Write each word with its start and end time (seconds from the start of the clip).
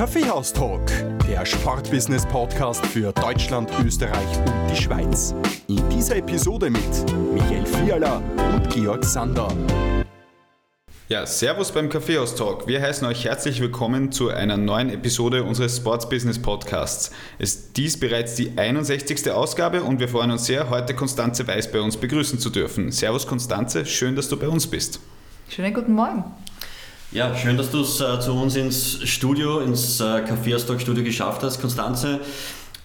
Kaffeehaus-Talk, 0.00 0.86
der 1.28 1.44
Sportbusiness-Podcast 1.44 2.86
für 2.86 3.12
Deutschland, 3.12 3.70
Österreich 3.84 4.38
und 4.38 4.70
die 4.70 4.82
Schweiz. 4.82 5.34
In 5.68 5.86
dieser 5.90 6.16
Episode 6.16 6.70
mit 6.70 7.12
Michael 7.34 7.66
Fiala 7.66 8.22
und 8.54 8.70
Georg 8.70 9.04
Sander. 9.04 9.52
Ja, 11.10 11.26
Servus 11.26 11.70
beim 11.70 11.90
Kaffeehaus-Talk. 11.90 12.66
Wir 12.66 12.80
heißen 12.80 13.06
euch 13.06 13.26
herzlich 13.26 13.60
willkommen 13.60 14.10
zu 14.10 14.30
einer 14.30 14.56
neuen 14.56 14.88
Episode 14.88 15.44
unseres 15.44 15.76
Sports 15.76 16.08
Business 16.08 16.40
Podcasts. 16.40 17.10
Es 17.38 17.54
ist 17.56 17.76
dies 17.76 18.00
bereits 18.00 18.36
die 18.36 18.56
61. 18.56 19.30
Ausgabe 19.30 19.82
und 19.82 20.00
wir 20.00 20.08
freuen 20.08 20.30
uns 20.30 20.46
sehr, 20.46 20.70
heute 20.70 20.94
Konstanze 20.94 21.46
Weiß 21.46 21.70
bei 21.70 21.80
uns 21.82 21.98
begrüßen 21.98 22.38
zu 22.38 22.48
dürfen. 22.48 22.90
Servus 22.90 23.26
Konstanze, 23.26 23.84
schön, 23.84 24.16
dass 24.16 24.30
du 24.30 24.38
bei 24.38 24.48
uns 24.48 24.66
bist. 24.66 24.98
Schönen 25.50 25.74
guten 25.74 25.92
Morgen. 25.92 26.24
Ja, 27.12 27.34
schön, 27.34 27.56
dass 27.56 27.72
du 27.72 27.80
es 27.80 28.00
äh, 28.00 28.20
zu 28.20 28.34
uns 28.34 28.54
ins 28.54 29.02
Studio, 29.08 29.58
ins 29.58 29.98
äh, 29.98 30.04
Café 30.04 30.56
Stock 30.60 30.80
Studio 30.80 31.02
geschafft 31.02 31.42
hast, 31.42 31.60
Konstanze. 31.60 32.20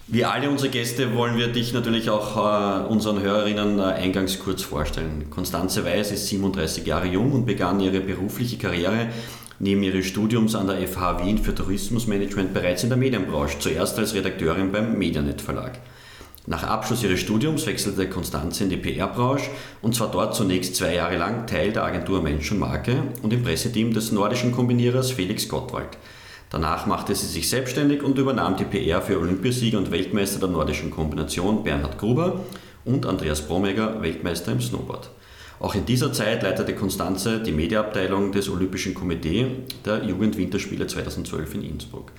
Wie 0.08 0.24
alle 0.24 0.50
unsere 0.50 0.68
Gäste 0.68 1.14
wollen 1.14 1.36
wir 1.36 1.46
dich 1.46 1.72
natürlich 1.72 2.10
auch 2.10 2.36
äh, 2.36 2.88
unseren 2.88 3.20
Hörerinnen 3.20 3.78
äh, 3.78 3.82
eingangs 3.82 4.40
kurz 4.40 4.62
vorstellen. 4.62 5.30
Konstanze 5.30 5.84
Weiß 5.84 6.10
ist 6.10 6.26
37 6.26 6.84
Jahre 6.84 7.06
jung 7.06 7.30
und 7.30 7.46
begann 7.46 7.78
ihre 7.78 8.00
berufliche 8.00 8.58
Karriere 8.58 9.10
neben 9.60 9.84
ihres 9.84 10.06
Studiums 10.06 10.56
an 10.56 10.66
der 10.66 10.88
FH 10.88 11.24
Wien 11.24 11.38
für 11.38 11.54
Tourismusmanagement 11.54 12.52
bereits 12.52 12.82
in 12.82 12.88
der 12.88 12.98
Medienbranche, 12.98 13.60
zuerst 13.60 13.96
als 13.96 14.12
Redakteurin 14.12 14.72
beim 14.72 14.98
Medianet 14.98 15.40
Verlag. 15.40 15.78
Nach 16.48 16.62
Abschluss 16.62 17.02
ihres 17.02 17.18
Studiums 17.18 17.66
wechselte 17.66 18.08
Konstanze 18.08 18.62
in 18.62 18.70
die 18.70 18.76
PR-Branche 18.76 19.50
und 19.82 19.96
zwar 19.96 20.12
dort 20.12 20.36
zunächst 20.36 20.76
zwei 20.76 20.94
Jahre 20.94 21.16
lang 21.16 21.48
Teil 21.48 21.72
der 21.72 21.82
Agentur 21.82 22.22
Mensch 22.22 22.52
und 22.52 22.60
Marke 22.60 23.02
und 23.22 23.32
im 23.32 23.42
Presseteam 23.42 23.92
des 23.92 24.12
nordischen 24.12 24.52
Kombinierers 24.52 25.10
Felix 25.10 25.48
Gottwald. 25.48 25.98
Danach 26.50 26.86
machte 26.86 27.16
sie 27.16 27.26
sich 27.26 27.48
selbstständig 27.48 28.04
und 28.04 28.16
übernahm 28.16 28.56
die 28.56 28.64
PR 28.64 29.02
für 29.02 29.18
Olympiasieger 29.18 29.76
und 29.76 29.90
Weltmeister 29.90 30.38
der 30.38 30.48
nordischen 30.48 30.92
Kombination 30.92 31.64
Bernhard 31.64 31.98
Gruber 31.98 32.40
und 32.84 33.06
Andreas 33.06 33.42
Bromegger, 33.42 34.00
Weltmeister 34.00 34.52
im 34.52 34.60
Snowboard. 34.60 35.10
Auch 35.58 35.74
in 35.74 35.84
dieser 35.84 36.12
Zeit 36.12 36.44
leitete 36.44 36.76
Konstanze 36.76 37.40
die 37.42 37.50
Mediaabteilung 37.50 38.30
des 38.30 38.48
Olympischen 38.48 38.94
Komitees 38.94 39.48
der 39.84 40.04
Jugend-Winterspiele 40.04 40.86
2012 40.86 41.54
in 41.56 41.62
Innsbruck. 41.64 42.12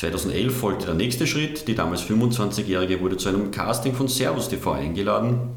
2011 0.00 0.56
folgte 0.56 0.86
der 0.86 0.94
nächste 0.94 1.26
Schritt. 1.26 1.68
Die 1.68 1.74
damals 1.74 2.02
25-Jährige 2.04 3.02
wurde 3.02 3.18
zu 3.18 3.28
einem 3.28 3.50
Casting 3.50 3.92
von 3.92 4.08
Servus 4.08 4.48
TV 4.48 4.72
eingeladen 4.72 5.50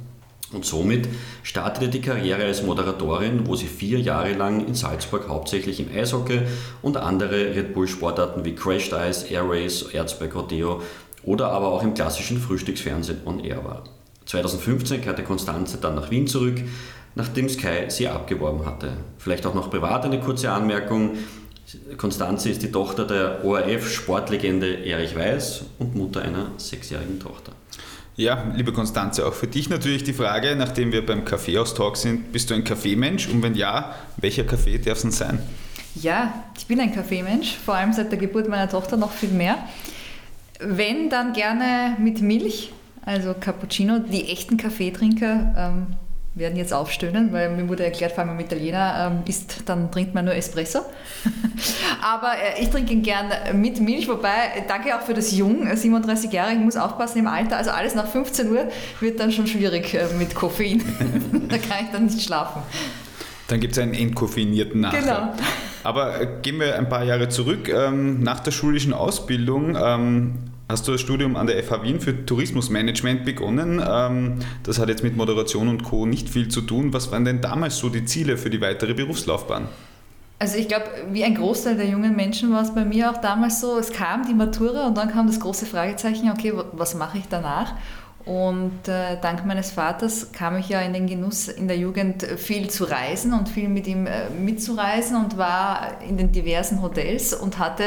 und 0.52 0.66
somit 0.66 1.08
startete 1.44 1.88
die 1.88 2.02
Karriere 2.02 2.44
als 2.44 2.62
Moderatorin, 2.62 3.48
wo 3.48 3.56
sie 3.56 3.68
vier 3.68 4.02
Jahre 4.02 4.34
lang 4.34 4.68
in 4.68 4.76
Salzburg 4.76 5.30
hauptsächlich 5.30 5.80
im 5.80 5.88
Eishockey 5.96 6.42
und 6.82 6.98
andere 6.98 7.56
Red 7.56 7.74
Bull 7.74 7.88
Sportarten 7.88 8.44
wie 8.44 8.54
Crashed 8.54 8.92
Ice, 8.92 9.26
Air 9.30 9.46
Race, 9.48 9.84
Erzberg 9.94 10.36
Rodeo 10.36 10.82
oder 11.24 11.48
aber 11.48 11.70
auch 11.70 11.82
im 11.82 11.94
klassischen 11.94 12.38
Frühstücksfernsehen 12.38 13.22
on 13.26 13.40
Air 13.40 13.64
war. 13.64 13.84
2015 14.26 15.02
kehrte 15.02 15.24
Konstanze 15.24 15.78
dann 15.78 15.96
nach 15.96 16.12
Wien 16.12 16.28
zurück, 16.28 16.62
nachdem 17.16 17.48
Sky 17.48 17.86
sie 17.88 18.10
abgeworben 18.10 18.66
hatte. 18.66 18.92
Vielleicht 19.18 19.46
auch 19.46 19.54
noch 19.54 19.70
privat 19.70 20.04
eine 20.04 20.20
kurze 20.20 20.52
Anmerkung. 20.52 21.12
Konstanze 21.98 22.50
ist 22.50 22.62
die 22.62 22.72
Tochter 22.72 23.06
der 23.06 23.44
ORF-Sportlegende 23.44 24.86
Erich 24.86 25.16
Weiß 25.16 25.66
und 25.80 25.96
Mutter 25.96 26.22
einer 26.22 26.52
sechsjährigen 26.58 27.20
Tochter. 27.20 27.54
Ja, 28.16 28.52
liebe 28.56 28.74
Konstanze, 28.74 29.26
auch 29.26 29.34
für 29.34 29.48
dich 29.48 29.70
natürlich 29.70 30.04
die 30.04 30.14
Frage, 30.14 30.56
nachdem 30.56 30.92
wir 30.92 31.04
beim 31.04 31.26
Kaffeehaus-Talk 31.26 31.98
sind, 31.98 32.32
bist 32.32 32.50
du 32.50 32.54
ein 32.54 32.64
Kaffeemensch 32.64 33.28
und 33.28 33.42
wenn 33.42 33.56
ja, 33.56 33.96
welcher 34.18 34.44
Kaffee 34.44 34.78
darf 34.78 34.98
es 34.98 35.02
denn 35.02 35.12
sein? 35.12 35.40
Ja, 35.96 36.34
ich 36.58 36.68
bin 36.68 36.80
ein 36.80 36.94
Kaffeemensch, 36.94 37.56
vor 37.58 37.76
allem 37.76 37.94
seit 37.94 38.12
der 38.12 38.20
Geburt 38.20 38.48
meiner 38.48 38.70
Tochter 38.70 38.98
noch 38.98 39.12
viel 39.12 39.30
mehr. 39.30 39.58
Wenn, 40.60 41.10
dann 41.10 41.34
gerne 41.34 41.98
mit 42.00 42.22
Milch, 42.22 42.72
also 43.06 43.34
Cappuccino. 43.40 44.00
Die 44.00 44.30
echten 44.30 44.58
Kaffeetrinker 44.58 45.54
ähm, 45.58 45.88
werden 46.36 46.58
jetzt 46.58 46.74
aufstöhnen, 46.74 47.32
weil 47.32 47.50
mir 47.50 47.70
wurde 47.70 47.84
erklärt, 47.84 48.14
vor 48.14 48.24
allem 48.24 48.34
im 48.34 48.40
Italiener 48.40 49.12
ähm, 49.12 49.24
isst, 49.28 49.70
dann 49.70 49.92
trinkt 49.92 50.16
man 50.16 50.26
nur 50.26 50.34
Espresso. 50.34 50.80
Aber 52.02 52.32
äh, 52.34 52.62
ich 52.62 52.70
trinke 52.70 52.94
ihn 52.94 53.04
gern 53.04 53.32
mit 53.54 53.80
Milch, 53.80 54.08
wobei, 54.08 54.64
danke 54.68 54.96
auch 54.96 55.02
für 55.02 55.14
das 55.14 55.32
Jung, 55.32 55.68
37 55.76 56.32
äh, 56.32 56.36
Jahre, 56.36 56.54
ich 56.54 56.60
muss 56.60 56.76
aufpassen 56.76 57.20
im 57.20 57.28
Alter, 57.28 57.58
also 57.58 57.70
alles 57.72 57.94
nach 57.94 58.08
15 58.08 58.52
Uhr 58.52 58.68
wird 59.00 59.20
dann 59.20 59.32
schon 59.32 59.46
schwierig 59.46 59.94
äh, 59.94 60.08
mit 60.18 60.34
Koffein. 60.34 60.84
da 61.50 61.58
kann 61.58 61.86
ich 61.86 61.92
dann 61.92 62.06
nicht 62.06 62.22
schlafen. 62.22 62.64
Dann 63.48 63.60
gibt 63.60 63.74
es 63.74 63.80
einen 63.80 63.94
entkoffeinierten 63.94 64.82
Nachher. 64.82 65.02
Genau. 65.02 65.34
Aber 65.84 66.20
äh, 66.20 66.28
gehen 66.42 66.60
wir 66.60 66.78
ein 66.78 66.90
paar 66.90 67.04
Jahre 67.04 67.30
zurück. 67.30 67.70
Ähm, 67.70 68.24
nach 68.24 68.40
der 68.40 68.52
schulischen 68.52 68.94
Ausbildung 68.94 69.78
ähm, 69.80 70.40
hast 70.70 70.88
du 70.88 70.94
das 70.94 71.02
Studium 71.02 71.36
an 71.36 71.48
der 71.48 71.62
FH 71.64 71.84
Wien 71.84 72.00
für 72.00 72.26
Tourismusmanagement 72.26 73.26
begonnen. 73.26 73.82
Ähm, 73.86 74.40
das 74.64 74.80
hat 74.80 74.90
jetzt 74.90 75.04
mit 75.04 75.16
Moderation 75.16 75.68
und 75.68 75.84
Co. 75.84 76.06
nicht 76.06 76.30
viel 76.30 76.48
zu 76.48 76.62
tun. 76.62 76.94
Was 76.94 77.12
waren 77.12 77.26
denn 77.26 77.42
damals 77.42 77.78
so 77.78 77.90
die 77.90 78.06
Ziele 78.06 78.38
für 78.38 78.50
die 78.50 78.62
weitere 78.62 78.94
Berufslaufbahn? 78.94 79.68
Also 80.40 80.58
ich 80.58 80.68
glaube, 80.68 80.86
wie 81.12 81.24
ein 81.24 81.36
Großteil 81.36 81.78
der 81.78 81.88
jungen 81.88 82.16
Menschen 82.16 82.52
war 82.52 82.64
es 82.64 82.74
bei 82.74 82.84
mir 82.84 83.12
auch 83.12 83.18
damals 83.18 83.62
so, 83.62 83.78
es 83.78 83.94
kam 83.94 84.26
die 84.26 84.34
Matura 84.34 84.88
und 84.88 84.98
dann 84.98 85.10
kam 85.10 85.28
das 85.28 85.40
große 85.40 85.66
Fragezeichen, 85.66 86.30
okay, 86.30 86.54
was 86.74 86.96
mache 86.96 87.18
ich 87.18 87.26
danach? 87.30 87.76
Und 88.26 88.88
äh, 88.88 89.20
dank 89.22 89.46
meines 89.46 89.72
Vaters 89.72 90.32
kam 90.32 90.58
ich 90.58 90.70
ja 90.70 90.80
in 90.82 90.94
den 90.94 91.08
Genuss 91.08 91.50
in 91.50 91.68
der 91.68 91.78
Jugend 91.78 92.24
viel 92.24 92.70
zu 92.70 92.86
reisen 92.86 93.34
und 93.34 93.50
viel 93.50 93.68
mit 93.68 93.86
ihm 93.86 94.06
äh, 94.06 94.30
mitzureisen 94.30 95.18
und 95.18 95.38
war 95.38 96.02
in 96.08 96.18
den 96.18 96.32
diversen 96.32 96.82
Hotels 96.82 97.34
und 97.34 97.60
hatte 97.60 97.84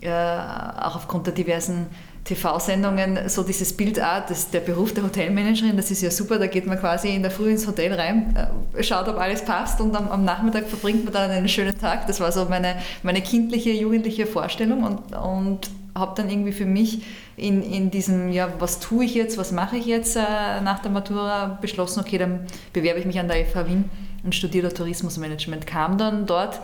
auch 0.00 0.96
aufgrund 0.96 1.26
der 1.26 1.34
diversen 1.34 1.86
TV-Sendungen 2.28 3.28
so 3.28 3.42
dieses 3.42 3.74
Bild, 3.74 3.98
ah, 4.00 4.20
das, 4.20 4.50
der 4.50 4.60
Beruf 4.60 4.92
der 4.92 5.02
Hotelmanagerin, 5.02 5.76
das 5.76 5.90
ist 5.90 6.02
ja 6.02 6.10
super, 6.10 6.38
da 6.38 6.46
geht 6.46 6.66
man 6.66 6.78
quasi 6.78 7.08
in 7.08 7.22
der 7.22 7.30
Früh 7.30 7.50
ins 7.50 7.66
Hotel 7.66 7.94
rein, 7.94 8.36
äh, 8.76 8.82
schaut, 8.82 9.08
ob 9.08 9.16
alles 9.16 9.42
passt 9.44 9.80
und 9.80 9.96
am, 9.96 10.08
am 10.10 10.24
Nachmittag 10.24 10.66
verbringt 10.66 11.04
man 11.04 11.14
dann 11.14 11.30
einen 11.30 11.48
schönen 11.48 11.78
Tag. 11.78 12.06
Das 12.06 12.20
war 12.20 12.30
so 12.30 12.44
meine, 12.44 12.76
meine 13.02 13.22
kindliche, 13.22 13.70
jugendliche 13.70 14.26
Vorstellung 14.26 14.82
und, 14.82 15.16
und 15.16 15.70
habe 15.94 16.12
dann 16.16 16.28
irgendwie 16.28 16.52
für 16.52 16.66
mich 16.66 17.02
in, 17.36 17.62
in 17.62 17.90
diesem, 17.90 18.30
ja, 18.30 18.52
was 18.58 18.78
tue 18.78 19.06
ich 19.06 19.14
jetzt, 19.14 19.38
was 19.38 19.50
mache 19.50 19.76
ich 19.76 19.86
jetzt 19.86 20.16
äh, 20.16 20.60
nach 20.62 20.80
der 20.80 20.90
Matura 20.90 21.58
beschlossen, 21.60 22.00
okay, 22.00 22.18
dann 22.18 22.40
bewerbe 22.74 23.00
ich 23.00 23.06
mich 23.06 23.18
an 23.18 23.28
der 23.28 23.44
FH 23.46 23.66
Wien 23.66 23.84
und 24.22 24.34
studiere 24.34 24.72
Tourismusmanagement. 24.72 25.66
Kam 25.66 25.96
dann 25.96 26.26
dort 26.26 26.60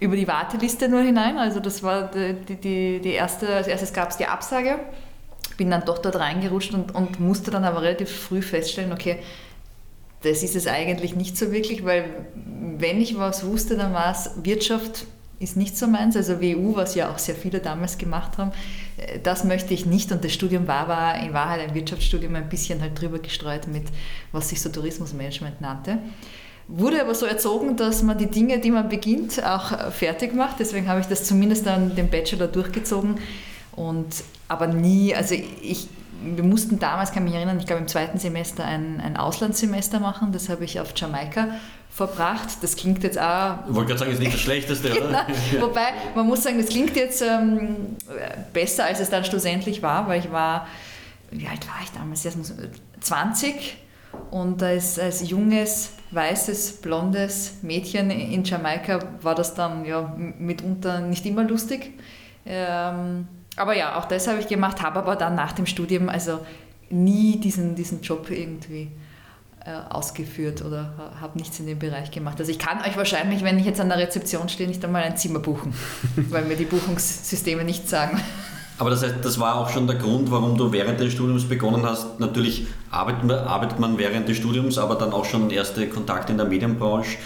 über 0.00 0.16
die 0.16 0.28
Warteliste 0.28 0.88
nur 0.88 1.02
hinein. 1.02 1.38
Also 1.38 1.60
das 1.60 1.82
war 1.82 2.10
die, 2.10 2.56
die, 2.56 3.00
die 3.00 3.12
erste, 3.12 3.48
als 3.54 3.66
erstes 3.66 3.92
gab 3.92 4.10
es 4.10 4.16
die 4.16 4.26
Absage. 4.26 4.78
Bin 5.56 5.70
dann 5.70 5.84
doch 5.84 5.98
dort 5.98 6.16
reingerutscht 6.16 6.74
und, 6.74 6.94
und 6.94 7.20
musste 7.20 7.50
dann 7.50 7.64
aber 7.64 7.82
relativ 7.82 8.10
früh 8.10 8.42
feststellen, 8.42 8.92
okay, 8.92 9.18
das 10.22 10.42
ist 10.42 10.56
es 10.56 10.66
eigentlich 10.66 11.14
nicht 11.14 11.36
so 11.36 11.52
wirklich, 11.52 11.84
weil 11.84 12.04
wenn 12.34 13.00
ich 13.00 13.16
was 13.16 13.46
wusste, 13.46 13.76
dann 13.76 13.92
war 13.92 14.10
es 14.10 14.30
Wirtschaft 14.42 15.06
ist 15.38 15.56
nicht 15.56 15.76
so 15.76 15.86
meins, 15.86 16.16
also 16.16 16.40
WU, 16.40 16.76
was 16.76 16.94
ja 16.94 17.10
auch 17.10 17.18
sehr 17.18 17.34
viele 17.34 17.60
damals 17.60 17.98
gemacht 17.98 18.38
haben, 18.38 18.52
äh, 18.96 19.18
das 19.20 19.44
möchte 19.44 19.74
ich 19.74 19.86
nicht 19.86 20.12
und 20.12 20.24
das 20.24 20.32
Studium 20.32 20.66
war, 20.66 20.88
war 20.88 21.18
in 21.20 21.32
Wahrheit 21.34 21.60
ein 21.60 21.74
Wirtschaftsstudium 21.74 22.34
ein 22.36 22.48
bisschen 22.48 22.80
halt 22.80 23.00
drüber 23.00 23.18
gestreut 23.18 23.66
mit, 23.66 23.84
was 24.32 24.48
sich 24.48 24.60
so 24.60 24.70
Tourismusmanagement 24.70 25.60
nannte. 25.60 25.98
Wurde 26.68 27.00
aber 27.00 27.14
so 27.14 27.26
erzogen, 27.26 27.76
dass 27.76 28.02
man 28.02 28.18
die 28.18 28.26
Dinge, 28.26 28.58
die 28.58 28.72
man 28.72 28.88
beginnt, 28.88 29.44
auch 29.44 29.92
fertig 29.92 30.34
macht. 30.34 30.58
Deswegen 30.58 30.88
habe 30.88 31.00
ich 31.00 31.06
das 31.06 31.24
zumindest 31.24 31.64
dann 31.66 31.94
den 31.94 32.10
Bachelor 32.10 32.48
durchgezogen. 32.48 33.20
Und, 33.76 34.24
aber 34.48 34.66
nie, 34.66 35.14
also 35.14 35.36
ich, 35.62 35.88
wir 36.20 36.42
mussten 36.42 36.80
damals, 36.80 37.12
kann 37.12 37.22
mich 37.22 37.34
erinnern, 37.34 37.60
ich 37.60 37.66
glaube 37.66 37.82
im 37.82 37.88
zweiten 37.88 38.18
Semester 38.18 38.64
ein, 38.64 39.00
ein 39.00 39.16
Auslandssemester 39.16 40.00
machen. 40.00 40.32
Das 40.32 40.48
habe 40.48 40.64
ich 40.64 40.80
auf 40.80 40.92
Jamaika 40.96 41.50
verbracht. 41.88 42.48
Das 42.62 42.74
klingt 42.74 43.04
jetzt 43.04 43.18
auch. 43.18 43.58
Ich 43.68 43.74
wollte 43.74 43.88
gerade 43.88 44.00
sagen, 44.00 44.10
ist 44.10 44.18
nicht 44.18 44.34
das 44.34 44.40
Schlechteste, 44.40 44.90
oder? 44.90 45.24
genau. 45.50 45.66
Wobei, 45.68 45.88
man 46.16 46.26
muss 46.26 46.42
sagen, 46.42 46.58
das 46.58 46.68
klingt 46.68 46.96
jetzt 46.96 47.22
ähm, 47.22 47.96
besser, 48.52 48.86
als 48.86 48.98
es 48.98 49.08
dann 49.08 49.24
schlussendlich 49.24 49.82
war, 49.82 50.08
weil 50.08 50.18
ich 50.18 50.32
war, 50.32 50.66
wie 51.30 51.46
alt 51.46 51.66
war 51.68 51.76
ich 51.84 51.90
damals? 51.92 52.26
20 53.00 53.76
Und 54.30 54.62
als, 54.62 54.98
als 54.98 55.28
junges, 55.28 55.92
weißes, 56.10 56.80
blondes 56.80 57.54
Mädchen 57.62 58.10
in 58.10 58.44
Jamaika 58.44 59.00
war 59.22 59.34
das 59.34 59.54
dann 59.54 59.84
ja 59.84 60.14
mitunter 60.16 61.00
nicht 61.00 61.24
immer 61.26 61.44
lustig. 61.44 61.92
Ähm, 62.44 63.28
aber 63.56 63.76
ja, 63.76 63.98
auch 63.98 64.04
das 64.04 64.28
habe 64.28 64.38
ich 64.40 64.48
gemacht, 64.48 64.82
habe 64.82 64.98
aber 64.98 65.16
dann 65.16 65.34
nach 65.34 65.52
dem 65.52 65.66
Studium 65.66 66.08
also 66.08 66.40
nie 66.90 67.40
diesen, 67.40 67.74
diesen 67.74 68.02
Job 68.02 68.30
irgendwie 68.30 68.90
äh, 69.64 69.70
ausgeführt 69.88 70.62
oder 70.62 71.12
habe 71.20 71.38
nichts 71.38 71.58
in 71.58 71.66
dem 71.66 71.78
Bereich 71.78 72.10
gemacht. 72.10 72.38
Also 72.38 72.52
ich 72.52 72.58
kann 72.58 72.80
euch 72.82 72.96
wahrscheinlich, 72.96 73.42
wenn 73.42 73.58
ich 73.58 73.66
jetzt 73.66 73.80
an 73.80 73.88
der 73.88 73.98
Rezeption 73.98 74.48
stehe, 74.48 74.68
nicht 74.68 74.84
einmal 74.84 75.02
ein 75.02 75.16
Zimmer 75.16 75.40
buchen, 75.40 75.74
weil 76.16 76.44
mir 76.44 76.56
die 76.56 76.66
Buchungssysteme 76.66 77.64
nichts 77.64 77.90
sagen. 77.90 78.20
Aber 78.78 78.90
das 78.90 79.02
heißt, 79.02 79.16
das 79.22 79.40
war 79.40 79.56
auch 79.56 79.70
schon 79.70 79.86
der 79.86 79.96
Grund, 79.96 80.30
warum 80.30 80.56
du 80.56 80.70
während 80.70 81.00
des 81.00 81.12
Studiums 81.12 81.44
begonnen 81.44 81.84
hast. 81.84 82.20
Natürlich 82.20 82.66
arbeitet, 82.90 83.30
arbeitet 83.30 83.78
man 83.78 83.96
während 83.96 84.28
des 84.28 84.36
Studiums, 84.36 84.76
aber 84.76 84.96
dann 84.96 85.12
auch 85.12 85.24
schon 85.24 85.50
erste 85.50 85.88
Kontakte 85.88 86.32
in 86.32 86.38
der 86.38 86.46
Medienbranche 86.46 87.16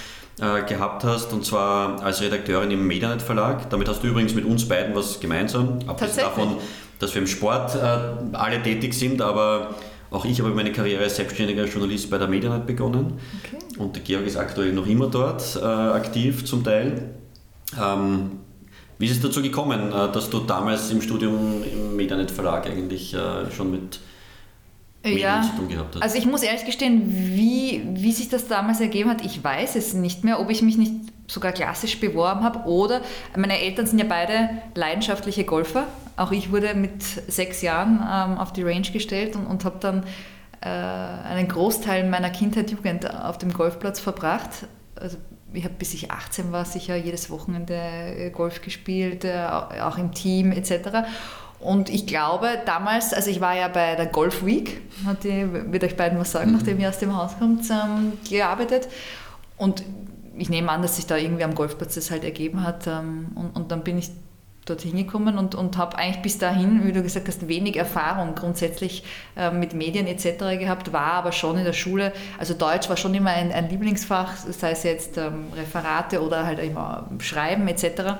äh, 0.40 0.62
gehabt 0.62 1.04
hast, 1.04 1.32
und 1.32 1.44
zwar 1.44 2.02
als 2.02 2.20
Redakteurin 2.20 2.70
im 2.70 2.86
Medianet 2.86 3.20
Verlag. 3.20 3.68
Damit 3.70 3.88
hast 3.88 4.02
du 4.02 4.08
übrigens 4.08 4.34
mit 4.34 4.44
uns 4.44 4.66
beiden 4.66 4.94
was 4.94 5.18
gemeinsam, 5.18 5.80
abgesehen 5.86 6.24
davon, 6.24 6.56
dass 7.00 7.14
wir 7.14 7.22
im 7.22 7.26
Sport 7.26 7.74
äh, 7.74 8.36
alle 8.36 8.62
tätig 8.62 8.94
sind, 8.94 9.20
aber 9.20 9.74
auch 10.10 10.24
ich 10.24 10.40
habe 10.40 10.50
meine 10.50 10.72
Karriere 10.72 11.04
als 11.04 11.16
selbstständiger 11.16 11.66
Journalist 11.66 12.10
bei 12.10 12.18
der 12.18 12.28
Medianet 12.28 12.66
begonnen. 12.66 13.18
Okay. 13.44 13.58
Und 13.78 13.96
der 13.96 14.02
Georg 14.02 14.26
ist 14.26 14.36
aktuell 14.36 14.72
noch 14.72 14.86
immer 14.86 15.08
dort 15.08 15.56
äh, 15.56 15.64
aktiv 15.64 16.44
zum 16.44 16.64
Teil. 16.64 17.10
Ähm, 17.80 18.40
wie 19.00 19.06
ist 19.06 19.12
es 19.12 19.20
dazu 19.22 19.40
gekommen, 19.40 19.92
äh, 19.92 20.12
dass 20.12 20.28
du 20.28 20.40
damals 20.40 20.90
im 20.90 21.00
Studium 21.00 21.62
im 21.64 21.96
Medianet 21.96 22.30
Verlag 22.30 22.66
eigentlich 22.66 23.14
äh, 23.14 23.50
schon 23.50 23.70
mit 23.70 23.98
Medien 25.02 25.20
ja, 25.20 25.42
zu 25.42 25.56
tun 25.56 25.68
gehabt 25.68 25.94
hast? 25.94 26.02
Also 26.02 26.18
ich 26.18 26.26
muss 26.26 26.42
ehrlich 26.42 26.66
gestehen, 26.66 27.02
wie, 27.06 27.82
wie 27.94 28.12
sich 28.12 28.28
das 28.28 28.46
damals 28.46 28.78
ergeben 28.78 29.08
hat, 29.08 29.24
ich 29.24 29.42
weiß 29.42 29.76
es 29.76 29.94
nicht 29.94 30.22
mehr, 30.22 30.38
ob 30.38 30.50
ich 30.50 30.60
mich 30.60 30.76
nicht 30.76 30.92
sogar 31.28 31.52
klassisch 31.52 31.98
beworben 31.98 32.42
habe 32.42 32.68
oder 32.68 33.00
meine 33.34 33.58
Eltern 33.58 33.86
sind 33.86 33.98
ja 33.98 34.04
beide 34.06 34.50
leidenschaftliche 34.74 35.44
Golfer. 35.44 35.86
Auch 36.16 36.32
ich 36.32 36.52
wurde 36.52 36.74
mit 36.74 37.02
sechs 37.02 37.62
Jahren 37.62 38.00
ähm, 38.00 38.36
auf 38.36 38.52
die 38.52 38.62
Range 38.62 38.90
gestellt 38.92 39.34
und, 39.34 39.46
und 39.46 39.64
habe 39.64 39.78
dann 39.80 40.04
äh, 40.60 40.68
einen 40.68 41.48
Großteil 41.48 42.06
meiner 42.06 42.28
Kindheit, 42.28 42.70
Jugend 42.70 43.08
auf 43.08 43.38
dem 43.38 43.54
Golfplatz 43.54 43.98
verbracht. 43.98 44.50
Also 44.94 45.16
ich 45.52 45.64
habe 45.64 45.74
bis 45.78 45.94
ich 45.94 46.10
18 46.10 46.52
war 46.52 46.64
sicher 46.64 46.96
jedes 46.96 47.30
Wochenende 47.30 47.74
äh, 47.74 48.30
Golf 48.30 48.62
gespielt, 48.62 49.24
äh, 49.24 49.46
auch 49.46 49.98
im 49.98 50.12
Team 50.12 50.52
etc. 50.52 51.06
Und 51.58 51.90
ich 51.90 52.06
glaube 52.06 52.48
damals, 52.64 53.12
also 53.12 53.30
ich 53.30 53.40
war 53.40 53.54
ja 53.54 53.68
bei 53.68 53.94
der 53.94 54.06
Golf 54.06 54.44
Week, 54.44 54.80
hat 55.04 55.24
die, 55.24 55.46
wird 55.72 55.84
euch 55.84 55.96
beiden 55.96 56.18
was 56.18 56.32
sagen, 56.32 56.50
mhm. 56.50 56.56
nachdem 56.56 56.80
ihr 56.80 56.88
aus 56.88 56.98
dem 56.98 57.16
Haus 57.16 57.38
kommt, 57.38 57.68
ähm, 57.70 58.12
gearbeitet. 58.28 58.88
Und 59.56 59.84
ich 60.38 60.48
nehme 60.48 60.70
an, 60.70 60.80
dass 60.80 60.96
sich 60.96 61.06
da 61.06 61.16
irgendwie 61.16 61.44
am 61.44 61.54
Golfplatz 61.54 61.96
das 61.96 62.10
halt 62.10 62.24
ergeben 62.24 62.62
hat. 62.62 62.86
Ähm, 62.86 63.28
und, 63.34 63.50
und 63.50 63.72
dann 63.72 63.84
bin 63.84 63.98
ich 63.98 64.10
dorthin 64.66 64.96
gekommen 64.96 65.38
und, 65.38 65.54
und 65.54 65.76
habe 65.76 65.96
eigentlich 65.96 66.22
bis 66.22 66.38
dahin, 66.38 66.86
wie 66.86 66.92
du 66.92 67.02
gesagt 67.02 67.28
hast, 67.28 67.48
wenig 67.48 67.76
Erfahrung 67.76 68.34
grundsätzlich 68.34 69.02
äh, 69.36 69.50
mit 69.50 69.74
Medien 69.74 70.06
etc. 70.06 70.58
gehabt, 70.58 70.92
war 70.92 71.12
aber 71.12 71.32
schon 71.32 71.58
in 71.58 71.64
der 71.64 71.72
Schule, 71.72 72.12
also 72.38 72.54
Deutsch 72.54 72.88
war 72.88 72.96
schon 72.96 73.14
immer 73.14 73.30
ein, 73.30 73.52
ein 73.52 73.68
Lieblingsfach, 73.68 74.36
sei 74.36 74.72
es 74.72 74.82
jetzt 74.82 75.18
ähm, 75.18 75.46
Referate 75.56 76.22
oder 76.22 76.46
halt 76.46 76.58
immer 76.58 77.08
Schreiben 77.20 77.66
etc. 77.68 78.18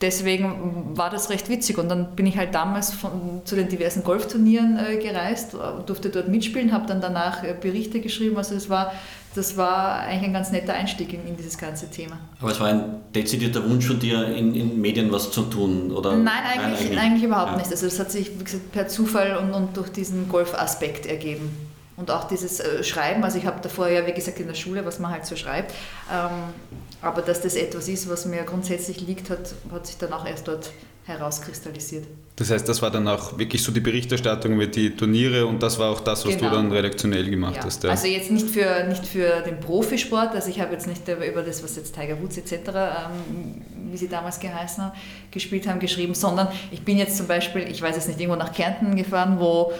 Deswegen 0.00 0.96
war 0.96 1.10
das 1.10 1.28
recht 1.28 1.48
witzig 1.48 1.76
und 1.76 1.88
dann 1.88 2.14
bin 2.14 2.24
ich 2.26 2.36
halt 2.36 2.54
damals 2.54 2.92
von, 2.92 3.42
zu 3.44 3.56
den 3.56 3.68
diversen 3.68 4.04
Golfturnieren 4.04 4.78
äh, 4.78 4.96
gereist, 4.98 5.56
durfte 5.86 6.10
dort 6.10 6.28
mitspielen, 6.28 6.72
habe 6.72 6.86
dann 6.86 7.00
danach 7.00 7.42
äh, 7.42 7.52
Berichte 7.60 8.00
geschrieben, 8.00 8.36
also 8.36 8.54
es 8.54 8.70
war 8.70 8.92
das 9.34 9.56
war 9.56 10.00
eigentlich 10.00 10.24
ein 10.24 10.32
ganz 10.32 10.50
netter 10.50 10.74
Einstieg 10.74 11.12
in, 11.12 11.26
in, 11.26 11.36
dieses 11.36 11.58
ganze 11.58 11.90
Thema. 11.90 12.18
Aber 12.40 12.50
es 12.50 12.60
war 12.60 12.68
ein 12.68 13.00
dezidierter 13.14 13.68
Wunsch 13.68 13.86
von 13.86 13.98
dir, 13.98 14.26
in, 14.26 14.54
in 14.54 14.80
Medien 14.80 15.12
was 15.12 15.30
zu 15.30 15.42
tun? 15.42 15.92
Oder? 15.92 16.16
Nein, 16.16 16.32
eigentlich, 16.44 16.80
eigentlich, 16.80 16.98
eigentlich 16.98 17.22
überhaupt 17.24 17.52
ja. 17.52 17.58
nicht. 17.58 17.70
Also 17.70 17.86
das 17.86 17.98
hat 17.98 18.10
sich 18.10 18.38
gesagt, 18.38 18.72
per 18.72 18.88
Zufall 18.88 19.36
und, 19.36 19.52
und 19.52 19.76
durch 19.76 19.90
diesen 19.90 20.28
Golfaspekt 20.28 21.06
ergeben. 21.06 21.50
Und 21.96 22.12
auch 22.12 22.24
dieses 22.24 22.60
äh, 22.60 22.84
Schreiben, 22.84 23.24
also 23.24 23.38
ich 23.38 23.46
habe 23.46 23.60
davor 23.60 23.88
ja, 23.88 24.06
wie 24.06 24.12
gesagt, 24.12 24.38
in 24.38 24.46
der 24.46 24.54
Schule, 24.54 24.86
was 24.86 25.00
man 25.00 25.10
halt 25.10 25.26
so 25.26 25.34
schreibt, 25.34 25.74
ähm, 26.12 26.54
aber 27.00 27.22
dass 27.22 27.40
das 27.40 27.54
etwas 27.54 27.88
ist, 27.88 28.08
was 28.08 28.26
mir 28.26 28.42
grundsätzlich 28.42 29.00
liegt, 29.00 29.30
hat, 29.30 29.54
hat 29.70 29.86
sich 29.86 29.96
dann 29.98 30.12
auch 30.12 30.26
erst 30.26 30.48
dort 30.48 30.70
herauskristallisiert. 31.08 32.06
Das 32.36 32.50
heißt, 32.50 32.68
das 32.68 32.82
war 32.82 32.90
dann 32.90 33.08
auch 33.08 33.38
wirklich 33.38 33.62
so 33.62 33.72
die 33.72 33.80
Berichterstattung 33.80 34.52
über 34.52 34.66
die 34.66 34.94
Turniere 34.94 35.46
und 35.46 35.62
das 35.62 35.78
war 35.78 35.90
auch 35.90 36.00
das, 36.00 36.24
was 36.24 36.36
genau. 36.36 36.50
du 36.50 36.56
dann 36.56 36.70
redaktionell 36.70 37.28
gemacht 37.28 37.56
ja. 37.56 37.64
hast. 37.64 37.82
Ja. 37.82 37.90
Also 37.90 38.06
jetzt 38.06 38.30
nicht 38.30 38.48
für, 38.48 38.84
nicht 38.86 39.06
für 39.06 39.40
den 39.40 39.58
Profisport, 39.58 40.34
also 40.34 40.50
ich 40.50 40.60
habe 40.60 40.72
jetzt 40.74 40.86
nicht 40.86 41.02
über 41.08 41.42
das, 41.42 41.64
was 41.64 41.76
jetzt 41.76 41.94
Tiger 41.94 42.20
Woods 42.20 42.36
etc., 42.36 42.52
ähm, 42.52 43.62
wie 43.90 43.96
sie 43.96 44.08
damals 44.08 44.38
geheißen 44.38 44.84
haben, 44.84 44.92
gespielt 45.30 45.66
haben, 45.66 45.80
geschrieben, 45.80 46.14
sondern 46.14 46.48
ich 46.70 46.82
bin 46.82 46.98
jetzt 46.98 47.16
zum 47.16 47.26
Beispiel, 47.26 47.62
ich 47.62 47.80
weiß 47.80 47.96
jetzt 47.96 48.06
nicht, 48.06 48.20
irgendwo 48.20 48.38
nach 48.38 48.52
Kärnten 48.52 48.94
gefahren, 48.94 49.38
wo 49.40 49.72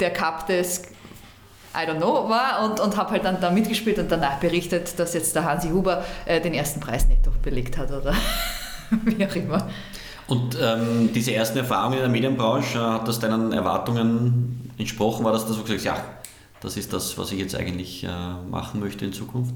der 0.00 0.12
Cup 0.12 0.46
des 0.48 0.82
I 1.74 1.88
don't 1.88 1.96
know 1.96 2.28
war 2.28 2.64
und, 2.64 2.80
und 2.80 2.96
habe 2.96 3.12
halt 3.12 3.24
dann 3.24 3.40
da 3.40 3.50
mitgespielt 3.50 3.98
und 3.98 4.10
danach 4.10 4.38
berichtet, 4.38 4.98
dass 4.98 5.14
jetzt 5.14 5.34
der 5.34 5.44
Hansi 5.44 5.70
Huber 5.70 6.04
äh, 6.26 6.40
den 6.40 6.54
ersten 6.54 6.80
Preis 6.80 7.08
netto 7.08 7.30
belegt 7.42 7.78
hat 7.78 7.90
oder 7.90 8.14
wie 9.04 9.26
auch 9.26 9.34
immer. 9.34 9.68
Und 10.26 10.56
ähm, 10.60 11.10
diese 11.12 11.34
ersten 11.34 11.58
Erfahrungen 11.58 11.94
in 11.94 12.00
der 12.00 12.08
Medienbranche, 12.08 12.80
hat 12.80 13.08
das 13.08 13.18
deinen 13.18 13.52
Erwartungen 13.52 14.70
entsprochen? 14.78 15.24
War 15.24 15.32
das 15.32 15.46
das, 15.46 15.58
wo 15.58 15.62
du 15.62 15.72
gesagt 15.72 15.98
hast, 15.98 16.04
ja, 16.04 16.04
das 16.60 16.76
ist 16.76 16.92
das, 16.92 17.18
was 17.18 17.32
ich 17.32 17.38
jetzt 17.38 17.56
eigentlich 17.56 18.04
äh, 18.04 18.08
machen 18.50 18.80
möchte 18.80 19.04
in 19.04 19.12
Zukunft? 19.12 19.54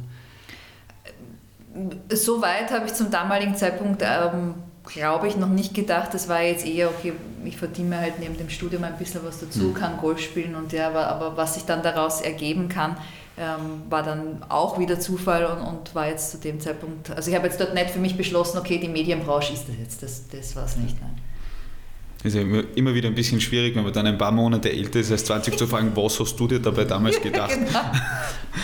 So 2.11 2.41
weit 2.41 2.71
habe 2.71 2.87
ich 2.87 2.95
zum 2.95 3.11
damaligen 3.11 3.55
Zeitpunkt, 3.55 4.03
ähm, 4.03 4.55
glaube 4.87 5.29
ich, 5.29 5.37
noch 5.37 5.49
nicht 5.49 5.75
gedacht. 5.75 6.15
Das 6.15 6.29
war 6.29 6.43
jetzt 6.43 6.67
eher, 6.67 6.89
okay, 6.89 7.13
ich 7.45 7.57
verdiene 7.57 7.91
mir 7.91 8.01
halt 8.01 8.19
neben 8.19 8.37
dem 8.39 8.49
Studium 8.49 8.85
ein 8.85 8.97
bisschen 8.97 9.21
was 9.25 9.41
dazu, 9.41 9.65
mhm. 9.65 9.75
kann 9.75 9.99
Golf 9.99 10.21
spielen 10.21 10.55
und 10.55 10.73
ja, 10.73 10.89
aber, 10.89 11.09
aber 11.09 11.37
was 11.37 11.55
sich 11.55 11.65
dann 11.65 11.83
daraus 11.83 12.21
ergeben 12.21 12.69
kann, 12.69 12.97
ähm, 13.39 13.83
war 13.91 14.03
dann 14.03 14.43
auch 14.49 14.79
wieder 14.79 14.99
Zufall 14.99 15.45
und, 15.45 15.61
und, 15.61 15.95
war 15.95 16.09
jetzt 16.09 16.31
zu 16.31 16.39
dem 16.39 16.59
Zeitpunkt, 16.61 17.11
also 17.11 17.31
ich 17.31 17.37
habe 17.37 17.47
jetzt 17.47 17.61
dort 17.61 17.75
nicht 17.75 17.91
für 17.91 17.99
mich 17.99 18.17
beschlossen, 18.17 18.59
okay, 18.59 18.79
die 18.79 18.89
Medienbranche 18.89 19.53
ist 19.53 19.69
das 19.69 19.77
jetzt, 19.79 20.03
das, 20.03 20.29
das 20.29 20.57
war 20.57 20.65
es 20.65 20.77
nicht. 20.77 20.99
Nein. 21.01 21.17
Ist 22.25 22.35
ja 22.35 22.43
immer 22.75 22.95
wieder 22.95 23.09
ein 23.09 23.15
bisschen 23.15 23.41
schwierig, 23.41 23.77
wenn 23.77 23.85
man 23.85 23.93
dann 23.93 24.07
ein 24.07 24.19
paar 24.19 24.33
Monate 24.33 24.73
älter 24.73 25.01
ist 25.01 25.13
als 25.13 25.25
20 25.27 25.57
zu 25.57 25.67
fragen, 25.67 25.93
was 25.95 26.19
hast 26.19 26.37
du 26.37 26.47
dir 26.49 26.59
dabei 26.59 26.85
damals 26.85 27.21
gedacht? 27.23 27.51
genau, 27.51 27.81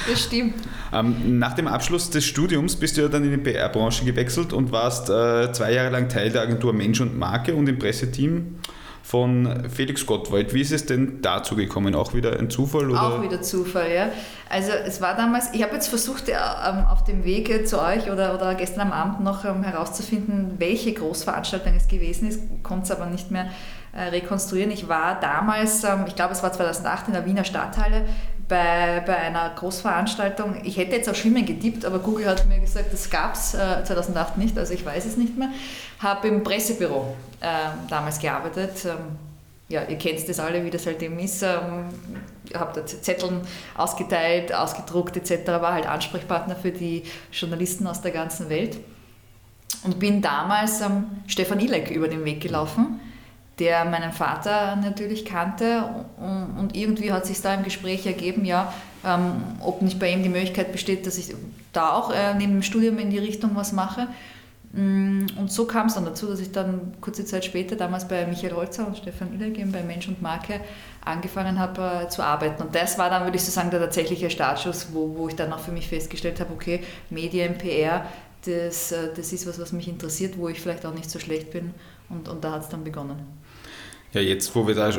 das 0.09 0.23
stimmt. 0.23 0.55
ähm, 0.93 1.39
nach 1.39 1.55
dem 1.55 1.69
Abschluss 1.69 2.11
des 2.11 2.25
Studiums 2.25 2.77
bist 2.77 2.97
du 2.97 3.03
ja 3.03 3.09
dann 3.09 3.25
in 3.25 3.31
die 3.31 3.37
PR-Branche 3.37 4.05
gewechselt 4.05 4.53
und 4.53 4.73
warst 4.73 5.11
äh, 5.11 5.53
zwei 5.53 5.73
Jahre 5.73 5.91
lang 5.91 6.09
Teil 6.09 6.31
der 6.31 6.43
Agentur 6.43 6.73
Mensch 6.73 7.01
und 7.01 7.17
Marke 7.17 7.55
und 7.55 7.69
im 7.69 7.79
Presseteam 7.79 8.57
von 9.03 9.69
Felix 9.69 10.07
Gottwald. 10.07 10.55
Wie 10.55 10.61
ist 10.61 10.73
es 10.73 10.87
denn 10.87 11.21
dazu 11.23 11.57
gekommen? 11.57 11.95
Auch 11.95 12.15
wieder 12.15 12.39
ein 12.39 12.51
Zufall? 12.51 12.91
Oder? 12.91 13.03
Auch 13.03 13.23
wieder 13.23 13.43
Zufall, 13.43 13.93
ja. 13.93 14.09
Also 14.49 14.71
es 14.73 15.01
war 15.01 15.17
damals, 15.17 15.53
ich 15.53 15.63
habe 15.63 15.75
jetzt 15.75 15.89
versucht, 15.89 16.29
äh, 16.29 16.33
ähm, 16.33 16.85
auf 16.91 17.05
dem 17.05 17.25
Weg 17.25 17.67
zu 17.67 17.81
euch 17.83 18.11
oder, 18.11 18.35
oder 18.35 18.55
gestern 18.55 18.83
am 18.83 18.93
Abend 18.93 19.21
noch 19.21 19.45
ähm, 19.45 19.65
herauszufinden, 19.65 20.55
welche 20.59 20.93
Großveranstaltung 20.93 21.75
es 21.75 21.89
gewesen 21.89 22.29
ist, 22.29 22.41
konnte 22.63 22.85
es 22.85 22.91
aber 22.91 23.07
nicht 23.07 23.31
mehr 23.31 23.51
äh, 23.93 24.05
rekonstruieren. 24.05 24.71
Ich 24.71 24.89
war 24.89 25.19
damals, 25.21 25.85
ähm, 25.85 26.05
ich 26.07 26.15
glaube 26.15 26.33
es 26.33 26.43
war 26.43 26.53
2008 26.53 27.09
in 27.09 27.15
der 27.15 27.27
Wiener 27.27 27.45
Stadthalle 27.45 28.07
bei, 28.49 29.03
bei 29.07 29.17
einer 29.17 29.51
Großveranstaltung. 29.51 30.63
Ich 30.65 30.77
hätte 30.77 30.97
jetzt 30.97 31.09
auf 31.09 31.17
Schwimmen 31.17 31.45
getippt, 31.45 31.85
aber 31.85 31.99
Google 31.99 32.27
hat 32.27 32.47
mir 32.47 32.61
gesagt, 32.61 32.93
das 32.93 33.09
gab 33.09 33.35
es 33.35 33.55
äh, 33.55 33.85
2008 33.85 34.39
nicht, 34.39 34.59
also 34.59 34.75
ich 34.75 34.85
weiß 34.85 35.05
es 35.07 35.17
nicht 35.17 35.37
mehr. 35.37 35.49
Habe 36.01 36.29
im 36.29 36.43
Pressebüro 36.43 37.15
äh, 37.41 37.47
damals 37.89 38.19
gearbeitet. 38.19 38.85
Ähm, 38.85 39.17
ja, 39.69 39.83
ihr 39.85 39.97
kennt 39.97 40.29
das 40.29 40.39
alle, 40.39 40.65
wie 40.65 40.71
das 40.71 40.87
halt 40.87 41.03
eben 41.03 41.19
ist. 41.19 41.43
Ähm, 41.43 41.87
habe 42.55 42.73
dort 42.75 42.89
Zetteln 42.89 43.41
ausgeteilt, 43.77 44.53
ausgedruckt 44.53 45.17
etc. 45.17 45.47
War 45.47 45.73
halt 45.73 45.87
Ansprechpartner 45.87 46.57
für 46.57 46.73
die 46.73 47.05
Journalisten 47.33 47.87
aus 47.87 48.03
der 48.03 48.11
ganzen 48.11 48.51
Welt. 48.51 48.79
Und 49.85 49.99
bin 49.99 50.21
damals 50.21 50.81
ähm, 50.81 51.05
Stefan 51.27 51.59
Ilek 51.61 51.91
über 51.91 52.09
den 52.09 52.25
Weg 52.25 52.41
gelaufen 52.41 53.01
der 53.59 53.85
meinen 53.85 54.13
Vater 54.13 54.77
natürlich 54.77 55.25
kannte 55.25 55.85
und, 56.17 56.75
irgendwie 56.75 57.13
hat 57.13 57.27
sich 57.27 57.41
da 57.43 57.55
im 57.55 57.65
Gespräch 57.65 58.07
ergeben, 58.07 58.45
ja, 58.45 58.73
ähm, 59.05 59.43
ob 59.61 59.83
nicht 59.83 59.99
bei 59.99 60.11
ihm 60.11 60.23
die 60.23 60.29
Möglichkeit 60.29 60.73
besteht, 60.73 61.07
dass 61.07 61.19
ich 61.19 61.35
da 61.73 61.93
auch 61.93 62.13
äh, 62.13 62.35
neben 62.35 62.53
dem 62.53 62.63
Studium 62.63 62.99
in 62.99 63.11
die 63.11 63.19
Richtung 63.19 63.51
was 63.55 63.73
mache. 63.73 64.09
Mm, 64.73 65.27
und 65.37 65.53
so 65.53 65.67
kam 65.67 65.89
es 65.89 65.95
dann 65.95 66.07
dazu, 66.07 66.27
dass 66.29 66.41
ich 66.41 66.51
dann 66.51 66.95
kurze 67.01 67.27
Zeit 67.27 67.45
später, 67.45 67.77
damals 67.77 68.09
bei 68.09 68.27
Michael 68.27 68.55
Holzer 68.55 68.87
und 68.87 68.97
Stefan 68.97 69.35
Illergem 69.35 69.71
bei 69.71 69.83
Mensch 69.83 70.09
und 70.09 70.23
Marke, 70.23 70.61
angefangen 71.05 71.59
habe 71.59 72.05
äh, 72.05 72.09
zu 72.09 72.23
arbeiten. 72.23 72.63
Und 72.63 72.75
das 72.75 72.97
war 72.97 73.11
dann, 73.11 73.25
würde 73.25 73.37
ich 73.37 73.45
so 73.45 73.51
sagen, 73.51 73.71
der 73.71 73.81
tatsächliche 73.81 74.31
Startschuss, 74.31 74.89
wo, 74.93 75.15
wo 75.17 75.29
ich 75.29 75.37
dann 75.37 75.53
auch 75.53 75.59
für 75.59 75.73
mich 75.73 75.89
festgestellt 75.89 76.41
habe, 76.41 76.53
okay, 76.55 76.81
Medien, 77.11 77.59
PR, 77.59 78.07
das, 78.47 78.93
äh, 78.93 79.11
das 79.15 79.33
ist 79.33 79.47
was, 79.47 79.61
was 79.61 79.73
mich 79.73 79.89
interessiert, 79.89 80.39
wo 80.39 80.49
ich 80.49 80.61
vielleicht 80.61 80.87
auch 80.87 80.95
nicht 80.95 81.11
so 81.11 81.19
schlecht 81.19 81.51
bin. 81.51 81.75
Und, 82.09 82.29
und 82.29 82.43
da 82.43 82.53
hat 82.53 82.63
es 82.63 82.69
dann 82.69 82.85
begonnen. 82.85 83.42
Ja, 84.13 84.21
jetzt, 84.21 84.55
wo 84.55 84.67
wir 84.67 84.75
da 84.75 84.91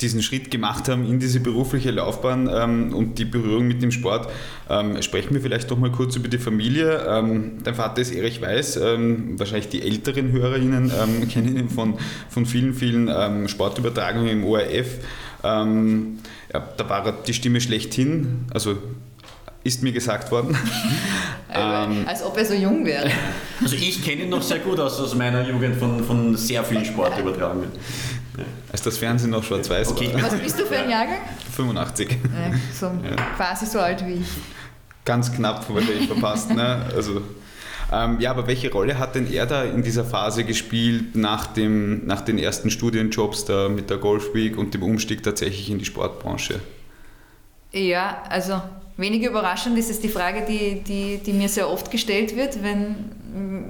diesen 0.00 0.22
Schritt 0.22 0.50
gemacht 0.50 0.88
haben 0.88 1.04
in 1.04 1.18
diese 1.18 1.40
berufliche 1.40 1.90
Laufbahn 1.90 2.48
ähm, 2.52 2.94
und 2.94 3.18
die 3.18 3.24
Berührung 3.24 3.66
mit 3.66 3.82
dem 3.82 3.90
Sport. 3.90 4.30
Ähm, 4.70 5.00
sprechen 5.02 5.34
wir 5.34 5.40
vielleicht 5.40 5.70
doch 5.70 5.78
mal 5.78 5.90
kurz 5.90 6.14
über 6.16 6.28
die 6.28 6.38
Familie. 6.38 7.04
Ähm, 7.08 7.58
dein 7.64 7.74
Vater 7.74 8.00
ist 8.00 8.12
Erich 8.12 8.40
Weiß, 8.40 8.76
ähm, 8.76 9.38
wahrscheinlich 9.38 9.68
die 9.68 9.82
älteren 9.82 10.30
HörerInnen 10.30 10.92
ähm, 11.02 11.28
kennen 11.32 11.56
ihn 11.56 11.68
von, 11.68 11.94
von 12.28 12.46
vielen, 12.46 12.74
vielen 12.74 13.10
ähm, 13.12 13.48
Sportübertragungen 13.48 14.28
im 14.28 14.44
ORF. 14.44 14.98
ja, 15.42 16.60
da 16.76 16.88
war 16.88 17.12
die 17.26 17.34
Stimme 17.34 17.60
schlechthin, 17.60 18.46
also 18.52 18.76
ist 19.64 19.82
mir 19.82 19.92
gesagt 19.92 20.30
worden. 20.30 20.56
ähm, 21.54 22.04
Als 22.06 22.22
ob 22.22 22.36
er 22.36 22.44
so 22.44 22.54
jung 22.54 22.84
wäre. 22.86 23.10
Also 23.62 23.76
ich 23.76 24.02
kenne 24.02 24.22
ihn 24.22 24.30
noch 24.30 24.42
sehr 24.42 24.58
gut 24.60 24.78
aus, 24.80 24.98
aus 25.00 25.14
meiner 25.14 25.46
Jugend 25.48 25.76
von, 25.76 26.02
von 26.04 26.36
sehr 26.36 26.64
vielen 26.64 26.84
Sportübertragungen. 26.84 27.70
Als 28.70 28.82
das 28.82 28.98
Fernsehen 28.98 29.30
noch 29.30 29.44
schwarz-weiß 29.44 29.92
okay. 29.92 30.12
war. 30.14 30.22
Was 30.22 30.34
bist 30.38 30.58
du 30.58 30.64
für 30.64 30.76
ein 30.76 30.90
Jahrgang? 30.90 31.18
85. 31.52 32.10
Ja, 32.10 32.16
so, 32.72 32.86
ja. 32.86 33.16
Quasi 33.36 33.66
so 33.66 33.80
alt 33.80 34.06
wie 34.06 34.14
ich. 34.14 34.28
Ganz 35.04 35.32
knapp 35.32 35.68
wahrscheinlich 35.72 36.06
verpasst. 36.06 36.50
Ne? 36.50 36.86
Also, 36.94 37.22
ähm, 37.90 38.20
ja, 38.20 38.30
aber 38.30 38.46
welche 38.46 38.70
Rolle 38.70 38.98
hat 38.98 39.14
denn 39.14 39.32
er 39.32 39.46
da 39.46 39.64
in 39.64 39.82
dieser 39.82 40.04
Phase 40.04 40.44
gespielt, 40.44 41.16
nach, 41.16 41.46
dem, 41.46 42.06
nach 42.06 42.20
den 42.20 42.38
ersten 42.38 42.70
Studienjobs 42.70 43.46
da 43.46 43.68
mit 43.68 43.88
der 43.88 43.96
Golf 43.96 44.34
Week 44.34 44.58
und 44.58 44.74
dem 44.74 44.82
Umstieg 44.82 45.22
tatsächlich 45.22 45.70
in 45.70 45.78
die 45.78 45.86
Sportbranche? 45.86 46.60
Ja, 47.72 48.22
also 48.28 48.60
wenig 48.96 49.22
überraschend 49.22 49.78
ist 49.78 49.90
es 49.90 50.00
die 50.00 50.08
Frage, 50.08 50.44
die, 50.46 50.82
die, 50.82 51.18
die 51.24 51.32
mir 51.32 51.48
sehr 51.48 51.70
oft 51.70 51.90
gestellt 51.90 52.36
wird, 52.36 52.62
wenn, 52.62 53.10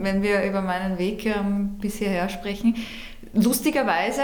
wenn 0.03 0.23
wir 0.23 0.43
über 0.43 0.63
meinen 0.63 0.99
Weg 0.99 1.27
ähm, 1.27 1.77
bis 1.81 1.97
hierher 1.97 2.29
sprechen. 2.29 2.75
Lustigerweise 3.35 4.23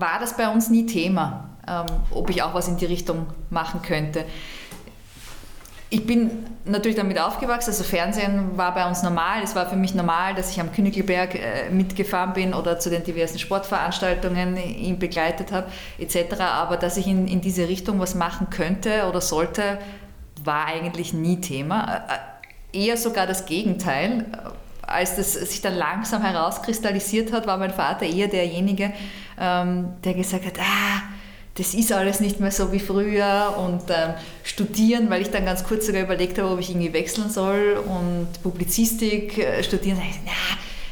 war 0.00 0.18
das 0.20 0.36
bei 0.36 0.48
uns 0.48 0.70
nie 0.70 0.86
Thema, 0.86 1.50
ähm, 1.68 1.86
ob 2.10 2.30
ich 2.30 2.42
auch 2.42 2.54
was 2.54 2.68
in 2.68 2.76
die 2.76 2.86
Richtung 2.86 3.26
machen 3.50 3.82
könnte. 3.82 4.24
Ich 5.90 6.06
bin 6.06 6.46
natürlich 6.64 6.96
damit 6.96 7.20
aufgewachsen, 7.20 7.70
also 7.70 7.84
Fernsehen 7.84 8.56
war 8.56 8.74
bei 8.74 8.88
uns 8.88 9.02
normal. 9.02 9.42
Es 9.44 9.54
war 9.54 9.66
für 9.66 9.76
mich 9.76 9.94
normal, 9.94 10.34
dass 10.34 10.50
ich 10.50 10.60
am 10.60 10.72
Königelberg 10.72 11.36
äh, 11.36 11.70
mitgefahren 11.70 12.32
bin 12.32 12.52
oder 12.52 12.80
zu 12.80 12.90
den 12.90 13.04
diversen 13.04 13.38
Sportveranstaltungen 13.38 14.56
ihn 14.56 14.98
begleitet 14.98 15.52
habe, 15.52 15.68
etc. 15.98 16.40
Aber 16.40 16.76
dass 16.76 16.96
ich 16.96 17.06
in, 17.06 17.28
in 17.28 17.40
diese 17.40 17.68
Richtung 17.68 18.00
was 18.00 18.14
machen 18.14 18.48
könnte 18.50 19.06
oder 19.08 19.20
sollte, 19.20 19.78
war 20.42 20.66
eigentlich 20.66 21.12
nie 21.12 21.40
Thema. 21.40 22.02
Äh, 22.72 22.86
eher 22.86 22.96
sogar 22.96 23.28
das 23.28 23.46
Gegenteil 23.46 24.26
als 24.86 25.16
das 25.16 25.32
sich 25.34 25.60
dann 25.60 25.74
langsam 25.74 26.22
herauskristallisiert 26.22 27.32
hat, 27.32 27.46
war 27.46 27.58
mein 27.58 27.72
Vater 27.72 28.06
eher 28.06 28.28
derjenige, 28.28 28.92
der 29.38 30.14
gesagt 30.14 30.46
hat, 30.46 30.58
ah, 30.60 31.02
das 31.56 31.72
ist 31.74 31.92
alles 31.92 32.20
nicht 32.20 32.40
mehr 32.40 32.50
so 32.50 32.72
wie 32.72 32.80
früher 32.80 33.54
und 33.56 33.82
ähm, 33.88 34.14
studieren, 34.42 35.08
weil 35.08 35.22
ich 35.22 35.30
dann 35.30 35.44
ganz 35.44 35.62
kurz 35.62 35.86
sogar 35.86 36.02
überlegt 36.02 36.36
habe, 36.38 36.50
ob 36.50 36.58
ich 36.58 36.70
irgendwie 36.70 36.92
wechseln 36.92 37.30
soll 37.30 37.80
und 37.86 38.28
Publizistik 38.42 39.38
äh, 39.38 39.62
studieren. 39.62 40.00
Na, 40.24 40.32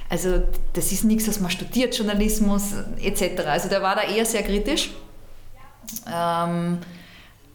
also 0.09 0.43
das 0.73 0.93
ist 0.93 1.05
nichts, 1.05 1.27
was 1.27 1.41
man 1.41 1.51
studiert, 1.51 1.97
Journalismus 1.97 2.75
etc. 3.01 3.45
Also 3.47 3.69
der 3.69 3.83
war 3.83 3.97
da 3.97 4.03
eher 4.03 4.25
sehr 4.25 4.43
kritisch. 4.43 4.91
Ähm, 6.07 6.79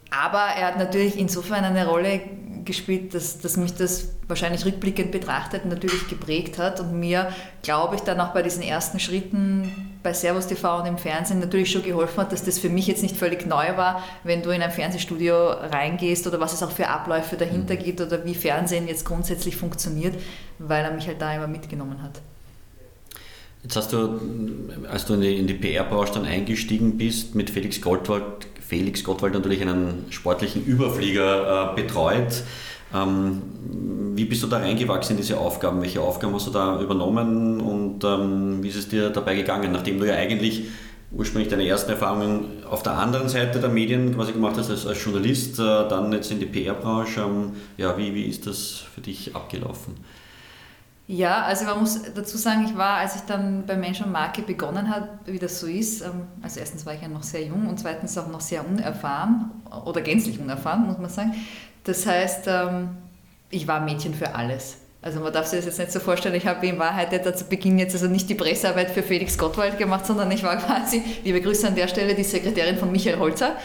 aber 0.10 0.40
er 0.58 0.68
hat 0.68 0.78
natürlich 0.78 1.18
insofern 1.18 1.64
eine 1.64 1.88
Rolle 1.88 2.22
gespielt, 2.68 3.16
dass, 3.16 3.40
dass 3.40 3.58
mich 3.58 3.74
das 3.74 4.10
wahrscheinlich 4.28 4.64
rückblickend 4.64 5.12
betrachtet 5.12 5.66
natürlich 5.66 6.08
geprägt 6.08 6.60
hat 6.60 6.80
und 6.80 7.00
mir, 7.00 7.30
glaube 7.64 7.96
ich, 7.96 8.02
dann 8.02 8.20
auch 8.20 8.34
bei 8.34 8.44
diesen 8.44 8.62
ersten 8.62 9.00
Schritten 9.00 9.98
bei 10.04 10.14
Servus 10.14 10.46
TV 10.46 10.82
und 10.82 10.86
im 10.86 11.00
Fernsehen 11.00 11.40
natürlich 11.40 11.72
schon 11.72 11.82
geholfen 11.82 12.18
hat, 12.18 12.32
dass 12.32 12.44
das 12.44 12.60
für 12.60 12.70
mich 12.70 12.86
jetzt 12.86 13.02
nicht 13.02 13.18
völlig 13.18 13.48
neu 13.48 13.76
war, 13.76 14.04
wenn 14.24 14.44
du 14.44 14.52
in 14.52 14.62
ein 14.62 14.72
Fernsehstudio 14.72 15.50
reingehst 15.50 16.28
oder 16.28 16.40
was 16.40 16.54
es 16.54 16.62
auch 16.62 16.72
für 16.72 16.88
Abläufe 16.88 17.38
dahinter 17.38 17.74
mhm. 17.74 17.80
gibt 17.80 18.02
oder 18.02 18.24
wie 18.24 18.36
Fernsehen 18.36 18.88
jetzt 18.88 19.06
grundsätzlich 19.06 19.56
funktioniert, 19.56 20.14
weil 20.60 20.86
er 20.86 20.92
mich 20.92 21.08
halt 21.08 21.22
da 21.22 21.34
immer 21.34 21.48
mitgenommen 21.48 22.04
hat. 22.04 22.22
Jetzt 23.64 23.76
hast 23.76 23.94
du, 23.94 24.20
als 24.90 25.06
du 25.06 25.16
in 25.16 25.22
die, 25.22 25.46
die 25.46 25.54
PR-Branche 25.54 26.14
dann 26.14 26.26
eingestiegen 26.26 26.98
bist, 26.98 27.36
mit 27.36 27.50
Felix 27.50 27.82
Goldwald 27.82 28.48
Felix 28.68 29.04
Gottwald 29.04 29.34
natürlich 29.34 29.62
einen 29.62 30.06
sportlichen 30.10 30.66
Überflieger 30.66 31.72
äh, 31.72 31.82
betreut. 31.82 32.44
Ähm, 32.94 33.42
wie 34.16 34.26
bist 34.26 34.44
du 34.44 34.48
da 34.48 34.58
reingewachsen 34.58 35.16
in 35.16 35.22
diese 35.22 35.40
Aufgaben? 35.40 35.82
Welche 35.82 36.02
Aufgaben 36.02 36.34
hast 36.34 36.48
du 36.48 36.52
da 36.52 36.82
übernommen 36.82 37.62
und 37.62 38.04
ähm, 38.04 38.62
wie 38.62 38.68
ist 38.68 38.76
es 38.76 38.90
dir 38.90 39.10
dabei 39.10 39.36
gegangen, 39.36 39.72
nachdem 39.72 40.00
du 40.00 40.08
ja 40.08 40.16
eigentlich 40.16 40.66
ursprünglich 41.12 41.50
deine 41.50 41.66
ersten 41.66 41.92
Erfahrungen 41.92 42.64
auf 42.70 42.84
der 42.84 42.94
anderen 42.94 43.30
Seite 43.30 43.60
der 43.60 43.70
Medien 43.70 44.14
quasi 44.16 44.34
gemacht 44.34 44.58
hast 44.58 44.70
als, 44.70 44.86
als 44.86 45.02
Journalist, 45.02 45.60
äh, 45.60 45.64
dann 45.88 46.12
jetzt 46.12 46.32
in 46.32 46.40
die 46.40 46.46
PR-Branche. 46.46 47.22
Ähm, 47.22 47.52
ja, 47.78 47.98
wie, 47.98 48.14
wie 48.14 48.24
ist 48.24 48.48
das 48.48 48.84
für 48.94 49.02
dich 49.02 49.34
abgelaufen? 49.34 49.94
Ja, 51.10 51.44
also 51.44 51.64
man 51.64 51.80
muss 51.80 52.02
dazu 52.14 52.38
sagen, 52.38 52.66
ich 52.66 52.78
war, 52.78 52.98
als 52.98 53.16
ich 53.16 53.22
dann 53.22 53.66
bei 53.66 53.78
Mensch 53.78 54.02
und 54.02 54.12
Marke 54.12 54.42
begonnen 54.42 54.94
habe, 54.94 55.08
wie 55.26 55.40
das 55.40 55.62
so 55.62 55.66
ist, 55.66 56.02
ähm, 56.02 56.28
also 56.42 56.60
erstens 56.60 56.86
war 56.86 56.96
ich 56.96 57.02
ja 57.02 57.08
noch 57.08 57.24
sehr 57.24 57.44
jung 57.44 57.66
und 57.66 57.80
zweitens 57.80 58.18
auch 58.18 58.28
noch 58.28 58.42
sehr 58.42 58.68
unerfahren 58.68 59.52
oder 59.86 60.02
gänzlich 60.02 60.38
unerfahren, 60.38 60.86
muss 60.86 60.98
man 60.98 61.10
sagen. 61.10 61.34
Das 61.86 62.06
heißt, 62.06 62.48
ähm, 62.48 62.90
ich 63.50 63.68
war 63.68 63.80
Mädchen 63.80 64.14
für 64.14 64.36
alles. 64.36 64.80
Also 65.02 65.22
man 65.22 65.32
darf 65.32 65.46
sich 65.46 65.60
das 65.60 65.66
jetzt 65.68 65.80
nicht 65.80 65.92
so 65.94 66.02
vorstellen, 66.02 66.36
ich 66.36 66.46
habe 66.46 66.68
in 66.68 66.78
Wahrheit 66.78 67.38
zu 67.38 67.46
Beginn 67.46 67.80
jetzt 67.80 67.96
also 67.96 68.08
nicht 68.08 68.30
die 68.30 68.36
Pressearbeit 68.36 68.92
für 68.92 69.02
Felix 69.02 69.38
Gottwald 69.38 69.78
gemacht, 69.78 70.06
sondern 70.06 70.30
ich 70.32 70.44
war 70.44 70.58
quasi, 70.58 71.02
liebe 71.24 71.40
Grüße 71.40 71.66
an 71.66 71.76
der 71.76 71.88
Stelle, 71.88 72.16
die 72.16 72.24
Sekretärin 72.24 72.78
von 72.78 72.92
Michael 72.92 73.18
Holzer, 73.18 73.56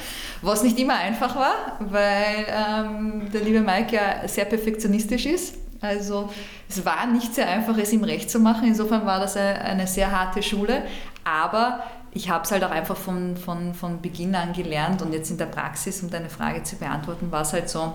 was 0.43 0.63
nicht 0.63 0.79
immer 0.79 0.95
einfach 0.95 1.35
war, 1.35 1.79
weil 1.81 2.47
ähm, 2.49 3.33
der 3.33 3.41
liebe 3.41 3.63
Mike 3.63 3.97
ja 3.97 4.29
sehr 4.29 4.45
perfektionistisch 4.45 5.27
ist 5.27 5.55
also 5.83 6.31
es 6.69 6.85
war 6.85 7.07
nicht 7.07 7.35
sehr 7.35 7.49
einfach, 7.49 7.77
es 7.77 7.93
ihm 7.93 8.05
recht 8.05 8.31
zu 8.31 8.39
machen. 8.39 8.67
Insofern 8.67 9.05
war 9.05 9.21
das 9.21 9.37
eine 9.37 9.87
sehr 9.87 10.13
harte 10.13 10.43
Schule. 10.43 10.83
Aber 11.25 11.83
ich 12.13 12.31
habe 12.31 12.45
es 12.45 12.53
halt 12.53 12.63
auch 12.65 12.71
einfach 12.71 12.97
von, 12.97 13.37
von, 13.37 13.75
von 13.75 14.01
Beginn 14.01 14.35
an 14.35 14.53
gelernt 14.53 15.03
und 15.03 15.13
jetzt 15.13 15.31
in 15.31 15.39
der 15.39 15.47
Praxis, 15.47 16.03
um 16.03 16.11
deine 16.11 16.29
Frage 16.29 16.63
zu 16.63 16.77
beantworten, 16.77 17.31
war 17.33 17.43
es 17.43 17.53
halt 17.53 17.71
so, 17.71 17.93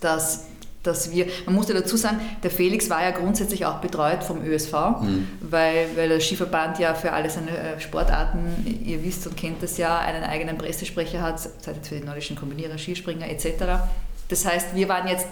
dass, 0.00 0.46
dass 0.82 1.10
wir, 1.10 1.26
man 1.44 1.54
musste 1.54 1.74
dazu 1.74 1.96
sagen, 1.96 2.18
der 2.42 2.50
Felix 2.50 2.88
war 2.88 3.02
ja 3.02 3.10
grundsätzlich 3.10 3.66
auch 3.66 3.78
betreut 3.80 4.24
vom 4.24 4.42
ÖSV, 4.42 4.72
mhm. 5.02 5.28
weil, 5.40 5.88
weil 5.96 6.08
der 6.08 6.20
Skiverband 6.20 6.78
ja 6.78 6.94
für 6.94 7.12
alle 7.12 7.28
seine 7.28 7.50
äh, 7.50 7.80
Sportarten, 7.80 8.82
ihr 8.84 9.04
wisst 9.04 9.26
und 9.26 9.36
kennt 9.36 9.62
das 9.62 9.76
ja, 9.76 9.98
einen 9.98 10.24
eigenen 10.24 10.56
Pressesprecher 10.56 11.20
hat, 11.20 11.38
sei 11.38 11.50
es 11.80 11.88
für 11.88 11.96
die 11.96 12.04
nordischen 12.04 12.36
Kombinierer, 12.36 12.78
Skispringer 12.78 13.28
etc. 13.28 13.84
Das 14.28 14.46
heißt, 14.46 14.74
wir 14.74 14.88
waren 14.88 15.08
jetzt 15.08 15.26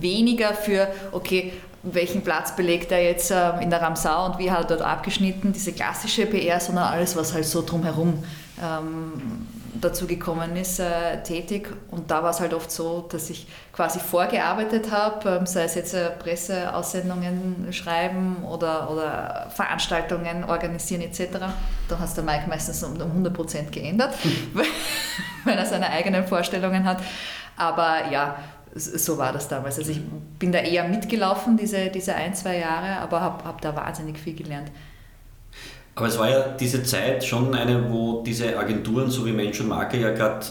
weniger 0.00 0.54
für, 0.54 0.88
okay, 1.12 1.52
welchen 1.82 2.22
Platz 2.22 2.54
belegt 2.54 2.92
er 2.92 3.02
jetzt 3.02 3.30
äh, 3.30 3.60
in 3.60 3.70
der 3.70 3.82
Ramsau 3.82 4.26
und 4.26 4.38
wie 4.38 4.50
hat 4.50 4.60
er 4.60 4.76
dort 4.76 4.82
abgeschnitten, 4.82 5.52
diese 5.52 5.72
klassische 5.72 6.26
PR, 6.26 6.60
sondern 6.60 6.84
alles, 6.84 7.16
was 7.16 7.34
halt 7.34 7.44
so 7.44 7.62
drumherum 7.62 8.22
ähm, 8.62 9.46
dazu 9.80 10.06
gekommen 10.06 10.56
ist, 10.56 10.78
äh, 10.78 11.22
tätig. 11.24 11.68
Und 11.90 12.10
da 12.10 12.22
war 12.22 12.30
es 12.30 12.40
halt 12.40 12.54
oft 12.54 12.70
so, 12.70 13.08
dass 13.10 13.30
ich 13.30 13.46
quasi 13.72 13.98
vorgearbeitet 13.98 14.92
habe, 14.92 15.28
ähm, 15.28 15.46
sei 15.46 15.64
es 15.64 15.74
jetzt 15.74 15.94
äh, 15.94 16.10
Presseaussendungen 16.10 17.72
schreiben 17.72 18.44
oder, 18.44 18.90
oder 18.90 19.48
Veranstaltungen 19.50 20.44
organisieren 20.44 21.02
etc. 21.02 21.38
Da 21.88 21.98
hat 21.98 22.16
der 22.16 22.22
Mike 22.22 22.44
meistens 22.48 22.82
um, 22.84 22.92
um 22.92 23.10
100 23.10 23.34
Prozent 23.34 23.72
geändert, 23.72 24.14
weil 25.44 25.58
er 25.58 25.66
seine 25.66 25.90
eigenen 25.90 26.26
Vorstellungen 26.26 26.84
hat. 26.84 26.98
Aber 27.56 28.10
ja, 28.10 28.36
so 28.74 29.18
war 29.18 29.32
das 29.32 29.48
damals. 29.48 29.78
Also 29.78 29.92
ich 29.92 30.00
bin 30.38 30.52
da 30.52 30.58
eher 30.58 30.88
mitgelaufen, 30.88 31.56
diese, 31.56 31.88
diese 31.90 32.14
ein, 32.14 32.34
zwei 32.34 32.58
Jahre, 32.58 33.00
aber 33.00 33.20
habe 33.20 33.44
hab 33.44 33.60
da 33.60 33.74
wahnsinnig 33.76 34.18
viel 34.18 34.34
gelernt. 34.34 34.70
Aber 35.94 36.06
es 36.06 36.18
war 36.18 36.30
ja 36.30 36.40
diese 36.58 36.82
Zeit 36.82 37.22
schon 37.22 37.54
eine, 37.54 37.90
wo 37.90 38.22
diese 38.22 38.58
Agenturen, 38.58 39.10
so 39.10 39.26
wie 39.26 39.32
Mensch 39.32 39.60
und 39.60 39.68
Marke, 39.68 40.00
ja 40.00 40.10
gerade 40.10 40.46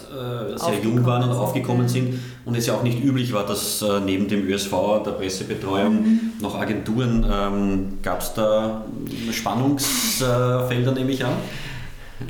äh, 0.54 0.56
sehr 0.56 0.78
jung 0.80 1.04
waren 1.04 1.24
und 1.24 1.36
aufgekommen 1.36 1.88
sind 1.88 2.20
und 2.44 2.56
es 2.56 2.66
ja 2.66 2.74
auch 2.74 2.84
nicht 2.84 3.02
üblich 3.02 3.32
war, 3.32 3.44
dass 3.44 3.82
äh, 3.82 3.98
neben 3.98 4.28
dem 4.28 4.46
ÖSV, 4.46 4.70
der 5.04 5.10
Pressebetreuung, 5.12 5.94
mhm. 5.94 6.20
noch 6.40 6.54
Agenturen, 6.54 7.26
ähm, 7.28 7.98
gab 8.04 8.20
es 8.20 8.34
da 8.34 8.84
Spannungsfelder, 9.32 10.92
nehme 10.92 11.10
ich 11.10 11.24
an? 11.24 11.32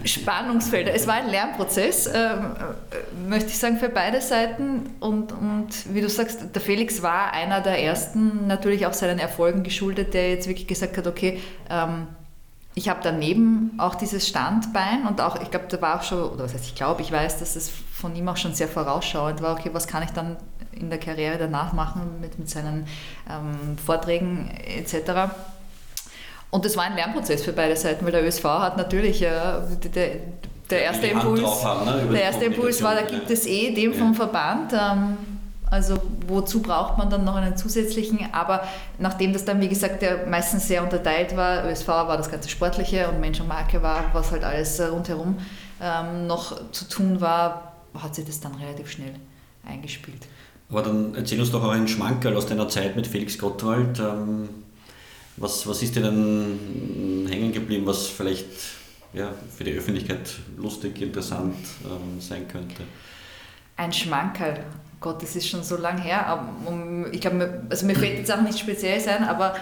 Spannungsfelder. 0.04 0.94
Es 0.94 1.06
war 1.06 1.14
ein 1.14 1.28
Lernprozess, 1.28 2.06
äh, 2.06 2.18
äh, 2.18 2.38
möchte 3.28 3.48
ich 3.48 3.58
sagen, 3.58 3.78
für 3.78 3.88
beide 3.88 4.20
Seiten. 4.20 4.90
Und, 5.00 5.32
und 5.32 5.68
wie 5.92 6.00
du 6.00 6.08
sagst, 6.08 6.54
der 6.54 6.62
Felix 6.62 7.02
war 7.02 7.32
einer 7.32 7.60
der 7.60 7.82
ersten, 7.82 8.46
natürlich 8.46 8.86
auch 8.86 8.92
seinen 8.92 9.18
Erfolgen 9.18 9.62
geschuldet, 9.62 10.14
der 10.14 10.30
jetzt 10.30 10.48
wirklich 10.48 10.66
gesagt 10.66 10.96
hat, 10.96 11.06
okay, 11.06 11.40
ähm, 11.70 12.06
ich 12.74 12.88
habe 12.88 13.00
daneben 13.02 13.72
auch 13.78 13.94
dieses 13.94 14.26
Standbein 14.26 15.06
und 15.06 15.20
auch, 15.20 15.40
ich 15.40 15.50
glaube, 15.50 15.66
da 15.68 15.80
war 15.82 16.00
auch 16.00 16.02
schon, 16.02 16.22
oder 16.22 16.44
was 16.44 16.54
heißt, 16.54 16.64
ich 16.64 16.74
glaube, 16.74 17.02
ich 17.02 17.12
weiß, 17.12 17.38
dass 17.38 17.54
es 17.54 17.70
von 17.70 18.16
ihm 18.16 18.28
auch 18.28 18.38
schon 18.38 18.54
sehr 18.54 18.68
vorausschauend 18.68 19.42
war, 19.42 19.52
okay, 19.58 19.70
was 19.72 19.86
kann 19.86 20.02
ich 20.02 20.10
dann 20.10 20.36
in 20.72 20.88
der 20.88 20.98
Karriere 20.98 21.36
danach 21.38 21.74
machen 21.74 22.20
mit, 22.20 22.38
mit 22.38 22.48
seinen 22.48 22.86
ähm, 23.30 23.76
Vorträgen 23.78 24.50
etc. 24.50 25.32
Und 26.52 26.66
das 26.66 26.76
war 26.76 26.84
ein 26.84 26.94
Lernprozess 26.94 27.42
für 27.42 27.52
beide 27.52 27.74
Seiten, 27.76 28.04
weil 28.04 28.12
der 28.12 28.22
ÖSV 28.24 28.44
hat 28.44 28.76
natürlich, 28.76 29.22
äh, 29.22 29.30
der, 29.94 30.10
der 30.68 30.82
erste 30.82 31.06
Impuls, 31.06 31.64
haben, 31.64 31.86
ne? 31.86 32.08
der 32.12 32.24
erste 32.24 32.44
Impuls 32.44 32.82
war, 32.82 32.94
da 32.94 33.00
gibt 33.00 33.30
es 33.30 33.46
eh 33.46 33.74
den 33.74 33.94
vom 33.94 34.14
Verband. 34.14 34.74
Ähm, 34.74 35.16
also 35.70 35.98
wozu 36.28 36.60
braucht 36.60 36.98
man 36.98 37.08
dann 37.08 37.24
noch 37.24 37.36
einen 37.36 37.56
zusätzlichen? 37.56 38.28
Aber 38.32 38.62
nachdem 38.98 39.32
das 39.32 39.46
dann, 39.46 39.62
wie 39.62 39.68
gesagt, 39.68 40.02
der 40.02 40.26
meistens 40.26 40.68
sehr 40.68 40.82
unterteilt 40.82 41.34
war, 41.34 41.64
ÖSV 41.70 41.88
war 41.88 42.18
das 42.18 42.30
ganze 42.30 42.50
Sportliche 42.50 43.08
und 43.08 43.20
Mensch 43.20 43.40
und 43.40 43.48
Marke 43.48 43.82
war, 43.82 44.04
was 44.12 44.30
halt 44.30 44.44
alles 44.44 44.78
äh, 44.78 44.84
rundherum 44.84 45.38
ähm, 45.80 46.26
noch 46.26 46.70
zu 46.70 46.86
tun 46.86 47.22
war, 47.22 47.72
hat 47.98 48.14
sich 48.14 48.26
das 48.26 48.40
dann 48.40 48.54
relativ 48.56 48.90
schnell 48.90 49.14
eingespielt. 49.66 50.26
Aber 50.68 50.82
dann 50.82 51.14
erzähl 51.14 51.40
uns 51.40 51.50
doch 51.50 51.64
auch 51.64 51.70
einen 51.70 51.88
Schmankerl 51.88 52.36
aus 52.36 52.44
deiner 52.44 52.68
Zeit 52.68 52.94
mit 52.94 53.06
Felix 53.06 53.38
Gottwald. 53.38 53.98
Ähm, 53.98 54.50
was, 55.36 55.66
was 55.66 55.82
ist 55.82 55.96
dir 55.96 56.02
dann 56.02 57.26
hängen 57.30 57.52
geblieben, 57.52 57.86
was 57.86 58.06
vielleicht 58.06 58.46
ja, 59.12 59.32
für 59.56 59.64
die 59.64 59.72
Öffentlichkeit 59.72 60.20
lustig, 60.56 61.00
interessant 61.00 61.56
ähm, 61.84 62.20
sein 62.20 62.48
könnte? 62.48 62.82
Ein 63.76 63.92
Schmankerl. 63.92 64.64
Gott, 65.00 65.22
das 65.22 65.34
ist 65.34 65.48
schon 65.48 65.64
so 65.64 65.76
lang 65.76 65.98
her. 65.98 66.46
ich 67.10 67.20
glaube, 67.20 67.64
also 67.68 67.86
mir 67.86 67.96
fällt 67.96 68.18
jetzt 68.18 68.32
auch 68.32 68.40
nicht 68.40 68.58
speziell 68.58 69.00
sein, 69.00 69.24
aber 69.24 69.54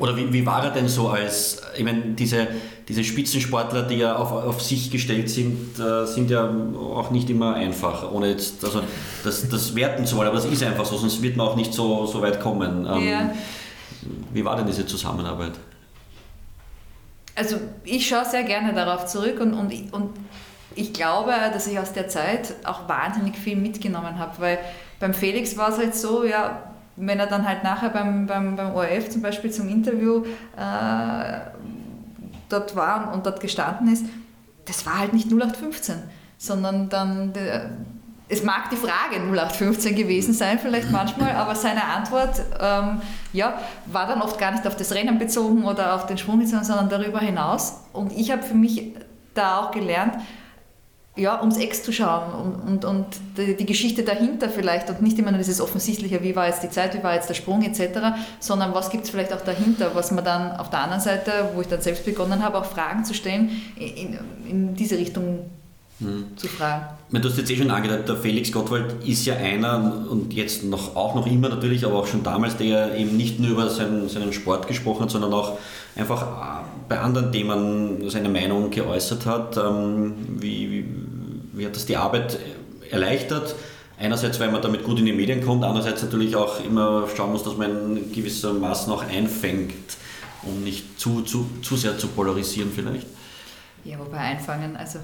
oder 0.00 0.16
wie, 0.16 0.32
wie 0.32 0.44
war 0.44 0.64
er 0.64 0.70
denn 0.70 0.88
so 0.88 1.08
als, 1.08 1.62
ich 1.76 1.84
meine, 1.84 2.00
diese, 2.00 2.48
diese 2.88 3.04
Spitzensportler, 3.04 3.82
die 3.82 3.96
ja 3.96 4.16
auf, 4.16 4.32
auf 4.32 4.60
sich 4.60 4.90
gestellt 4.90 5.30
sind, 5.30 5.78
äh, 5.78 6.06
sind 6.06 6.30
ja 6.30 6.52
auch 6.76 7.10
nicht 7.10 7.30
immer 7.30 7.54
einfach, 7.54 8.10
ohne 8.10 8.30
jetzt 8.30 8.64
also 8.64 8.80
das, 9.22 9.48
das 9.48 9.76
werten 9.76 10.06
zu 10.06 10.16
wollen, 10.16 10.28
aber 10.28 10.38
es 10.38 10.44
ist 10.44 10.62
einfach 10.64 10.84
so, 10.84 10.96
sonst 10.96 11.22
wird 11.22 11.36
man 11.36 11.46
auch 11.46 11.56
nicht 11.56 11.72
so, 11.72 12.06
so 12.06 12.20
weit 12.20 12.40
kommen. 12.40 12.86
Ähm, 12.90 13.08
ja. 13.08 13.34
Wie 14.32 14.44
war 14.44 14.56
denn 14.56 14.66
diese 14.66 14.86
Zusammenarbeit? 14.86 15.52
Also 17.36 17.56
ich 17.84 18.06
schaue 18.06 18.24
sehr 18.24 18.44
gerne 18.44 18.72
darauf 18.72 19.06
zurück 19.06 19.40
und, 19.40 19.54
und, 19.54 19.92
und 19.92 20.10
ich 20.76 20.92
glaube, 20.92 21.32
dass 21.52 21.66
ich 21.66 21.78
aus 21.78 21.92
der 21.92 22.08
Zeit 22.08 22.54
auch 22.64 22.88
wahnsinnig 22.88 23.36
viel 23.36 23.56
mitgenommen 23.56 24.18
habe, 24.18 24.32
weil 24.38 24.58
beim 25.00 25.14
Felix 25.14 25.56
war 25.56 25.70
es 25.70 25.78
halt 25.78 25.94
so, 25.94 26.24
ja, 26.24 26.72
wenn 26.96 27.18
er 27.18 27.26
dann 27.26 27.46
halt 27.46 27.64
nachher 27.64 27.90
beim, 27.90 28.26
beim, 28.26 28.56
beim 28.56 28.74
ORF 28.74 29.10
zum 29.10 29.22
Beispiel 29.22 29.50
zum 29.50 29.68
Interview 29.68 30.24
äh, 30.56 31.40
dort 32.48 32.76
war 32.76 33.12
und, 33.12 33.26
dort 33.26 33.40
gestanden 33.40 33.92
ist, 33.92 34.06
das 34.64 34.86
war 34.86 34.98
halt 35.00 35.12
nicht 35.12 35.26
0815, 35.30 35.96
sondern 36.38 36.88
dann, 36.88 37.32
es 38.28 38.42
mag 38.42 38.70
die 38.70 38.76
Frage 38.76 39.16
0815 39.16 39.94
gewesen 39.94 40.32
sein, 40.32 40.58
vielleicht 40.58 40.90
manchmal, 40.90 41.32
aber 41.32 41.54
seine 41.54 41.84
Antwort 41.84 42.40
ähm, 42.58 43.02
ja, 43.32 43.60
war 43.86 44.06
dann 44.06 44.22
oft 44.22 44.38
gar 44.38 44.52
nicht 44.52 44.66
auf 44.66 44.76
das 44.76 44.92
Rennen 44.92 45.18
bezogen 45.18 45.64
oder 45.64 45.94
auf 45.94 46.06
den 46.06 46.16
Sprung 46.16 46.44
sondern 46.46 46.88
darüber 46.88 47.20
hinaus. 47.20 47.80
Und 47.92 48.12
ich 48.12 48.30
habe 48.30 48.42
für 48.42 48.54
mich 48.54 48.92
da 49.34 49.58
auch 49.58 49.70
gelernt, 49.72 50.14
ja, 51.16 51.38
ums 51.40 51.58
Ex 51.58 51.84
zu 51.84 51.92
schauen 51.92 52.32
und, 52.32 52.54
und, 52.68 52.84
und 52.84 53.06
die, 53.36 53.54
die, 53.54 53.66
Geschichte 53.66 54.02
dahinter 54.02 54.48
vielleicht 54.48 54.90
und 54.90 55.00
nicht 55.00 55.16
immer 55.16 55.30
nur 55.30 55.38
dieses 55.38 55.60
Offensichtliche, 55.60 56.24
wie 56.24 56.34
war 56.34 56.48
jetzt 56.48 56.64
die 56.64 56.70
Zeit, 56.70 56.92
wie 56.98 57.04
war 57.04 57.14
jetzt 57.14 57.28
der 57.28 57.34
Sprung 57.34 57.62
etc., 57.62 58.16
sondern 58.40 58.74
was 58.74 58.90
gibt 58.90 59.04
es 59.04 59.10
vielleicht 59.10 59.32
auch 59.32 59.42
dahinter, 59.42 59.94
was 59.94 60.10
man 60.10 60.24
dann 60.24 60.56
auf 60.56 60.70
der 60.70 60.80
anderen 60.80 61.00
Seite, 61.00 61.50
wo 61.54 61.60
ich 61.60 61.68
dann 61.68 61.80
selbst 61.82 62.04
begonnen 62.04 62.42
habe, 62.42 62.58
auch 62.58 62.64
Fragen 62.64 63.04
zu 63.04 63.14
stellen, 63.14 63.62
in, 63.76 64.18
in 64.48 64.74
diese 64.74 64.98
Richtung 64.98 65.50
hm. 66.04 66.36
zu 66.36 66.48
fragen. 66.48 66.86
Du 67.10 67.28
hast 67.28 67.38
jetzt 67.38 67.50
eh 67.50 67.56
schon 67.56 67.70
angedeutet, 67.70 68.08
der 68.08 68.16
Felix 68.16 68.50
Gottwald 68.50 69.04
ist 69.04 69.24
ja 69.24 69.36
einer 69.36 70.04
und 70.10 70.32
jetzt 70.32 70.64
noch, 70.64 70.96
auch 70.96 71.14
noch 71.14 71.26
immer 71.26 71.48
natürlich, 71.48 71.84
aber 71.84 71.96
auch 71.96 72.06
schon 72.06 72.22
damals, 72.22 72.56
der 72.56 72.96
eben 72.96 73.16
nicht 73.16 73.38
nur 73.38 73.52
über 73.52 73.68
seinen, 73.68 74.08
seinen 74.08 74.32
Sport 74.32 74.66
gesprochen 74.66 75.04
hat, 75.04 75.10
sondern 75.10 75.32
auch 75.32 75.58
einfach 75.94 76.22
äh, 76.22 76.64
bei 76.88 76.98
anderen 76.98 77.30
Themen 77.30 78.10
seine 78.10 78.28
Meinung 78.28 78.70
geäußert 78.70 79.26
hat. 79.26 79.56
Ähm, 79.56 80.14
wie, 80.40 80.70
wie, 80.70 80.86
wie 81.52 81.66
hat 81.66 81.76
das 81.76 81.86
die 81.86 81.96
Arbeit 81.96 82.38
erleichtert? 82.90 83.54
Einerseits, 83.96 84.40
weil 84.40 84.50
man 84.50 84.60
damit 84.60 84.82
gut 84.82 84.98
in 84.98 85.06
die 85.06 85.12
Medien 85.12 85.44
kommt, 85.44 85.62
andererseits 85.62 86.02
natürlich 86.02 86.34
auch 86.34 86.64
immer 86.64 87.06
schauen 87.14 87.30
muss, 87.30 87.44
dass 87.44 87.56
man 87.56 88.10
gewissermaßen 88.12 88.92
auch 88.92 89.04
einfängt, 89.04 89.96
um 90.42 90.64
nicht 90.64 90.98
zu, 90.98 91.22
zu, 91.22 91.48
zu 91.62 91.76
sehr 91.76 91.96
zu 91.96 92.08
polarisieren 92.08 92.72
vielleicht. 92.74 93.06
Ja, 93.84 93.98
wobei 93.98 94.18
einfangen, 94.18 94.76
also 94.76 94.98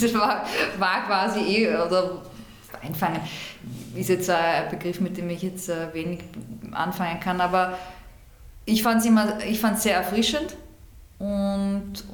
das 0.00 0.14
war, 0.14 0.44
war 0.78 1.06
quasi 1.06 1.40
eh, 1.40 1.76
oder 1.76 2.22
einfangen 2.82 3.20
ist 3.94 4.08
jetzt 4.08 4.30
ein 4.30 4.70
Begriff, 4.70 5.00
mit 5.00 5.16
dem 5.16 5.28
ich 5.30 5.42
jetzt 5.42 5.68
äh, 5.68 5.92
wenig 5.92 6.20
anfangen 6.72 7.20
kann, 7.20 7.40
aber 7.40 7.78
ich 8.64 8.82
fand 8.82 9.04
es 9.04 9.82
sehr 9.82 9.96
erfrischend 9.96 10.56
und 11.18 12.04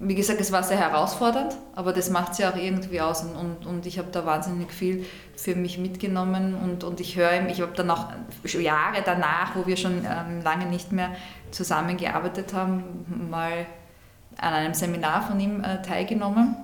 wie 0.00 0.14
gesagt, 0.14 0.40
es 0.40 0.52
war 0.52 0.62
sehr 0.62 0.78
herausfordernd, 0.78 1.56
aber 1.74 1.92
das 1.92 2.08
macht 2.08 2.32
es 2.32 2.38
ja 2.38 2.50
auch 2.50 2.56
irgendwie 2.56 3.00
aus 3.00 3.22
und, 3.22 3.34
und, 3.34 3.66
und 3.66 3.86
ich 3.86 3.98
habe 3.98 4.08
da 4.12 4.24
wahnsinnig 4.24 4.72
viel 4.72 5.04
für 5.36 5.56
mich 5.56 5.78
mitgenommen 5.78 6.54
und, 6.54 6.84
und 6.84 7.00
ich 7.00 7.16
höre, 7.16 7.46
ich 7.48 7.60
habe 7.60 7.72
dann 7.74 7.90
auch 7.90 8.06
Jahre 8.44 9.02
danach, 9.04 9.56
wo 9.56 9.66
wir 9.66 9.76
schon 9.76 10.04
ähm, 10.04 10.42
lange 10.42 10.66
nicht 10.66 10.92
mehr 10.92 11.10
zusammengearbeitet 11.50 12.54
haben, 12.54 13.28
mal 13.28 13.66
an 14.38 14.54
einem 14.54 14.74
Seminar 14.74 15.22
von 15.22 15.38
ihm 15.38 15.62
äh, 15.62 15.82
teilgenommen. 15.82 16.56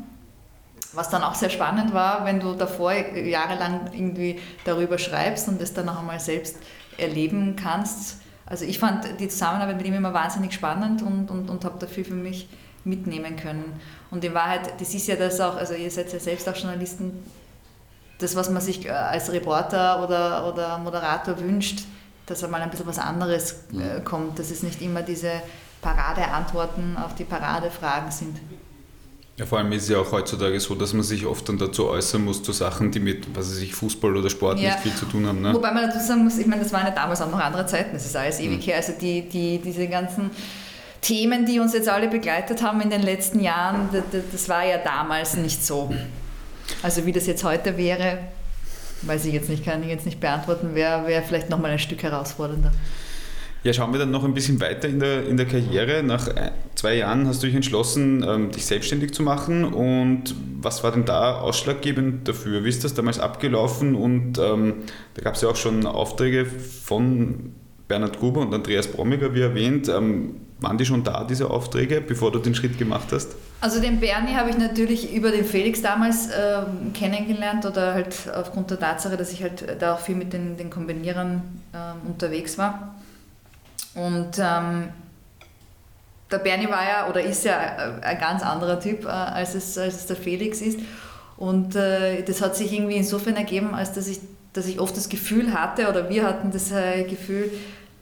Was 0.92 1.10
dann 1.10 1.22
auch 1.22 1.34
sehr 1.34 1.50
spannend 1.50 1.92
war, 1.92 2.24
wenn 2.24 2.38
du 2.38 2.54
davor 2.54 2.92
jahrelang 2.92 3.90
irgendwie 3.92 4.38
darüber 4.64 4.96
schreibst 4.96 5.48
und 5.48 5.60
es 5.60 5.74
dann 5.74 5.86
noch 5.86 5.98
einmal 5.98 6.20
selbst 6.20 6.56
erleben 6.98 7.56
kannst. 7.56 8.20
Also 8.46 8.64
ich 8.64 8.78
fand 8.78 9.18
die 9.18 9.28
Zusammenarbeit 9.28 9.76
mit 9.76 9.86
ihm 9.86 9.94
immer 9.94 10.14
wahnsinnig 10.14 10.52
spannend 10.52 11.02
und, 11.02 11.30
und, 11.30 11.50
und 11.50 11.64
habe 11.64 11.78
dafür 11.80 12.04
für 12.04 12.14
mich 12.14 12.48
mitnehmen 12.84 13.36
können. 13.36 13.80
Und 14.10 14.24
in 14.24 14.34
Wahrheit, 14.34 14.80
das 14.80 14.94
ist 14.94 15.08
ja 15.08 15.16
das 15.16 15.40
auch, 15.40 15.56
also 15.56 15.74
ihr 15.74 15.90
seid 15.90 16.12
ja 16.12 16.20
selbst 16.20 16.48
auch 16.48 16.54
Journalisten, 16.54 17.24
das, 18.18 18.36
was 18.36 18.50
man 18.50 18.62
sich 18.62 18.86
äh, 18.86 18.90
als 18.90 19.32
Reporter 19.32 20.04
oder, 20.04 20.46
oder 20.46 20.78
Moderator 20.78 21.38
wünscht, 21.40 21.84
dass 22.26 22.44
einmal 22.44 22.62
ein 22.62 22.70
bisschen 22.70 22.86
was 22.86 22.98
anderes 22.98 23.64
äh, 23.72 24.00
kommt, 24.02 24.38
dass 24.38 24.50
es 24.50 24.62
nicht 24.62 24.80
immer 24.80 25.02
diese 25.02 25.42
Paradeantworten 25.84 26.96
auf 26.96 27.14
die 27.14 27.24
Paradefragen 27.24 28.10
sind. 28.10 28.40
Ja, 29.36 29.46
vor 29.46 29.58
allem 29.58 29.70
ist 29.72 29.84
es 29.84 29.88
ja 29.90 29.98
auch 29.98 30.12
heutzutage 30.12 30.58
so, 30.60 30.74
dass 30.76 30.92
man 30.92 31.02
sich 31.02 31.26
oft 31.26 31.48
dann 31.48 31.58
dazu 31.58 31.88
äußern 31.88 32.24
muss, 32.24 32.42
zu 32.42 32.52
Sachen, 32.52 32.90
die 32.92 33.00
mit 33.00 33.36
was 33.36 33.50
weiß 33.50 33.58
ich, 33.58 33.74
Fußball 33.74 34.16
oder 34.16 34.30
Sport 34.30 34.60
ja. 34.60 34.70
nicht 34.70 34.80
viel 34.80 34.94
zu 34.94 35.06
tun 35.06 35.26
haben. 35.26 35.42
Ne? 35.42 35.52
Wobei 35.52 35.72
man 35.72 35.88
dazu 35.88 35.98
sagen 35.98 36.24
muss, 36.24 36.38
ich 36.38 36.46
meine, 36.46 36.62
das 36.62 36.72
waren 36.72 36.86
ja 36.86 36.92
damals 36.92 37.20
auch 37.20 37.30
noch 37.30 37.40
andere 37.40 37.66
Zeiten, 37.66 37.92
das 37.92 38.06
ist 38.06 38.16
alles 38.16 38.38
ewig 38.38 38.58
mhm. 38.58 38.62
her. 38.62 38.76
Also 38.76 38.92
die, 38.98 39.28
die, 39.28 39.58
diese 39.58 39.88
ganzen 39.88 40.30
Themen, 41.00 41.44
die 41.44 41.58
uns 41.58 41.74
jetzt 41.74 41.88
alle 41.88 42.08
begleitet 42.08 42.62
haben 42.62 42.80
in 42.80 42.90
den 42.90 43.02
letzten 43.02 43.40
Jahren, 43.40 43.88
das, 43.92 44.22
das 44.30 44.48
war 44.48 44.64
ja 44.64 44.78
damals 44.78 45.36
nicht 45.36 45.66
so. 45.66 45.92
Also 46.82 47.04
wie 47.04 47.12
das 47.12 47.26
jetzt 47.26 47.42
heute 47.42 47.76
wäre, 47.76 48.18
weiß 49.02 49.24
ich 49.24 49.34
jetzt 49.34 49.48
nicht, 49.48 49.64
kann 49.64 49.82
ich 49.82 49.88
jetzt 49.88 50.06
nicht 50.06 50.20
beantworten, 50.20 50.76
wäre 50.76 51.08
wär 51.08 51.22
vielleicht 51.22 51.50
nochmal 51.50 51.72
ein 51.72 51.80
Stück 51.80 52.04
herausfordernder. 52.04 52.72
Ja, 53.64 53.72
schauen 53.72 53.92
wir 53.92 53.98
dann 53.98 54.10
noch 54.10 54.24
ein 54.24 54.34
bisschen 54.34 54.60
weiter 54.60 54.88
in 54.88 55.00
der, 55.00 55.26
in 55.26 55.38
der 55.38 55.46
Karriere. 55.46 56.02
Nach 56.02 56.28
zwei 56.74 56.96
Jahren 56.96 57.26
hast 57.26 57.42
du 57.42 57.46
dich 57.46 57.56
entschlossen, 57.56 58.22
ähm, 58.22 58.50
dich 58.50 58.66
selbstständig 58.66 59.14
zu 59.14 59.22
machen. 59.22 59.64
Und 59.64 60.34
was 60.60 60.84
war 60.84 60.92
denn 60.92 61.06
da 61.06 61.40
ausschlaggebend 61.40 62.28
dafür? 62.28 62.62
Wie 62.62 62.68
ist 62.68 62.84
das 62.84 62.92
damals 62.92 63.18
abgelaufen? 63.18 63.94
Und 63.94 64.38
ähm, 64.38 64.74
da 65.14 65.22
gab 65.22 65.36
es 65.36 65.40
ja 65.40 65.48
auch 65.48 65.56
schon 65.56 65.86
Aufträge 65.86 66.44
von 66.44 67.54
Bernhard 67.88 68.18
Gruber 68.18 68.42
und 68.42 68.52
Andreas 68.52 68.86
Brommiger, 68.86 69.34
wie 69.34 69.40
erwähnt. 69.40 69.88
Ähm, 69.88 70.42
waren 70.60 70.76
die 70.76 70.84
schon 70.84 71.02
da, 71.02 71.24
diese 71.24 71.48
Aufträge, 71.48 72.02
bevor 72.02 72.32
du 72.32 72.40
den 72.40 72.54
Schritt 72.54 72.76
gemacht 72.76 73.12
hast? 73.12 73.34
Also 73.62 73.80
den 73.80 73.98
Bernie 73.98 74.34
habe 74.34 74.50
ich 74.50 74.58
natürlich 74.58 75.14
über 75.14 75.30
den 75.30 75.46
Felix 75.46 75.80
damals 75.80 76.26
äh, 76.26 76.60
kennengelernt 76.92 77.64
oder 77.64 77.94
halt 77.94 78.14
aufgrund 78.34 78.70
der 78.70 78.78
Tatsache, 78.78 79.16
dass 79.16 79.32
ich 79.32 79.42
halt 79.42 79.64
da 79.80 79.94
auch 79.94 80.00
viel 80.00 80.16
mit 80.16 80.34
den, 80.34 80.58
den 80.58 80.68
Kombinierern 80.68 81.42
äh, 81.72 82.06
unterwegs 82.06 82.58
war. 82.58 82.94
Und 83.94 84.38
ähm, 84.38 84.88
der 86.30 86.38
Bernie 86.38 86.68
war 86.68 86.84
ja 86.84 87.08
oder 87.08 87.22
ist 87.22 87.44
ja 87.44 87.56
ein 88.02 88.18
ganz 88.18 88.42
anderer 88.42 88.80
Typ, 88.80 89.04
äh, 89.04 89.08
als, 89.08 89.54
es, 89.54 89.78
als 89.78 89.94
es 89.94 90.06
der 90.06 90.16
Felix 90.16 90.60
ist. 90.60 90.80
Und 91.36 91.76
äh, 91.76 92.22
das 92.22 92.40
hat 92.40 92.56
sich 92.56 92.72
irgendwie 92.72 92.96
insofern 92.96 93.36
ergeben, 93.36 93.74
als 93.74 93.92
dass 93.92 94.06
ich, 94.06 94.20
dass 94.52 94.66
ich 94.66 94.78
oft 94.80 94.96
das 94.96 95.08
Gefühl 95.08 95.52
hatte, 95.52 95.88
oder 95.88 96.08
wir 96.08 96.24
hatten 96.24 96.50
das 96.50 96.70
äh, 96.70 97.04
Gefühl, 97.04 97.50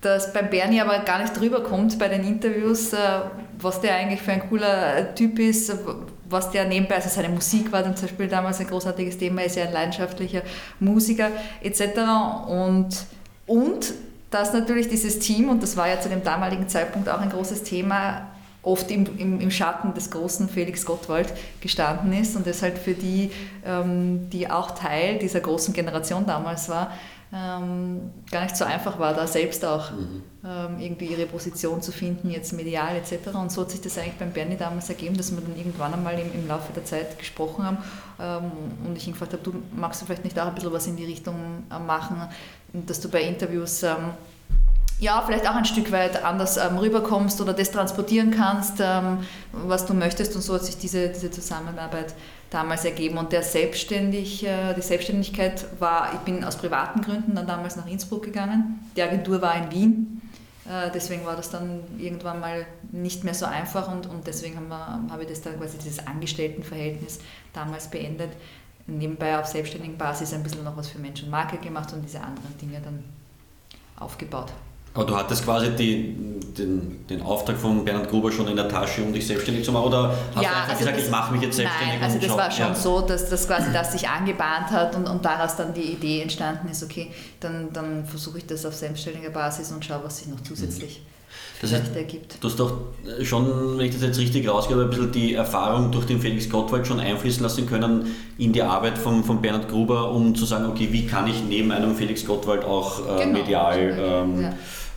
dass 0.02 0.32
beim 0.32 0.50
Bernie 0.50 0.80
aber 0.80 0.98
gar 1.00 1.20
nicht 1.20 1.38
drüber 1.38 1.62
kommt 1.62 1.98
bei 1.98 2.08
den 2.08 2.24
Interviews, 2.24 2.92
äh, 2.92 2.98
was 3.58 3.80
der 3.80 3.94
eigentlich 3.94 4.20
für 4.20 4.32
ein 4.32 4.48
cooler 4.48 4.96
äh, 4.96 5.14
Typ 5.14 5.38
ist, 5.38 5.72
was 6.28 6.50
der 6.50 6.64
nebenbei, 6.64 6.96
also 6.96 7.08
seine 7.08 7.28
Musik 7.28 7.70
war 7.72 7.84
zum 7.84 7.94
Beispiel 7.94 8.28
damals 8.28 8.60
ein 8.60 8.66
großartiges 8.66 9.18
Thema, 9.18 9.42
ist 9.42 9.56
ja 9.56 9.64
ein 9.64 9.72
leidenschaftlicher 9.72 10.42
Musiker 10.80 11.30
etc. 11.62 11.82
Und, 12.48 12.88
und 13.46 13.94
dass 14.32 14.52
natürlich 14.52 14.88
dieses 14.88 15.18
Team, 15.18 15.48
und 15.48 15.62
das 15.62 15.76
war 15.76 15.88
ja 15.88 16.00
zu 16.00 16.08
dem 16.08 16.24
damaligen 16.24 16.68
Zeitpunkt 16.68 17.08
auch 17.08 17.20
ein 17.20 17.30
großes 17.30 17.62
Thema, 17.62 18.28
oft 18.62 18.90
im, 18.90 19.06
im, 19.18 19.40
im 19.40 19.50
Schatten 19.50 19.92
des 19.94 20.10
großen 20.10 20.48
Felix 20.48 20.86
Gottwald 20.86 21.32
gestanden 21.60 22.12
ist 22.12 22.36
und 22.36 22.46
deshalb 22.46 22.78
für 22.78 22.94
die, 22.94 23.30
ähm, 23.66 24.30
die 24.30 24.48
auch 24.48 24.70
Teil 24.72 25.18
dieser 25.18 25.40
großen 25.40 25.74
Generation 25.74 26.26
damals 26.26 26.68
war, 26.68 26.92
ähm, 27.34 28.10
gar 28.30 28.42
nicht 28.42 28.56
so 28.56 28.64
einfach 28.64 28.98
war, 28.98 29.14
da 29.14 29.26
selbst 29.26 29.64
auch 29.64 29.90
mhm. 29.90 30.22
ähm, 30.44 30.78
irgendwie 30.78 31.06
ihre 31.06 31.24
Position 31.24 31.80
zu 31.80 31.90
finden, 31.90 32.30
jetzt 32.30 32.52
medial 32.52 32.94
etc. 32.94 33.34
Und 33.34 33.50
so 33.50 33.62
hat 33.62 33.70
sich 33.70 33.80
das 33.80 33.96
eigentlich 33.96 34.18
beim 34.18 34.32
Bernie 34.32 34.56
damals 34.58 34.90
ergeben, 34.90 35.16
dass 35.16 35.32
wir 35.32 35.40
dann 35.40 35.56
irgendwann 35.56 35.94
einmal 35.94 36.18
im, 36.18 36.30
im 36.34 36.46
Laufe 36.46 36.74
der 36.74 36.84
Zeit 36.84 37.18
gesprochen 37.18 37.64
haben 37.64 37.78
ähm, 38.20 38.52
und 38.86 38.98
ich 38.98 39.06
ihn 39.06 39.14
gefragt 39.14 39.32
habe, 39.32 39.42
du 39.42 39.54
magst 39.74 40.02
du 40.02 40.06
vielleicht 40.06 40.24
nicht 40.24 40.38
auch 40.38 40.46
ein 40.46 40.54
bisschen 40.54 40.72
was 40.72 40.86
in 40.86 40.96
die 40.96 41.06
Richtung 41.06 41.64
äh, 41.70 41.78
machen, 41.78 42.20
dass 42.72 43.00
du 43.00 43.08
bei 43.08 43.22
Interviews 43.22 43.82
ähm, 43.82 44.12
ja, 44.98 45.20
vielleicht 45.26 45.48
auch 45.48 45.56
ein 45.56 45.64
Stück 45.64 45.90
weit 45.90 46.24
anders 46.24 46.56
ähm, 46.56 46.78
rüberkommst 46.78 47.40
oder 47.40 47.52
das 47.52 47.72
transportieren 47.72 48.30
kannst, 48.30 48.74
ähm, 48.80 49.18
was 49.52 49.84
du 49.84 49.94
möchtest. 49.94 50.36
Und 50.36 50.42
so 50.42 50.54
hat 50.54 50.64
sich 50.64 50.78
diese, 50.78 51.08
diese 51.08 51.30
Zusammenarbeit 51.30 52.14
damals 52.50 52.84
ergeben. 52.84 53.18
Und 53.18 53.32
der 53.32 53.42
Selbstständig, 53.42 54.46
äh, 54.46 54.74
die 54.74 54.80
Selbstständigkeit 54.80 55.66
war, 55.80 56.12
ich 56.14 56.20
bin 56.20 56.44
aus 56.44 56.56
privaten 56.56 57.00
Gründen 57.00 57.34
dann 57.34 57.48
damals 57.48 57.74
nach 57.74 57.86
Innsbruck 57.88 58.22
gegangen. 58.22 58.78
Die 58.94 59.02
Agentur 59.02 59.42
war 59.42 59.56
in 59.56 59.72
Wien. 59.72 60.22
Äh, 60.66 60.90
deswegen 60.94 61.26
war 61.26 61.34
das 61.34 61.50
dann 61.50 61.80
irgendwann 61.98 62.38
mal 62.38 62.64
nicht 62.92 63.24
mehr 63.24 63.34
so 63.34 63.46
einfach 63.46 63.90
und, 63.90 64.06
und 64.06 64.26
deswegen 64.26 64.56
haben 64.56 64.68
wir, 64.68 65.10
habe 65.10 65.22
ich 65.22 65.28
das 65.28 65.42
dann 65.42 65.58
quasi 65.58 65.78
dieses 65.78 66.06
Angestelltenverhältnis 66.06 67.18
damals 67.52 67.88
beendet. 67.88 68.30
Nebenbei 68.86 69.38
auf 69.38 69.46
selbstständigen 69.46 69.96
Basis 69.96 70.32
ein 70.32 70.42
bisschen 70.42 70.64
noch 70.64 70.76
was 70.76 70.88
für 70.88 70.98
Mensch 70.98 71.22
und 71.22 71.30
Marke 71.30 71.56
gemacht 71.58 71.92
und 71.92 72.02
diese 72.02 72.20
anderen 72.20 72.56
Dinge 72.60 72.80
dann 72.82 73.04
aufgebaut. 73.96 74.52
Aber 74.94 75.06
du 75.06 75.16
hattest 75.16 75.44
quasi 75.44 75.70
die, 75.70 76.14
den, 76.58 77.06
den 77.08 77.22
Auftrag 77.22 77.56
von 77.56 77.82
Bernhard 77.82 78.10
Gruber 78.10 78.30
schon 78.30 78.46
in 78.48 78.56
der 78.56 78.68
Tasche, 78.68 79.02
um 79.02 79.12
dich 79.12 79.26
selbstständig 79.26 79.64
zu 79.64 79.72
machen? 79.72 79.86
Oder 79.86 80.14
hast 80.34 80.42
ja, 80.42 80.50
du 80.50 80.56
einfach 80.56 80.68
also 80.68 80.78
gesagt, 80.80 80.96
das, 80.98 81.04
ich 81.04 81.10
mache 81.10 81.32
mich 81.32 81.42
jetzt 81.42 81.56
selbstständig? 81.56 82.00
Nein, 82.00 82.04
also 82.04 82.18
das 82.18 82.36
war 82.36 82.50
schon 82.50 82.66
ja. 82.66 82.74
so, 82.74 83.00
dass 83.00 83.30
das 83.30 83.46
quasi 83.46 83.72
das 83.72 83.92
sich 83.92 84.06
angebahnt 84.06 84.70
hat 84.70 84.94
und, 84.94 85.08
und 85.08 85.24
daraus 85.24 85.56
dann 85.56 85.72
die 85.72 85.92
Idee 85.92 86.20
entstanden 86.20 86.68
ist, 86.68 86.82
okay, 86.82 87.10
dann, 87.40 87.72
dann 87.72 88.04
versuche 88.04 88.38
ich 88.38 88.46
das 88.46 88.66
auf 88.66 88.74
selbstständiger 88.74 89.30
Basis 89.30 89.72
und 89.72 89.82
schaue, 89.82 90.02
was 90.04 90.18
sich 90.18 90.28
noch 90.28 90.42
zusätzlich 90.42 91.00
mhm. 91.00 91.21
Das 91.62 91.72
heißt, 91.72 91.96
ergibt. 91.96 92.36
Du 92.40 92.48
hast 92.48 92.58
doch 92.58 92.72
schon, 93.22 93.78
wenn 93.78 93.86
ich 93.86 93.92
das 93.92 94.02
jetzt 94.02 94.18
richtig 94.18 94.48
rausgebe, 94.48 94.82
ein 94.82 94.90
bisschen 94.90 95.12
die 95.12 95.34
Erfahrung 95.34 95.90
durch 95.92 96.04
den 96.06 96.20
Felix 96.20 96.50
Gottwald 96.50 96.86
schon 96.86 97.00
einfließen 97.00 97.42
lassen 97.42 97.66
können 97.66 98.14
in 98.36 98.52
die 98.52 98.62
Arbeit 98.62 98.98
von, 98.98 99.24
von 99.24 99.40
Bernhard 99.40 99.68
Gruber, 99.68 100.10
um 100.10 100.34
zu 100.34 100.44
sagen, 100.44 100.66
okay, 100.66 100.88
wie 100.90 101.06
kann 101.06 101.28
ich 101.28 101.42
neben 101.48 101.70
einem 101.70 101.94
Felix 101.94 102.26
Gottwald 102.26 102.64
auch 102.64 103.00
äh, 103.00 103.24
genau. 103.24 103.38
medial 103.38 103.96
ähm, 103.98 104.42
ja 104.42 104.52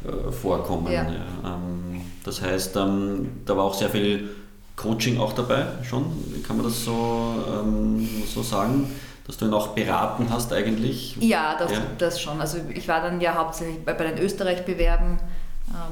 äh, 0.05 0.31
vorkommen. 0.31 0.91
Ja. 0.91 1.03
Ja. 1.03 1.09
Ähm, 1.45 2.01
das 2.23 2.41
heißt, 2.41 2.75
ähm, 2.75 3.41
da 3.45 3.57
war 3.57 3.63
auch 3.63 3.73
sehr 3.73 3.89
viel 3.89 4.29
Coaching 4.75 5.19
auch 5.19 5.33
dabei 5.33 5.65
schon, 5.83 6.05
kann 6.45 6.57
man 6.57 6.65
das 6.65 6.83
so, 6.83 7.33
ähm, 7.61 8.07
so 8.27 8.43
sagen? 8.43 8.89
Dass 9.25 9.37
du 9.37 9.45
ihn 9.45 9.53
auch 9.53 9.69
beraten 9.69 10.27
hast 10.29 10.53
eigentlich? 10.53 11.17
Ja 11.19 11.55
das, 11.57 11.71
ja. 11.71 11.79
das 11.97 12.21
schon. 12.21 12.39
Also 12.39 12.59
ich 12.71 12.87
war 12.87 13.01
dann 13.01 13.19
ja 13.19 13.33
hauptsächlich 13.33 13.83
bei, 13.83 13.93
den 13.93 14.19
Österreich-Bewerben, 14.19 15.17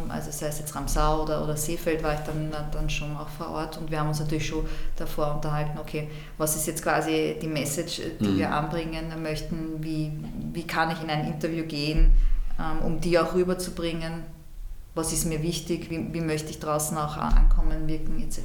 also 0.10 0.32
sei 0.32 0.48
es 0.48 0.60
jetzt 0.60 0.76
Ramsau 0.76 1.24
oder, 1.24 1.44
oder 1.44 1.58
Seefeld, 1.58 2.04
war 2.04 2.14
ich 2.14 2.20
dann, 2.22 2.52
dann 2.72 2.90
schon 2.90 3.16
auch 3.18 3.28
vor 3.28 3.50
Ort 3.50 3.78
und 3.78 3.90
wir 3.90 4.00
haben 4.00 4.10
uns 4.10 4.20
natürlich 4.20 4.48
schon 4.48 4.66
davor 4.96 5.36
unterhalten, 5.36 5.78
okay, 5.80 6.10
was 6.38 6.56
ist 6.56 6.68
jetzt 6.68 6.84
quasi 6.84 7.38
die 7.42 7.48
Message, 7.48 8.02
die 8.20 8.28
mhm. 8.28 8.38
wir 8.38 8.54
anbringen 8.54 9.06
möchten, 9.22 9.84
wie, 9.84 10.12
wie 10.54 10.68
kann 10.68 10.92
ich 10.92 11.02
in 11.02 11.10
ein 11.10 11.26
Interview 11.26 11.66
gehen, 11.66 12.14
ähm, 12.60 12.86
um 12.86 13.02
die 13.02 13.18
auch 13.18 13.34
rüberzubringen. 13.34 14.24
Was 14.96 15.12
ist 15.12 15.26
mir 15.26 15.42
wichtig, 15.42 15.90
wie, 15.90 16.14
wie 16.14 16.22
möchte 16.22 16.52
ich 16.52 16.60
draußen 16.60 16.96
auch 16.98 17.18
ankommen, 17.18 17.88
wirken 17.88 18.22
etc. 18.22 18.42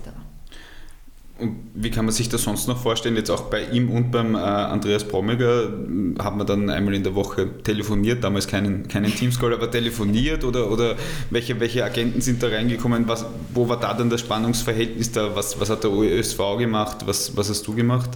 Und 1.38 1.70
wie 1.72 1.90
kann 1.90 2.05
man 2.05 2.12
sich 2.12 2.29
das 2.29 2.42
sonst 2.42 2.66
noch 2.66 2.83
vorstellen? 2.83 3.14
Jetzt 3.14 3.31
auch 3.31 3.42
bei 3.42 3.62
ihm 3.66 3.90
und 3.90 4.11
beim 4.11 4.35
äh, 4.35 4.38
Andreas 4.38 5.05
Brommiger 5.05 5.68
hm, 5.68 6.16
hat 6.20 6.37
man 6.37 6.44
dann 6.46 6.68
einmal 6.68 6.94
in 6.94 7.05
der 7.05 7.14
Woche 7.14 7.62
telefoniert, 7.62 8.24
damals 8.24 8.48
keinen, 8.48 8.88
keinen 8.88 9.14
Teamscall, 9.14 9.55
aber 9.55 9.70
telefoniert 9.70 10.42
oder, 10.42 10.68
oder 10.70 10.96
welche, 11.31 11.61
welche 11.61 11.85
Agenten 11.85 12.20
sind 12.20 12.42
da 12.42 12.48
reingekommen? 12.48 13.07
Was, 13.07 13.24
wo 13.55 13.68
war 13.68 13.79
da 13.79 13.94
dann 13.94 14.11
das 14.11 14.20
Spannungsverhältnis 14.20 15.12
da? 15.12 15.37
Was, 15.37 15.61
was 15.61 15.70
hat 15.70 15.85
der 15.85 15.92
ÖSV 15.92 16.38
gemacht? 16.59 16.98
Was, 17.07 17.37
was 17.37 17.48
hast 17.48 17.64
du 17.68 17.74
gemacht? 17.74 18.11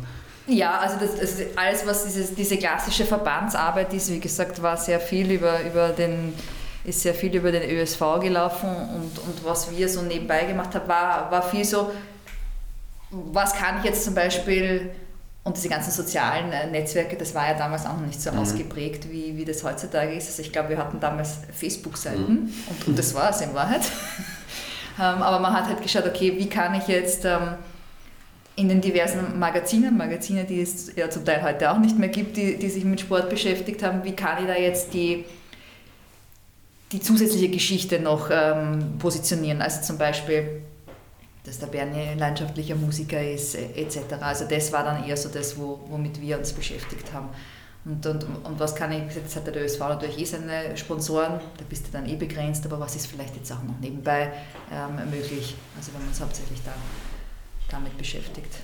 Ja, 0.48 0.78
also 0.78 0.96
das, 0.98 1.20
das 1.20 1.46
alles, 1.54 1.86
was 1.86 2.04
dieses, 2.04 2.34
diese 2.34 2.56
klassische 2.56 3.04
Verbandsarbeit 3.04 3.94
ist, 3.94 4.10
wie 4.10 4.18
gesagt, 4.18 4.60
war 4.60 4.76
sehr 4.76 4.98
viel 4.98 5.30
über, 5.30 5.64
über 5.64 5.90
den 5.90 6.32
ist 6.84 7.02
sehr 7.02 7.14
viel 7.14 7.32
über 7.36 7.52
den 7.52 7.62
ÖSV 7.62 8.00
gelaufen 8.20 8.68
und, 8.68 9.18
und 9.20 9.44
was 9.44 9.70
wir 9.70 9.88
so 9.88 10.02
nebenbei 10.02 10.46
gemacht 10.46 10.74
haben, 10.74 10.88
war, 10.88 11.30
war 11.30 11.42
viel 11.42 11.64
so, 11.64 11.92
was 13.12 13.54
kann 13.54 13.78
ich 13.78 13.84
jetzt 13.84 14.04
zum 14.04 14.14
Beispiel 14.14 14.90
und 15.44 15.56
diese 15.56 15.68
ganzen 15.68 15.90
sozialen 15.90 16.52
äh, 16.52 16.68
Netzwerke, 16.68 17.16
das 17.16 17.34
war 17.34 17.48
ja 17.48 17.54
damals 17.54 17.84
auch 17.84 17.96
noch 17.96 18.06
nicht 18.06 18.20
so 18.20 18.30
mhm. 18.30 18.38
ausgeprägt, 18.38 19.10
wie, 19.10 19.36
wie 19.36 19.44
das 19.44 19.64
heutzutage 19.64 20.14
ist. 20.14 20.28
Also 20.28 20.42
ich 20.42 20.52
glaube, 20.52 20.70
wir 20.70 20.78
hatten 20.78 21.00
damals 21.00 21.38
Facebook-Seiten 21.52 22.32
mhm. 22.32 22.52
und, 22.68 22.88
und 22.88 22.98
das 22.98 23.14
war 23.14 23.30
es 23.30 23.40
in 23.40 23.54
Wahrheit. 23.54 23.82
Ähm, 25.00 25.22
aber 25.22 25.40
man 25.40 25.54
hat 25.54 25.68
halt 25.68 25.80
geschaut, 25.80 26.04
okay, 26.06 26.34
wie 26.36 26.50
kann 26.50 26.74
ich 26.74 26.86
jetzt 26.86 27.24
ähm, 27.24 27.54
in 28.56 28.68
den 28.68 28.82
diversen 28.82 29.38
Magazinen, 29.38 29.96
Magazine, 29.96 30.44
die 30.44 30.60
es 30.60 30.94
ja 30.94 31.08
zum 31.08 31.24
Teil 31.24 31.42
heute 31.42 31.70
auch 31.70 31.78
nicht 31.78 31.98
mehr 31.98 32.10
gibt, 32.10 32.36
die, 32.36 32.58
die 32.58 32.68
sich 32.68 32.84
mit 32.84 33.00
Sport 33.00 33.30
beschäftigt 33.30 33.82
haben, 33.82 34.04
wie 34.04 34.12
kann 34.12 34.42
ich 34.42 34.46
da 34.46 34.54
jetzt 34.54 34.92
die, 34.92 35.24
die 36.92 37.00
zusätzliche 37.00 37.48
Geschichte 37.48 38.00
noch 38.00 38.28
ähm, 38.30 38.98
positionieren? 38.98 39.62
Also 39.62 39.80
zum 39.80 39.96
Beispiel, 39.96 40.60
dass 41.44 41.58
der 41.58 41.66
Bernie 41.66 42.14
leidenschaftlicher 42.16 42.76
Musiker 42.76 43.22
ist, 43.22 43.56
etc. 43.56 43.98
Also 44.20 44.44
das 44.48 44.72
war 44.72 44.84
dann 44.84 45.04
eher 45.04 45.16
so 45.16 45.28
das, 45.28 45.58
wo, 45.58 45.80
womit 45.88 46.20
wir 46.20 46.38
uns 46.38 46.52
beschäftigt 46.52 47.12
haben. 47.12 47.28
Und, 47.84 48.06
und, 48.06 48.24
und 48.44 48.60
was 48.60 48.76
kann 48.76 48.92
ich, 48.92 49.14
jetzt 49.16 49.34
hat 49.34 49.46
der 49.48 49.60
ÖSV 49.60 49.80
natürlich 49.80 50.18
eh 50.18 50.24
seine 50.24 50.76
Sponsoren, 50.76 51.40
da 51.58 51.64
bist 51.68 51.88
du 51.88 51.90
dann 51.90 52.08
eh 52.08 52.14
begrenzt, 52.14 52.64
aber 52.64 52.78
was 52.78 52.94
ist 52.94 53.08
vielleicht 53.08 53.34
jetzt 53.34 53.50
auch 53.50 53.62
noch 53.64 53.74
nebenbei 53.80 54.30
ähm, 54.72 55.10
möglich, 55.10 55.56
also 55.76 55.92
wenn 55.92 56.02
man 56.02 56.12
es 56.12 56.20
hauptsächlich 56.20 56.60
da 56.64 56.72
damit 57.68 57.98
beschäftigt. 57.98 58.54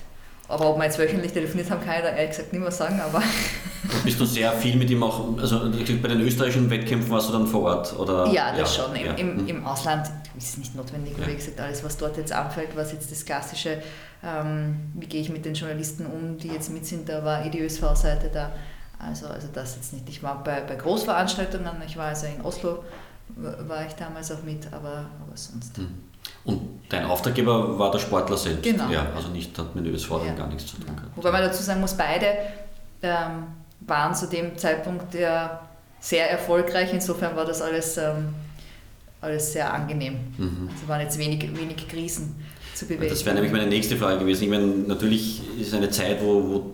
Aber 0.49 0.71
ob 0.71 0.77
wir 0.77 0.85
jetzt 0.85 0.97
wöchentlich 0.97 1.31
telefoniert 1.31 1.69
haben, 1.69 1.83
kann 1.83 1.97
ich 1.97 2.01
da 2.01 2.09
ehrlich 2.09 2.29
gesagt 2.29 2.51
nicht 2.53 2.61
mehr 2.61 2.71
sagen. 2.71 2.99
Aber 2.99 3.21
Bist 4.03 4.19
du 4.19 4.25
sehr 4.25 4.51
viel 4.53 4.75
mit 4.77 4.89
ihm 4.89 5.03
auch, 5.03 5.37
also 5.37 5.69
bei 5.69 6.07
den 6.07 6.21
österreichischen 6.21 6.69
Wettkämpfen 6.69 7.11
warst 7.11 7.29
du 7.29 7.33
dann 7.33 7.45
vor 7.45 7.63
Ort? 7.63 7.97
Oder? 7.99 8.25
Ja, 8.31 8.55
das 8.55 8.75
ja, 8.75 8.83
schon. 8.83 8.95
Im, 8.95 9.05
ja. 9.05 9.13
im, 9.13 9.47
Im, 9.47 9.65
Ausland 9.65 10.07
ist 10.39 10.49
es 10.49 10.57
nicht 10.57 10.75
notwendig, 10.75 11.17
ja. 11.17 11.27
wie 11.27 11.35
gesagt, 11.35 11.59
alles, 11.59 11.83
was 11.83 11.97
dort 11.97 12.17
jetzt 12.17 12.31
anfällt, 12.31 12.75
was 12.75 12.91
jetzt 12.91 13.11
das 13.11 13.25
klassische, 13.25 13.81
ähm, 14.23 14.91
wie 14.95 15.05
gehe 15.05 15.21
ich 15.21 15.29
mit 15.29 15.45
den 15.45 15.53
Journalisten 15.53 16.05
um, 16.05 16.37
die 16.37 16.47
jetzt 16.47 16.71
mit 16.71 16.85
sind, 16.85 17.07
da 17.07 17.23
war 17.23 17.45
eh 17.45 17.49
die 17.49 17.59
ÖSV-Seite 17.59 18.29
da. 18.33 18.51
Also, 18.97 19.27
also 19.27 19.47
das 19.53 19.75
jetzt 19.75 19.93
nicht. 19.93 20.09
Ich 20.09 20.23
war 20.23 20.43
bei, 20.43 20.61
bei 20.61 20.75
Großveranstaltungen, 20.75 21.73
ich 21.85 21.95
war 21.95 22.07
also 22.07 22.25
in 22.25 22.41
Oslo, 22.41 22.83
war 23.35 23.85
ich 23.85 23.93
damals 23.93 24.31
auch 24.31 24.43
mit, 24.43 24.67
aber, 24.73 25.05
aber 25.21 25.35
sonst. 25.35 25.77
Hm. 25.77 25.87
Und 26.43 26.61
dein 26.89 27.05
Auftraggeber 27.05 27.77
war 27.77 27.91
der 27.91 27.99
Sportler 27.99 28.37
selbst? 28.37 28.63
Genau. 28.63 28.89
Ja, 28.89 29.07
also 29.15 29.29
nicht, 29.29 29.57
hat 29.57 29.75
mit 29.75 29.85
ÖSV 29.85 30.11
ja. 30.25 30.33
gar 30.33 30.47
nichts 30.47 30.67
zu 30.67 30.77
tun 30.77 30.95
gehabt. 30.95 31.15
Wobei 31.15 31.31
man 31.31 31.41
dazu 31.43 31.61
sagen 31.61 31.81
muss, 31.81 31.93
beide 31.93 32.25
ähm, 33.01 33.47
waren 33.81 34.13
zu 34.15 34.27
dem 34.27 34.57
Zeitpunkt 34.57 35.13
ja 35.13 35.61
sehr 35.99 36.29
erfolgreich. 36.31 36.93
Insofern 36.93 37.35
war 37.35 37.45
das 37.45 37.61
alles, 37.61 37.97
ähm, 37.97 38.33
alles 39.21 39.53
sehr 39.53 39.73
angenehm. 39.73 40.15
Mhm. 40.37 40.69
Also 40.71 40.87
waren 40.87 41.01
jetzt 41.01 41.17
wenig, 41.17 41.41
wenig 41.41 41.87
Krisen 41.87 42.35
zu 42.73 42.85
bewegen. 42.85 43.09
Das 43.09 43.25
wäre 43.25 43.35
nämlich 43.35 43.51
meine 43.51 43.67
nächste 43.67 43.97
Frage 43.97 44.19
gewesen. 44.19 44.43
Ich 44.43 44.49
meine, 44.49 44.65
natürlich 44.65 45.41
ist 45.59 45.67
es 45.67 45.73
eine 45.73 45.89
Zeit, 45.89 46.21
wo, 46.21 46.43
wo 46.43 46.73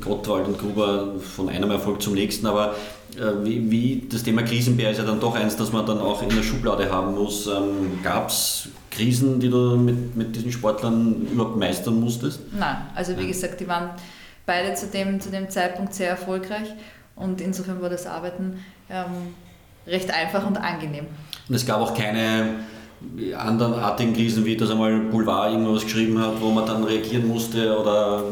Gottwald 0.00 0.46
und 0.46 0.58
Gruber 0.58 1.14
von 1.20 1.48
einem 1.48 1.70
Erfolg 1.70 2.02
zum 2.02 2.14
nächsten, 2.14 2.46
aber 2.46 2.74
äh, 3.16 3.44
wie, 3.44 3.70
wie, 3.70 4.08
das 4.08 4.22
Thema 4.22 4.42
Krisenbär 4.42 4.90
ist 4.90 4.98
ja 4.98 5.04
dann 5.04 5.20
doch 5.20 5.34
eins, 5.34 5.56
das 5.56 5.72
man 5.72 5.86
dann 5.86 5.98
auch 5.98 6.22
in 6.22 6.28
der 6.28 6.42
Schublade 6.42 6.90
haben 6.90 7.14
muss. 7.14 7.46
Ähm, 7.46 8.00
Gab 8.02 8.28
es 8.28 8.68
Krisen, 8.90 9.40
die 9.40 9.48
du 9.48 9.76
mit, 9.76 10.14
mit 10.16 10.36
diesen 10.36 10.52
Sportlern 10.52 11.26
überhaupt 11.32 11.56
meistern 11.56 11.98
musstest? 12.00 12.40
Nein, 12.52 12.76
also 12.94 13.16
wie 13.16 13.22
ja. 13.22 13.28
gesagt, 13.28 13.60
die 13.60 13.68
waren 13.68 13.90
beide 14.46 14.74
zu 14.74 14.86
dem, 14.86 15.20
zu 15.20 15.30
dem 15.30 15.50
Zeitpunkt 15.50 15.94
sehr 15.94 16.10
erfolgreich 16.10 16.68
und 17.16 17.40
insofern 17.40 17.82
war 17.82 17.90
das 17.90 18.06
Arbeiten 18.06 18.64
ähm, 18.90 19.34
recht 19.86 20.10
einfach 20.10 20.46
und 20.46 20.56
angenehm. 20.56 21.06
Und 21.48 21.54
es 21.54 21.66
gab 21.66 21.80
auch 21.80 21.94
keine 21.94 22.60
anderenartigen 23.36 24.14
Krisen, 24.14 24.44
wie 24.44 24.56
dass 24.56 24.70
einmal 24.70 24.98
Boulevard 24.98 25.52
irgendwas 25.52 25.84
geschrieben 25.84 26.18
hat, 26.18 26.40
wo 26.40 26.50
man 26.50 26.66
dann 26.66 26.82
reagieren 26.84 27.28
musste 27.28 27.78
oder 27.78 28.24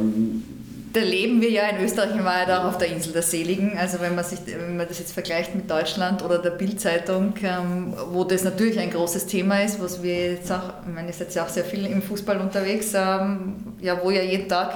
da 0.92 1.02
leben 1.02 1.42
wir 1.42 1.50
ja 1.50 1.68
in 1.68 1.85
Österreich 1.85 2.12
in 2.12 2.24
Wahrheit 2.24 2.50
auch 2.50 2.64
auf 2.64 2.79
der 2.79 2.88
Insel 2.88 3.12
der 3.12 3.20
Seligen. 3.20 3.76
Also 3.76 4.00
wenn 4.00 4.14
man, 4.14 4.24
sich, 4.24 4.38
wenn 4.46 4.79
man 4.79 4.88
das 4.88 4.98
jetzt 4.98 5.12
vergleicht 5.12 5.55
mit 5.55 5.70
Deutschland 5.70 6.24
oder 6.24 6.38
der 6.38 6.52
Bildzeitung, 6.52 7.35
ähm, 7.42 7.92
wo 8.12 8.24
das 8.24 8.44
natürlich 8.44 8.79
ein 8.79 8.90
großes 8.90 9.26
Thema 9.26 9.62
ist, 9.62 9.79
was 9.79 10.02
wir 10.02 10.33
jetzt 10.33 10.50
auch, 10.50 10.70
ich 10.88 10.94
meine, 10.94 11.09
ihr 11.09 11.12
seid 11.12 11.35
ja 11.35 11.44
auch 11.44 11.50
sehr 11.50 11.66
viel 11.66 11.85
im 11.85 12.00
Fußball 12.00 12.40
unterwegs, 12.40 12.94
ähm, 12.94 13.57
ja, 13.83 14.00
wo 14.02 14.11
ja 14.11 14.22
jeden 14.22 14.48
Tag 14.48 14.74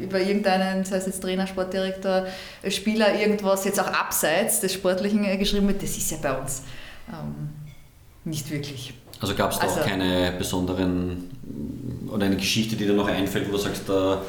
über 0.00 0.20
irgendeinen, 0.20 0.84
sei 0.84 0.98
es 0.98 1.06
jetzt 1.06 1.20
Trainer, 1.20 1.48
Sportdirektor, 1.48 2.26
Spieler, 2.68 3.18
irgendwas 3.20 3.64
jetzt 3.64 3.80
auch 3.80 3.88
abseits 3.88 4.60
des 4.60 4.72
Sportlichen 4.72 5.24
äh, 5.24 5.36
geschrieben 5.36 5.66
wird, 5.66 5.82
das 5.82 5.96
ist 5.96 6.12
ja 6.12 6.18
bei 6.22 6.38
uns 6.38 6.62
ähm, 7.08 7.50
nicht 8.24 8.50
wirklich. 8.50 8.94
Also 9.20 9.34
gab 9.34 9.52
es 9.52 9.58
da 9.58 9.66
also, 9.66 9.80
auch 9.80 9.86
keine 9.86 10.32
besonderen 10.32 11.30
oder 12.08 12.26
eine 12.26 12.36
Geschichte, 12.36 12.76
die 12.76 12.86
dir 12.86 12.94
noch 12.94 13.08
einfällt, 13.08 13.48
wo 13.48 13.52
du 13.52 13.58
sagst, 13.58 13.88
da 13.88 14.22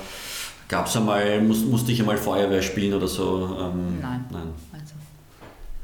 Gab 0.68 0.88
es 0.88 0.96
einmal, 0.98 1.42
muss, 1.42 1.64
musste 1.64 1.92
ich 1.92 2.00
einmal 2.00 2.18
Feuerwehr 2.18 2.62
spielen 2.62 2.94
oder 2.94 3.08
so? 3.08 3.58
Ähm, 3.60 4.00
nein. 4.02 4.26
nein. 4.32 4.54
Also, 4.74 4.94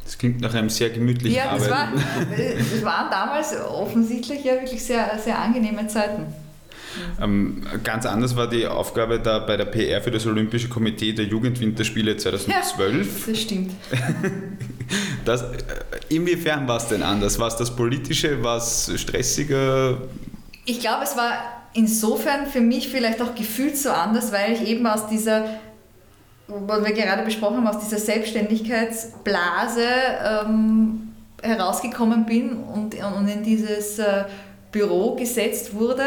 Das 0.03 0.17
klingt 0.17 0.41
nach 0.41 0.53
einem 0.55 0.69
sehr 0.69 0.89
gemütlichen 0.89 1.37
ja, 1.37 1.55
das 1.55 1.69
Arbeiten. 1.69 1.97
War, 1.97 2.37
das 2.71 2.83
waren 2.83 3.11
damals 3.11 3.55
offensichtlich 3.61 4.43
ja 4.43 4.53
wirklich 4.53 4.83
sehr, 4.83 5.19
sehr 5.23 5.37
angenehme 5.37 5.87
Zeiten. 5.87 6.33
Ähm, 7.21 7.63
ganz 7.83 8.05
anders 8.05 8.35
war 8.35 8.49
die 8.49 8.67
Aufgabe 8.67 9.19
da 9.19 9.39
bei 9.39 9.57
der 9.57 9.65
PR 9.65 10.01
für 10.01 10.11
das 10.11 10.25
Olympische 10.25 10.69
Komitee 10.69 11.13
der 11.13 11.25
Jugendwinterspiele 11.25 12.17
2012. 12.17 13.27
Ja, 13.27 13.33
das 13.33 13.41
stimmt. 13.41 13.71
das, 15.25 15.41
äh, 15.41 15.47
inwiefern 16.09 16.67
war 16.67 16.77
es 16.77 16.87
denn 16.87 17.03
anders? 17.03 17.39
War 17.39 17.47
es 17.47 17.55
das 17.55 17.75
Politische? 17.75 18.43
War 18.43 18.57
es 18.57 18.91
stressiger? 18.95 19.97
Ich 20.65 20.79
glaube, 20.79 21.03
es 21.03 21.15
war 21.17 21.33
insofern 21.73 22.47
für 22.47 22.61
mich 22.61 22.89
vielleicht 22.89 23.21
auch 23.21 23.35
gefühlt 23.35 23.77
so 23.77 23.89
anders, 23.89 24.31
weil 24.31 24.53
ich 24.53 24.67
eben 24.67 24.85
aus 24.85 25.07
dieser 25.07 25.45
was 26.53 26.85
wir 26.85 26.93
gerade 26.93 27.23
besprochen 27.23 27.57
haben, 27.57 27.67
aus 27.67 27.79
dieser 27.79 27.97
Selbstständigkeitsblase 27.97 29.85
ähm, 30.43 31.13
herausgekommen 31.41 32.25
bin 32.25 32.57
und, 32.63 32.95
und 32.95 33.27
in 33.27 33.43
dieses 33.43 33.99
äh, 33.99 34.25
Büro 34.71 35.15
gesetzt 35.15 35.73
wurde, 35.73 36.03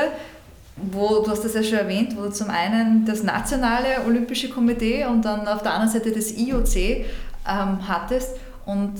wo, 0.76 1.20
du 1.20 1.30
hast 1.30 1.44
das 1.44 1.54
ja 1.54 1.62
schon 1.62 1.78
erwähnt, 1.78 2.16
wo 2.16 2.22
du 2.22 2.30
zum 2.30 2.50
einen 2.50 3.04
das 3.06 3.22
nationale 3.22 4.04
Olympische 4.06 4.50
Komitee 4.50 5.04
und 5.06 5.24
dann 5.24 5.46
auf 5.46 5.62
der 5.62 5.72
anderen 5.74 5.92
Seite 5.92 6.10
das 6.10 6.32
IOC 6.32 6.76
ähm, 6.76 7.88
hattest 7.88 8.36
und 8.66 8.94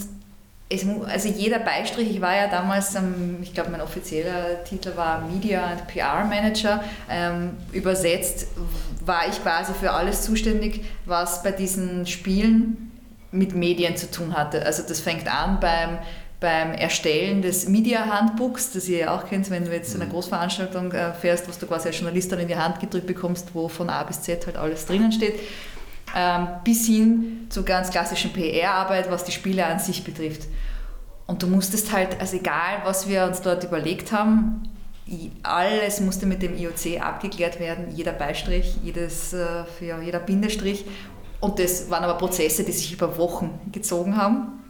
es, 0.69 0.87
also 1.07 1.29
jeder 1.29 1.59
Beistrich, 1.59 2.11
ich 2.11 2.21
war 2.21 2.35
ja 2.35 2.49
damals, 2.49 2.95
ähm, 2.95 3.39
ich 3.43 3.53
glaube 3.53 3.71
mein 3.71 3.81
offizieller 3.81 4.65
Titel 4.65 4.97
war 4.97 5.21
Media 5.23 5.65
and 5.67 5.87
PR 5.87 6.25
Manager, 6.25 6.83
ähm, 7.11 7.51
übersetzt 7.73 8.49
war 9.05 9.29
ich 9.29 9.43
quasi 9.43 9.73
für 9.75 9.91
alles 9.91 10.23
zuständig, 10.23 10.85
was 11.05 11.43
bei 11.43 11.53
diesen 11.53 12.07
Spielen 12.07 12.93
mit 13.31 13.55
Medien 13.55 13.97
zu 13.97 14.11
tun 14.11 14.35
hatte. 14.35 14.65
Also 14.65 14.83
das 14.87 15.01
fängt 15.01 15.29
an 15.29 15.59
beim 15.61 15.99
beim 16.45 16.73
Erstellen 16.75 17.41
des 17.41 17.71
Media-Handbooks, 17.71 18.73
das 18.73 18.87
ihr 18.87 18.99
ja 18.99 19.17
auch 19.17 19.27
kennt, 19.27 19.49
wenn 19.49 19.65
du 19.65 19.73
jetzt 19.73 19.93
zu 19.93 19.97
einer 19.97 20.05
mhm. 20.05 20.11
Großveranstaltung 20.11 20.93
äh, 20.93 21.15
fährst, 21.15 21.49
was 21.49 21.59
du 21.59 21.67
quasi 21.67 21.89
als 21.89 21.99
Journalist 21.99 22.31
dann 22.31 22.39
in 22.39 22.49
die 22.49 22.57
Hand 22.57 22.81
gedrückt 22.81 23.07
bekommst, 23.07 23.55
wo 23.55 23.69
von 23.69 23.89
A 23.89 24.03
bis 24.03 24.21
Z 24.21 24.45
halt 24.45 24.59
alles 24.59 24.85
drinnen 24.85 25.11
steht, 25.11 25.41
ähm, 26.15 26.49
bis 26.63 26.87
hin 26.87 27.47
zur 27.49 27.65
ganz 27.65 27.89
klassischen 27.89 28.31
PR-Arbeit, 28.35 29.11
was 29.11 29.25
die 29.25 29.33
Spiele 29.33 29.65
an 29.65 29.79
sich 29.79 30.05
betrifft. 30.05 30.43
Und 31.27 31.43
du 31.43 31.47
musstest 31.47 31.95
halt, 31.95 32.21
also 32.21 32.37
egal, 32.37 32.83
was 32.85 33.09
wir 33.09 33.25
uns 33.25 33.41
dort 33.41 33.65
überlegt 33.65 34.13
haben, 34.13 34.69
alles 35.43 36.01
musste 36.01 36.27
mit 36.27 36.43
dem 36.43 36.59
IOC 36.59 37.01
abgeklärt 37.01 37.59
werden, 37.59 37.87
jeder 37.97 38.13
Beistrich, 38.13 38.77
jedes, 38.83 39.33
äh, 39.33 39.65
für 39.79 40.03
jeder 40.03 40.19
Bindestrich. 40.19 40.85
Und 41.41 41.59
das 41.59 41.89
waren 41.89 42.05
aber 42.05 42.19
Prozesse, 42.19 42.65
die 42.65 42.73
sich 42.73 42.93
über 42.93 43.17
Wochen 43.17 43.59
gezogen 43.73 44.19
haben. 44.19 44.64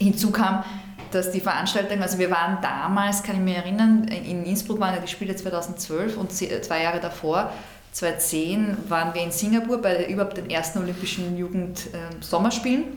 Hinzu 0.00 0.30
kam, 0.30 0.64
dass 1.10 1.30
die 1.30 1.40
Veranstaltung, 1.40 2.00
also 2.02 2.18
wir 2.18 2.30
waren 2.30 2.58
damals, 2.62 3.22
kann 3.22 3.36
ich 3.36 3.42
mich 3.42 3.56
erinnern, 3.56 4.04
in 4.08 4.44
Innsbruck 4.44 4.80
waren 4.80 4.94
ja 4.94 5.00
die 5.00 5.08
Spiele 5.08 5.36
2012 5.36 6.16
und 6.16 6.32
zwei 6.32 6.82
Jahre 6.82 7.00
davor, 7.00 7.52
2010, 7.92 8.88
waren 8.88 9.14
wir 9.14 9.22
in 9.22 9.32
Singapur 9.32 9.78
bei 9.82 10.06
überhaupt 10.06 10.36
den 10.36 10.48
ersten 10.48 10.78
Olympischen 10.78 11.36
Jugend-Sommerspielen. 11.36 12.82
Ähm, 12.84 12.96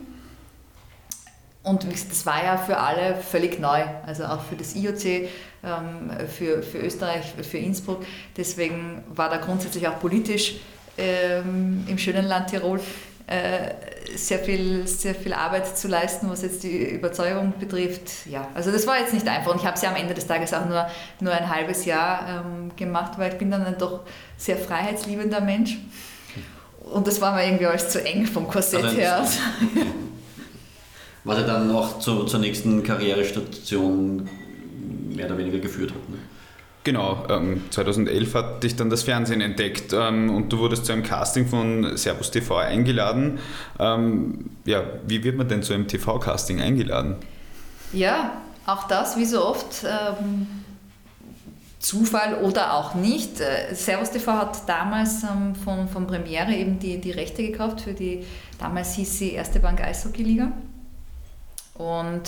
und 1.63 1.85
das 1.85 2.25
war 2.25 2.43
ja 2.43 2.57
für 2.57 2.77
alle 2.77 3.15
völlig 3.15 3.59
neu, 3.59 3.83
also 4.05 4.25
auch 4.25 4.41
für 4.43 4.55
das 4.55 4.75
IOC, 4.75 5.05
ähm, 5.05 5.29
für, 6.27 6.61
für 6.61 6.79
Österreich, 6.79 7.33
für 7.41 7.57
Innsbruck. 7.57 8.05
Deswegen 8.35 9.03
war 9.07 9.29
da 9.29 9.37
grundsätzlich 9.37 9.87
auch 9.87 9.99
politisch 9.99 10.57
ähm, 10.97 11.85
im 11.87 11.97
schönen 11.97 12.25
Land 12.25 12.49
Tirol 12.49 12.79
sehr 14.15 14.39
viel, 14.39 14.85
sehr 14.85 15.15
viel 15.15 15.33
Arbeit 15.33 15.77
zu 15.77 15.87
leisten, 15.87 16.29
was 16.29 16.41
jetzt 16.41 16.63
die 16.63 16.89
Überzeugung 16.89 17.53
betrifft. 17.59 18.27
Ja, 18.29 18.49
also 18.53 18.71
das 18.71 18.85
war 18.85 18.99
jetzt 18.99 19.13
nicht 19.13 19.27
einfach 19.27 19.51
und 19.51 19.59
ich 19.59 19.65
habe 19.65 19.75
es 19.75 19.81
ja 19.81 19.89
am 19.89 19.95
Ende 19.95 20.13
des 20.13 20.27
Tages 20.27 20.53
auch 20.53 20.65
nur, 20.65 20.85
nur 21.19 21.33
ein 21.33 21.49
halbes 21.49 21.85
Jahr 21.85 22.43
ähm, 22.45 22.71
gemacht, 22.75 23.13
weil 23.17 23.31
ich 23.31 23.37
bin 23.37 23.49
dann 23.49 23.63
ein 23.65 23.77
doch 23.77 24.01
sehr 24.37 24.57
freiheitsliebender 24.57 25.41
Mensch 25.41 25.77
und 26.83 27.07
das 27.07 27.21
war 27.21 27.33
mir 27.33 27.45
irgendwie 27.45 27.65
alles 27.65 27.89
zu 27.89 28.03
eng 28.03 28.25
vom 28.25 28.47
Korsett 28.47 28.83
also, 28.83 28.97
her. 28.97 29.25
Was 31.23 31.37
er 31.37 31.45
dann 31.45 31.71
auch 31.71 31.99
zu, 31.99 32.25
zur 32.25 32.39
nächsten 32.39 32.83
Karrierestation 32.83 34.29
mehr 35.15 35.27
oder 35.27 35.37
weniger 35.37 35.59
geführt 35.59 35.91
hat. 35.91 36.09
Ne? 36.09 36.17
Genau, 36.83 37.25
ähm, 37.29 37.63
2011 37.69 38.35
hat 38.35 38.63
dich 38.63 38.75
dann 38.75 38.89
das 38.89 39.03
Fernsehen 39.03 39.39
entdeckt 39.39 39.93
ähm, 39.93 40.29
und 40.29 40.51
du 40.51 40.59
wurdest 40.59 40.85
zu 40.85 40.91
einem 40.91 41.03
Casting 41.03 41.47
von 41.47 41.95
Servus 41.95 42.29
TV 42.29 42.57
eingeladen. 42.57 43.39
Ähm, 43.79 44.49
ja, 44.65 44.83
wie 45.07 45.23
wird 45.23 45.37
man 45.37 45.47
denn 45.47 45.63
zu 45.63 45.73
einem 45.73 45.87
TV-Casting 45.87 46.59
eingeladen? 46.59 47.15
Ja, 47.93 48.33
auch 48.65 48.87
das, 48.87 49.15
wie 49.17 49.25
so 49.25 49.45
oft, 49.45 49.85
ähm, 49.85 50.47
Zufall 51.79 52.35
oder 52.35 52.73
auch 52.73 52.95
nicht. 52.95 53.39
Äh, 53.39 53.73
Servus 53.75 54.11
TV 54.11 54.33
hat 54.33 54.67
damals 54.67 55.23
ähm, 55.23 55.55
von, 55.55 55.87
von 55.87 56.05
Premiere 56.07 56.53
eben 56.53 56.79
die, 56.79 56.99
die 56.99 57.11
Rechte 57.11 57.43
gekauft 57.43 57.81
für 57.81 57.93
die, 57.93 58.25
damals 58.59 58.95
hieß 58.95 59.19
sie 59.19 59.31
Erste 59.31 59.59
Bank 59.59 59.81
Eishockey-Liga. 59.81 60.51
Und 61.75 62.23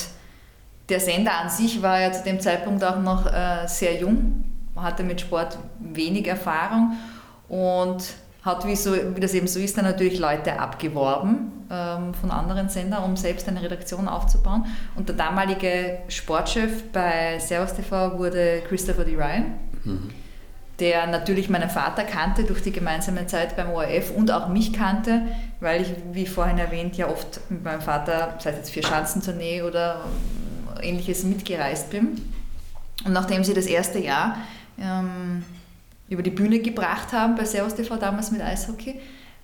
der 0.90 1.00
Sender 1.00 1.40
an 1.40 1.50
sich 1.50 1.82
war 1.82 2.00
ja 2.00 2.12
zu 2.12 2.24
dem 2.24 2.40
Zeitpunkt 2.40 2.84
auch 2.84 3.00
noch 3.00 3.26
äh, 3.26 3.68
sehr 3.68 4.00
jung, 4.00 4.44
hatte 4.76 5.04
mit 5.04 5.22
Sport 5.22 5.58
wenig 5.80 6.28
Erfahrung 6.28 6.98
und 7.48 8.04
hat, 8.44 8.68
wie, 8.68 8.76
so, 8.76 8.94
wie 8.94 9.20
das 9.20 9.34
eben 9.34 9.48
so 9.48 9.60
ist, 9.60 9.76
dann 9.78 9.86
natürlich 9.86 10.20
Leute 10.20 10.60
abgeworben 10.60 11.52
ähm, 11.72 12.14
von 12.14 12.30
anderen 12.30 12.70
Sendern, 12.70 13.04
um 13.04 13.18
selbst 13.18 13.48
eine 13.48 13.62
Redaktion 13.62 14.08
aufzubauen. 14.08 14.66
Und 14.96 15.10
der 15.10 15.16
damalige 15.16 16.00
Sportchef 16.10 16.92
bei 16.92 17.40
Servus 17.40 17.74
TV 17.74 18.20
wurde 18.20 18.62
Christopher 18.68 19.04
D. 19.04 19.16
Ryan, 19.16 19.46
mhm. 19.84 20.12
der 20.80 21.08
natürlich 21.08 21.50
meinen 21.50 21.72
Vater 21.72 22.04
kannte 22.04 22.44
durch 22.44 22.62
die 22.62 22.72
gemeinsame 22.72 23.26
Zeit 23.26 23.56
beim 23.56 23.72
ORF 23.72 24.12
und 24.12 24.30
auch 24.30 24.48
mich 24.48 24.74
kannte, 24.74 25.24
weil 25.60 25.82
ich, 25.82 25.88
wie 26.12 26.28
vorhin 26.28 26.60
erwähnt, 26.60 26.96
ja 26.98 27.10
oft 27.10 27.40
mit 27.50 27.64
meinem 27.64 27.82
Vater, 27.82 28.36
sei 28.38 28.52
es 28.52 28.58
jetzt 28.58 28.72
für 28.72 28.84
Schanzentournee 28.84 29.64
oder 29.64 30.06
ähnliches 30.82 31.24
mitgereist 31.24 31.90
bin. 31.90 32.22
Und 33.06 33.14
nachdem 33.14 33.44
sie 33.44 33.54
das 33.54 33.66
erste 33.66 34.00
Jahr 34.00 34.38
ähm, 34.80 35.44
über 36.10 36.24
die 36.24 36.32
Bühne 36.32 36.60
gebracht 36.60 37.12
haben 37.14 37.36
bei 37.36 37.46
Servus 37.46 37.76
TV 37.76 37.98
damals 37.98 38.32
mit 38.32 38.42
Eishockey, 38.42 39.00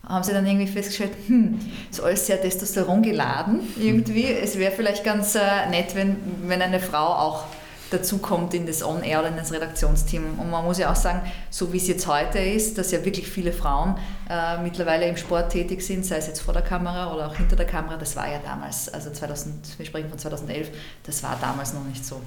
haben 0.08 0.24
sie 0.24 0.32
dann 0.32 0.46
irgendwie 0.46 0.68
festgestellt, 0.68 1.12
hm, 1.28 1.60
ist 1.90 2.02
alles 2.02 2.26
sehr 2.26 2.42
Testosteron 2.42 3.04
geladen 3.04 3.62
irgendwie. 3.80 4.26
Es 4.26 4.58
wäre 4.58 4.72
vielleicht 4.72 5.04
ganz 5.04 5.36
äh, 5.36 5.70
nett, 5.70 5.96
wenn, 5.96 6.18
wenn 6.48 6.62
eine 6.62 6.80
Frau 6.80 7.06
auch 7.06 7.46
dazukommt 7.92 8.54
in 8.54 8.66
das 8.66 8.84
On-Air 8.84 9.28
in 9.28 9.36
das 9.36 9.52
Redaktionsteam. 9.52 10.40
Und 10.40 10.50
man 10.50 10.64
muss 10.64 10.78
ja 10.80 10.92
auch 10.92 10.96
sagen, 10.96 11.22
so 11.50 11.72
wie 11.72 11.78
es 11.78 11.88
jetzt 11.88 12.08
heute 12.08 12.40
ist, 12.40 12.78
dass 12.78 12.92
ja 12.92 13.04
wirklich 13.06 13.28
viele 13.28 13.52
Frauen 13.52 13.96
äh, 14.30 14.58
mittlerweile 14.64 15.08
im 15.08 15.18
Sport 15.18 15.52
tätig 15.52 15.86
sind, 15.86 16.06
sei 16.06 16.18
es 16.18 16.28
jetzt 16.28 16.42
vor 16.42 16.54
der 16.54 16.64
Kamera 16.64 17.14
oder 17.14 17.28
auch 17.28 17.36
hinter 17.36 17.56
der 17.56 17.68
Kamera, 17.68 17.98
das 17.98 18.16
war 18.16 18.30
ja 18.32 18.40
damals, 18.44 18.92
also 18.94 19.12
2000, 19.12 19.78
wir 19.78 19.86
sprechen 19.86 20.10
von 20.10 20.18
2011, 20.18 20.70
das 21.04 21.22
war 21.22 21.38
damals 21.40 21.74
noch 21.74 21.84
nicht 21.84 22.06
so. 22.06 22.22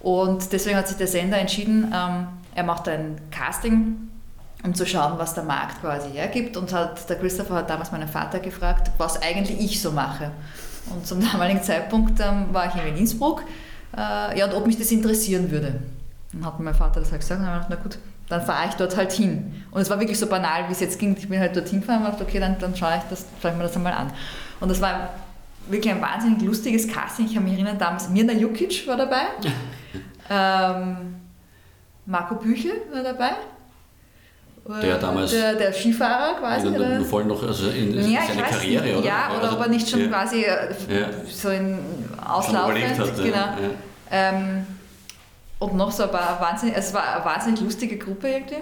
Und 0.00 0.52
deswegen 0.52 0.76
hat 0.76 0.88
sich 0.88 0.96
der 0.96 1.06
Sender 1.06 1.38
entschieden, 1.38 1.92
ähm, 1.94 2.26
er 2.54 2.64
macht 2.64 2.88
ein 2.88 3.20
Casting, 3.30 4.08
um 4.64 4.74
zu 4.74 4.84
schauen, 4.86 5.18
was 5.18 5.34
der 5.34 5.44
Markt 5.44 5.80
quasi 5.80 6.10
hergibt. 6.10 6.56
Und 6.56 6.72
hat, 6.72 7.08
der 7.08 7.16
Christopher 7.16 7.54
hat 7.56 7.70
damals 7.70 7.92
meinen 7.92 8.08
Vater 8.08 8.40
gefragt, 8.40 8.90
was 8.98 9.22
eigentlich 9.22 9.60
ich 9.60 9.80
so 9.80 9.92
mache. 9.92 10.32
Und 10.92 11.06
zum 11.06 11.20
damaligen 11.20 11.62
Zeitpunkt 11.62 12.20
ähm, 12.20 12.52
war 12.52 12.66
ich 12.66 12.82
in 12.82 12.96
Innsbruck 12.96 13.44
äh, 13.96 14.38
ja, 14.38 14.46
und 14.46 14.54
ob 14.54 14.66
mich 14.66 14.78
das 14.78 14.90
interessieren 14.90 15.50
würde. 15.50 15.80
Dann 16.32 16.44
hat 16.44 16.60
mein 16.60 16.74
Vater 16.74 17.00
das 17.00 17.10
halt 17.10 17.20
gesagt 17.20 17.40
und 17.40 17.46
dann 17.46 17.54
habe 17.54 17.62
ich 17.62 17.68
gedacht, 17.68 17.82
na 17.84 17.90
gut, 17.90 17.98
dann 18.28 18.42
fahre 18.42 18.68
ich 18.68 18.74
dort 18.74 18.96
halt 18.96 19.12
hin. 19.12 19.64
Und 19.72 19.82
es 19.82 19.90
war 19.90 19.98
wirklich 19.98 20.18
so 20.18 20.26
banal, 20.26 20.68
wie 20.68 20.72
es 20.72 20.80
jetzt 20.80 20.98
ging. 20.98 21.16
Ich 21.18 21.28
bin 21.28 21.40
halt 21.40 21.56
dorthin 21.56 21.80
gefahren 21.80 21.98
und 21.98 22.04
habe 22.04 22.16
gedacht, 22.16 22.28
okay, 22.28 22.40
dann, 22.40 22.58
dann 22.58 22.76
schaue 22.76 22.96
ich, 22.96 23.02
das, 23.10 23.26
schaue 23.42 23.50
ich 23.50 23.56
mir 23.56 23.64
das 23.64 23.76
einmal 23.76 23.92
an. 23.92 24.12
Und 24.60 24.68
das 24.68 24.80
war 24.80 25.10
wirklich 25.68 25.92
ein 25.92 26.00
wahnsinnig 26.00 26.42
lustiges 26.42 26.86
Casting. 26.86 27.26
Ich 27.26 27.34
kann 27.34 27.44
mich 27.44 27.54
erinnern, 27.54 27.78
damals 27.78 28.08
Mirna 28.08 28.32
Jukic 28.32 28.86
war 28.86 28.96
dabei, 28.96 29.22
ähm, 30.30 31.16
Marco 32.06 32.36
Büchel 32.36 32.72
war 32.92 33.02
dabei. 33.02 33.32
Der 34.68 34.98
damals. 34.98 35.30
Der, 35.30 35.54
der 35.54 35.72
Skifahrer 35.72 36.38
quasi. 36.38 36.68
In, 36.68 36.74
in, 36.74 37.04
voll 37.04 37.24
noch, 37.24 37.42
also 37.42 37.70
in, 37.70 37.98
in 37.98 38.10
ja, 38.10 38.20
seine 38.26 38.42
Karriere, 38.42 38.84
nicht, 38.84 38.96
oder? 38.96 39.06
Ja, 39.06 39.30
oder 39.34 39.44
also, 39.44 39.56
ob 39.56 39.62
er 39.62 39.68
nicht 39.68 39.88
schon 39.88 40.00
ja. 40.00 40.08
quasi 40.08 40.42
äh, 40.42 40.74
ja. 40.88 41.08
so 41.28 41.48
in 41.50 41.78
Auslauf 42.24 42.72
hat. 42.72 43.16
Genau. 43.16 43.36
Ja. 43.36 43.56
Ähm, 44.10 44.66
und 45.58 45.76
noch 45.76 45.90
so 45.90 46.04
ein 46.04 46.10
paar 46.10 46.40
wahnsinnig, 46.40 46.76
es 46.76 46.92
war 46.94 47.16
eine 47.16 47.24
wahnsinnig 47.24 47.60
lustige 47.60 47.98
Gruppe 47.98 48.28
irgendwie. 48.28 48.56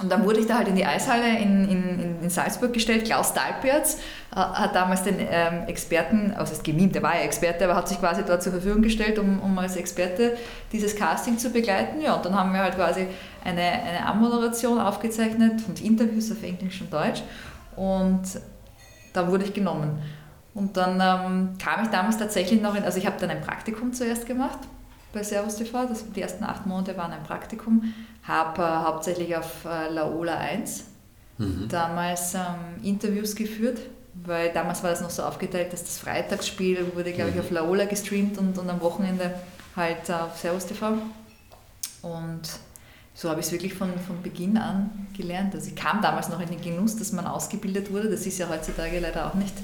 Und 0.00 0.12
dann 0.12 0.24
wurde 0.24 0.38
ich 0.38 0.46
da 0.46 0.58
halt 0.58 0.68
in 0.68 0.76
die 0.76 0.86
Eishalle 0.86 1.38
in, 1.38 1.68
in, 1.68 2.22
in 2.22 2.30
Salzburg 2.30 2.72
gestellt. 2.72 3.04
Klaus 3.04 3.34
Dalpertz 3.34 3.98
äh, 4.30 4.36
hat 4.36 4.74
damals 4.74 5.02
den 5.02 5.16
ähm, 5.18 5.64
Experten, 5.66 6.32
also 6.36 6.52
ist 6.52 6.62
gemimt, 6.62 6.94
der 6.94 7.02
war 7.02 7.16
ja 7.16 7.22
Experte, 7.22 7.64
aber 7.64 7.74
hat 7.74 7.88
sich 7.88 7.98
quasi 7.98 8.22
dort 8.24 8.42
zur 8.42 8.52
Verfügung 8.52 8.82
gestellt, 8.82 9.18
um, 9.18 9.40
um 9.40 9.58
als 9.58 9.76
Experte 9.76 10.36
dieses 10.70 10.94
Casting 10.94 11.36
zu 11.36 11.50
begleiten. 11.50 12.00
Ja, 12.00 12.14
und 12.14 12.24
dann 12.24 12.34
haben 12.34 12.52
wir 12.52 12.60
halt 12.60 12.76
quasi 12.76 13.08
eine, 13.44 13.60
eine 13.60 14.06
Anmoderation 14.06 14.78
aufgezeichnet 14.78 15.62
und 15.66 15.82
Interviews 15.82 16.30
auf 16.30 16.42
Englisch 16.44 16.80
und 16.80 16.92
Deutsch. 16.92 17.22
Und 17.74 18.22
da 19.12 19.28
wurde 19.28 19.44
ich 19.44 19.52
genommen. 19.52 20.00
Und 20.54 20.76
dann 20.76 20.94
ähm, 21.00 21.58
kam 21.58 21.84
ich 21.84 21.90
damals 21.90 22.18
tatsächlich 22.18 22.60
noch 22.60 22.74
in, 22.74 22.84
also 22.84 22.98
ich 22.98 23.06
habe 23.06 23.16
dann 23.18 23.30
ein 23.30 23.40
Praktikum 23.40 23.92
zuerst 23.92 24.26
gemacht 24.26 24.58
bei 25.12 25.22
Servus 25.22 25.56
TV, 25.56 25.86
das, 25.86 26.10
die 26.12 26.20
ersten 26.20 26.44
acht 26.44 26.66
Monate 26.66 26.96
waren 26.96 27.12
ein 27.12 27.22
Praktikum, 27.22 27.94
habe 28.28 28.62
äh, 28.62 28.66
hauptsächlich 28.66 29.34
auf 29.36 29.64
äh, 29.64 29.88
Laola 29.88 30.36
1 30.36 30.84
mhm. 31.38 31.68
damals 31.68 32.34
ähm, 32.34 32.82
Interviews 32.82 33.34
geführt, 33.34 33.78
weil 34.14 34.52
damals 34.52 34.82
war 34.82 34.90
das 34.90 35.00
noch 35.00 35.10
so 35.10 35.22
aufgeteilt, 35.22 35.72
dass 35.72 35.82
das 35.82 35.98
Freitagsspiel 35.98 36.94
wurde, 36.94 37.12
glaube 37.12 37.30
ich, 37.30 37.36
mhm. 37.36 37.40
auf 37.40 37.50
Laola 37.50 37.86
gestreamt 37.86 38.38
und, 38.38 38.56
und 38.58 38.68
am 38.68 38.80
Wochenende 38.80 39.34
halt 39.74 40.10
auf 40.10 40.38
Servus 40.38 40.66
TV. 40.66 40.98
Und 42.02 42.42
so 43.14 43.30
habe 43.30 43.40
ich 43.40 43.46
es 43.46 43.52
wirklich 43.52 43.74
von, 43.74 43.98
von 43.98 44.22
Beginn 44.22 44.58
an 44.58 45.08
gelernt. 45.16 45.54
Also 45.54 45.68
ich 45.68 45.76
kam 45.76 46.02
damals 46.02 46.28
noch 46.28 46.40
in 46.40 46.48
den 46.48 46.60
Genuss, 46.60 46.96
dass 46.96 47.12
man 47.12 47.26
ausgebildet 47.26 47.92
wurde. 47.92 48.10
Das 48.10 48.26
ist 48.26 48.38
ja 48.38 48.48
heutzutage 48.48 49.00
leider 49.00 49.26
auch 49.26 49.34
nicht, 49.34 49.54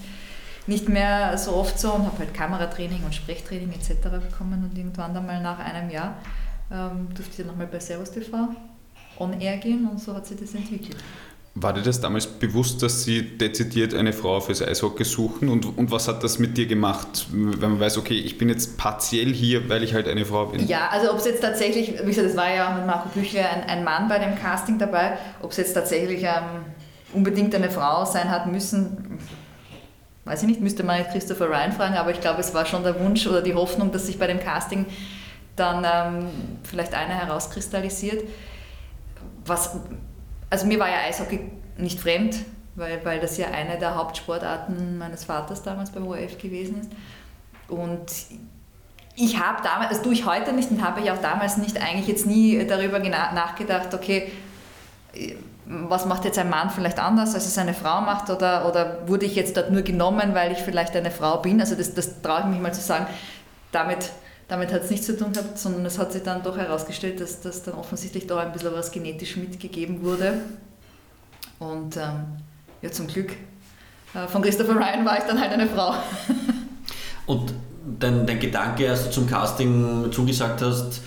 nicht 0.66 0.88
mehr 0.88 1.36
so 1.38 1.54
oft 1.54 1.78
so 1.78 1.92
und 1.92 2.06
habe 2.06 2.18
halt 2.18 2.34
Kameratraining 2.34 3.04
und 3.04 3.14
Sprechtraining 3.14 3.70
etc. 3.72 4.08
bekommen 4.28 4.64
und 4.64 4.76
irgendwann 4.76 5.14
dann 5.14 5.26
mal 5.26 5.40
nach 5.40 5.58
einem 5.58 5.90
Jahr 5.90 6.16
ähm, 6.70 7.08
durfte 7.14 7.30
ich 7.30 7.36
dann 7.38 7.46
nochmal 7.48 7.66
bei 7.66 7.80
Servus 7.80 8.10
TV 8.10 8.48
on 9.18 9.40
air 9.40 9.58
gehen 9.58 9.88
und 9.88 10.00
so 10.00 10.14
hat 10.14 10.26
sich 10.26 10.38
das 10.38 10.54
entwickelt. 10.54 10.96
War 11.56 11.72
dir 11.72 11.82
das 11.82 12.00
damals 12.00 12.26
bewusst, 12.26 12.82
dass 12.82 13.04
Sie 13.04 13.22
dezidiert 13.38 13.94
eine 13.94 14.12
Frau 14.12 14.40
fürs 14.40 14.60
Eishockey 14.60 15.04
suchen? 15.04 15.48
Und, 15.48 15.78
und 15.78 15.92
was 15.92 16.08
hat 16.08 16.24
das 16.24 16.40
mit 16.40 16.56
dir 16.56 16.66
gemacht, 16.66 17.28
wenn 17.30 17.70
man 17.70 17.78
weiß, 17.78 17.96
okay, 17.98 18.18
ich 18.18 18.38
bin 18.38 18.48
jetzt 18.48 18.76
partiell 18.76 19.32
hier, 19.32 19.68
weil 19.68 19.84
ich 19.84 19.94
halt 19.94 20.08
eine 20.08 20.24
Frau 20.24 20.46
bin? 20.46 20.66
Ja, 20.66 20.88
also 20.90 21.12
ob 21.12 21.18
es 21.18 21.26
jetzt 21.26 21.42
tatsächlich, 21.42 21.94
wie 22.02 22.06
gesagt, 22.06 22.26
es 22.26 22.36
war 22.36 22.52
ja 22.52 22.68
auch 22.68 22.76
mit 22.76 22.86
Marco 22.86 23.08
Büchler 23.10 23.48
ein, 23.48 23.62
ein 23.68 23.84
Mann 23.84 24.08
bei 24.08 24.18
dem 24.18 24.34
Casting 24.34 24.80
dabei, 24.80 25.16
ob 25.42 25.52
es 25.52 25.58
jetzt 25.58 25.74
tatsächlich 25.74 26.24
ähm, 26.24 26.64
unbedingt 27.12 27.54
eine 27.54 27.70
Frau 27.70 28.04
sein 28.04 28.30
hat 28.30 28.50
müssen, 28.50 29.20
weiß 30.24 30.42
ich 30.42 30.48
nicht, 30.48 30.60
müsste 30.60 30.82
man 30.82 31.04
Christopher 31.04 31.48
Ryan 31.48 31.70
fragen, 31.70 31.94
aber 31.94 32.10
ich 32.10 32.20
glaube, 32.20 32.40
es 32.40 32.52
war 32.52 32.66
schon 32.66 32.82
der 32.82 32.98
Wunsch 32.98 33.28
oder 33.28 33.42
die 33.42 33.54
Hoffnung, 33.54 33.92
dass 33.92 34.06
sich 34.06 34.18
bei 34.18 34.26
dem 34.26 34.40
Casting 34.40 34.86
dann 35.56 35.84
ähm, 35.84 36.28
vielleicht 36.62 36.94
einer 36.94 37.14
herauskristallisiert. 37.14 38.24
Was 39.46 39.76
also 40.54 40.66
mir 40.66 40.78
war 40.78 40.88
ja 40.88 40.98
Eishockey 41.08 41.40
nicht 41.78 41.98
fremd, 41.98 42.36
weil, 42.76 43.04
weil 43.04 43.18
das 43.18 43.36
ja 43.36 43.48
eine 43.48 43.76
der 43.76 43.96
Hauptsportarten 43.96 44.98
meines 44.98 45.24
Vaters 45.24 45.64
damals 45.64 45.90
beim 45.90 46.06
ORF 46.06 46.38
gewesen 46.38 46.80
ist. 46.80 46.90
Und 47.68 48.06
ich 49.16 49.40
habe 49.40 49.62
damals, 49.64 49.90
das 49.90 50.02
tue 50.02 50.12
ich 50.12 50.26
heute 50.26 50.52
nicht 50.52 50.70
und 50.70 50.84
habe 50.84 51.00
ich 51.00 51.10
auch 51.10 51.20
damals 51.20 51.56
nicht 51.56 51.80
eigentlich 51.80 52.06
jetzt 52.06 52.26
nie 52.26 52.64
darüber 52.66 53.00
nachgedacht, 53.00 53.94
okay, 53.94 54.30
was 55.66 56.06
macht 56.06 56.24
jetzt 56.24 56.38
ein 56.38 56.50
Mann 56.50 56.70
vielleicht 56.70 57.00
anders, 57.00 57.34
als 57.34 57.46
es 57.46 57.58
eine 57.58 57.74
Frau 57.74 58.02
macht 58.02 58.30
oder, 58.30 58.68
oder 58.68 59.08
wurde 59.08 59.26
ich 59.26 59.34
jetzt 59.34 59.56
dort 59.56 59.72
nur 59.72 59.82
genommen, 59.82 60.34
weil 60.34 60.52
ich 60.52 60.58
vielleicht 60.58 60.94
eine 60.94 61.10
Frau 61.10 61.38
bin. 61.38 61.60
Also 61.60 61.74
das, 61.74 61.94
das 61.94 62.22
traue 62.22 62.40
ich 62.40 62.46
mich 62.46 62.60
mal 62.60 62.74
zu 62.74 62.80
sagen. 62.80 63.06
Damit 63.72 64.10
damit 64.48 64.72
hat 64.72 64.82
es 64.84 64.90
nichts 64.90 65.06
zu 65.06 65.16
tun 65.16 65.32
gehabt, 65.32 65.58
sondern 65.58 65.84
es 65.86 65.98
hat 65.98 66.12
sich 66.12 66.22
dann 66.22 66.42
doch 66.42 66.56
herausgestellt, 66.56 67.20
dass 67.20 67.40
das 67.40 67.62
dann 67.62 67.74
offensichtlich 67.74 68.26
doch 68.26 68.38
ein 68.38 68.52
bisschen 68.52 68.72
was 68.72 68.90
genetisch 68.90 69.36
mitgegeben 69.36 70.02
wurde. 70.02 70.34
Und 71.58 71.96
ähm, 71.96 72.26
ja, 72.82 72.90
zum 72.90 73.06
Glück 73.06 73.32
äh, 74.14 74.26
von 74.28 74.42
Christopher 74.42 74.76
Ryan 74.76 75.04
war 75.04 75.18
ich 75.18 75.24
dann 75.24 75.40
halt 75.40 75.52
eine 75.52 75.66
Frau. 75.66 75.94
Und 77.26 77.54
dein, 77.98 78.26
dein 78.26 78.38
Gedanke, 78.38 78.90
als 78.90 79.04
du 79.04 79.10
zum 79.10 79.26
Casting 79.26 80.10
zugesagt 80.12 80.60
hast, 80.62 81.00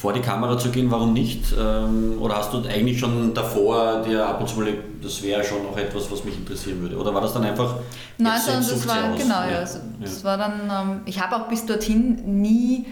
vor 0.00 0.12
die 0.12 0.20
Kamera 0.20 0.58
zu 0.58 0.70
gehen, 0.70 0.90
warum 0.90 1.12
nicht? 1.12 1.54
Ähm, 1.58 2.18
oder 2.20 2.36
hast 2.36 2.52
du 2.52 2.62
eigentlich 2.66 2.98
schon 2.98 3.32
davor 3.34 4.02
dir 4.02 4.26
ab 4.26 4.40
und 4.40 4.48
zu 4.48 4.60
mal, 4.60 4.72
das 5.02 5.22
wäre 5.22 5.44
schon 5.44 5.62
noch 5.62 5.76
etwas, 5.76 6.10
was 6.10 6.24
mich 6.24 6.36
interessieren 6.36 6.80
würde? 6.80 6.96
Oder 6.96 7.14
war 7.14 7.20
das 7.20 7.32
dann 7.32 7.44
einfach? 7.44 7.76
Nein, 8.18 8.40
sondern 8.44 8.68
das 8.68 8.88
war, 8.88 9.12
aus? 9.12 9.18
genau, 9.18 9.42
ja. 9.50 9.58
Also, 9.58 9.78
ja. 9.78 9.84
das 10.00 10.24
war 10.24 10.36
dann, 10.36 10.70
ähm, 10.70 11.00
ich 11.06 11.20
habe 11.20 11.36
auch 11.36 11.48
bis 11.48 11.64
dorthin 11.66 12.40
nie 12.40 12.86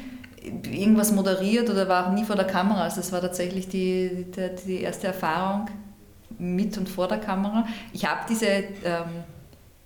irgendwas 0.45 1.13
moderiert 1.13 1.71
oder 1.71 1.89
war 1.89 2.09
auch 2.09 2.13
nie 2.13 2.25
vor 2.25 2.37
der 2.37 2.47
Kamera. 2.47 2.83
Also 2.83 2.97
das 2.97 3.13
war 3.13 3.21
tatsächlich 3.21 3.69
die, 3.69 4.27
die, 4.35 4.51
die 4.67 4.81
erste 4.81 5.09
Erfahrung 5.09 5.69
mit 6.39 6.77
und 6.79 6.89
vor 6.89 7.09
der 7.09 7.19
Kamera. 7.19 7.67
Ich 7.93 8.05
habe 8.05 8.21
diese 8.29 8.47
ähm, 8.47 9.25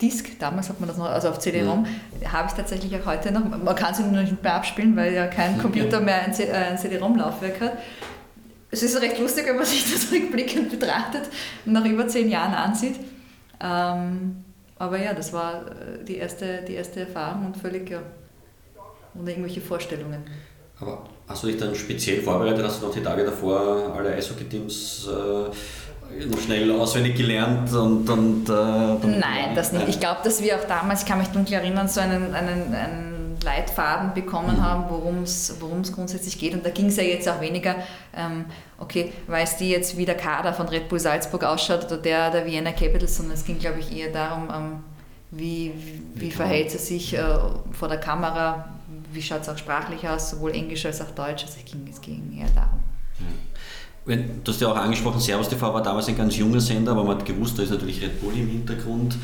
Disk, 0.00 0.38
damals 0.38 0.68
hat 0.68 0.78
man 0.78 0.88
das 0.88 0.98
noch, 0.98 1.06
also 1.06 1.30
auf 1.30 1.38
CD-ROM, 1.38 1.82
mhm. 1.82 2.32
habe 2.32 2.48
ich 2.48 2.54
tatsächlich 2.54 2.94
auch 3.00 3.06
heute 3.06 3.32
noch. 3.32 3.44
Man 3.44 3.74
kann 3.74 3.94
sie 3.94 4.02
nur 4.02 4.20
nicht 4.20 4.42
mehr 4.42 4.54
abspielen, 4.54 4.94
weil 4.94 5.14
ja 5.14 5.26
kein 5.26 5.58
Computer 5.58 6.00
mehr 6.00 6.22
ein, 6.22 6.32
ein 6.32 6.78
CD-ROM-Laufwerk 6.78 7.60
hat. 7.60 7.78
Es 8.70 8.82
ist 8.82 9.00
recht 9.00 9.18
lustig, 9.18 9.46
wenn 9.46 9.56
man 9.56 9.64
sich 9.64 9.90
das 9.90 10.12
rückblickend 10.12 10.70
betrachtet 10.70 11.22
und 11.64 11.72
nach 11.72 11.84
über 11.84 12.06
zehn 12.08 12.28
Jahren 12.28 12.52
ansieht. 12.52 12.96
Ähm, 13.60 14.44
aber 14.78 15.02
ja, 15.02 15.14
das 15.14 15.32
war 15.32 15.66
äh, 15.66 16.04
die 16.04 16.16
erste, 16.16 16.62
die 16.62 16.74
erste 16.74 17.00
Erfahrung 17.00 17.46
und 17.46 17.56
völlig 17.56 17.88
ja, 17.88 18.02
ohne 19.18 19.30
irgendwelche 19.30 19.62
Vorstellungen. 19.62 20.24
Aber 20.78 21.04
hast 21.26 21.42
du 21.42 21.46
dich 21.46 21.56
dann 21.56 21.74
speziell 21.74 22.20
vorbereitet? 22.20 22.62
Hast 22.62 22.82
du 22.82 22.86
noch 22.86 22.94
die 22.94 23.02
Tage 23.02 23.24
davor 23.24 23.94
alle 23.96 24.12
Eishockey-Teams 24.14 25.08
äh, 25.08 25.50
schnell 26.44 26.70
auswendig 26.72 27.16
gelernt 27.16 27.72
und, 27.72 28.08
und 28.08 28.48
äh, 28.48 28.52
Nein, 28.52 29.54
das 29.54 29.72
nicht. 29.72 29.88
Ich 29.88 30.00
glaube, 30.00 30.20
dass 30.24 30.42
wir 30.42 30.56
auch 30.56 30.64
damals, 30.64 31.02
ich 31.02 31.08
kann 31.08 31.18
mich 31.18 31.28
dunkel 31.28 31.54
erinnern, 31.54 31.88
so 31.88 32.00
einen, 32.00 32.34
einen, 32.34 32.74
einen 32.74 33.36
Leitfaden 33.42 34.14
bekommen 34.14 34.56
mhm. 34.56 34.62
haben, 34.62 34.84
worum 34.88 35.22
es 35.22 35.56
grundsätzlich 35.60 36.38
geht. 36.38 36.54
Und 36.54 36.64
da 36.64 36.70
ging 36.70 36.86
es 36.86 36.96
ja 36.96 37.02
jetzt 37.02 37.28
auch 37.28 37.40
weniger, 37.40 37.76
ähm, 38.14 38.46
okay, 38.78 39.12
weiß 39.26 39.58
die 39.58 39.70
jetzt, 39.70 39.96
wie 39.96 40.04
der 40.04 40.16
Kader 40.16 40.52
von 40.52 40.68
Red 40.68 40.88
Bull 40.88 41.00
Salzburg 41.00 41.44
ausschaut 41.44 41.84
oder 41.86 41.98
der 41.98 42.30
der 42.30 42.46
Vienna 42.46 42.72
Capitals, 42.72 43.16
sondern 43.16 43.34
es 43.34 43.44
ging, 43.44 43.58
glaube 43.58 43.80
ich, 43.80 43.96
eher 43.96 44.12
darum, 44.12 44.48
ähm, 44.54 44.84
wie, 45.30 45.72
wie, 45.76 46.20
wie 46.20 46.30
verhält 46.30 46.70
sie 46.70 46.78
sich 46.78 47.14
äh, 47.14 47.22
vor 47.72 47.88
der 47.88 47.98
Kamera, 47.98 48.68
wie 49.12 49.22
schaut 49.22 49.42
es 49.42 49.48
auch 49.48 49.58
sprachlich 49.58 50.08
aus, 50.08 50.30
sowohl 50.30 50.52
Englisch 50.52 50.86
als 50.86 51.00
auch 51.00 51.10
Deutsch. 51.10 51.44
Also 51.44 51.58
es 51.58 51.70
ging, 51.70 51.86
es 51.90 52.00
ging 52.00 52.38
eher 52.38 52.48
darum. 52.54 52.80
Wenn, 53.18 53.45
du 54.06 54.52
hast 54.52 54.60
ja 54.60 54.68
auch 54.68 54.76
angesprochen, 54.76 55.20
Servus 55.20 55.48
TV 55.48 55.74
war 55.74 55.82
damals 55.82 56.08
ein 56.08 56.16
ganz 56.16 56.36
junger 56.36 56.60
Sender, 56.60 56.92
aber 56.92 57.04
man 57.04 57.18
hat 57.18 57.26
gewusst, 57.26 57.58
da 57.58 57.62
ist 57.62 57.70
natürlich 57.70 58.00
Red 58.00 58.20
Bull 58.20 58.34
im 58.34 58.48
Hintergrund. 58.48 59.16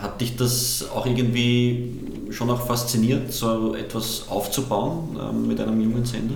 Hat 0.00 0.20
dich 0.20 0.36
das 0.36 0.86
auch 0.94 1.04
irgendwie 1.04 2.30
schon 2.30 2.50
auch 2.50 2.66
fasziniert, 2.66 3.30
so 3.32 3.74
etwas 3.74 4.28
aufzubauen 4.28 5.18
ähm, 5.20 5.46
mit 5.46 5.60
einem 5.60 5.80
jungen 5.80 6.04
Sender? 6.04 6.34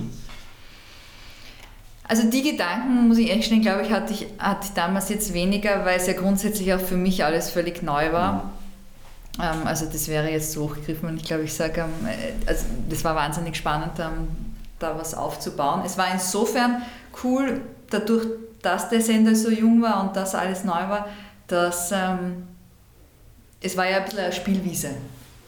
Also 2.07 2.29
die 2.29 2.43
Gedanken, 2.43 3.07
muss 3.07 3.17
ich 3.17 3.29
ehrlich 3.29 3.47
stellen, 3.47 3.61
glaube 3.61 3.81
ich, 3.81 3.91
hatte 3.91 4.13
ich, 4.13 4.27
hatte 4.37 4.67
ich 4.67 4.73
damals 4.73 5.09
jetzt 5.09 5.33
weniger, 5.33 5.83
weil 5.83 5.97
es 5.97 6.07
ja 6.07 6.13
grundsätzlich 6.13 6.73
auch 6.73 6.79
für 6.79 6.95
mich 6.95 7.25
alles 7.25 7.49
völlig 7.49 7.81
neu 7.83 8.13
war. 8.13 8.33
Mhm. 8.33 8.41
Ähm, 9.41 9.67
also 9.67 9.87
das 9.91 10.07
wäre 10.07 10.29
jetzt 10.29 10.53
so 10.53 10.69
hochgegriffen 10.69 11.09
und 11.09 11.17
ich 11.17 11.23
glaube, 11.23 11.43
ich 11.43 11.53
sage, 11.53 11.81
ähm, 11.81 12.07
äh, 12.07 12.47
also 12.47 12.65
das 12.89 13.03
war 13.03 13.15
wahnsinnig 13.15 13.57
spannend, 13.57 13.99
ähm, 13.99 14.27
da 14.79 14.97
was 14.97 15.15
aufzubauen. 15.15 15.81
Es 15.85 15.97
war 15.97 16.13
insofern 16.13 16.83
cool, 17.23 17.61
dadurch, 17.89 18.25
dass 18.61 18.89
der 18.89 19.01
Sender 19.01 19.35
so 19.35 19.49
jung 19.49 19.81
war 19.81 20.03
und 20.03 20.15
dass 20.15 20.35
alles 20.35 20.63
neu 20.63 20.73
war, 20.73 21.07
dass 21.47 21.91
ähm, 21.91 22.47
es 23.61 23.75
war 23.77 23.89
ja 23.89 23.97
ein 23.97 24.03
bisschen 24.03 24.19
eine 24.19 24.33
Spielwiese. 24.33 24.89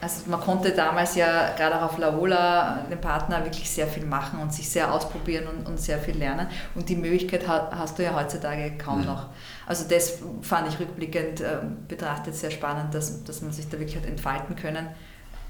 Also 0.02 0.30
man 0.30 0.40
konnte 0.40 0.70
damals 0.70 1.14
ja 1.14 1.54
gerade 1.54 1.76
auch 1.76 1.92
auf 1.92 1.98
Laola, 1.98 2.86
dem 2.90 3.00
Partner, 3.00 3.44
wirklich 3.44 3.68
sehr 3.68 3.86
viel 3.86 4.06
machen 4.06 4.40
und 4.40 4.52
sich 4.52 4.66
sehr 4.66 4.90
ausprobieren 4.90 5.46
und, 5.46 5.66
und 5.66 5.78
sehr 5.78 5.98
viel 5.98 6.16
lernen. 6.16 6.46
Und 6.74 6.88
die 6.88 6.96
Möglichkeit 6.96 7.46
hast 7.46 7.98
du 7.98 8.02
ja 8.02 8.14
heutzutage 8.14 8.78
kaum 8.78 9.04
noch. 9.04 9.26
Also 9.66 9.84
das 9.86 10.18
fand 10.40 10.68
ich 10.68 10.80
rückblickend 10.80 11.42
äh, 11.42 11.58
betrachtet 11.86 12.34
sehr 12.34 12.50
spannend, 12.50 12.94
dass, 12.94 13.24
dass 13.24 13.42
man 13.42 13.52
sich 13.52 13.68
da 13.68 13.78
wirklich 13.78 13.96
hat 13.96 14.06
entfalten 14.06 14.56
können, 14.56 14.88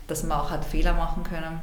dass 0.08 0.24
man 0.24 0.40
auch 0.40 0.50
hat 0.50 0.64
Fehler 0.64 0.94
machen 0.94 1.22
können. 1.22 1.60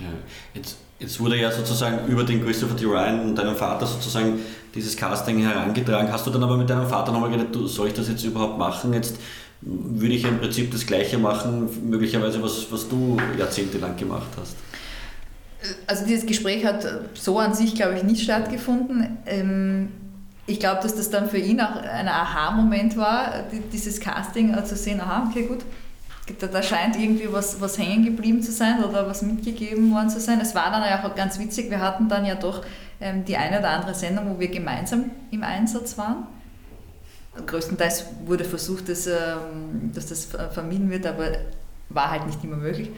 Ja. 0.00 0.06
Jetzt 0.54 0.78
Jetzt 1.02 1.18
wurde 1.18 1.36
ja 1.36 1.50
sozusagen 1.50 2.06
über 2.06 2.22
den 2.22 2.44
Christopher 2.44 2.76
D. 2.76 2.84
Ryan 2.84 3.20
und 3.22 3.34
deinem 3.34 3.56
Vater 3.56 3.86
sozusagen 3.86 4.38
dieses 4.72 4.96
Casting 4.96 5.40
herangetragen. 5.40 6.12
Hast 6.12 6.24
du 6.26 6.30
dann 6.30 6.44
aber 6.44 6.56
mit 6.56 6.70
deinem 6.70 6.86
Vater 6.86 7.10
nochmal 7.10 7.30
gedacht, 7.30 7.48
soll 7.66 7.88
ich 7.88 7.94
das 7.94 8.08
jetzt 8.08 8.22
überhaupt 8.24 8.56
machen? 8.56 8.92
Jetzt 8.92 9.16
würde 9.60 10.14
ich 10.14 10.24
im 10.24 10.38
Prinzip 10.38 10.70
das 10.70 10.86
Gleiche 10.86 11.18
machen, 11.18 11.68
möglicherweise 11.88 12.40
was, 12.40 12.70
was 12.70 12.88
du 12.88 13.16
jahrzehntelang 13.36 13.96
gemacht 13.96 14.28
hast. 14.40 14.56
Also 15.88 16.06
dieses 16.06 16.24
Gespräch 16.24 16.64
hat 16.64 16.86
so 17.14 17.38
an 17.38 17.52
sich, 17.52 17.74
glaube 17.74 17.96
ich, 17.96 18.04
nicht 18.04 18.22
stattgefunden. 18.22 19.18
Ähm, 19.26 19.88
ich 20.46 20.60
glaube, 20.60 20.82
dass 20.82 20.94
das 20.94 21.10
dann 21.10 21.28
für 21.28 21.38
ihn 21.38 21.60
auch 21.60 21.76
ein 21.76 22.08
Aha-Moment 22.08 22.96
war, 22.96 23.44
dieses 23.72 24.00
Casting 24.00 24.56
zu 24.64 24.76
sehen, 24.76 25.00
aha, 25.00 25.28
okay, 25.28 25.46
gut, 25.46 25.60
da, 26.38 26.62
scheint 26.62 26.96
irgendwie 26.96 27.32
was, 27.32 27.60
was 27.60 27.78
hängen 27.78 28.04
geblieben 28.04 28.42
zu 28.42 28.52
sein 28.52 28.84
oder 28.84 29.08
was 29.08 29.22
mitgegeben 29.22 29.92
worden 29.92 30.08
zu 30.08 30.20
sein. 30.20 30.40
Es 30.40 30.54
war 30.54 30.70
dann 30.70 30.82
ja 30.82 31.04
auch 31.04 31.14
ganz 31.14 31.38
witzig, 31.38 31.70
wir 31.70 31.80
hatten 31.80 32.08
dann 32.08 32.24
ja 32.24 32.34
doch 32.34 32.64
ähm, 33.00 33.24
die 33.24 33.36
eine 33.36 33.58
oder 33.58 33.70
andere 33.70 33.94
Sendung, 33.94 34.30
wo 34.30 34.38
wir 34.38 34.48
gemeinsam 34.48 35.10
im 35.30 35.42
Einsatz 35.42 35.98
waren. 35.98 36.26
Größtenteils 37.46 38.04
wurde 38.24 38.44
versucht, 38.44 38.88
dass, 38.88 39.06
ähm, 39.06 39.90
dass 39.94 40.06
das 40.06 40.28
vermieden 40.52 40.90
wird, 40.90 41.06
aber 41.06 41.32
war 41.88 42.10
halt 42.10 42.26
nicht 42.26 42.42
immer 42.44 42.56
möglich. 42.56 42.90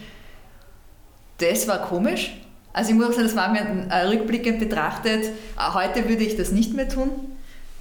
Das 1.39 1.67
war 1.67 1.79
komisch. 1.79 2.37
Also 2.73 2.91
ich 2.91 2.97
muss 2.97 3.07
auch 3.07 3.13
sagen, 3.13 3.27
das 3.27 3.37
war 3.37 3.53
mir 3.53 3.87
äh, 3.89 4.07
rückblickend 4.07 4.59
betrachtet. 4.59 5.31
Heute 5.57 6.09
würde 6.09 6.25
ich 6.25 6.37
das 6.37 6.51
nicht 6.51 6.75
mehr 6.75 6.89
tun, 6.89 7.11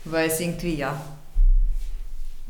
weil 0.06 0.28
es 0.28 0.40
irgendwie, 0.40 0.76
ja, 0.76 0.96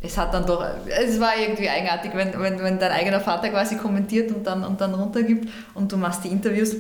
es 0.06 0.18
hat 0.18 0.34
dann 0.34 0.46
doch, 0.46 0.64
es 0.86 1.20
war 1.20 1.38
irgendwie 1.38 1.70
eigenartig, 1.70 2.12
wenn, 2.14 2.38
wenn, 2.38 2.62
wenn 2.62 2.78
dein 2.78 2.92
eigener 2.92 3.22
Vater 3.22 3.50
quasi 3.50 3.78
kommentiert 3.78 4.32
und 4.36 4.46
dann, 4.46 4.64
und 4.66 4.80
dann 4.82 4.94
runtergibt 4.94 5.48
und 5.74 5.90
du 5.92 5.96
machst 5.96 6.26
die 6.26 6.28
Interviews. 6.28 6.76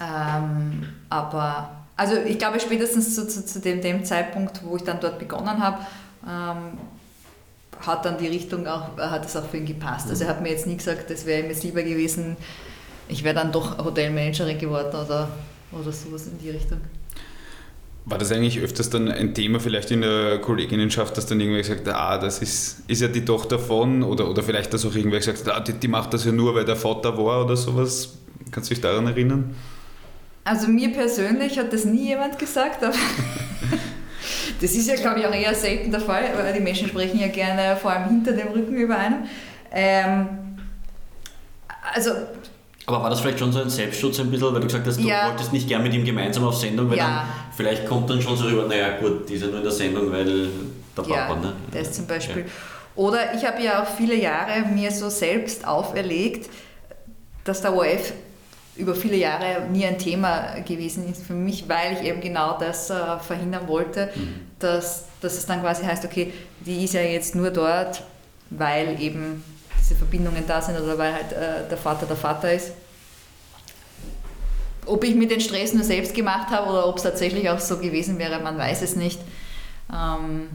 Ähm, 0.00 0.88
aber, 1.08 1.70
also 1.96 2.14
ich 2.14 2.38
glaube 2.38 2.60
spätestens 2.60 3.16
zu, 3.16 3.26
zu, 3.26 3.44
zu 3.44 3.60
dem, 3.60 3.80
dem 3.80 4.04
Zeitpunkt, 4.04 4.60
wo 4.64 4.76
ich 4.76 4.84
dann 4.84 5.00
dort 5.00 5.18
begonnen 5.18 5.58
habe, 5.60 5.78
ähm, 6.24 6.78
hat 7.84 8.04
dann 8.04 8.16
die 8.16 8.28
Richtung 8.28 8.64
auch, 8.68 8.96
hat 8.96 9.24
es 9.24 9.36
auch 9.36 9.46
für 9.46 9.56
ihn 9.56 9.66
gepasst. 9.66 10.08
Also 10.08 10.22
er 10.22 10.30
hat 10.30 10.40
mir 10.40 10.50
jetzt 10.50 10.68
nie 10.68 10.76
gesagt, 10.76 11.10
das 11.10 11.26
wäre 11.26 11.40
ihm 11.40 11.48
jetzt 11.48 11.64
lieber 11.64 11.82
gewesen, 11.82 12.36
ich 13.08 13.24
wäre 13.24 13.34
dann 13.34 13.50
doch 13.50 13.76
Hotelmanagerin 13.84 14.56
geworden 14.56 14.94
oder, 14.94 15.28
oder 15.72 15.90
sowas 15.90 16.28
in 16.28 16.38
die 16.38 16.50
Richtung. 16.50 16.80
War 18.06 18.18
das 18.18 18.32
eigentlich 18.32 18.60
öfters 18.60 18.90
dann 18.90 19.08
ein 19.08 19.34
Thema 19.34 19.60
vielleicht 19.60 19.90
in 19.90 20.00
der 20.00 20.38
Kolleginnenschaft, 20.38 21.16
dass 21.16 21.26
dann 21.26 21.38
irgendwer 21.38 21.60
gesagt 21.60 21.86
hat, 21.86 21.94
ah, 21.94 22.18
das 22.18 22.40
ist, 22.40 22.82
ist 22.88 23.02
ja 23.02 23.08
die 23.08 23.24
Tochter 23.24 23.58
von 23.58 24.02
oder, 24.02 24.28
oder 24.28 24.42
vielleicht, 24.42 24.72
dass 24.72 24.86
auch 24.86 24.94
irgendwer 24.94 25.18
gesagt 25.18 25.46
hat, 25.46 25.54
ah, 25.54 25.60
die, 25.60 25.74
die 25.74 25.88
macht 25.88 26.14
das 26.14 26.24
ja 26.24 26.32
nur, 26.32 26.54
weil 26.54 26.64
der 26.64 26.76
Vater 26.76 27.16
war 27.16 27.44
oder 27.44 27.56
sowas. 27.56 28.16
Kannst 28.50 28.70
du 28.70 28.74
dich 28.74 28.82
daran 28.82 29.06
erinnern? 29.06 29.54
Also 30.44 30.68
mir 30.68 30.92
persönlich 30.92 31.58
hat 31.58 31.72
das 31.72 31.84
nie 31.84 32.08
jemand 32.08 32.38
gesagt, 32.38 32.82
aber 32.82 32.94
das 34.60 34.72
ist 34.72 34.88
ja, 34.88 34.96
glaube 34.96 35.20
ich, 35.20 35.26
auch 35.26 35.34
eher 35.34 35.54
selten 35.54 35.90
der 35.90 36.00
Fall, 36.00 36.24
weil 36.34 36.52
die 36.54 36.60
Menschen 36.60 36.88
sprechen 36.88 37.20
ja 37.20 37.28
gerne 37.28 37.76
vor 37.76 37.92
allem 37.92 38.08
hinter 38.08 38.32
dem 38.32 38.48
Rücken 38.48 38.74
über 38.74 38.96
einen. 38.96 39.28
Ähm, 39.70 40.28
also 41.94 42.10
aber 42.86 43.02
war 43.02 43.10
das 43.10 43.20
vielleicht 43.20 43.38
schon 43.38 43.52
so 43.52 43.60
ein 43.60 43.70
Selbstschutz 43.70 44.18
ein 44.20 44.30
bisschen, 44.30 44.52
weil 44.52 44.60
du 44.60 44.66
gesagt 44.66 44.86
hast, 44.86 44.98
du 44.98 45.06
ja. 45.06 45.28
wolltest 45.28 45.52
nicht 45.52 45.68
gern 45.68 45.82
mit 45.82 45.94
ihm 45.94 46.04
gemeinsam 46.04 46.44
auf 46.44 46.56
Sendung, 46.56 46.90
weil 46.90 46.98
ja. 46.98 47.06
dann 47.06 47.54
vielleicht 47.56 47.86
kommt 47.86 48.10
dann 48.10 48.20
schon 48.20 48.36
so 48.36 48.44
rüber, 48.44 48.66
naja 48.66 48.98
gut, 48.98 49.28
die 49.28 49.34
ist 49.34 49.42
ja 49.42 49.48
nur 49.48 49.58
in 49.58 49.62
der 49.62 49.72
Sendung, 49.72 50.10
weil 50.10 50.48
der 50.96 51.04
ja, 51.06 51.26
Papa, 51.26 51.40
ne? 51.40 51.52
das 51.72 51.92
zum 51.92 52.06
Beispiel. 52.06 52.46
Oder 52.96 53.34
ich 53.34 53.46
habe 53.46 53.62
ja 53.62 53.82
auch 53.82 53.86
viele 53.86 54.14
Jahre 54.14 54.66
mir 54.66 54.90
so 54.90 55.08
selbst 55.08 55.66
auferlegt, 55.66 56.50
dass 57.44 57.62
der 57.62 57.74
ORF 57.74 58.12
über 58.76 58.94
viele 58.94 59.16
Jahre 59.16 59.68
nie 59.70 59.84
ein 59.84 59.98
Thema 59.98 60.60
gewesen 60.66 61.10
ist 61.10 61.22
für 61.22 61.34
mich, 61.34 61.68
weil 61.68 61.94
ich 61.94 62.02
eben 62.02 62.20
genau 62.20 62.58
das 62.58 62.90
äh, 62.90 63.18
verhindern 63.18 63.68
wollte, 63.68 64.10
mhm. 64.14 64.40
dass, 64.58 65.04
dass 65.20 65.34
es 65.34 65.46
dann 65.46 65.60
quasi 65.60 65.84
heißt, 65.84 66.04
okay, 66.04 66.32
die 66.60 66.84
ist 66.84 66.94
ja 66.94 67.02
jetzt 67.02 67.34
nur 67.34 67.50
dort, 67.50 68.02
weil 68.50 69.00
eben 69.00 69.44
diese 69.90 69.98
Verbindungen 69.98 70.44
da 70.46 70.62
sind 70.62 70.80
oder 70.80 70.96
weil 70.96 71.12
halt 71.12 71.32
äh, 71.32 71.68
der 71.68 71.76
Vater 71.76 72.06
der 72.06 72.16
Vater 72.16 72.52
ist. 72.52 72.72
Ob 74.86 75.04
ich 75.04 75.14
mir 75.14 75.28
den 75.28 75.40
Stress 75.40 75.74
nur 75.74 75.84
selbst 75.84 76.14
gemacht 76.14 76.50
habe 76.50 76.70
oder 76.70 76.86
ob 76.86 76.96
es 76.96 77.02
tatsächlich 77.02 77.50
auch 77.50 77.58
so 77.58 77.78
gewesen 77.78 78.18
wäre, 78.18 78.40
man 78.40 78.56
weiß 78.56 78.82
es 78.82 78.96
nicht. 78.96 79.20
Ähm, 79.92 80.48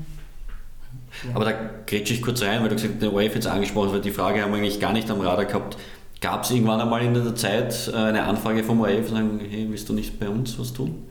aber 1.33 1.45
da 1.45 1.53
grätsche 1.85 2.13
ich 2.13 2.21
kurz 2.21 2.41
rein, 2.41 2.61
weil 2.61 2.69
du 2.69 2.75
gesagt 2.75 2.95
hast, 2.95 3.01
der 3.01 3.13
ORF 3.13 3.35
jetzt 3.35 3.47
angesprochen 3.47 3.93
hast, 3.93 4.05
die 4.05 4.11
Frage 4.11 4.41
haben 4.41 4.51
wir 4.51 4.57
eigentlich 4.57 4.79
gar 4.79 4.93
nicht 4.93 5.09
am 5.09 5.21
Radar 5.21 5.45
gehabt. 5.45 5.77
Gab 6.21 6.43
es 6.43 6.51
irgendwann 6.51 6.81
einmal 6.81 7.01
in 7.03 7.13
der 7.13 7.35
Zeit 7.35 7.89
äh, 7.93 7.95
eine 7.95 8.23
Anfrage 8.23 8.63
vom 8.63 8.81
ORF, 8.81 9.09
sagen, 9.09 9.39
hey, 9.39 9.67
willst 9.69 9.87
du 9.89 9.93
nicht 9.93 10.19
bei 10.19 10.29
uns 10.29 10.57
was 10.57 10.73
tun? 10.73 11.07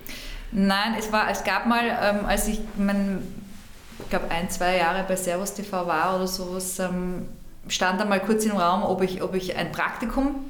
Nein, 0.51 0.95
es, 0.99 1.13
war, 1.13 1.31
es 1.31 1.45
gab 1.45 1.67
mal, 1.67 1.85
ähm, 1.85 2.27
als 2.27 2.49
ich, 2.49 2.61
mein, 2.77 3.23
ich 3.99 4.09
glaube, 4.09 4.31
ein, 4.31 4.49
zwei 4.51 4.79
Jahre 4.79 5.05
bei 5.07 5.17
Servus 5.17 5.55
TV 5.55 5.87
war 5.87 6.17
oder 6.17 6.27
sowas, 6.27 6.79
ähm, 6.79 7.27
stand 7.69 8.01
einmal 8.01 8.21
kurz 8.21 8.45
im 8.45 8.53
Raum, 8.53 8.83
ob 8.83 9.03
ich, 9.03 9.23
ob 9.23 9.35
ich 9.35 9.57
ein 9.57 9.73
Praktikum 9.73 10.45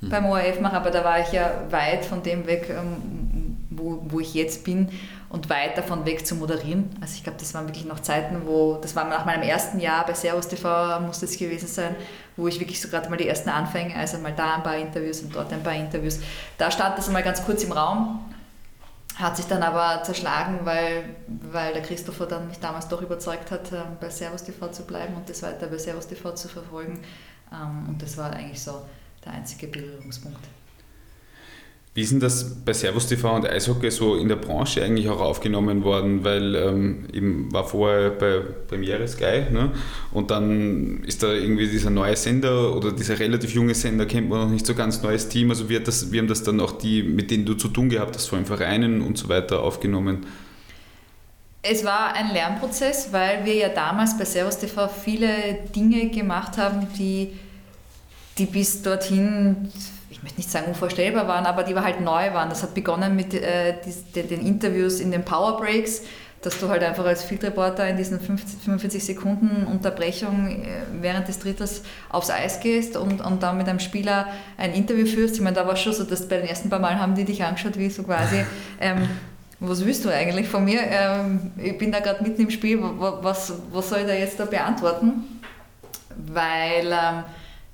mhm. 0.00 0.08
beim 0.08 0.26
ORF 0.26 0.60
mache, 0.60 0.76
aber 0.76 0.90
da 0.90 1.04
war 1.04 1.20
ich 1.20 1.32
ja 1.32 1.50
weit 1.70 2.04
von 2.04 2.22
dem 2.22 2.46
weg, 2.46 2.68
ähm, 2.70 3.56
wo, 3.70 4.02
wo 4.08 4.20
ich 4.20 4.34
jetzt 4.34 4.64
bin 4.64 4.88
und 5.28 5.48
weit 5.48 5.78
davon 5.78 6.04
weg 6.04 6.26
zu 6.26 6.34
moderieren. 6.34 6.90
Also 7.00 7.14
ich 7.16 7.24
glaube, 7.24 7.38
das 7.38 7.54
waren 7.54 7.66
wirklich 7.66 7.86
noch 7.86 8.00
Zeiten, 8.00 8.42
wo, 8.44 8.78
das 8.82 8.94
war 8.94 9.08
nach 9.08 9.24
meinem 9.24 9.42
ersten 9.42 9.80
Jahr 9.80 10.04
bei 10.04 10.12
Servus 10.12 10.46
TV, 10.46 11.00
muss 11.00 11.20
das 11.20 11.38
gewesen 11.38 11.66
sein, 11.66 11.96
wo 12.36 12.48
ich 12.48 12.60
wirklich 12.60 12.80
so 12.80 12.88
gerade 12.88 13.08
mal 13.08 13.16
die 13.16 13.26
ersten 13.26 13.48
Anfänge, 13.48 13.96
also 13.96 14.18
mal 14.18 14.34
da 14.36 14.56
ein 14.56 14.62
paar 14.62 14.76
Interviews 14.76 15.22
und 15.22 15.34
dort 15.34 15.50
ein 15.52 15.62
paar 15.62 15.74
Interviews. 15.74 16.20
Da 16.58 16.70
stand 16.70 16.98
das 16.98 17.06
einmal 17.06 17.22
ganz 17.22 17.42
kurz 17.44 17.64
im 17.64 17.72
Raum, 17.72 18.20
hat 19.16 19.36
sich 19.36 19.46
dann 19.46 19.62
aber 19.62 20.02
zerschlagen, 20.02 20.60
weil, 20.64 21.04
weil 21.26 21.72
der 21.72 21.82
Christopher 21.82 22.26
dann 22.26 22.48
mich 22.48 22.58
damals 22.58 22.88
doch 22.88 23.02
überzeugt 23.02 23.50
hat, 23.50 23.72
ähm, 23.72 23.96
bei 24.00 24.08
Servus 24.10 24.42
TV 24.42 24.68
zu 24.68 24.84
bleiben 24.84 25.14
und 25.14 25.28
das 25.28 25.42
weiter 25.42 25.66
bei 25.66 25.78
Servus 25.78 26.06
TV 26.06 26.32
zu 26.34 26.48
verfolgen. 26.48 27.02
Ähm, 27.52 27.88
und 27.88 28.02
das 28.02 28.16
war 28.16 28.32
eigentlich 28.32 28.62
so 28.62 28.86
der 29.24 29.32
einzige 29.32 29.66
Berührungspunkt. 29.66 30.40
Wie 31.94 32.00
ist 32.00 32.10
denn 32.10 32.20
das 32.20 32.64
bei 32.64 32.72
Servus 32.72 33.06
TV 33.06 33.34
und 33.34 33.46
Eishockey 33.46 33.90
so 33.90 34.16
in 34.16 34.28
der 34.28 34.36
Branche 34.36 34.82
eigentlich 34.82 35.10
auch 35.10 35.20
aufgenommen 35.20 35.84
worden? 35.84 36.24
Weil 36.24 36.54
ähm, 36.54 37.04
eben 37.12 37.52
war 37.52 37.64
vorher 37.64 38.08
bei 38.08 38.40
Premiere 38.66 39.06
Sky 39.06 39.42
ne? 39.50 39.72
und 40.10 40.30
dann 40.30 41.04
ist 41.04 41.22
da 41.22 41.30
irgendwie 41.30 41.68
dieser 41.68 41.90
neue 41.90 42.16
Sender 42.16 42.74
oder 42.74 42.92
dieser 42.92 43.18
relativ 43.18 43.52
junge 43.52 43.74
Sender, 43.74 44.06
kennt 44.06 44.30
man 44.30 44.40
noch 44.40 44.48
nicht 44.48 44.64
so 44.64 44.74
ganz 44.74 45.02
neues 45.02 45.28
Team. 45.28 45.50
Also 45.50 45.68
wie, 45.68 45.78
das, 45.80 46.10
wie 46.10 46.18
haben 46.18 46.28
das 46.28 46.42
dann 46.42 46.60
auch 46.60 46.72
die, 46.72 47.02
mit 47.02 47.30
denen 47.30 47.44
du 47.44 47.52
zu 47.54 47.68
tun 47.68 47.90
gehabt 47.90 48.16
hast, 48.16 48.28
vor 48.28 48.38
allem 48.38 48.46
Vereinen 48.46 49.02
und 49.02 49.18
so 49.18 49.28
weiter, 49.28 49.60
aufgenommen? 49.62 50.24
Es 51.60 51.84
war 51.84 52.14
ein 52.14 52.32
Lernprozess, 52.32 53.12
weil 53.12 53.44
wir 53.44 53.54
ja 53.54 53.68
damals 53.68 54.16
bei 54.16 54.24
Servus 54.24 54.56
TV 54.56 54.88
viele 54.88 55.58
Dinge 55.76 56.08
gemacht 56.08 56.56
haben, 56.56 56.86
die, 56.98 57.34
die 58.38 58.46
bis 58.46 58.80
dorthin 58.80 59.70
ich 60.22 60.24
möchte 60.24 60.38
nicht 60.38 60.52
sagen 60.52 60.66
unvorstellbar 60.68 61.26
waren, 61.26 61.46
aber 61.46 61.64
die 61.64 61.74
halt 61.74 62.00
neu 62.00 62.32
waren. 62.32 62.48
Das 62.48 62.62
hat 62.62 62.74
begonnen 62.74 63.16
mit 63.16 63.34
äh, 63.34 63.74
die, 63.84 64.22
den, 64.22 64.46
Interviews 64.46 65.00
in 65.00 65.10
den 65.10 65.24
Power 65.24 65.56
Breaks, 65.56 66.02
dass 66.42 66.60
du 66.60 66.68
halt 66.68 66.84
einfach 66.84 67.04
als 67.04 67.24
Field 67.24 67.42
Reporter 67.42 67.88
in 67.88 67.96
diesen 67.96 68.20
50, 68.20 68.62
45 68.62 69.04
Sekunden 69.04 69.66
Unterbrechung 69.66 70.48
äh, 70.48 70.66
während 71.00 71.26
des 71.26 71.40
Dritters 71.40 71.82
aufs 72.08 72.30
Eis 72.30 72.60
gehst 72.60 72.96
und, 72.96 73.20
und 73.20 73.42
dann 73.42 73.58
mit 73.58 73.68
einem 73.68 73.80
Spieler 73.80 74.28
ein 74.58 74.74
Interview 74.74 75.06
führst. 75.06 75.34
Ich 75.34 75.40
meine, 75.40 75.56
da 75.56 75.66
war 75.66 75.74
schon 75.74 75.92
so, 75.92 76.04
dass 76.04 76.28
bei 76.28 76.36
den 76.36 76.46
ersten 76.46 76.70
paar 76.70 76.78
Mal 76.78 77.00
haben 77.00 77.16
die 77.16 77.24
dich 77.24 77.42
angeschaut, 77.42 77.76
wie 77.76 77.90
so 77.90 78.04
quasi, 78.04 78.44
ähm, 78.80 79.08
was 79.58 79.84
willst 79.84 80.04
du 80.04 80.08
eigentlich 80.08 80.46
von 80.46 80.64
mir? 80.64 80.82
Ähm, 80.84 81.50
ich 81.56 81.76
bin 81.78 81.90
da 81.90 81.98
gerade 81.98 82.22
mitten 82.22 82.42
im 82.42 82.50
Spiel, 82.50 82.78
was, 82.80 83.54
was 83.72 83.88
soll 83.88 84.00
ich 84.00 84.06
da 84.06 84.14
jetzt 84.14 84.38
da 84.38 84.44
beantworten? 84.44 85.40
Weil 86.16 86.86
ähm, 86.86 87.24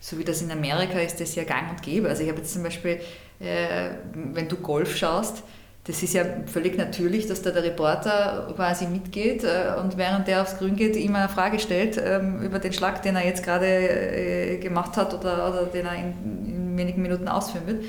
so 0.00 0.18
wie 0.18 0.24
das 0.24 0.42
in 0.42 0.50
Amerika 0.50 0.98
ist, 0.98 1.20
das 1.20 1.34
ja 1.34 1.44
gang 1.44 1.70
und 1.70 1.82
gäbe. 1.82 2.08
Also 2.08 2.22
ich 2.22 2.28
habe 2.28 2.38
jetzt 2.38 2.52
zum 2.52 2.62
Beispiel, 2.62 3.00
äh, 3.40 3.90
wenn 4.14 4.48
du 4.48 4.56
Golf 4.56 4.96
schaust, 4.96 5.42
das 5.88 6.02
ist 6.02 6.12
ja 6.12 6.24
völlig 6.46 6.76
natürlich, 6.76 7.26
dass 7.26 7.40
da 7.40 7.50
der 7.50 7.64
Reporter 7.64 8.52
quasi 8.54 8.86
mitgeht 8.86 9.42
äh, 9.42 9.72
und 9.80 9.96
während 9.96 10.28
der 10.28 10.42
aufs 10.42 10.58
Grün 10.58 10.76
geht, 10.76 10.96
ihm 10.96 11.16
eine 11.16 11.30
Frage 11.30 11.58
stellt 11.58 11.96
äh, 11.96 12.20
über 12.20 12.58
den 12.58 12.74
Schlag, 12.74 13.02
den 13.02 13.16
er 13.16 13.24
jetzt 13.24 13.42
gerade 13.42 13.66
äh, 13.66 14.58
gemacht 14.58 14.98
hat 14.98 15.14
oder, 15.14 15.48
oder 15.48 15.64
den 15.64 15.86
er 15.86 15.94
in, 15.94 16.46
in, 16.46 16.76
wenigen 16.76 17.00
Minuten 17.00 17.26
ausführen 17.26 17.66
wird. 17.66 17.84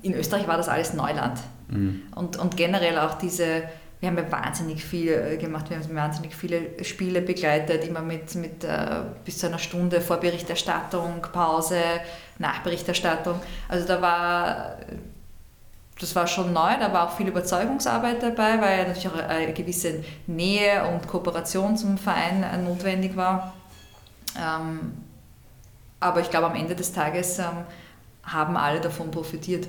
In 0.00 0.14
Österreich 0.14 0.48
war 0.48 0.56
das 0.56 0.68
alles 0.68 0.94
Neuland. 0.94 1.38
Mhm. 1.68 2.02
Und, 2.14 2.38
und 2.38 2.56
generell 2.56 2.98
auch 2.98 3.14
diese, 3.14 3.64
wir 4.04 4.10
haben 4.10 4.18
ja 4.18 4.30
wahnsinnig 4.30 4.84
viel 4.84 5.08
äh, 5.08 5.36
gemacht, 5.38 5.70
wir 5.70 5.78
haben 5.78 5.94
wahnsinnig 5.94 6.36
viele 6.36 6.84
Spiele 6.84 7.22
begleitet, 7.22 7.86
immer 7.86 8.02
mit, 8.02 8.34
mit 8.34 8.62
äh, 8.62 9.00
bis 9.24 9.38
zu 9.38 9.46
einer 9.46 9.58
Stunde 9.58 10.02
Vorberichterstattung, 10.02 11.22
Pause, 11.32 11.80
Nachberichterstattung. 12.38 13.40
Also 13.66 13.88
da 13.88 14.02
war, 14.02 14.76
das 15.98 16.14
war 16.14 16.26
schon 16.26 16.52
neu, 16.52 16.78
da 16.78 16.92
war 16.92 17.08
auch 17.08 17.16
viel 17.16 17.28
Überzeugungsarbeit 17.28 18.22
dabei, 18.22 18.60
weil 18.60 18.88
natürlich 18.88 19.08
auch 19.08 19.16
eine 19.16 19.54
gewisse 19.54 20.04
Nähe 20.26 20.86
und 20.86 21.08
Kooperation 21.08 21.76
zum 21.78 21.96
Verein 21.96 22.42
äh, 22.42 22.58
notwendig 22.58 23.16
war. 23.16 23.54
Ähm, 24.36 24.92
aber 25.98 26.20
ich 26.20 26.28
glaube, 26.28 26.48
am 26.48 26.56
Ende 26.56 26.76
des 26.76 26.92
Tages 26.92 27.38
ähm, 27.38 27.64
haben 28.22 28.58
alle 28.58 28.82
davon 28.82 29.10
profitiert 29.10 29.66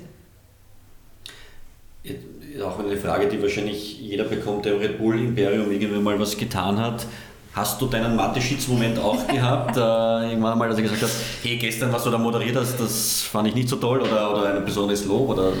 auch 2.62 2.78
eine 2.78 2.96
Frage, 2.96 3.28
die 3.28 3.40
wahrscheinlich 3.40 4.00
jeder 4.00 4.24
bekommt, 4.24 4.64
der 4.64 4.74
im 4.74 4.80
Red 4.80 4.98
Bull 4.98 5.18
Imperium 5.18 5.70
irgendwann 5.70 6.02
mal 6.02 6.20
was 6.20 6.36
getan 6.36 6.80
hat. 6.80 7.06
Hast 7.52 7.80
du 7.80 7.86
deinen 7.86 8.16
Mateschitz-Moment 8.16 8.98
auch 8.98 9.26
gehabt? 9.28 9.76
äh, 9.76 10.30
irgendwann 10.30 10.58
mal, 10.58 10.68
dass 10.68 10.76
du 10.76 10.82
gesagt 10.82 11.02
hast, 11.02 11.16
hey, 11.42 11.56
gestern, 11.56 11.92
was 11.92 12.04
du 12.04 12.10
da 12.10 12.18
moderiert 12.18 12.56
hast, 12.56 12.78
das 12.78 13.22
fand 13.22 13.48
ich 13.48 13.54
nicht 13.54 13.68
so 13.68 13.76
toll 13.76 14.02
oder, 14.02 14.30
oder 14.32 14.54
ein 14.54 14.64
besonderes 14.64 15.04
Lob? 15.06 15.30
Oder, 15.30 15.52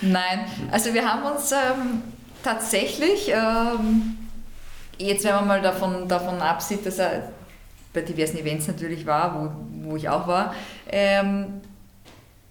Nein, 0.00 0.46
also 0.70 0.92
wir 0.92 1.04
haben 1.06 1.22
uns 1.32 1.52
ähm, 1.52 2.02
tatsächlich, 2.42 3.30
ähm, 3.30 4.16
jetzt 4.98 5.24
wenn 5.24 5.34
man 5.34 5.46
mal 5.46 5.62
davon, 5.62 6.08
davon 6.08 6.40
absieht, 6.40 6.84
dass 6.84 6.98
er 6.98 7.30
bei 7.92 8.00
diversen 8.00 8.38
Events 8.38 8.66
natürlich 8.66 9.06
war, 9.06 9.34
wo, 9.34 9.90
wo 9.90 9.96
ich 9.96 10.08
auch 10.08 10.26
war, 10.26 10.54
ähm, 10.90 11.60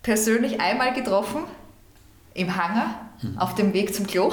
persönlich 0.01 0.61
einmal 0.61 0.93
getroffen 0.93 1.43
im 2.33 2.55
Hangar 2.55 3.12
auf 3.37 3.55
dem 3.55 3.73
Weg 3.73 3.93
zum 3.93 4.07
Klo. 4.07 4.31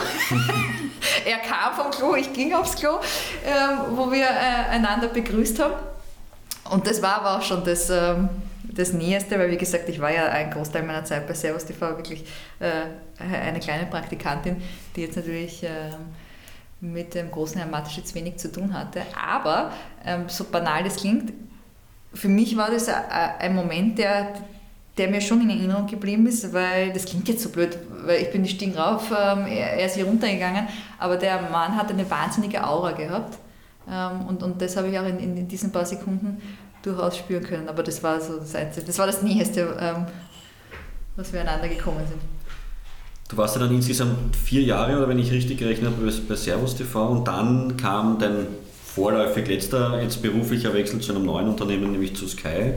er 1.26 1.38
kam 1.38 1.74
vom 1.74 1.90
Klo, 1.90 2.14
ich 2.14 2.32
ging 2.32 2.52
aufs 2.54 2.76
Klo, 2.76 2.98
ähm, 3.44 3.96
wo 3.96 4.10
wir 4.10 4.24
äh, 4.24 4.70
einander 4.70 5.08
begrüßt 5.08 5.58
haben. 5.60 5.74
Und 6.70 6.86
das 6.86 7.02
war 7.02 7.16
aber 7.16 7.38
auch 7.38 7.42
schon 7.42 7.64
das, 7.64 7.90
ähm, 7.90 8.28
das 8.62 8.92
Näheste, 8.92 9.38
weil 9.38 9.50
wie 9.50 9.56
gesagt, 9.56 9.88
ich 9.88 10.00
war 10.00 10.12
ja 10.12 10.26
einen 10.26 10.50
Großteil 10.52 10.82
meiner 10.82 11.04
Zeit 11.04 11.26
bei 11.26 11.34
Servus 11.34 11.64
TV 11.64 11.96
wirklich 11.96 12.24
äh, 12.60 13.22
eine 13.22 13.58
kleine 13.60 13.86
Praktikantin, 13.86 14.62
die 14.94 15.02
jetzt 15.02 15.16
natürlich 15.16 15.64
äh, 15.64 15.90
mit 16.80 17.14
dem 17.14 17.30
großen 17.30 17.58
Herrn 17.58 17.70
Mateschitz 17.70 18.14
wenig 18.14 18.38
zu 18.38 18.50
tun 18.50 18.72
hatte. 18.72 19.02
Aber, 19.20 19.72
ähm, 20.04 20.28
so 20.28 20.44
banal 20.44 20.84
das 20.84 20.96
klingt, 20.96 21.32
für 22.14 22.28
mich 22.28 22.56
war 22.56 22.70
das 22.70 22.88
ein 22.88 23.54
Moment, 23.54 23.98
der, 23.98 24.32
der 25.00 25.08
mir 25.08 25.22
schon 25.22 25.40
in 25.40 25.48
Erinnerung 25.48 25.86
geblieben 25.86 26.26
ist, 26.26 26.52
weil 26.52 26.92
das 26.92 27.06
klingt 27.06 27.26
jetzt 27.26 27.42
so 27.42 27.48
blöd, 27.48 27.78
weil 28.04 28.20
ich 28.20 28.30
bin 28.30 28.42
die 28.42 28.50
Stiegen 28.50 28.76
rauf, 28.76 29.10
ähm, 29.10 29.46
er 29.46 29.86
ist 29.86 29.94
hier 29.94 30.04
runtergegangen, 30.04 30.68
aber 30.98 31.16
der 31.16 31.40
Mann 31.50 31.74
hat 31.74 31.90
eine 31.90 32.08
wahnsinnige 32.10 32.66
Aura 32.66 32.92
gehabt 32.92 33.38
ähm, 33.90 34.26
und, 34.28 34.42
und 34.42 34.60
das 34.60 34.76
habe 34.76 34.88
ich 34.88 34.98
auch 34.98 35.06
in, 35.06 35.18
in 35.18 35.48
diesen 35.48 35.72
paar 35.72 35.86
Sekunden 35.86 36.36
durchaus 36.82 37.16
spüren 37.16 37.42
können, 37.42 37.68
aber 37.70 37.82
das 37.82 38.02
war 38.02 38.20
so 38.20 38.36
das 38.36 38.54
Einzige, 38.54 38.86
das 38.86 38.98
war 38.98 39.06
das 39.06 39.22
Näheste, 39.22 39.74
ähm, 39.80 40.04
was 41.16 41.32
wir 41.32 41.40
einander 41.40 41.68
gekommen 41.68 42.06
sind. 42.06 42.20
Du 43.30 43.38
warst 43.38 43.56
ja 43.56 43.62
dann 43.62 43.74
insgesamt 43.74 44.36
vier 44.36 44.62
Jahre, 44.62 44.98
oder 44.98 45.08
wenn 45.08 45.18
ich 45.18 45.32
richtig 45.32 45.58
gerechnet 45.58 45.92
habe, 45.92 46.12
bei 46.28 46.36
Servus 46.36 46.76
TV 46.76 47.08
und 47.08 47.26
dann 47.26 47.78
kam 47.78 48.18
dein 48.18 48.48
vorläufig 48.94 49.48
letzter, 49.48 50.02
jetzt 50.02 50.20
beruflicher 50.20 50.74
Wechsel 50.74 51.00
zu 51.00 51.14
einem 51.14 51.24
neuen 51.24 51.48
Unternehmen, 51.48 51.92
nämlich 51.92 52.14
zu 52.14 52.28
Sky. 52.28 52.74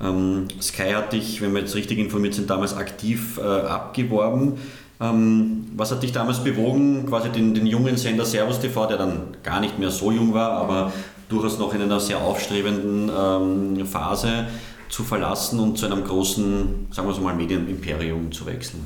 Ähm, 0.00 0.48
Sky 0.60 0.92
hat 0.92 1.12
dich, 1.12 1.40
wenn 1.40 1.52
wir 1.52 1.60
jetzt 1.60 1.74
richtig 1.74 1.98
informiert 1.98 2.34
sind, 2.34 2.48
damals 2.48 2.76
aktiv 2.76 3.38
äh, 3.38 3.42
abgeworben. 3.42 4.58
Ähm, 5.00 5.66
was 5.76 5.90
hat 5.90 6.02
dich 6.02 6.12
damals 6.12 6.44
bewogen, 6.44 7.06
quasi 7.06 7.30
den, 7.30 7.54
den 7.54 7.66
jungen 7.66 7.96
Sender 7.96 8.24
Servus 8.24 8.60
TV, 8.60 8.86
der 8.86 8.98
dann 8.98 9.36
gar 9.42 9.60
nicht 9.60 9.78
mehr 9.78 9.90
so 9.90 10.12
jung 10.12 10.32
war, 10.32 10.52
aber 10.52 10.92
durchaus 11.28 11.58
noch 11.58 11.74
in 11.74 11.82
einer 11.82 11.98
sehr 11.98 12.18
aufstrebenden 12.18 13.10
ähm, 13.16 13.86
Phase 13.86 14.46
zu 14.88 15.02
verlassen 15.02 15.58
und 15.58 15.78
zu 15.78 15.86
einem 15.86 16.04
großen, 16.04 16.88
sagen 16.92 17.08
wir 17.08 17.14
so 17.14 17.22
mal, 17.22 17.34
Medienimperium 17.34 18.30
zu 18.30 18.46
wechseln? 18.46 18.84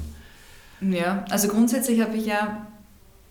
Ja, 0.81 1.25
also 1.29 1.49
grundsätzlich 1.49 2.01
habe 2.01 2.17
ich 2.17 2.27
ja, 2.27 2.67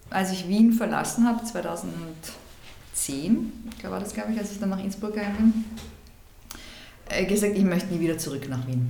als 0.10 0.32
ich 0.32 0.48
Wien 0.48 0.74
verlassen 0.74 1.26
habe, 1.26 1.44
2010, 1.44 3.52
war 3.84 4.00
das 4.00 4.14
glaube 4.14 4.34
ich, 4.34 4.40
als 4.40 4.52
ich 4.52 4.60
dann 4.60 4.70
nach 4.70 4.84
Innsbruck 4.84 5.14
gegangen 5.14 5.36
bin, 5.38 5.66
gesagt, 7.28 7.54
ich 7.56 7.64
möchte 7.64 7.94
nie 7.94 8.00
wieder 8.00 8.18
zurück 8.18 8.48
nach 8.50 8.66
Wien. 8.68 8.90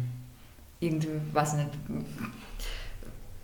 Irgendwie, 0.79 1.09
weiß 1.33 1.53
ich 1.53 1.59
nicht. 1.59 2.05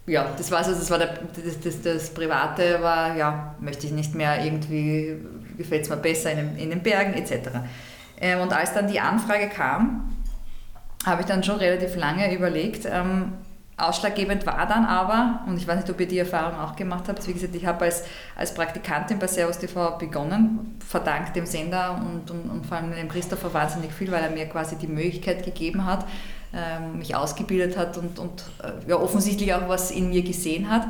Ja, 0.08 0.34
das 0.36 0.52
war 0.52 0.64
das 0.64 0.90
war 0.90 0.98
der, 0.98 1.20
das, 1.46 1.60
das, 1.64 1.82
das 1.82 2.10
Private 2.14 2.82
war, 2.82 3.16
ja, 3.16 3.56
möchte 3.60 3.86
ich 3.86 3.94
nicht 3.94 4.16
mehr, 4.16 4.44
irgendwie 4.44 5.16
gefällt 5.58 5.84
es 5.84 5.90
mir 5.90 5.98
besser 5.98 6.32
in 6.32 6.38
den, 6.38 6.58
in 6.58 6.70
den 6.72 6.82
Bergen 6.82 7.14
etc. 7.14 7.50
Ähm, 8.20 8.40
und 8.40 8.52
als 8.52 8.74
dann 8.74 8.88
die 8.88 9.00
Anfrage 9.00 9.48
kam, 9.50 10.16
habe 11.06 11.22
ich 11.22 11.28
dann 11.28 11.44
schon 11.44 11.58
relativ 11.58 11.96
lange 11.96 12.34
überlegt, 12.34 12.86
ähm, 12.86 13.34
Ausschlaggebend 13.88 14.46
war 14.46 14.66
dann 14.68 14.86
aber, 14.86 15.42
und 15.48 15.58
ich 15.58 15.68
weiß 15.68 15.78
nicht, 15.78 15.90
ob 15.90 16.00
ihr 16.00 16.08
die 16.08 16.20
Erfahrung 16.20 16.60
auch 16.60 16.76
gemacht 16.76 17.06
habt, 17.08 17.28
wie 17.28 17.34
gesagt, 17.34 17.56
ich 17.56 17.66
habe 17.66 17.86
als, 17.86 18.04
als 18.36 18.54
Praktikantin 18.54 19.20
bei 19.20 19.28
Servus 19.28 19.58
TV 19.58 19.98
begonnen, 19.98 20.78
verdankt 20.88 21.36
dem 21.36 21.46
Sender 21.46 22.00
und, 22.00 22.30
und, 22.32 22.50
und 22.50 22.66
vor 22.66 22.78
allem 22.78 22.92
dem 22.92 23.10
Christopher 23.10 23.54
wahnsinnig 23.54 23.92
viel, 23.94 24.12
weil 24.12 24.24
er 24.24 24.30
mir 24.30 24.46
quasi 24.46 24.76
die 24.76 24.88
Möglichkeit 24.88 25.44
gegeben 25.44 25.86
hat, 25.86 26.06
ähm, 26.54 27.00
mich 27.00 27.16
ausgebildet 27.16 27.78
hat 27.78 27.98
und, 27.98 28.20
und 28.20 28.44
äh, 28.64 28.90
ja, 28.90 28.98
offensichtlich 28.98 29.54
auch 29.54 29.68
was 29.68 29.92
in 29.92 30.10
mir 30.10 30.22
gesehen 30.22 30.70
hat. 30.70 30.88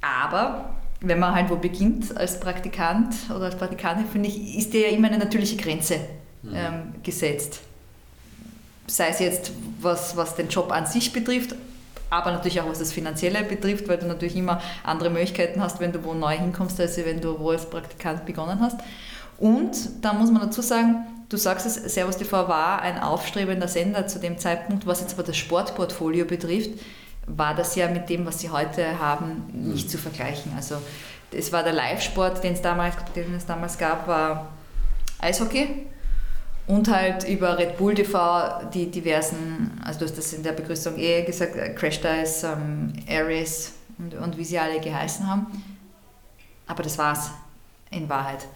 Aber 0.00 0.70
wenn 1.00 1.18
man 1.18 1.34
halt 1.34 1.50
wo 1.50 1.56
beginnt 1.56 2.16
als 2.16 2.40
Praktikant 2.40 3.14
oder 3.28 3.46
als 3.46 3.56
Praktikantin, 3.56 4.06
finde 4.06 4.28
ich, 4.28 4.56
ist 4.56 4.72
dir 4.72 4.88
ja 4.90 4.96
immer 4.96 5.08
eine 5.08 5.18
natürliche 5.18 5.56
Grenze 5.56 5.96
mhm. 6.42 6.52
ähm, 6.54 6.94
gesetzt. 7.02 7.60
Sei 8.86 9.08
es 9.08 9.18
jetzt, 9.18 9.52
was, 9.80 10.16
was 10.16 10.36
den 10.36 10.48
Job 10.48 10.70
an 10.70 10.86
sich 10.86 11.12
betrifft, 11.12 11.54
aber 12.10 12.32
natürlich 12.32 12.60
auch 12.60 12.68
was 12.68 12.78
das 12.78 12.92
Finanzielle 12.92 13.42
betrifft, 13.44 13.88
weil 13.88 13.98
du 13.98 14.06
natürlich 14.06 14.36
immer 14.36 14.60
andere 14.84 15.10
Möglichkeiten 15.10 15.60
hast, 15.60 15.80
wenn 15.80 15.92
du 15.92 16.04
wo 16.04 16.14
neu 16.14 16.36
hinkommst, 16.36 16.80
als 16.80 16.96
wenn 16.98 17.20
du 17.20 17.38
wo 17.38 17.50
als 17.50 17.68
Praktikant 17.68 18.24
begonnen 18.26 18.60
hast. 18.60 18.78
Und 19.38 19.76
da 20.02 20.12
muss 20.12 20.30
man 20.30 20.42
dazu 20.42 20.62
sagen, 20.62 21.06
du 21.28 21.36
sagst 21.36 21.66
es, 21.66 21.94
Servus 21.94 22.16
TV 22.16 22.48
war 22.48 22.80
ein 22.80 22.98
aufstrebender 22.98 23.68
Sender 23.68 24.06
zu 24.06 24.18
dem 24.18 24.38
Zeitpunkt, 24.38 24.86
was 24.86 25.00
jetzt 25.00 25.14
aber 25.14 25.24
das 25.24 25.36
Sportportfolio 25.36 26.24
betrifft, 26.24 26.70
war 27.26 27.54
das 27.54 27.74
ja 27.74 27.88
mit 27.88 28.08
dem, 28.08 28.24
was 28.24 28.40
sie 28.40 28.50
heute 28.50 28.98
haben, 28.98 29.44
nicht 29.52 29.90
zu 29.90 29.98
vergleichen. 29.98 30.52
Also 30.54 30.76
es 31.32 31.52
war 31.52 31.64
der 31.64 31.72
Live-Sport, 31.72 32.42
den 32.44 32.54
es 32.54 32.62
damals, 32.62 32.94
den 33.14 33.34
es 33.34 33.46
damals 33.46 33.76
gab, 33.76 34.06
war 34.06 34.48
Eishockey, 35.18 35.86
und 36.66 36.88
halt 36.88 37.28
über 37.28 37.58
Red 37.58 37.76
Bull 37.78 37.94
TV 37.94 38.68
die 38.72 38.90
diversen, 38.90 39.80
also 39.84 40.00
du 40.00 40.04
hast 40.06 40.18
das 40.18 40.32
in 40.32 40.42
der 40.42 40.52
Begrüßung 40.52 40.98
eh 40.98 41.22
gesagt, 41.22 41.56
äh, 41.56 41.70
Crash 41.74 42.00
Dice, 42.00 42.44
ähm, 42.44 42.92
Ares 43.08 43.72
und, 43.98 44.14
und 44.14 44.36
wie 44.36 44.44
sie 44.44 44.58
alle 44.58 44.80
geheißen 44.80 45.26
haben. 45.26 45.46
Aber 46.66 46.82
das 46.82 46.98
war's 46.98 47.30
in 47.90 48.08
Wahrheit. 48.08 48.46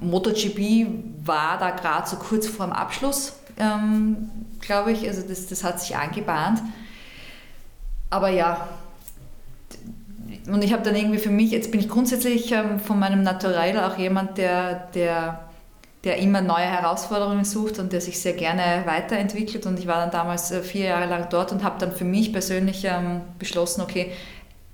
MotoGP 0.00 0.86
war 1.24 1.56
da 1.58 1.70
gerade 1.70 2.08
so 2.08 2.16
kurz 2.16 2.48
vorm 2.48 2.72
Abschluss, 2.72 3.34
ähm, 3.56 4.28
glaube 4.60 4.90
ich. 4.90 5.06
Also 5.06 5.22
das, 5.22 5.46
das 5.46 5.62
hat 5.62 5.80
sich 5.80 5.96
angebahnt. 5.96 6.60
Aber 8.10 8.28
ja, 8.28 8.68
und 10.48 10.62
ich 10.62 10.72
habe 10.72 10.82
dann 10.82 10.96
irgendwie 10.96 11.18
für 11.18 11.30
mich, 11.30 11.52
jetzt 11.52 11.70
bin 11.70 11.80
ich 11.80 11.88
grundsätzlich 11.88 12.50
ähm, 12.52 12.80
von 12.80 12.98
meinem 12.98 13.22
Naturell 13.22 13.78
auch 13.78 13.96
jemand, 13.96 14.36
der, 14.38 14.88
der 14.94 15.40
der 16.04 16.18
immer 16.18 16.42
neue 16.42 16.66
Herausforderungen 16.66 17.44
sucht 17.44 17.78
und 17.78 17.92
der 17.92 18.00
sich 18.00 18.20
sehr 18.20 18.34
gerne 18.34 18.82
weiterentwickelt. 18.84 19.64
Und 19.66 19.78
ich 19.78 19.86
war 19.86 19.96
dann 19.96 20.10
damals 20.10 20.50
äh, 20.50 20.62
vier 20.62 20.86
Jahre 20.86 21.06
lang 21.06 21.28
dort 21.30 21.50
und 21.50 21.64
habe 21.64 21.78
dann 21.78 21.92
für 21.92 22.04
mich 22.04 22.32
persönlich 22.32 22.84
ähm, 22.84 23.22
beschlossen, 23.38 23.80
okay, 23.80 24.12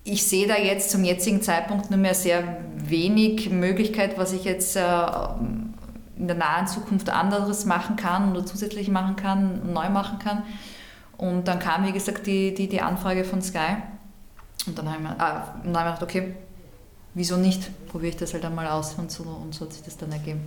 ich 0.02 0.26
sehe 0.26 0.48
da 0.48 0.56
jetzt 0.56 0.90
zum 0.90 1.04
jetzigen 1.04 1.40
Zeitpunkt 1.42 1.90
nur 1.90 1.98
mehr 1.98 2.14
sehr 2.14 2.58
wenig 2.74 3.50
Möglichkeit, 3.50 4.18
was 4.18 4.32
ich 4.32 4.44
jetzt 4.44 4.76
äh, 4.76 4.80
in 6.16 6.26
der 6.26 6.36
nahen 6.36 6.66
Zukunft 6.66 7.10
anderes 7.10 7.64
machen 7.64 7.96
kann 7.96 8.32
oder 8.32 8.44
zusätzlich 8.44 8.88
machen 8.88 9.16
kann, 9.16 9.72
neu 9.72 9.88
machen 9.88 10.18
kann. 10.18 10.42
Und 11.16 11.48
dann 11.48 11.58
kam, 11.58 11.86
wie 11.86 11.92
gesagt, 11.92 12.26
die, 12.26 12.54
die, 12.54 12.68
die 12.68 12.80
Anfrage 12.80 13.24
von 13.24 13.40
Sky. 13.42 13.76
Und 14.66 14.78
dann 14.78 14.86
habe 14.86 14.96
ich, 14.96 15.02
mir, 15.02 15.20
ah, 15.20 15.54
dann 15.62 15.76
hab 15.76 15.94
ich 15.94 16.00
gedacht, 16.00 16.02
okay, 16.02 16.34
wieso 17.14 17.36
nicht? 17.36 17.70
Probiere 17.88 18.10
ich 18.10 18.16
das 18.16 18.32
halt 18.32 18.44
einmal 18.44 18.66
aus. 18.68 18.94
Und 18.94 19.12
so, 19.12 19.22
und 19.22 19.54
so 19.54 19.66
hat 19.66 19.72
sich 19.74 19.82
das 19.82 19.96
dann 19.96 20.12
ergeben. 20.12 20.40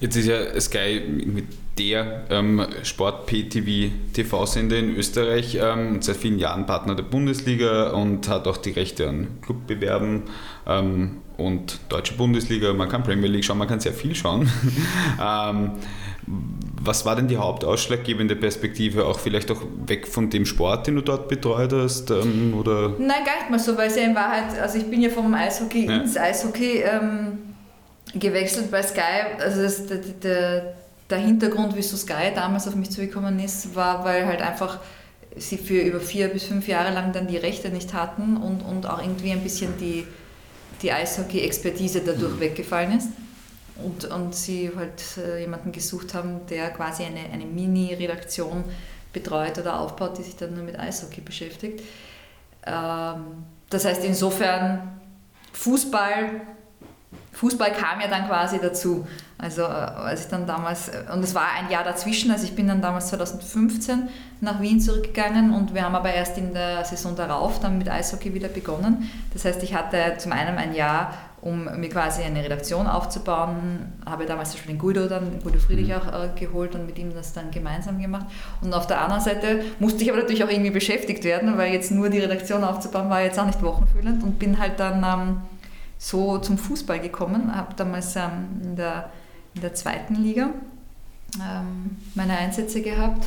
Jetzt 0.00 0.16
ist 0.16 0.26
ja 0.26 0.58
Sky 0.58 1.02
mit 1.26 1.44
der 1.78 2.24
ähm, 2.30 2.66
Sport-PTV-TV-Sender 2.82 4.78
in 4.78 4.96
Österreich 4.96 5.58
ähm, 5.60 6.00
seit 6.00 6.16
vielen 6.16 6.38
Jahren 6.38 6.64
Partner 6.66 6.94
der 6.94 7.02
Bundesliga 7.02 7.90
und 7.90 8.28
hat 8.28 8.48
auch 8.48 8.56
die 8.56 8.70
Rechte 8.70 9.08
an 9.08 9.28
Clubbewerben 9.42 10.22
ähm, 10.66 11.18
und 11.36 11.80
Deutsche 11.90 12.14
Bundesliga. 12.14 12.72
Man 12.72 12.88
kann 12.88 13.02
Premier 13.02 13.28
League 13.28 13.44
schauen, 13.44 13.58
man 13.58 13.68
kann 13.68 13.80
sehr 13.80 13.92
viel 13.92 14.14
schauen. 14.14 14.50
ähm, 15.22 15.72
was 16.82 17.04
war 17.04 17.16
denn 17.16 17.28
die 17.28 17.36
hauptausschlaggebende 17.36 18.36
Perspektive, 18.36 19.04
auch 19.04 19.18
vielleicht 19.18 19.50
auch 19.50 19.60
weg 19.86 20.08
von 20.08 20.30
dem 20.30 20.46
Sport, 20.46 20.86
den 20.86 20.96
du 20.96 21.02
dort 21.02 21.28
betreut 21.28 21.74
hast? 21.74 22.10
Ähm, 22.10 22.54
oder? 22.58 22.94
Nein, 22.98 23.24
gar 23.24 23.36
nicht 23.36 23.50
mal 23.50 23.58
so, 23.58 23.76
weil 23.76 23.88
es 23.88 23.96
ja 23.96 24.04
in 24.04 24.14
Wahrheit, 24.14 24.58
also 24.60 24.78
ich 24.78 24.88
bin 24.88 25.02
ja 25.02 25.10
vom 25.10 25.32
Eishockey 25.34 25.86
ja. 25.86 25.98
ins 25.98 26.16
Eishockey 26.16 26.84
ähm, 26.84 27.49
gewechselt 28.14 28.70
bei 28.70 28.82
Sky. 28.82 29.38
Also 29.38 29.62
das, 29.62 29.86
der, 29.86 29.98
der, 29.98 30.74
der 31.08 31.18
Hintergrund, 31.18 31.74
wieso 31.76 31.96
Sky 31.96 32.32
damals 32.34 32.66
auf 32.68 32.74
mich 32.74 32.90
zugekommen 32.90 33.38
ist, 33.40 33.74
war, 33.74 34.04
weil 34.04 34.26
halt 34.26 34.42
einfach 34.42 34.78
sie 35.36 35.58
für 35.58 35.80
über 35.80 36.00
vier 36.00 36.28
bis 36.28 36.44
fünf 36.44 36.66
Jahre 36.66 36.92
lang 36.92 37.12
dann 37.12 37.28
die 37.28 37.36
Rechte 37.36 37.68
nicht 37.70 37.94
hatten 37.94 38.36
und, 38.36 38.62
und 38.62 38.86
auch 38.86 39.00
irgendwie 39.00 39.30
ein 39.32 39.42
bisschen 39.42 39.76
die, 39.78 40.06
die 40.82 40.92
Eishockey-Expertise 40.92 42.02
dadurch 42.04 42.34
mhm. 42.34 42.40
weggefallen 42.40 42.96
ist. 42.96 43.08
Und, 43.82 44.04
und 44.06 44.34
sie 44.34 44.70
halt 44.76 45.02
äh, 45.16 45.40
jemanden 45.40 45.72
gesucht 45.72 46.12
haben, 46.12 46.46
der 46.50 46.70
quasi 46.70 47.04
eine, 47.04 47.20
eine 47.32 47.46
Mini-Redaktion 47.46 48.64
betreut 49.12 49.58
oder 49.58 49.80
aufbaut, 49.80 50.18
die 50.18 50.22
sich 50.22 50.36
dann 50.36 50.54
nur 50.54 50.64
mit 50.64 50.78
Eishockey 50.78 51.22
beschäftigt. 51.22 51.80
Ähm, 52.66 53.44
das 53.70 53.84
heißt, 53.86 54.04
insofern 54.04 55.00
Fußball 55.52 56.42
Fußball 57.32 57.72
kam 57.72 58.00
ja 58.00 58.08
dann 58.08 58.26
quasi 58.26 58.58
dazu. 58.60 59.06
Also 59.38 59.62
äh, 59.62 59.66
als 59.66 60.24
ich 60.24 60.28
dann 60.28 60.46
damals, 60.46 60.88
äh, 60.88 61.04
und 61.12 61.24
es 61.24 61.34
war 61.34 61.46
ein 61.58 61.70
Jahr 61.70 61.84
dazwischen, 61.84 62.30
also 62.30 62.44
ich 62.44 62.54
bin 62.54 62.68
dann 62.68 62.82
damals 62.82 63.08
2015 63.08 64.08
nach 64.42 64.60
Wien 64.60 64.80
zurückgegangen 64.80 65.54
und 65.54 65.74
wir 65.74 65.84
haben 65.84 65.94
aber 65.94 66.12
erst 66.12 66.36
in 66.36 66.52
der 66.52 66.84
Saison 66.84 67.16
darauf 67.16 67.58
dann 67.60 67.78
mit 67.78 67.88
Eishockey 67.88 68.34
wieder 68.34 68.48
begonnen. 68.48 69.10
Das 69.32 69.44
heißt, 69.44 69.62
ich 69.62 69.74
hatte 69.74 70.18
zum 70.18 70.32
einen 70.32 70.58
ein 70.58 70.74
Jahr, 70.74 71.14
um 71.40 71.64
mir 71.80 71.88
quasi 71.88 72.22
eine 72.22 72.44
Redaktion 72.44 72.86
aufzubauen, 72.86 73.92
habe 74.04 74.26
damals 74.26 74.50
zum 74.50 74.58
Beispiel 74.58 74.74
den 74.74 74.78
Guido 74.78 75.06
dann, 75.06 75.40
Guido 75.42 75.58
Friedrich 75.58 75.88
mhm. 75.88 75.94
auch 75.94 76.06
äh, 76.06 76.28
geholt 76.38 76.74
und 76.74 76.84
mit 76.84 76.98
ihm 76.98 77.14
das 77.14 77.32
dann 77.32 77.50
gemeinsam 77.50 77.98
gemacht. 78.02 78.26
Und 78.60 78.74
auf 78.74 78.86
der 78.86 79.00
anderen 79.00 79.22
Seite 79.22 79.64
musste 79.78 80.02
ich 80.02 80.10
aber 80.10 80.20
natürlich 80.20 80.44
auch 80.44 80.50
irgendwie 80.50 80.70
beschäftigt 80.70 81.24
werden, 81.24 81.56
weil 81.56 81.72
jetzt 81.72 81.90
nur 81.90 82.10
die 82.10 82.18
Redaktion 82.18 82.62
aufzubauen 82.62 83.08
war 83.08 83.22
jetzt 83.22 83.38
auch 83.38 83.46
nicht 83.46 83.62
wochenfüllend 83.62 84.22
und 84.22 84.38
bin 84.38 84.58
halt 84.58 84.78
dann... 84.78 85.02
Ähm, 85.02 85.42
so 86.00 86.38
zum 86.38 86.56
Fußball 86.56 86.98
gekommen, 86.98 87.54
habe 87.54 87.74
damals 87.76 88.16
ähm, 88.16 88.60
in, 88.64 88.76
der, 88.76 89.10
in 89.54 89.60
der 89.60 89.74
zweiten 89.74 90.14
Liga 90.14 90.48
ähm, 91.36 91.98
meine 92.14 92.36
Einsätze 92.38 92.80
gehabt. 92.80 93.26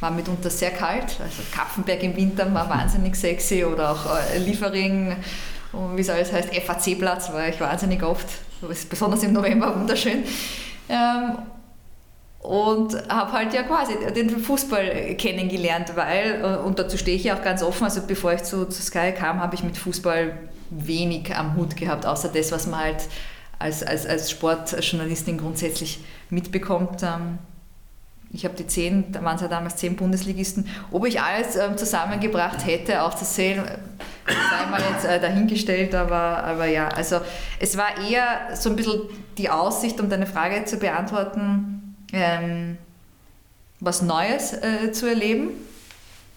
War 0.00 0.10
mitunter 0.10 0.48
sehr 0.48 0.70
kalt, 0.70 1.20
also 1.20 1.42
Kapfenberg 1.52 2.02
im 2.02 2.16
Winter 2.16 2.52
war 2.54 2.70
wahnsinnig 2.70 3.14
sexy 3.16 3.66
oder 3.66 3.92
auch 3.92 4.06
äh, 4.34 4.38
Liefering 4.38 5.14
und 5.72 5.96
wie 5.96 6.00
es 6.00 6.08
alles 6.08 6.32
heißt, 6.32 6.54
FAC-Platz, 6.54 7.32
war 7.32 7.48
ich 7.48 7.60
wahnsinnig 7.60 8.02
oft, 8.02 8.26
besonders 8.88 9.22
im 9.22 9.34
November 9.34 9.78
wunderschön. 9.78 10.24
Ähm, 10.88 11.36
und 12.40 12.96
habe 13.10 13.32
halt 13.32 13.52
ja 13.52 13.62
quasi 13.62 13.92
den 14.16 14.30
Fußball 14.30 15.14
kennengelernt, 15.16 15.92
weil, 15.94 16.40
äh, 16.42 16.66
und 16.66 16.78
dazu 16.78 16.96
stehe 16.96 17.14
ich 17.14 17.24
ja 17.24 17.36
auch 17.36 17.42
ganz 17.42 17.62
offen, 17.62 17.84
also 17.84 18.00
bevor 18.06 18.32
ich 18.32 18.42
zu, 18.42 18.66
zu 18.66 18.80
Sky 18.80 19.12
kam, 19.12 19.38
habe 19.38 19.54
ich 19.54 19.62
mit 19.62 19.76
Fußball 19.76 20.32
wenig 20.70 21.34
am 21.36 21.56
Hut 21.56 21.76
gehabt, 21.76 22.06
außer 22.06 22.28
das, 22.28 22.52
was 22.52 22.66
man 22.66 22.80
halt 22.80 23.08
als, 23.58 23.82
als, 23.82 24.06
als 24.06 24.30
Sportjournalistin 24.30 25.38
grundsätzlich 25.38 26.00
mitbekommt. 26.30 27.02
Ähm, 27.02 27.38
ich 28.32 28.44
habe 28.44 28.54
die 28.54 28.66
zehn, 28.66 29.10
da 29.10 29.22
waren 29.24 29.36
es 29.36 29.42
ja 29.42 29.48
damals 29.48 29.76
zehn 29.76 29.96
Bundesligisten. 29.96 30.68
Ob 30.92 31.04
ich 31.04 31.20
alles 31.20 31.56
ähm, 31.56 31.76
zusammengebracht 31.76 32.64
hätte, 32.64 33.02
aufzuzählen, 33.02 33.64
sei 34.26 34.70
mal 34.70 34.80
jetzt 34.92 35.04
äh, 35.04 35.20
dahingestellt, 35.20 35.94
aber, 35.94 36.44
aber 36.44 36.66
ja, 36.66 36.88
also 36.88 37.20
es 37.58 37.76
war 37.76 37.98
eher 38.08 38.56
so 38.56 38.70
ein 38.70 38.76
bisschen 38.76 39.02
die 39.36 39.50
Aussicht, 39.50 40.00
um 40.00 40.08
deine 40.08 40.26
Frage 40.26 40.64
zu 40.64 40.76
beantworten, 40.76 41.96
ähm, 42.12 42.78
was 43.80 44.02
Neues 44.02 44.52
äh, 44.52 44.92
zu 44.92 45.06
erleben 45.06 45.50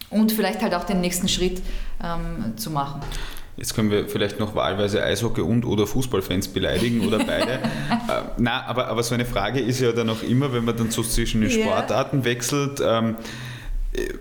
und 0.09 0.31
vielleicht 0.31 0.61
halt 0.61 0.73
auch 0.73 0.85
den 0.85 0.99
nächsten 0.99 1.27
Schritt 1.27 1.61
ähm, 2.03 2.57
zu 2.57 2.71
machen. 2.71 3.01
Jetzt 3.55 3.75
können 3.75 3.91
wir 3.91 4.07
vielleicht 4.07 4.39
noch 4.39 4.55
wahlweise 4.55 5.03
Eishockey 5.03 5.41
und 5.41 5.65
oder 5.65 5.85
Fußballfans 5.85 6.47
beleidigen 6.49 7.05
oder 7.05 7.17
beide. 7.25 7.53
äh, 7.53 7.59
na, 8.37 8.65
aber, 8.65 8.87
aber 8.87 9.03
so 9.03 9.13
eine 9.13 9.25
Frage 9.25 9.59
ist 9.59 9.79
ja 9.79 9.91
dann 9.91 10.09
auch 10.09 10.23
immer, 10.23 10.53
wenn 10.53 10.65
man 10.65 10.75
dann 10.75 10.89
so 10.89 11.03
zwischen 11.03 11.41
den 11.41 11.51
Sportarten 11.51 12.17
yeah. 12.17 12.25
wechselt. 12.25 12.81
Ähm, 12.83 13.15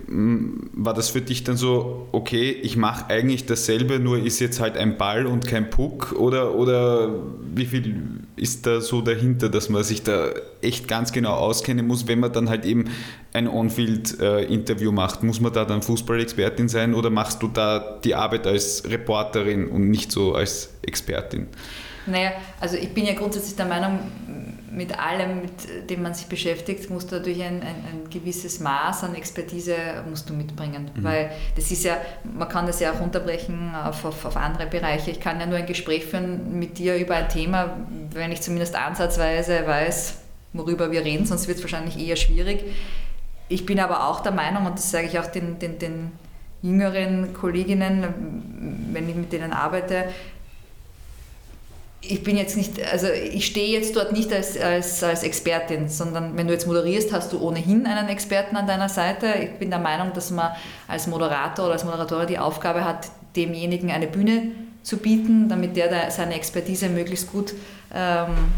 war 0.07 0.93
das 0.93 1.09
für 1.09 1.21
dich 1.21 1.43
dann 1.43 1.57
so, 1.57 2.07
okay, 2.11 2.51
ich 2.51 2.77
mache 2.77 3.09
eigentlich 3.09 3.45
dasselbe, 3.45 3.99
nur 3.99 4.19
ist 4.19 4.39
jetzt 4.39 4.59
halt 4.59 4.77
ein 4.77 4.97
Ball 4.97 5.25
und 5.25 5.47
kein 5.47 5.69
Puck? 5.69 6.13
Oder, 6.13 6.53
oder 6.53 7.23
wie 7.53 7.65
viel 7.65 8.21
ist 8.35 8.67
da 8.67 8.81
so 8.81 9.01
dahinter, 9.01 9.49
dass 9.49 9.69
man 9.69 9.83
sich 9.83 10.03
da 10.03 10.29
echt 10.61 10.87
ganz 10.87 11.11
genau 11.11 11.33
auskennen 11.33 11.87
muss, 11.87 12.07
wenn 12.07 12.19
man 12.19 12.31
dann 12.31 12.49
halt 12.49 12.65
eben 12.65 12.85
ein 13.33 13.47
On-Field-Interview 13.47 14.91
macht? 14.91 15.23
Muss 15.23 15.39
man 15.39 15.51
da 15.51 15.65
dann 15.65 15.81
Fußballexpertin 15.81 16.69
sein 16.69 16.93
oder 16.93 17.09
machst 17.09 17.41
du 17.41 17.47
da 17.47 17.99
die 18.03 18.13
Arbeit 18.13 18.45
als 18.45 18.83
Reporterin 18.87 19.67
und 19.67 19.89
nicht 19.89 20.11
so 20.11 20.35
als 20.35 20.69
Expertin? 20.83 21.47
Naja, 22.05 22.31
also 22.59 22.75
ich 22.77 22.93
bin 22.93 23.05
ja 23.05 23.13
grundsätzlich 23.13 23.55
der 23.55 23.65
Meinung, 23.65 23.99
mit 24.75 24.97
allem, 24.99 25.41
mit 25.41 25.89
dem 25.89 26.01
man 26.01 26.13
sich 26.13 26.27
beschäftigt, 26.27 26.89
musst 26.89 27.11
du 27.11 27.17
natürlich 27.17 27.43
ein, 27.43 27.61
ein, 27.61 27.75
ein 27.91 28.09
gewisses 28.09 28.59
Maß 28.59 29.03
an 29.03 29.15
Expertise 29.15 29.75
musst 30.09 30.29
du 30.29 30.33
mitbringen. 30.33 30.89
Mhm. 30.95 31.03
Weil 31.03 31.31
das 31.55 31.71
ist 31.71 31.83
ja, 31.83 31.97
man 32.23 32.49
kann 32.49 32.65
das 32.65 32.79
ja 32.79 32.91
auch 32.91 32.99
runterbrechen 32.99 33.75
auf, 33.75 34.03
auf, 34.03 34.25
auf, 34.25 34.37
andere 34.37 34.67
Bereiche. 34.67 35.11
Ich 35.11 35.19
kann 35.19 35.39
ja 35.39 35.45
nur 35.45 35.57
ein 35.57 35.65
Gespräch 35.65 36.05
führen 36.05 36.57
mit 36.57 36.77
dir 36.79 36.95
über 36.95 37.15
ein 37.15 37.29
Thema, 37.29 37.77
wenn 38.11 38.31
ich 38.31 38.41
zumindest 38.41 38.75
ansatzweise 38.75 39.65
weiß, 39.65 40.17
worüber 40.53 40.91
wir 40.91 41.03
reden, 41.03 41.25
sonst 41.25 41.47
wird 41.47 41.57
es 41.57 41.63
wahrscheinlich 41.63 41.97
eher 41.97 42.15
schwierig. 42.15 42.63
Ich 43.49 43.65
bin 43.65 43.79
aber 43.79 44.07
auch 44.07 44.21
der 44.21 44.31
Meinung, 44.31 44.65
und 44.65 44.75
das 44.75 44.89
sage 44.89 45.07
ich 45.07 45.19
auch 45.19 45.27
den, 45.27 45.59
den, 45.59 45.77
den 45.77 46.11
jüngeren 46.63 47.33
Kolleginnen, 47.33 48.87
wenn 48.91 49.09
ich 49.09 49.15
mit 49.15 49.33
denen 49.33 49.51
arbeite, 49.51 50.05
ich 52.05 52.23
bin 52.23 52.37
jetzt 52.37 52.57
nicht, 52.57 52.81
also 52.91 53.07
ich 53.07 53.45
stehe 53.45 53.71
jetzt 53.71 53.95
dort 53.95 54.11
nicht 54.11 54.31
als, 54.33 54.59
als, 54.59 55.01
als 55.03 55.23
Expertin, 55.23 55.87
sondern 55.87 56.35
wenn 56.35 56.47
du 56.47 56.53
jetzt 56.53 56.67
moderierst, 56.67 57.13
hast 57.13 57.31
du 57.31 57.39
ohnehin 57.39 57.85
einen 57.85 58.09
Experten 58.09 58.57
an 58.57 58.67
deiner 58.67 58.89
Seite. 58.89 59.27
Ich 59.41 59.51
bin 59.57 59.69
der 59.69 59.79
Meinung, 59.79 60.11
dass 60.13 60.29
man 60.29 60.51
als 60.87 61.07
Moderator 61.07 61.65
oder 61.65 61.73
als 61.73 61.85
Moderatorin 61.85 62.27
die 62.27 62.39
Aufgabe 62.39 62.83
hat, 62.83 63.07
demjenigen 63.35 63.89
eine 63.89 64.07
Bühne 64.07 64.51
zu 64.83 64.97
bieten, 64.97 65.47
damit 65.47 65.77
der 65.77 66.11
seine 66.11 66.35
Expertise 66.35 66.89
möglichst 66.89 67.31
gut 67.31 67.53
ähm, 67.93 68.51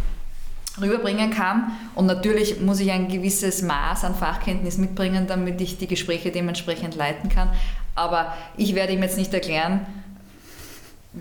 rüberbringen 0.81 1.29
kann. 1.29 1.71
Und 1.93 2.07
natürlich 2.07 2.61
muss 2.61 2.79
ich 2.79 2.91
ein 2.91 3.07
gewisses 3.07 3.61
Maß 3.61 4.05
an 4.05 4.15
Fachkenntnis 4.15 4.77
mitbringen, 4.77 5.27
damit 5.27 5.61
ich 5.61 5.77
die 5.77 5.87
Gespräche 5.87 6.31
dementsprechend 6.31 6.95
leiten 6.95 7.29
kann. 7.29 7.49
Aber 7.93 8.33
ich 8.57 8.73
werde 8.75 8.93
ihm 8.93 9.03
jetzt 9.03 9.17
nicht 9.17 9.33
erklären, 9.33 9.85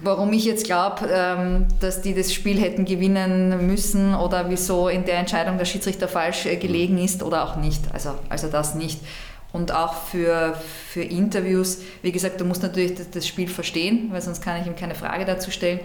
warum 0.02 0.32
ich 0.32 0.44
jetzt 0.44 0.64
glaube, 0.64 1.08
ähm, 1.10 1.66
dass 1.80 2.02
die 2.02 2.14
das 2.14 2.32
Spiel 2.32 2.60
hätten 2.60 2.84
gewinnen 2.84 3.66
müssen 3.66 4.14
oder 4.14 4.50
wieso 4.50 4.88
in 4.88 5.04
der 5.04 5.18
Entscheidung 5.18 5.56
der 5.56 5.64
Schiedsrichter 5.64 6.08
falsch 6.08 6.46
äh, 6.46 6.56
gelegen 6.56 6.98
ist 6.98 7.22
oder 7.22 7.44
auch 7.44 7.56
nicht. 7.56 7.82
Also, 7.92 8.14
also 8.28 8.48
das 8.48 8.74
nicht. 8.74 9.00
Und 9.52 9.72
auch 9.72 9.94
für, 9.94 10.58
für 10.88 11.02
Interviews, 11.02 11.78
wie 12.02 12.10
gesagt, 12.10 12.40
du 12.40 12.44
musst 12.44 12.62
natürlich 12.62 12.94
das 13.08 13.26
Spiel 13.26 13.46
verstehen, 13.46 14.08
weil 14.10 14.20
sonst 14.20 14.42
kann 14.42 14.60
ich 14.60 14.66
ihm 14.66 14.74
keine 14.74 14.96
Frage 14.96 15.24
dazu 15.24 15.52
stellen. 15.52 15.78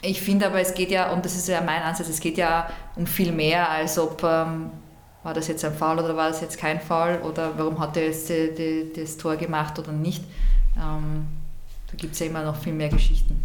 Ich 0.00 0.20
finde 0.20 0.46
aber, 0.46 0.60
es 0.60 0.74
geht 0.74 0.92
ja, 0.92 1.10
und 1.10 1.24
das 1.24 1.34
ist 1.34 1.48
ja 1.48 1.60
mein 1.60 1.82
Ansatz, 1.82 2.08
es 2.08 2.20
geht 2.20 2.38
ja 2.38 2.70
um 2.94 3.08
viel 3.08 3.32
mehr, 3.32 3.68
als 3.68 3.98
ob 3.98 4.22
ähm, 4.22 4.70
war 5.24 5.34
das 5.34 5.48
jetzt 5.48 5.64
ein 5.64 5.74
Foul 5.74 5.98
oder 5.98 6.16
war 6.16 6.28
das 6.28 6.40
jetzt 6.40 6.56
kein 6.56 6.80
Foul 6.80 7.20
oder 7.28 7.58
warum 7.58 7.80
hat 7.80 7.96
er 7.96 8.04
jetzt 8.04 8.28
die, 8.28 8.54
die, 8.54 8.92
das 8.94 9.16
Tor 9.16 9.34
gemacht 9.34 9.76
oder 9.80 9.90
nicht. 9.90 10.22
Ähm, 10.76 11.26
gibt 11.98 12.14
es 12.14 12.20
ja 12.20 12.26
immer 12.26 12.42
noch 12.42 12.56
viel 12.56 12.72
mehr 12.72 12.88
Geschichten. 12.88 13.36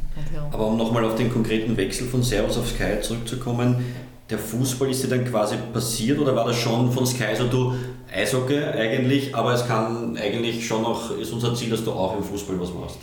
Aber 0.52 0.68
um 0.68 0.78
nochmal 0.78 1.04
auf 1.06 1.16
den 1.16 1.32
konkreten 1.32 1.76
Wechsel 1.76 2.08
von 2.08 2.24
Servus 2.24 2.58
auf 2.58 2.70
Sky 2.70 3.02
zurückzukommen, 3.02 3.84
der 4.30 4.40
Fußball 4.40 4.90
ist 4.90 5.04
dir 5.04 5.10
dann 5.10 5.26
quasi 5.26 5.58
passiert 5.74 6.20
oder 6.20 6.36
war 6.36 6.46
das 6.46 6.58
schon 6.58 6.92
von 6.92 7.06
Sky 7.06 7.36
so, 7.38 7.48
du 7.48 7.76
Eishockey 8.12 8.64
eigentlich, 8.64 9.36
aber 9.36 9.54
es 9.54 9.68
kann 9.68 10.18
eigentlich 10.18 10.66
schon 10.66 10.84
noch, 10.84 11.18
ist 11.18 11.34
unser 11.34 11.54
Ziel, 11.56 11.72
dass 11.72 11.84
du 11.84 11.92
auch 11.92 12.16
im 12.16 12.24
Fußball 12.24 12.60
was 12.60 12.74
machst? 12.74 12.98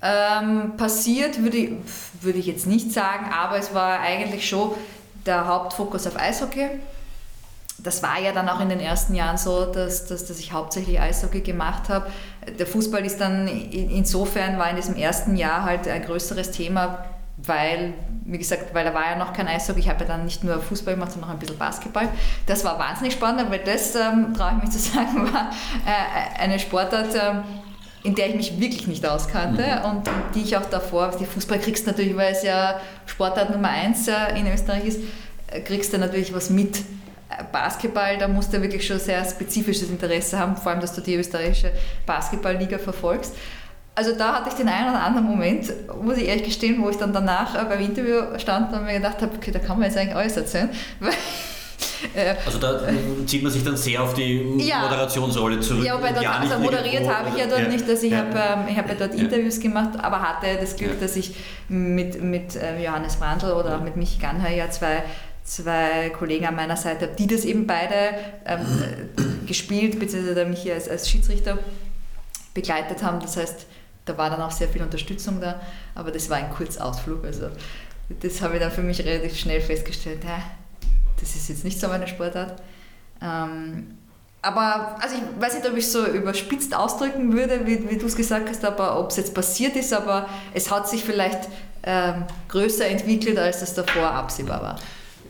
Ähm, 0.00 0.76
passiert 0.76 1.42
würde 1.42 1.56
ich, 1.56 1.70
würde 2.20 2.38
ich 2.38 2.46
jetzt 2.46 2.66
nicht 2.66 2.92
sagen, 2.92 3.26
aber 3.32 3.58
es 3.58 3.74
war 3.74 4.00
eigentlich 4.00 4.48
schon 4.48 4.72
der 5.26 5.46
Hauptfokus 5.46 6.06
auf 6.06 6.16
Eishockey 6.16 6.70
das 7.78 8.02
war 8.02 8.20
ja 8.20 8.32
dann 8.32 8.48
auch 8.48 8.60
in 8.60 8.68
den 8.68 8.80
ersten 8.80 9.14
Jahren 9.14 9.38
so, 9.38 9.64
dass, 9.64 10.06
dass, 10.06 10.26
dass 10.26 10.38
ich 10.40 10.52
hauptsächlich 10.52 11.00
Eishockey 11.00 11.42
gemacht 11.42 11.88
habe. 11.88 12.10
Der 12.58 12.66
Fußball 12.66 13.04
ist 13.04 13.20
dann 13.20 13.48
insofern 13.48 14.58
war 14.58 14.70
in 14.70 14.76
diesem 14.76 14.96
ersten 14.96 15.36
Jahr 15.36 15.64
halt 15.64 15.88
ein 15.88 16.02
größeres 16.02 16.50
Thema, 16.50 17.04
weil, 17.36 17.94
wie 18.24 18.38
gesagt, 18.38 18.74
weil 18.74 18.84
da 18.84 18.92
war 18.92 19.10
ja 19.10 19.16
noch 19.16 19.32
kein 19.32 19.46
Eishockey. 19.46 19.80
Ich 19.80 19.88
habe 19.88 20.00
ja 20.00 20.06
dann 20.06 20.24
nicht 20.24 20.42
nur 20.42 20.60
Fußball 20.60 20.94
gemacht, 20.94 21.12
sondern 21.12 21.30
auch 21.30 21.34
ein 21.34 21.38
bisschen 21.38 21.58
Basketball. 21.58 22.08
Das 22.46 22.64
war 22.64 22.78
wahnsinnig 22.78 23.14
spannend, 23.14 23.50
weil 23.50 23.60
das, 23.60 23.94
ähm, 23.94 24.34
traue 24.34 24.52
ich 24.56 24.64
mich 24.64 24.70
zu 24.70 24.78
sagen, 24.92 25.32
war 25.32 25.50
äh, 25.86 26.40
eine 26.40 26.58
Sportart, 26.58 27.14
ähm, 27.14 27.42
in 28.02 28.14
der 28.14 28.28
ich 28.28 28.34
mich 28.34 28.60
wirklich 28.60 28.86
nicht 28.86 29.06
auskannte 29.06 29.62
mhm. 29.62 29.90
und 29.90 30.10
die 30.34 30.42
ich 30.42 30.56
auch 30.56 30.66
davor, 30.66 31.10
die 31.18 31.26
Fußball 31.26 31.58
kriegst 31.58 31.86
natürlich, 31.86 32.16
weil 32.16 32.32
es 32.32 32.42
ja 32.42 32.80
Sportart 33.06 33.50
Nummer 33.50 33.70
eins 33.70 34.08
äh, 34.08 34.38
in 34.38 34.46
Österreich 34.52 34.84
ist, 34.84 35.00
äh, 35.48 35.60
kriegst 35.60 35.92
du 35.92 35.98
natürlich 35.98 36.34
was 36.34 36.50
mit 36.50 36.78
Basketball, 37.52 38.16
da 38.18 38.26
musst 38.26 38.52
du 38.52 38.62
wirklich 38.62 38.86
schon 38.86 38.98
sehr 38.98 39.24
spezifisches 39.24 39.90
Interesse 39.90 40.38
haben, 40.38 40.56
vor 40.56 40.72
allem, 40.72 40.80
dass 40.80 40.94
du 40.94 41.00
die 41.00 41.14
österreichische 41.14 41.72
Basketballliga 42.06 42.78
verfolgst. 42.78 43.34
Also 43.94 44.12
da 44.16 44.34
hatte 44.34 44.50
ich 44.50 44.54
den 44.54 44.68
einen 44.68 44.90
oder 44.90 45.02
anderen 45.02 45.26
Moment, 45.26 45.72
muss 46.02 46.16
ich 46.18 46.28
ehrlich 46.28 46.44
gestehen, 46.44 46.80
wo 46.82 46.88
ich 46.88 46.96
dann 46.96 47.12
danach 47.12 47.54
äh, 47.54 47.64
beim 47.64 47.80
Interview 47.80 48.38
stand 48.38 48.72
und 48.72 48.84
mir 48.84 48.94
gedacht 48.94 49.20
habe, 49.20 49.32
okay, 49.36 49.50
da 49.50 49.58
kann 49.58 49.78
man 49.78 49.88
jetzt 49.88 49.98
eigentlich 49.98 50.14
alles 50.14 50.36
erzählen. 50.36 50.70
Äh, 52.14 52.34
also 52.46 52.58
da 52.58 52.80
zieht 53.26 53.42
man 53.42 53.50
sich 53.50 53.64
dann 53.64 53.76
sehr 53.76 54.02
auf 54.02 54.14
die 54.14 54.56
ja, 54.58 54.82
Moderationsrolle 54.82 55.58
zurück. 55.58 55.84
Ja, 55.84 55.94
wobei 55.94 56.12
dort, 56.12 56.26
also 56.28 56.58
moderiert 56.58 57.08
habe 57.08 57.30
ich 57.30 57.40
ja 57.40 57.46
dort 57.48 57.62
ja, 57.62 57.68
nicht, 57.68 57.88
dass 57.88 58.02
ich 58.02 58.12
ja. 58.12 58.18
habe 58.18 58.68
ähm, 58.68 58.76
hab 58.76 58.88
ja 58.88 58.94
dort 58.94 59.14
Interviews 59.14 59.58
gemacht, 59.58 59.90
aber 60.00 60.22
hatte 60.22 60.46
das 60.60 60.76
Glück, 60.76 61.00
dass 61.00 61.16
ich 61.16 61.34
mit, 61.68 62.22
mit 62.22 62.54
äh, 62.54 62.82
Johannes 62.82 63.16
Brandl 63.16 63.52
oder 63.52 63.76
auch 63.76 63.82
mit 63.82 63.96
Michi 63.96 64.18
Ganher 64.18 64.54
ja 64.54 64.70
zwei 64.70 65.02
zwei 65.48 66.10
Kollegen 66.10 66.46
an 66.46 66.54
meiner 66.54 66.76
Seite, 66.76 67.08
die 67.18 67.26
das 67.26 67.44
eben 67.44 67.66
beide 67.66 67.94
ähm, 68.44 68.66
gespielt, 69.46 69.98
beziehungsweise 69.98 70.44
mich 70.44 70.70
als, 70.70 70.88
als 70.88 71.08
Schiedsrichter 71.08 71.58
begleitet 72.52 73.02
haben. 73.02 73.20
Das 73.20 73.36
heißt, 73.36 73.66
da 74.04 74.18
war 74.18 74.30
dann 74.30 74.42
auch 74.42 74.50
sehr 74.50 74.68
viel 74.68 74.82
Unterstützung 74.82 75.40
da, 75.40 75.60
aber 75.94 76.10
das 76.10 76.28
war 76.28 76.36
ein 76.36 76.50
Kurzausflug. 76.50 77.24
Also 77.24 77.48
das 78.20 78.42
habe 78.42 78.54
ich 78.54 78.60
dann 78.60 78.70
für 78.70 78.82
mich 78.82 79.04
relativ 79.04 79.38
schnell 79.38 79.60
festgestellt, 79.60 80.22
ja, 80.24 80.42
das 81.18 81.34
ist 81.34 81.48
jetzt 81.48 81.64
nicht 81.64 81.80
so 81.80 81.88
meine 81.88 82.06
Sportart. 82.06 82.60
Ähm, 83.22 83.98
aber 84.40 84.96
also 85.00 85.16
ich 85.16 85.42
weiß 85.42 85.54
nicht, 85.54 85.68
ob 85.68 85.76
ich 85.76 85.84
es 85.84 85.92
so 85.92 86.06
überspitzt 86.06 86.74
ausdrücken 86.74 87.32
würde, 87.32 87.66
wie, 87.66 87.90
wie 87.90 87.96
du 87.96 88.06
es 88.06 88.14
gesagt 88.14 88.48
hast, 88.48 88.64
aber 88.64 89.00
ob 89.00 89.10
es 89.10 89.16
jetzt 89.16 89.34
passiert 89.34 89.76
ist, 89.76 89.92
aber 89.92 90.28
es 90.54 90.70
hat 90.70 90.88
sich 90.88 91.04
vielleicht 91.04 91.48
ähm, 91.82 92.24
größer 92.48 92.86
entwickelt, 92.86 93.38
als 93.38 93.62
es 93.62 93.74
davor 93.74 94.10
absehbar 94.10 94.62
war. 94.62 94.78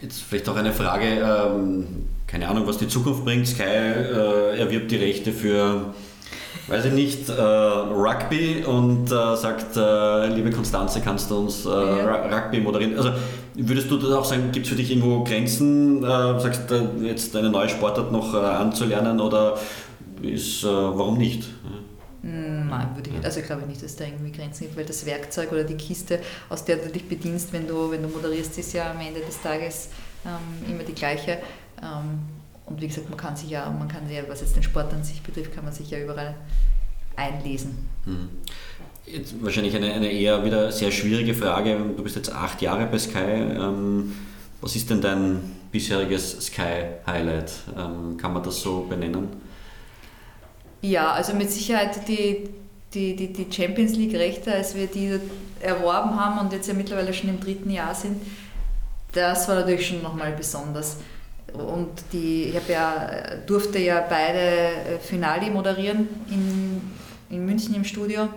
Jetzt 0.01 0.23
vielleicht 0.23 0.49
auch 0.49 0.57
eine 0.57 0.73
Frage, 0.73 1.07
ähm, 1.07 1.87
keine 2.29 2.49
Ahnung, 2.49 2.67
was 2.67 2.79
die 2.79 2.87
Zukunft 2.87 3.25
bringt. 3.25 3.49
Sky 3.49 3.63
äh, 3.65 4.59
erwirbt 4.59 4.93
die 4.93 4.97
Rechte 4.97 5.33
für, 5.33 5.87
weiß 6.69 6.85
ich 6.85 6.93
nicht, 6.93 7.29
äh, 7.29 7.33
Rugby 7.33 8.65
und 8.65 9.07
äh, 9.07 9.37
sagt, 9.37 9.77
äh, 9.77 10.27
liebe 10.29 10.51
Konstanze, 10.51 11.01
kannst 11.01 11.31
du 11.31 11.39
uns 11.39 11.67
äh. 11.67 11.69
Rugby 11.69 12.61
moderieren? 12.61 12.97
Also 12.97 13.11
würdest 13.55 13.91
du 13.91 13.97
das 13.97 14.13
auch 14.13 14.25
sagen, 14.25 14.53
gibt 14.53 14.67
es 14.67 14.71
für 14.71 14.79
dich 14.79 14.89
irgendwo 14.91 15.25
Grenzen, 15.25 16.05
äh, 16.05 16.39
sagst 16.39 16.73
jetzt 17.03 17.35
eine 17.35 17.51
neue 17.51 17.69
Sportart 17.69 18.13
noch 18.13 18.35
anzulernen 18.35 19.21
oder 19.21 19.59
ist, 20.23 20.65
warum 20.65 21.17
nicht? 21.17 21.45
Nein, 22.23 22.89
würde 22.97 23.11
ich, 23.11 23.25
also 23.25 23.41
glaube 23.43 23.63
ich 23.63 23.69
nicht, 23.69 23.83
dass 23.83 23.95
da 23.95 24.05
irgendwie 24.05 24.33
Grenzen 24.33 24.65
gibt, 24.65 24.77
weil 24.77 24.85
das 24.85 25.07
Werkzeug 25.07 25.53
oder 25.53 25.63
die 25.63 25.77
Kiste, 25.77 26.19
aus 26.49 26.65
der 26.65 26.77
du 26.77 26.89
dich 26.89 27.09
bedienst, 27.09 27.53
wenn 27.53 27.69
du, 27.69 27.91
wenn 27.91 28.03
du 28.03 28.09
moderierst, 28.09 28.59
ist 28.59 28.73
ja 28.73 28.91
am 28.91 29.01
Ende 29.01 29.21
des 29.21 29.41
Tages 29.41 29.91
ähm, 30.27 30.73
immer 30.73 30.83
die 30.83 30.95
gleiche. 30.95 31.39
Ähm, 31.81 32.19
und 32.67 32.81
wie 32.81 32.89
gesagt, 32.89 33.09
man 33.09 33.17
kann 33.17 33.37
sich 33.37 33.51
ja, 33.51 33.71
man 33.71 33.89
kann 33.89 34.11
ja, 34.11 34.23
was 34.29 34.41
jetzt 34.41 34.57
den 34.57 34.63
Sport 34.63 34.93
an 34.93 35.05
sich 35.05 35.23
betrifft, 35.23 35.55
kann 35.55 35.65
man 35.65 35.73
sich 35.73 35.91
ja 35.91 35.99
überall 36.01 36.35
einlesen. 37.17 37.89
Mhm. 38.05 38.29
Jetzt 39.07 39.43
wahrscheinlich 39.43 39.75
eine, 39.75 39.93
eine 39.93 40.11
eher 40.11 40.45
wieder 40.45 40.71
sehr 40.71 40.91
schwierige 40.91 41.35
Frage. 41.35 41.79
Du 41.97 42.03
bist 42.03 42.17
jetzt 42.17 42.33
acht 42.33 42.61
Jahre 42.61 42.87
bei 42.87 42.99
Sky. 42.99 43.19
Ähm, 43.19 44.13
was 44.61 44.77
ist 44.77 44.91
denn 44.91 45.01
dein 45.01 45.41
bisheriges 45.71 46.33
Sky-Highlight? 46.47 47.53
Ähm, 47.77 48.17
kann 48.19 48.33
man 48.35 48.43
das 48.43 48.61
so 48.61 48.81
benennen? 48.83 49.29
Ja, 50.81 51.13
also 51.13 51.35
mit 51.35 51.51
Sicherheit 51.51 52.07
die, 52.07 52.49
die, 52.95 53.17
die, 53.17 53.33
die 53.33 53.53
Champions 53.53 53.97
League-Rechte, 53.97 54.53
als 54.53 54.75
wir 54.75 54.87
die 54.87 55.19
erworben 55.61 56.19
haben 56.19 56.39
und 56.39 56.53
jetzt 56.53 56.69
ja 56.69 56.75
mittlerweile 56.75 57.13
schon 57.13 57.31
im 57.31 57.41
dritten 57.41 57.71
Jahr 57.71 57.95
sind, 57.95 58.23
das 59.13 59.49
war 59.49 59.57
natürlich 59.57 59.89
schon 59.89 60.03
nochmal 60.03 60.33
besonders. 60.33 60.99
Und 61.53 61.89
die, 62.13 62.45
ich 62.45 62.69
ja, 62.69 63.11
durfte 63.47 63.79
ja 63.79 64.05
beide 64.09 64.39
äh, 64.39 64.99
Finale 65.01 65.51
moderieren 65.51 66.09
in, 66.31 66.81
in 67.31 67.45
München 67.45 67.75
im 67.75 67.85
Studio. 67.85 68.29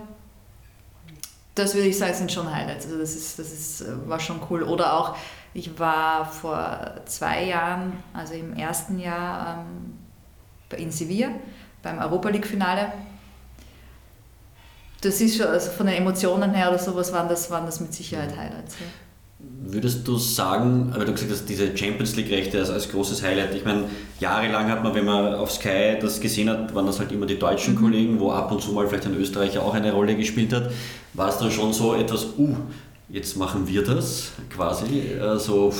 Das 1.54 1.74
würde 1.74 1.88
ich 1.88 1.98
sagen, 1.98 2.14
sind 2.14 2.32
schon 2.32 2.52
Highlights. 2.52 2.86
Also 2.86 2.98
das, 2.98 3.14
ist, 3.14 3.38
das 3.38 3.52
ist, 3.52 3.82
äh, 3.82 4.08
war 4.08 4.18
schon 4.18 4.40
cool. 4.48 4.62
Oder 4.62 4.94
auch, 4.98 5.16
ich 5.52 5.78
war 5.78 6.24
vor 6.24 6.94
zwei 7.04 7.44
Jahren, 7.44 7.92
also 8.14 8.32
im 8.32 8.54
ersten 8.54 8.98
Jahr 8.98 9.66
ähm, 10.70 10.78
in 10.78 10.90
Sevilla 10.90 11.28
beim 11.82 11.98
Europa 11.98 12.28
League-Finale. 12.28 12.92
Das 15.00 15.20
ist 15.20 15.36
schon, 15.36 15.46
also 15.46 15.70
von 15.70 15.86
den 15.86 15.96
Emotionen 15.96 16.54
her 16.54 16.68
oder 16.68 16.78
sowas 16.78 17.12
waren 17.12 17.28
das, 17.28 17.50
waren 17.50 17.66
das 17.66 17.80
mit 17.80 17.92
Sicherheit 17.92 18.36
Highlights. 18.36 18.76
Ja. 18.78 18.86
Würdest 19.64 20.06
du 20.06 20.16
sagen, 20.16 20.92
weil 20.94 21.04
du 21.04 21.12
gesagt 21.12 21.32
hast, 21.32 21.48
diese 21.48 21.76
Champions 21.76 22.14
League-Rechte 22.14 22.60
als, 22.60 22.70
als 22.70 22.88
großes 22.88 23.22
Highlight, 23.24 23.54
ich 23.54 23.64
meine, 23.64 23.84
jahrelang 24.20 24.70
hat 24.70 24.84
man, 24.84 24.94
wenn 24.94 25.04
man 25.04 25.34
auf 25.34 25.50
Sky 25.50 25.98
das 26.00 26.20
gesehen 26.20 26.48
hat, 26.48 26.72
waren 26.74 26.86
das 26.86 27.00
halt 27.00 27.10
immer 27.10 27.26
die 27.26 27.38
deutschen 27.38 27.74
mhm. 27.74 27.78
Kollegen, 27.80 28.20
wo 28.20 28.30
ab 28.30 28.52
und 28.52 28.62
zu 28.62 28.70
mal 28.72 28.86
vielleicht 28.86 29.06
ein 29.06 29.16
Österreicher 29.16 29.62
auch 29.62 29.74
eine 29.74 29.92
Rolle 29.92 30.14
gespielt 30.14 30.52
hat. 30.52 30.70
War 31.14 31.28
es 31.28 31.38
dann 31.38 31.50
schon 31.50 31.72
so 31.72 31.94
etwas, 31.94 32.26
uh, 32.38 32.54
jetzt 33.08 33.36
machen 33.36 33.66
wir 33.66 33.82
das 33.82 34.30
quasi, 34.50 35.00
äh, 35.00 35.38
so 35.38 35.74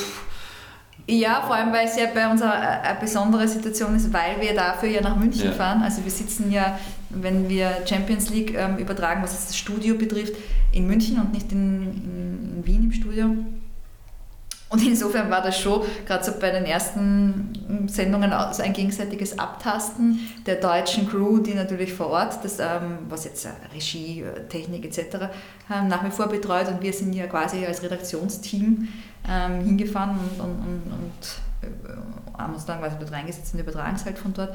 ja, 1.08 1.42
vor 1.46 1.56
allem, 1.56 1.72
weil 1.72 1.86
es 1.86 1.96
ja 1.96 2.06
bei 2.14 2.30
uns 2.30 2.42
eine 2.42 2.98
besondere 3.00 3.48
Situation 3.48 3.96
ist, 3.96 4.12
weil 4.12 4.40
wir 4.40 4.54
dafür 4.54 4.88
ja 4.88 5.00
nach 5.00 5.16
München 5.16 5.46
ja. 5.46 5.52
fahren. 5.52 5.82
Also 5.82 6.04
wir 6.04 6.10
sitzen 6.10 6.50
ja, 6.52 6.78
wenn 7.10 7.48
wir 7.48 7.78
Champions 7.88 8.30
League 8.30 8.54
ähm, 8.56 8.78
übertragen, 8.78 9.22
was 9.22 9.32
das 9.32 9.56
Studio 9.56 9.96
betrifft, 9.96 10.34
in 10.72 10.86
München 10.86 11.18
und 11.20 11.32
nicht 11.32 11.50
in, 11.52 11.82
in, 11.82 12.56
in 12.56 12.66
Wien 12.66 12.84
im 12.84 12.92
Studio. 12.92 13.36
Und 14.72 14.82
insofern 14.86 15.30
war 15.30 15.42
das 15.42 15.58
schon, 15.58 15.82
gerade 16.06 16.24
so 16.24 16.32
bei 16.40 16.50
den 16.50 16.64
ersten 16.64 17.86
Sendungen, 17.88 18.32
also 18.32 18.62
ein 18.62 18.72
gegenseitiges 18.72 19.38
Abtasten 19.38 20.18
der 20.46 20.56
deutschen 20.56 21.06
Crew, 21.06 21.40
die 21.40 21.52
natürlich 21.52 21.92
vor 21.92 22.06
Ort, 22.06 22.42
das, 22.42 22.58
ähm, 22.58 23.00
was 23.10 23.26
jetzt 23.26 23.46
Regie, 23.74 24.24
Technik 24.48 24.86
etc. 24.86 25.28
Ähm, 25.70 25.88
nach 25.88 26.02
wie 26.02 26.10
vor 26.10 26.26
betreut. 26.26 26.68
Und 26.68 26.80
wir 26.80 26.94
sind 26.94 27.12
ja 27.12 27.26
quasi 27.26 27.66
als 27.66 27.82
Redaktionsteam 27.82 28.88
ähm, 29.28 29.60
hingefahren 29.62 30.18
und, 30.18 30.40
und, 30.40 30.58
und, 30.58 30.82
und 30.90 31.68
äh, 31.68 32.38
haben 32.40 32.54
uns 32.54 32.64
dann 32.64 32.80
quasi 32.80 32.96
dort 32.98 33.12
reingesetzt 33.12 33.52
und 33.52 33.60
übertragen 33.60 33.94
es 33.94 34.06
halt 34.06 34.18
von 34.18 34.32
dort. 34.32 34.54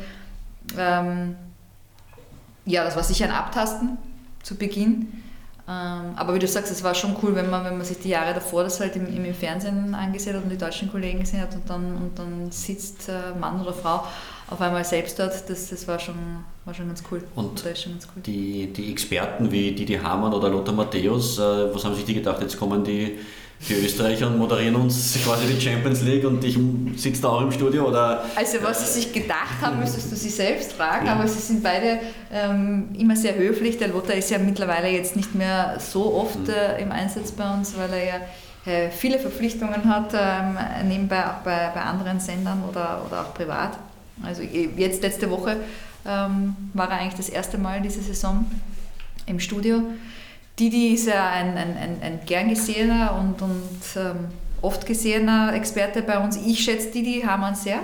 Ja, 2.66 2.84
das 2.84 2.96
war 2.98 3.04
sicher 3.04 3.26
ein 3.26 3.32
Abtasten 3.32 3.98
zu 4.44 4.56
Beginn. 4.56 5.24
Ähm, 5.70 6.14
aber 6.16 6.34
wie 6.34 6.40
du 6.40 6.48
sagst, 6.48 6.72
es 6.72 6.82
war 6.82 6.96
schon 6.96 7.16
cool, 7.22 7.36
wenn 7.36 7.50
man, 7.50 7.66
wenn 7.66 7.78
man 7.78 7.86
sich 7.86 8.00
die 8.00 8.10
Jahre 8.10 8.34
davor 8.34 8.64
das 8.64 8.80
halt 8.80 8.96
im, 8.96 9.06
im 9.06 9.34
Fernsehen 9.34 9.94
angesehen 9.94 10.38
hat 10.38 10.44
und 10.44 10.50
die 10.50 10.58
deutschen 10.58 10.90
Kollegen 10.90 11.20
gesehen 11.20 11.42
hat 11.42 11.54
und 11.56 11.70
dann, 11.70 11.98
und 11.98 12.18
dann 12.18 12.50
sitzt 12.52 13.10
äh, 13.10 13.38
Mann 13.38 13.60
oder 13.60 13.74
Frau 13.74 14.04
auf 14.50 14.62
einmal 14.62 14.86
selbst 14.86 15.20
dort, 15.20 15.50
das, 15.50 15.70
das 15.70 15.86
war, 15.86 16.00
schon, 16.00 16.16
war 16.64 16.74
schon 16.74 16.88
ganz 16.88 17.04
cool. 17.12 17.22
Und 17.36 17.62
ganz 17.64 17.86
cool. 17.86 18.22
Die, 18.26 18.72
die 18.72 18.92
Experten 18.92 19.52
wie 19.52 19.74
Didi 19.74 19.96
Hamann 19.96 20.34
oder 20.34 20.50
Lothar 20.50 20.74
Matthäus, 20.74 21.38
äh, 21.38 21.74
was 21.74 21.84
haben 21.84 21.96
sich 21.96 22.06
die 22.06 22.14
gedacht, 22.14 22.42
jetzt 22.42 22.58
kommen 22.58 22.86
die 22.86 23.20
die 23.68 23.74
Österreicher 23.74 24.28
und 24.28 24.38
moderieren 24.38 24.76
uns 24.76 25.18
quasi 25.24 25.46
die 25.48 25.60
Champions 25.60 26.02
League 26.04 26.26
und 26.26 26.44
ich 26.44 26.58
sitze 26.96 27.22
da 27.22 27.30
auch 27.30 27.42
im 27.42 27.52
Studio? 27.52 27.88
Oder, 27.88 28.24
also 28.36 28.58
was 28.62 28.94
sie 28.94 29.02
sich 29.02 29.14
gedacht 29.14 29.62
haben, 29.62 29.80
müsstest 29.80 30.12
du 30.12 30.16
sie 30.16 30.30
selbst 30.30 30.74
fragen, 30.74 31.08
ja. 31.08 31.14
aber 31.14 31.28
sie 31.28 31.40
sind 31.40 31.64
beide 31.64 32.00
ähm, 32.32 32.90
immer 32.98 33.16
sehr 33.16 33.36
höflich. 33.36 33.78
Der 33.78 33.90
Lothar 33.90 34.16
ist 34.16 34.30
ja 34.30 34.38
mittlerweile 34.38 34.90
jetzt 34.90 35.16
nicht 35.16 35.34
mehr 35.36 35.78
so 35.80 36.14
oft 36.14 36.40
mhm. 36.40 36.54
äh, 36.54 36.82
im 36.82 36.92
Einsatz 36.92 37.32
bei 37.32 37.52
uns, 37.54 37.76
weil 37.78 37.90
er 37.92 38.06
ja 38.06 38.22
äh, 38.72 38.92
viele 38.92 39.20
Verpflichtungen 39.20 39.86
hat, 39.86 40.14
ähm, 40.14 40.58
nebenbei 40.88 41.26
auch 41.26 41.42
bei, 41.44 41.72
bei 41.74 41.82
anderen 41.82 42.20
Sendern 42.20 42.64
oder, 42.70 43.04
oder 43.06 43.22
auch 43.22 43.34
privat. 43.34 43.78
Also 44.24 44.42
jetzt 44.44 45.02
letzte 45.02 45.30
Woche 45.30 45.58
ähm, 46.06 46.56
war 46.74 46.90
er 46.90 47.00
eigentlich 47.00 47.16
das 47.16 47.30
erste 47.30 47.58
Mal 47.58 47.82
diese 47.82 48.02
Saison 48.02 48.46
im 49.26 49.40
Studio. 49.40 49.84
Didi 50.60 50.94
ist 50.94 51.08
ja 51.08 51.30
ein, 51.30 51.56
ein, 51.58 51.78
ein, 51.78 51.98
ein 52.02 52.20
gern 52.26 52.50
gesehener 52.50 53.16
und, 53.16 53.42
und 53.42 53.80
ähm, 53.96 54.30
oft 54.62 54.86
gesehener 54.86 55.54
Experte 55.54 56.02
bei 56.02 56.18
uns. 56.18 56.36
Ich 56.38 56.64
schätze 56.64 56.90
Didi 56.90 57.22
Hamann 57.22 57.56
sehr. 57.56 57.80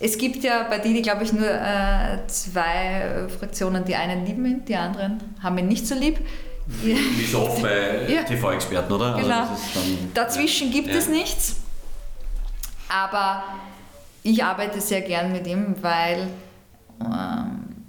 Es 0.00 0.18
gibt 0.18 0.42
ja 0.42 0.64
bei 0.64 0.78
Didi, 0.78 1.02
glaube 1.02 1.24
ich, 1.24 1.32
nur 1.32 1.48
äh, 1.48 2.26
zwei 2.26 3.28
Fraktionen. 3.38 3.84
Die 3.84 3.94
einen 3.94 4.26
lieben 4.26 4.44
ihn, 4.44 4.64
die 4.64 4.76
anderen 4.76 5.20
haben 5.42 5.56
ihn 5.58 5.68
nicht 5.68 5.86
so 5.86 5.94
lieb. 5.94 6.18
Wie 6.66 7.24
so 7.24 7.42
oft 7.42 7.62
bei 7.62 8.06
ja. 8.08 8.24
TV-Experten, 8.24 8.92
oder? 8.92 9.14
Also 9.14 9.22
genau. 9.22 9.40
Also 9.40 9.58
Dazwischen 10.12 10.70
gibt 10.70 10.88
ja. 10.88 10.96
es 10.96 11.08
nichts. 11.08 11.56
Aber 12.88 13.44
ich 14.22 14.42
arbeite 14.42 14.80
sehr 14.80 15.00
gern 15.00 15.32
mit 15.32 15.46
ihm, 15.46 15.76
weil 15.80 16.28
ähm, 17.00 17.86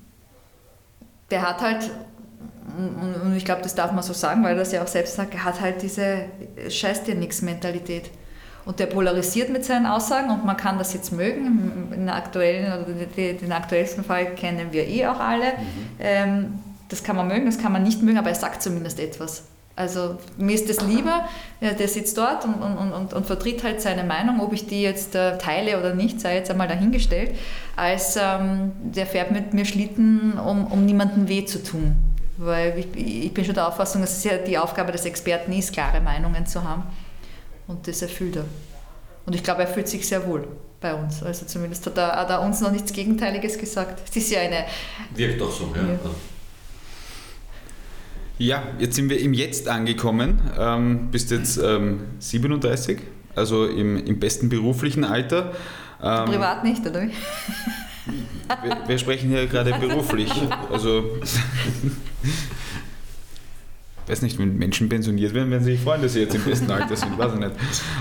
der 1.30 1.41
hat 1.41 1.62
halt 1.62 1.89
und 2.68 3.36
ich 3.36 3.45
glaube, 3.45 3.61
das 3.61 3.76
darf 3.76 3.91
man 3.93 4.03
so 4.03 4.13
sagen, 4.13 4.43
weil 4.43 4.53
er 4.53 4.59
das 4.59 4.72
ja 4.72 4.84
auch 4.84 4.88
selbst 4.88 5.15
sagt, 5.15 5.34
er 5.34 5.45
hat 5.45 5.61
halt 5.61 5.82
diese 5.82 6.26
Scheiß 6.70 7.03
dir 7.03 7.15
nix 7.15 7.41
Mentalität. 7.41 8.09
Und 8.65 8.80
der 8.80 8.88
polarisiert 8.88 9.49
mit 9.49 9.63
seinen 9.63 9.86
Aussagen 9.86 10.30
und 10.30 10.45
man 10.45 10.57
kann 10.57 10.78
das 10.78 10.93
jetzt 10.93 11.13
mögen. 11.13 11.88
Den, 11.89 12.09
aktuellen, 12.09 12.74
oder 12.74 12.93
den 13.34 13.51
aktuellsten 13.53 14.03
Fall 14.03 14.36
kennen 14.36 14.68
wir 14.72 14.86
eh 14.86 15.07
auch 15.07 15.22
alle. 15.22 15.45
Mhm. 15.45 15.88
Ähm, 15.99 16.53
das 16.89 17.01
kann 17.01 17.15
man 17.15 17.30
mögen, 17.30 17.45
das 17.45 17.57
kann 17.57 17.72
man 17.72 17.84
nicht 17.84 18.01
mögen, 18.01 18.18
aber 18.18 18.30
er 18.30 18.36
sagt 18.36 18.61
zumindest 18.61 18.99
etwas. 18.99 19.43
Also 19.78 20.18
mir 20.38 20.55
ist 20.55 20.70
das 20.70 20.82
lieber, 20.82 21.28
der 21.61 21.88
sitzt 21.88 22.18
dort 22.18 22.43
und, 22.45 22.55
und, 22.55 22.91
und, 22.91 23.13
und 23.13 23.26
vertritt 23.26 23.63
halt 23.63 23.80
seine 23.80 24.03
Meinung, 24.03 24.41
ob 24.41 24.51
ich 24.51 24.65
die 24.65 24.82
jetzt 24.82 25.13
äh, 25.13 25.38
teile 25.38 25.80
oder 25.80 25.93
nicht, 25.93 26.20
sei 26.20 26.36
jetzt 26.36 26.49
einmal 26.49 26.68
dahingestellt, 26.68 27.36
als 27.76 28.18
ähm, 28.20 28.72
der 28.82 29.05
fährt 29.05 29.32
mit 29.32 29.53
mir 29.53 29.65
Schlitten, 29.65 30.39
um, 30.39 30.65
um 30.65 30.86
niemandem 30.86 31.30
weh 31.30 31.45
zu 31.45 31.63
tun. 31.63 31.95
Weil 32.38 32.78
ich, 32.78 33.26
ich 33.26 33.34
bin 33.34 33.44
schon 33.44 33.56
der 33.56 33.68
Auffassung, 33.68 34.02
dass 34.02 34.18
es 34.18 34.24
ja 34.24 34.38
die 34.38 34.58
Aufgabe 34.58 34.92
des 34.92 35.06
Experten 35.06 35.52
ist, 35.52 35.74
klare 35.74 36.02
Meinungen 36.02 36.46
zu 36.46 36.64
haben. 36.64 36.84
Und 37.68 37.88
das 37.88 38.02
erfüllt 38.02 38.36
er. 38.36 38.46
Und 39.26 39.36
ich 39.36 39.44
glaube, 39.44 39.62
er 39.62 39.68
fühlt 39.68 39.88
sich 39.88 40.08
sehr 40.08 40.26
wohl 40.26 40.48
bei 40.80 40.94
uns. 40.94 41.24
Also 41.24 41.46
zumindest 41.46 41.86
hat 41.86 41.98
er, 41.98 42.16
hat 42.16 42.30
er 42.30 42.42
uns 42.42 42.62
noch 42.62 42.72
nichts 42.72 42.94
Gegenteiliges 42.94 43.58
gesagt. 43.58 44.02
Es 44.10 44.16
ist 44.16 44.32
ja 44.32 44.40
eine. 44.40 44.66
Wirkt 45.16 45.42
doch 45.42 45.52
so, 45.52 45.74
ja. 45.76 45.82
ja. 45.82 46.00
Ja, 48.40 48.64
jetzt 48.78 48.96
sind 48.96 49.10
wir 49.10 49.20
im 49.20 49.34
Jetzt 49.34 49.68
angekommen. 49.68 50.40
Ähm, 50.60 51.10
bist 51.10 51.32
jetzt 51.32 51.58
ähm, 51.58 52.02
37, 52.20 53.00
also 53.36 53.66
im, 53.66 53.98
im 53.98 54.20
besten 54.20 54.48
beruflichen 54.48 55.04
Alter. 55.04 55.54
Ähm, 56.02 56.26
Privat 56.26 56.64
nicht, 56.64 56.86
oder 56.86 57.02
wie? 57.02 57.12
Wir, 58.64 58.78
wir 58.88 58.97
sprechen 58.97 59.30
hier 59.30 59.47
gerade 59.47 59.74
beruflich. 59.74 60.32
Also, 60.72 61.20
ich 64.08 64.12
weiß 64.12 64.22
nicht, 64.22 64.39
wenn 64.39 64.58
Menschen 64.58 64.88
pensioniert 64.88 65.34
werden, 65.34 65.51
werden 65.51 65.66
sie 65.66 65.74
sich 65.74 65.82
freuen, 65.82 66.01
dass 66.01 66.14
sie 66.14 66.22
jetzt 66.22 66.36
im 66.36 66.43
besten 66.43 66.72
Alter 66.72 66.95
sind, 66.95 67.18
weiß 67.18 67.34
ich 67.34 67.39
nicht. 67.39 67.51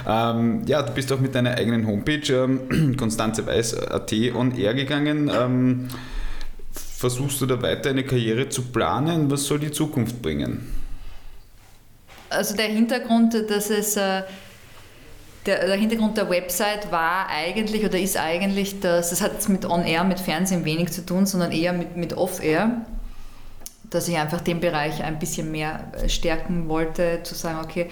Ähm, 0.07 0.63
ja, 0.67 0.83
du 0.83 0.93
bist 0.93 1.13
auch 1.13 1.19
mit 1.19 1.35
deiner 1.35 1.55
eigenen 1.55 1.87
Homepage 1.87 2.33
ähm, 2.33 2.97
konstanzeweiß.at 2.97 4.13
on 4.35 4.57
air 4.57 4.75
gegangen. 4.75 5.31
Ähm, 5.35 5.89
versuchst 6.73 7.41
du 7.41 7.47
da 7.47 7.61
weiter 7.61 7.91
eine 7.91 8.05
Karriere 8.05 8.49
zu 8.49 8.63
planen? 8.63 9.31
Was 9.31 9.45
soll 9.45 9.59
die 9.59 9.73
Zukunft 9.73 10.23
bringen? 10.23 10.73
Also 12.31 12.57
der 12.57 12.67
Hintergrund, 12.67 13.35
dass 13.49 13.71
es 13.71 13.97
äh, 13.97 14.23
der, 15.47 15.67
der, 15.67 15.77
Hintergrund 15.77 16.17
der 16.17 16.29
Website 16.29 16.91
war 16.91 17.29
eigentlich 17.29 17.85
oder 17.85 17.99
ist 17.99 18.17
eigentlich, 18.17 18.81
dass 18.81 19.11
das 19.11 19.21
hat 19.21 19.49
mit 19.49 19.65
On-Air, 19.65 20.05
mit 20.05 20.21
Fernsehen 20.21 20.65
wenig 20.65 20.93
zu 20.93 21.07
tun, 21.07 21.27
sondern 21.27 21.53
eher 21.53 21.73
mit, 21.73 21.97
mit 21.97 22.17
Off-Air, 22.17 22.83
dass 23.91 24.09
ich 24.09 24.17
einfach 24.19 24.41
den 24.41 24.61
Bereich 24.61 25.03
ein 25.03 25.19
bisschen 25.19 25.51
mehr 25.53 25.93
äh, 25.93 26.09
stärken 26.09 26.69
wollte, 26.69 27.21
zu 27.23 27.35
sagen, 27.35 27.61
okay, 27.65 27.89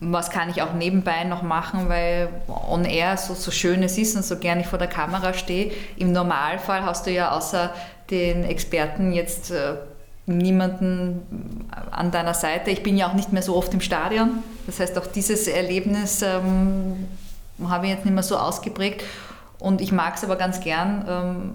was 0.00 0.30
kann 0.30 0.50
ich 0.50 0.62
auch 0.62 0.74
nebenbei 0.74 1.24
noch 1.24 1.42
machen, 1.42 1.88
weil 1.88 2.28
On-Air 2.68 3.16
so, 3.16 3.34
so 3.34 3.50
schön 3.50 3.82
es 3.82 3.98
ist 3.98 4.16
und 4.16 4.24
so 4.24 4.38
gerne 4.38 4.60
ich 4.60 4.66
vor 4.66 4.78
der 4.78 4.88
Kamera 4.88 5.34
stehe. 5.34 5.72
Im 5.96 6.12
Normalfall 6.12 6.84
hast 6.84 7.06
du 7.06 7.10
ja 7.10 7.32
außer 7.32 7.72
den 8.10 8.44
Experten 8.44 9.12
jetzt 9.12 9.50
äh, 9.50 9.74
niemanden 10.26 11.66
an 11.90 12.10
deiner 12.10 12.34
Seite. 12.34 12.70
Ich 12.70 12.82
bin 12.82 12.96
ja 12.96 13.08
auch 13.08 13.14
nicht 13.14 13.32
mehr 13.32 13.42
so 13.42 13.56
oft 13.56 13.72
im 13.74 13.80
Stadion. 13.80 14.42
Das 14.66 14.80
heißt, 14.80 14.98
auch 14.98 15.06
dieses 15.06 15.46
Erlebnis 15.46 16.22
ähm, 16.22 17.06
habe 17.64 17.86
ich 17.86 17.92
jetzt 17.92 18.04
nicht 18.04 18.14
mehr 18.14 18.22
so 18.22 18.36
ausgeprägt. 18.36 19.04
Und 19.58 19.80
ich 19.80 19.92
mag 19.92 20.16
es 20.16 20.24
aber 20.24 20.36
ganz 20.36 20.60
gern, 20.60 21.04
ähm, 21.08 21.54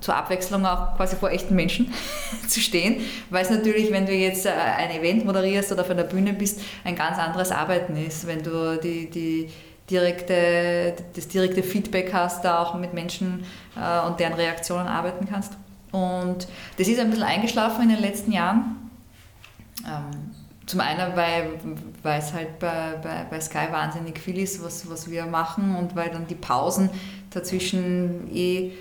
zur 0.00 0.16
Abwechslung 0.16 0.64
auch 0.64 0.96
quasi 0.96 1.16
vor 1.16 1.30
echten 1.30 1.54
Menschen 1.54 1.92
zu 2.48 2.60
stehen, 2.60 3.02
weil 3.28 3.44
es 3.44 3.50
natürlich, 3.50 3.92
wenn 3.92 4.06
du 4.06 4.12
jetzt 4.12 4.46
äh, 4.46 4.50
ein 4.50 4.90
Event 4.90 5.24
moderierst 5.24 5.72
oder 5.72 5.82
auf 5.82 5.90
einer 5.90 6.04
Bühne 6.04 6.32
bist, 6.32 6.60
ein 6.84 6.96
ganz 6.96 7.18
anderes 7.18 7.52
Arbeiten 7.52 7.96
ist, 7.96 8.26
wenn 8.26 8.42
du 8.42 8.78
die, 8.78 9.10
die 9.10 9.50
direkte, 9.90 10.94
das 11.14 11.28
direkte 11.28 11.62
Feedback 11.62 12.12
hast, 12.12 12.44
da 12.44 12.62
auch 12.62 12.74
mit 12.74 12.94
Menschen 12.94 13.44
äh, 13.76 14.06
und 14.06 14.20
deren 14.20 14.34
Reaktionen 14.34 14.86
arbeiten 14.86 15.26
kannst. 15.28 15.52
Und 15.92 16.46
das 16.76 16.88
ist 16.88 16.98
ein 16.98 17.10
bisschen 17.10 17.24
eingeschlafen 17.24 17.82
in 17.82 17.88
den 17.90 18.00
letzten 18.00 18.32
Jahren. 18.32 18.90
Ähm, 19.86 20.30
zum 20.66 20.80
einen, 20.80 21.16
weil, 21.16 21.58
weil 22.04 22.20
es 22.20 22.32
halt 22.32 22.60
bei, 22.60 22.94
bei, 23.02 23.26
bei 23.28 23.40
Sky 23.40 23.72
wahnsinnig 23.72 24.18
viel 24.20 24.38
ist, 24.38 24.62
was, 24.62 24.88
was 24.88 25.10
wir 25.10 25.26
machen 25.26 25.74
und 25.74 25.96
weil 25.96 26.10
dann 26.10 26.28
die 26.28 26.36
Pausen 26.36 26.90
dazwischen 27.30 28.32
eh 28.32 28.66
äh, 28.66 28.72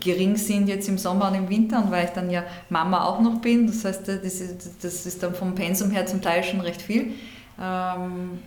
gering 0.00 0.36
sind 0.36 0.68
jetzt 0.68 0.86
im 0.86 0.98
Sommer 0.98 1.28
und 1.28 1.34
im 1.34 1.48
Winter 1.48 1.82
und 1.82 1.90
weil 1.90 2.04
ich 2.04 2.10
dann 2.10 2.28
ja 2.28 2.44
Mama 2.68 3.04
auch 3.04 3.20
noch 3.20 3.40
bin. 3.40 3.66
Das 3.66 3.86
heißt, 3.86 4.06
das 4.06 4.22
ist, 4.22 4.84
das 4.84 5.06
ist 5.06 5.22
dann 5.22 5.34
vom 5.34 5.54
Pensum 5.54 5.90
her 5.90 6.04
zum 6.04 6.20
Teil 6.20 6.44
schon 6.44 6.60
recht 6.60 6.82
viel. 6.82 7.12
Ähm, 7.58 8.38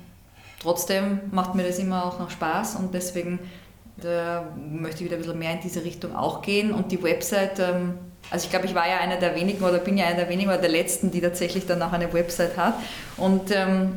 trotzdem 0.62 1.22
macht 1.32 1.56
mir 1.56 1.64
das 1.64 1.80
immer 1.80 2.06
auch 2.06 2.20
noch 2.20 2.30
Spaß 2.30 2.76
und 2.76 2.94
deswegen 2.94 3.40
da 4.02 4.48
möchte 4.58 4.98
ich 4.98 5.06
wieder 5.06 5.18
ein 5.18 5.22
bisschen 5.22 5.40
mehr 5.40 5.54
in 5.54 5.62
diese 5.62 5.84
Richtung 5.84 6.16
auch 6.16 6.42
gehen. 6.42 6.72
Und 6.72 6.92
die 6.92 7.02
Website, 7.02 7.60
ähm, 7.60 7.96
also 8.30 8.46
ich 8.46 8.50
glaube, 8.50 8.66
ich 8.66 8.76
war 8.76 8.88
ja 8.88 8.98
einer 8.98 9.18
der 9.18 9.36
wenigen 9.36 9.64
oder 9.64 9.80
bin 9.80 9.98
ja 9.98 10.06
einer 10.06 10.18
der 10.18 10.30
wenigen 10.30 10.50
oder 10.50 10.60
der 10.60 10.70
letzten, 10.70 11.12
die 11.12 11.22
tatsächlich 11.22 11.66
dann 11.66 11.82
auch 11.82 11.94
eine 11.94 12.12
Website 12.14 12.58
hat. 12.58 12.76
Und 13.18 13.52
ähm, 13.52 13.94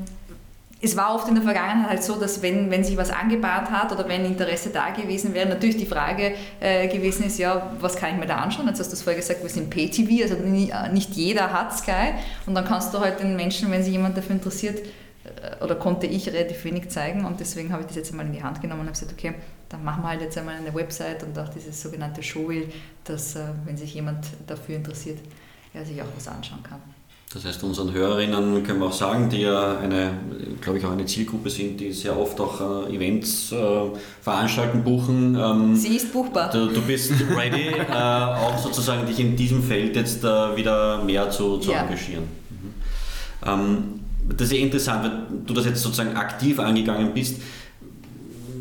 es 0.83 0.97
war 0.97 1.15
oft 1.15 1.29
in 1.29 1.35
der 1.35 1.45
Vergangenheit 1.45 1.91
halt 1.91 2.03
so, 2.03 2.19
dass 2.19 2.41
wenn, 2.41 2.71
wenn 2.71 2.83
sich 2.83 2.97
was 2.97 3.11
angebahnt 3.11 3.71
hat 3.71 3.93
oder 3.93 4.09
wenn 4.09 4.25
Interesse 4.25 4.71
da 4.71 4.89
gewesen 4.91 5.35
wäre, 5.35 5.47
natürlich 5.47 5.77
die 5.77 5.85
Frage 5.85 6.33
äh, 6.59 6.89
gewesen 6.89 7.27
ist, 7.27 7.39
ja, 7.39 7.71
was 7.81 7.97
kann 7.97 8.15
ich 8.15 8.21
mir 8.21 8.27
da 8.27 8.37
anschauen? 8.37 8.67
Jetzt 8.67 8.81
hast 8.81 8.89
du 8.89 8.95
es 8.95 9.03
vorher 9.03 9.21
gesagt, 9.21 9.43
wir 9.43 9.51
sind 9.51 9.69
Pay-TV, 9.69 10.23
also 10.23 10.37
nicht 10.93 11.15
jeder 11.15 11.53
hat 11.53 11.77
Sky. 11.77 12.15
Und 12.47 12.55
dann 12.55 12.65
kannst 12.65 12.95
du 12.95 13.01
halt 13.01 13.21
den 13.21 13.37
Menschen, 13.37 13.71
wenn 13.71 13.83
sich 13.83 13.93
jemand 13.93 14.17
dafür 14.17 14.37
interessiert, 14.37 14.79
äh, 15.25 15.63
oder 15.63 15.75
konnte 15.75 16.07
ich 16.07 16.29
relativ 16.29 16.65
wenig 16.65 16.89
zeigen 16.89 17.25
und 17.25 17.41
deswegen 17.41 17.73
habe 17.73 17.83
ich 17.83 17.89
das 17.89 17.97
jetzt 17.97 18.11
einmal 18.11 18.27
in 18.27 18.33
die 18.33 18.43
Hand 18.43 18.61
genommen 18.63 18.81
und 18.81 18.87
habe 18.87 18.99
gesagt, 18.99 19.13
okay, 19.13 19.35
dann 19.71 19.85
machen 19.85 20.03
wir 20.03 20.09
halt 20.11 20.21
jetzt 20.21 20.37
einmal 20.37 20.57
eine 20.57 20.75
Website 20.75 21.23
und 21.23 21.39
auch 21.39 21.49
dieses 21.49 21.81
sogenannte 21.81 22.23
Showwheel, 22.23 22.69
dass, 23.05 23.37
äh, 23.37 23.45
wenn 23.65 23.77
sich 23.77 23.95
jemand 23.95 24.27
dafür 24.47 24.77
interessiert, 24.77 25.19
er 25.73 25.87
sich 25.87 26.03
auch 26.03 26.07
was 26.17 26.29
anschauen 26.29 26.63
kann. 26.63 26.81
Das 27.33 27.45
heißt, 27.45 27.63
unseren 27.63 27.93
Hörerinnen 27.93 28.65
können 28.65 28.81
wir 28.81 28.87
auch 28.87 28.93
sagen, 28.93 29.31
die 29.31 29.43
ja 29.43 29.79
eine, 29.79 30.15
glaube 30.61 30.81
ich, 30.81 30.85
auch 30.85 30.91
eine 30.91 31.07
Zielgruppe 31.07 31.49
sind, 31.49 31.79
die 31.79 31.93
sehr 31.93 32.19
oft 32.19 32.41
auch 32.41 32.89
äh, 32.89 32.97
Events 32.97 33.53
äh, 33.53 33.57
veranstalten, 34.21 34.83
buchen. 34.83 35.39
Ähm, 35.41 35.77
Sie 35.77 35.95
ist 35.95 36.13
buchbar. 36.13 36.51
Du, 36.51 36.67
du 36.67 36.83
bist 36.83 37.13
ready, 37.37 37.69
äh, 37.89 37.95
auch 37.95 38.59
sozusagen 38.59 39.07
dich 39.07 39.21
in 39.21 39.37
diesem 39.37 39.63
Feld 39.63 39.95
jetzt 39.95 40.25
äh, 40.25 40.57
wieder 40.57 41.05
mehr 41.05 41.31
zu, 41.31 41.59
zu 41.59 41.71
ja. 41.71 41.83
engagieren. 41.83 42.25
Mhm. 42.51 43.49
Ähm, 43.49 44.01
das 44.37 44.49
ist 44.49 44.53
ja 44.55 44.65
interessant, 44.65 45.05
weil 45.05 45.39
du 45.47 45.55
das 45.55 45.67
jetzt 45.67 45.81
sozusagen 45.81 46.17
aktiv 46.17 46.59
angegangen 46.59 47.15
bist 47.15 47.37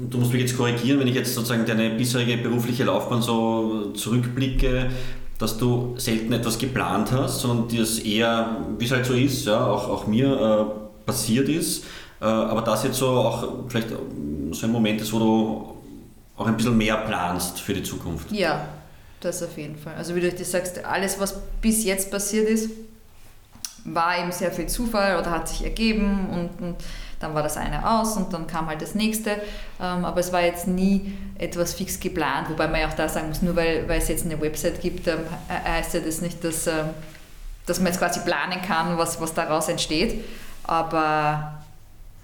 du 0.09 0.17
musst 0.17 0.31
mich 0.33 0.41
jetzt 0.41 0.57
korrigieren, 0.57 0.99
wenn 0.99 1.07
ich 1.07 1.15
jetzt 1.15 1.33
sozusagen 1.33 1.65
deine 1.65 1.91
bisherige 1.91 2.37
berufliche 2.37 2.83
Laufbahn 2.83 3.21
so 3.21 3.91
zurückblicke, 3.93 4.89
dass 5.37 5.57
du 5.57 5.95
selten 5.97 6.33
etwas 6.33 6.57
geplant 6.57 7.11
hast, 7.11 7.39
sondern 7.39 7.77
das 7.77 7.99
eher, 7.99 8.57
wie 8.77 8.85
es 8.85 8.91
halt 8.91 9.05
so 9.05 9.13
ist, 9.13 9.45
ja, 9.45 9.65
auch, 9.65 9.89
auch 9.89 10.07
mir 10.07 10.27
äh, 10.27 11.05
passiert 11.05 11.47
ist. 11.47 11.85
Äh, 12.21 12.25
aber 12.25 12.61
das 12.61 12.83
jetzt 12.83 12.97
so 12.97 13.07
auch 13.07 13.47
vielleicht 13.69 13.89
so 14.51 14.65
ein 14.65 14.71
Moment 14.71 15.01
ist, 15.01 15.13
wo 15.13 15.19
du 15.19 15.75
auch 16.35 16.47
ein 16.47 16.57
bisschen 16.57 16.77
mehr 16.77 16.97
planst 16.97 17.59
für 17.61 17.73
die 17.73 17.83
Zukunft. 17.83 18.31
Ja, 18.31 18.65
das 19.21 19.41
auf 19.43 19.57
jeden 19.57 19.77
Fall. 19.77 19.95
Also 19.95 20.15
wie 20.15 20.21
du 20.21 20.31
das 20.31 20.51
sagst, 20.51 20.83
alles, 20.83 21.19
was 21.19 21.39
bis 21.61 21.85
jetzt 21.85 22.11
passiert 22.11 22.49
ist, 22.49 22.69
war 23.85 24.19
eben 24.19 24.31
sehr 24.31 24.51
viel 24.51 24.67
Zufall 24.67 25.19
oder 25.19 25.31
hat 25.31 25.47
sich 25.47 25.63
ergeben 25.63 26.29
und, 26.29 26.65
und 26.65 26.75
dann 27.19 27.33
war 27.35 27.43
das 27.43 27.57
eine 27.57 27.87
aus 27.89 28.15
und 28.15 28.31
dann 28.33 28.47
kam 28.47 28.67
halt 28.67 28.81
das 28.81 28.95
nächste. 28.95 29.31
Ähm, 29.79 30.05
aber 30.05 30.19
es 30.19 30.31
war 30.31 30.41
jetzt 30.41 30.67
nie 30.67 31.17
etwas 31.37 31.73
fix 31.73 31.99
geplant, 31.99 32.49
wobei 32.49 32.67
man 32.67 32.79
ja 32.79 32.87
auch 32.87 32.93
da 32.93 33.09
sagen 33.09 33.29
muss, 33.29 33.41
nur 33.41 33.55
weil, 33.55 33.87
weil 33.87 33.99
es 33.99 34.07
jetzt 34.07 34.25
eine 34.25 34.39
Website 34.39 34.81
gibt, 34.81 35.07
ähm, 35.07 35.19
heißt 35.49 35.93
ja 35.93 35.99
das 35.99 36.21
nicht, 36.21 36.43
dass, 36.43 36.67
ähm, 36.67 36.89
dass 37.65 37.79
man 37.79 37.87
jetzt 37.87 37.99
quasi 37.99 38.21
planen 38.21 38.61
kann, 38.61 38.97
was, 38.97 39.19
was 39.19 39.33
daraus 39.33 39.67
entsteht. 39.67 40.23
Aber 40.63 41.59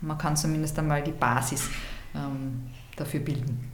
man 0.01 0.17
kann 0.17 0.37
zumindest 0.37 0.77
einmal 0.79 1.01
die 1.03 1.11
Basis 1.11 1.69
dafür 2.95 3.19
bilden. 3.19 3.71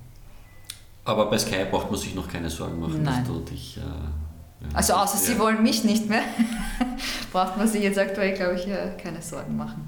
Aber 1.05 1.29
bei 1.29 1.37
Sky 1.37 1.65
braucht 1.69 1.91
man 1.91 1.99
sich 1.99 2.15
noch 2.15 2.27
keine 2.27 2.49
Sorgen 2.49 2.79
machen, 2.79 3.03
Nein. 3.03 3.23
dass 3.23 3.27
du 3.27 3.39
dich. 3.41 3.77
Äh, 3.77 3.81
ja, 3.81 4.67
also 4.73 4.93
außer 4.93 5.17
ja. 5.17 5.33
sie 5.33 5.39
wollen 5.39 5.61
mich 5.61 5.83
nicht 5.83 6.09
mehr, 6.09 6.23
braucht 7.31 7.57
man 7.57 7.67
sich 7.67 7.83
jetzt 7.83 7.99
aktuell, 7.99 8.33
glaube 8.33 8.55
ich, 8.55 8.67
keine 9.01 9.21
Sorgen 9.21 9.57
machen. 9.57 9.87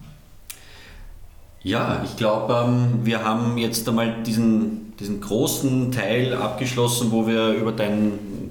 Ja, 1.63 2.01
ich 2.03 2.17
glaube, 2.17 2.65
ähm, 2.65 3.05
wir 3.05 3.23
haben 3.23 3.57
jetzt 3.57 3.87
einmal 3.87 4.21
diesen, 4.23 4.93
diesen 4.99 5.21
großen 5.21 5.93
Teil 5.93 6.33
abgeschlossen, 6.33 7.11
wo 7.11 7.25
wir 7.25 7.53
über 7.53 7.71
dein, 7.71 8.19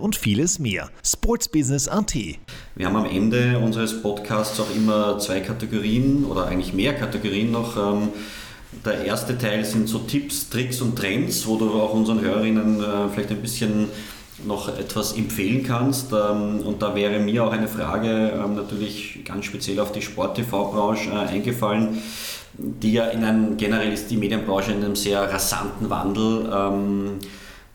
und 0.00 0.16
vieles 0.16 0.58
mehr. 0.58 0.90
Sports 1.04 1.48
Business 1.48 1.86
AT. 1.86 2.14
Wir 2.74 2.86
haben 2.86 2.96
am 2.96 3.06
Ende 3.06 3.58
unseres 3.58 4.02
Podcasts 4.02 4.58
auch 4.58 4.74
immer 4.74 5.18
zwei 5.18 5.40
Kategorien 5.40 6.24
oder 6.24 6.46
eigentlich 6.46 6.72
mehr 6.72 6.94
Kategorien 6.94 7.52
noch. 7.52 7.76
Ähm, 7.76 8.08
der 8.84 9.04
erste 9.04 9.38
Teil 9.38 9.64
sind 9.64 9.88
so 9.88 10.00
Tipps, 10.00 10.48
Tricks 10.48 10.80
und 10.80 10.96
Trends, 10.96 11.46
wo 11.46 11.56
du 11.56 11.70
auch 11.80 11.94
unseren 11.94 12.20
Hörerinnen 12.20 12.80
äh, 12.80 13.08
vielleicht 13.12 13.30
ein 13.30 13.40
bisschen 13.40 13.88
noch 14.44 14.68
etwas 14.68 15.12
empfehlen 15.16 15.62
kannst. 15.62 16.12
Ähm, 16.12 16.60
und 16.60 16.82
da 16.82 16.94
wäre 16.94 17.20
mir 17.20 17.44
auch 17.44 17.52
eine 17.52 17.68
Frage 17.68 18.32
ähm, 18.34 18.56
natürlich 18.56 19.24
ganz 19.24 19.44
speziell 19.44 19.78
auf 19.78 19.92
die 19.92 20.02
Sport-TV-Branche 20.02 21.10
äh, 21.10 21.34
eingefallen, 21.34 22.02
die 22.58 22.94
ja 22.94 23.06
in 23.06 23.22
einem, 23.22 23.56
generell 23.56 23.92
ist 23.92 24.10
die 24.10 24.16
Medienbranche 24.16 24.72
in 24.72 24.84
einem 24.84 24.96
sehr 24.96 25.20
rasanten 25.20 25.88
Wandel. 25.88 27.30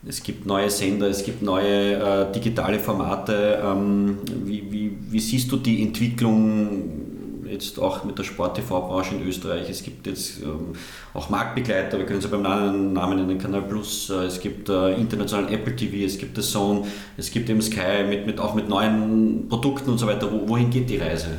Es 0.06 0.22
gibt 0.22 0.46
neue 0.46 0.70
Sender, 0.70 1.08
es 1.08 1.24
gibt 1.24 1.42
neue 1.42 1.94
äh, 1.94 2.32
digitale 2.32 2.78
Formate. 2.78 3.60
Ähm, 3.64 4.18
wie, 4.44 4.70
wie, 4.70 4.96
wie, 5.10 5.20
siehst 5.20 5.50
du 5.50 5.56
die 5.56 5.82
Entwicklung 5.82 7.08
jetzt 7.50 7.80
auch 7.80 8.04
mit 8.04 8.16
der 8.16 8.22
Sport-TV-Branche 8.22 9.16
in 9.16 9.26
Österreich? 9.26 9.68
Es 9.68 9.82
gibt 9.82 10.06
jetzt 10.06 10.40
ähm, 10.42 10.74
auch 11.14 11.30
Marktbegleiter, 11.30 11.98
wir 11.98 12.06
können 12.06 12.20
ja 12.20 12.28
beim 12.28 12.42
Namen, 12.42 12.92
Namen 12.92 13.16
nennen, 13.18 13.38
Kanal 13.38 13.62
Plus, 13.62 14.08
äh, 14.10 14.26
es 14.26 14.38
gibt 14.40 14.68
äh, 14.68 14.94
internationalen 14.94 15.52
Apple 15.52 15.74
TV, 15.74 16.06
es 16.06 16.16
gibt 16.16 16.38
das 16.38 16.48
Zone, 16.52 16.86
es 17.16 17.30
gibt 17.32 17.50
eben 17.50 17.60
Sky, 17.60 18.04
mit, 18.08 18.24
mit, 18.24 18.38
auch 18.38 18.54
mit 18.54 18.68
neuen 18.68 19.48
Produkten 19.48 19.90
und 19.90 19.98
so 19.98 20.06
weiter. 20.06 20.30
Wo, 20.30 20.48
wohin 20.48 20.70
geht 20.70 20.88
die 20.88 20.98
Reise? 20.98 21.38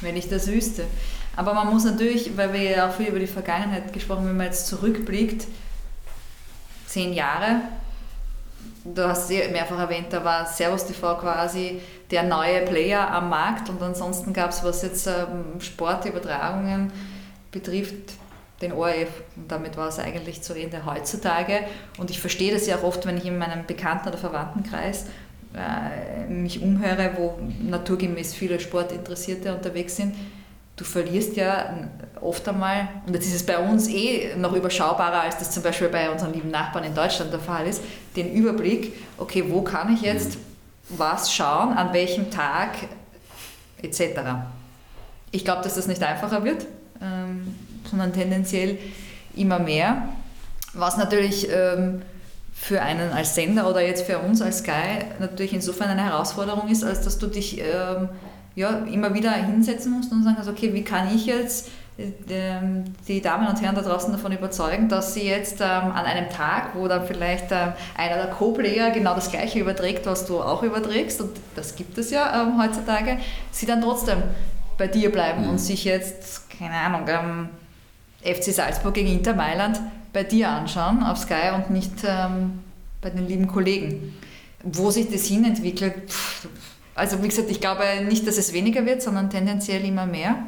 Wenn 0.00 0.16
ich 0.16 0.28
das 0.28 0.50
wüsste. 0.50 0.84
Aber 1.36 1.52
man 1.52 1.68
muss 1.68 1.84
natürlich, 1.84 2.34
weil 2.34 2.54
wir 2.54 2.62
ja 2.62 2.88
auch 2.88 2.94
viel 2.94 3.08
über 3.08 3.18
die 3.18 3.26
Vergangenheit 3.26 3.92
gesprochen 3.92 4.20
haben, 4.20 4.28
wenn 4.28 4.36
man 4.38 4.46
jetzt 4.46 4.68
zurückblickt, 4.68 5.46
zehn 6.96 7.12
Jahre. 7.12 7.60
Du 8.82 9.06
hast 9.06 9.30
es 9.30 9.50
mehrfach 9.50 9.78
erwähnt, 9.78 10.06
da 10.10 10.24
war 10.24 10.46
Servus 10.46 10.86
TV 10.86 11.18
quasi 11.18 11.82
der 12.10 12.22
neue 12.22 12.62
Player 12.62 13.10
am 13.10 13.28
Markt 13.28 13.68
und 13.68 13.82
ansonsten 13.82 14.32
gab 14.32 14.48
es, 14.50 14.64
was 14.64 14.80
jetzt 14.80 15.06
ähm, 15.06 15.60
Sportübertragungen 15.60 16.90
betrifft, 17.50 18.14
den 18.62 18.72
ORF 18.72 19.10
und 19.36 19.52
damit 19.52 19.76
war 19.76 19.88
es 19.88 19.98
eigentlich 19.98 20.40
zu 20.40 20.54
Ende 20.54 20.86
heutzutage. 20.86 21.60
Und 21.98 22.10
ich 22.10 22.18
verstehe 22.18 22.54
das 22.54 22.66
ja 22.66 22.76
auch 22.76 22.84
oft, 22.84 23.04
wenn 23.04 23.18
ich 23.18 23.26
in 23.26 23.36
meinem 23.36 23.66
Bekannten- 23.66 24.08
oder 24.08 24.16
Verwandtenkreis 24.16 25.04
äh, 25.54 26.30
mich 26.30 26.62
umhöre, 26.62 27.10
wo 27.18 27.38
naturgemäß 27.60 28.34
viele 28.34 28.58
Sportinteressierte 28.58 29.54
unterwegs 29.54 29.96
sind 29.96 30.14
du 30.76 30.84
verlierst 30.84 31.36
ja 31.36 31.74
oft 32.20 32.46
einmal, 32.48 32.88
und 33.06 33.14
jetzt 33.14 33.26
ist 33.26 33.34
es 33.34 33.46
bei 33.46 33.58
uns 33.58 33.88
eh 33.88 34.36
noch 34.36 34.52
überschaubarer, 34.52 35.22
als 35.22 35.38
das 35.38 35.50
zum 35.50 35.62
Beispiel 35.62 35.88
bei 35.88 36.10
unseren 36.10 36.32
lieben 36.32 36.50
Nachbarn 36.50 36.84
in 36.84 36.94
Deutschland 36.94 37.32
der 37.32 37.40
Fall 37.40 37.66
ist, 37.66 37.82
den 38.14 38.32
Überblick, 38.32 38.92
okay, 39.16 39.44
wo 39.48 39.62
kann 39.62 39.92
ich 39.92 40.02
jetzt 40.02 40.38
was 40.88 41.32
schauen, 41.32 41.72
an 41.72 41.92
welchem 41.92 42.30
Tag 42.30 42.70
etc. 43.82 44.20
Ich 45.30 45.44
glaube, 45.44 45.62
dass 45.62 45.74
das 45.74 45.86
nicht 45.86 46.02
einfacher 46.02 46.44
wird, 46.44 46.66
ähm, 47.02 47.54
sondern 47.90 48.12
tendenziell 48.12 48.78
immer 49.34 49.58
mehr. 49.58 50.08
Was 50.74 50.96
natürlich 50.96 51.48
ähm, 51.50 52.02
für 52.54 52.82
einen 52.82 53.12
als 53.12 53.34
Sender 53.34 53.68
oder 53.68 53.80
jetzt 53.80 54.06
für 54.06 54.18
uns 54.18 54.40
als 54.40 54.58
Sky 54.58 55.04
natürlich 55.18 55.52
insofern 55.52 55.88
eine 55.88 56.04
Herausforderung 56.04 56.68
ist, 56.68 56.84
als 56.84 57.02
dass 57.02 57.18
du 57.18 57.26
dich 57.26 57.60
ähm, 57.60 58.08
ja, 58.56 58.70
immer 58.90 59.14
wieder 59.14 59.32
hinsetzen 59.32 59.92
musst 59.92 60.10
und 60.10 60.24
sagen, 60.24 60.36
also, 60.38 60.50
okay, 60.50 60.74
wie 60.74 60.82
kann 60.82 61.14
ich 61.14 61.26
jetzt 61.26 61.68
ähm, 62.28 62.84
die 63.06 63.20
Damen 63.20 63.46
und 63.46 63.60
Herren 63.62 63.74
da 63.74 63.82
draußen 63.82 64.12
davon 64.12 64.32
überzeugen, 64.32 64.88
dass 64.88 65.14
sie 65.14 65.22
jetzt 65.22 65.60
ähm, 65.60 65.92
an 65.92 66.04
einem 66.04 66.28
Tag, 66.28 66.74
wo 66.74 66.88
dann 66.88 67.06
vielleicht 67.06 67.52
ähm, 67.52 67.72
einer 67.96 68.16
der 68.16 68.28
Co-Player 68.28 68.90
genau 68.90 69.14
das 69.14 69.30
Gleiche 69.30 69.60
überträgt, 69.60 70.04
was 70.06 70.26
du 70.26 70.40
auch 70.40 70.62
überträgst, 70.62 71.20
und 71.20 71.30
das 71.54 71.76
gibt 71.76 71.96
es 71.98 72.10
ja 72.10 72.42
ähm, 72.42 72.60
heutzutage, 72.60 73.18
sie 73.50 73.66
dann 73.66 73.80
trotzdem 73.80 74.18
bei 74.76 74.88
dir 74.88 75.12
bleiben 75.12 75.44
mhm. 75.44 75.50
und 75.50 75.58
sich 75.58 75.84
jetzt, 75.84 76.50
keine 76.50 76.74
Ahnung, 76.74 77.06
ähm, 77.08 77.48
FC 78.22 78.52
Salzburg 78.52 78.94
gegen 78.94 79.08
Inter 79.08 79.34
Mailand 79.34 79.80
bei 80.12 80.24
dir 80.24 80.48
anschauen 80.48 81.02
auf 81.02 81.18
Sky 81.18 81.50
und 81.54 81.70
nicht 81.70 81.92
ähm, 82.06 82.60
bei 83.00 83.10
den 83.10 83.26
lieben 83.26 83.46
Kollegen. 83.46 84.14
Wo 84.62 84.90
sich 84.90 85.10
das 85.10 85.24
hinentwickelt, 85.26 86.10
pff, 86.10 86.48
also 86.96 87.22
wie 87.22 87.28
gesagt, 87.28 87.50
ich 87.50 87.60
glaube 87.60 87.84
nicht, 88.08 88.26
dass 88.26 88.38
es 88.38 88.54
weniger 88.54 88.86
wird, 88.86 89.02
sondern 89.02 89.28
tendenziell 89.28 89.84
immer 89.84 90.06
mehr. 90.06 90.46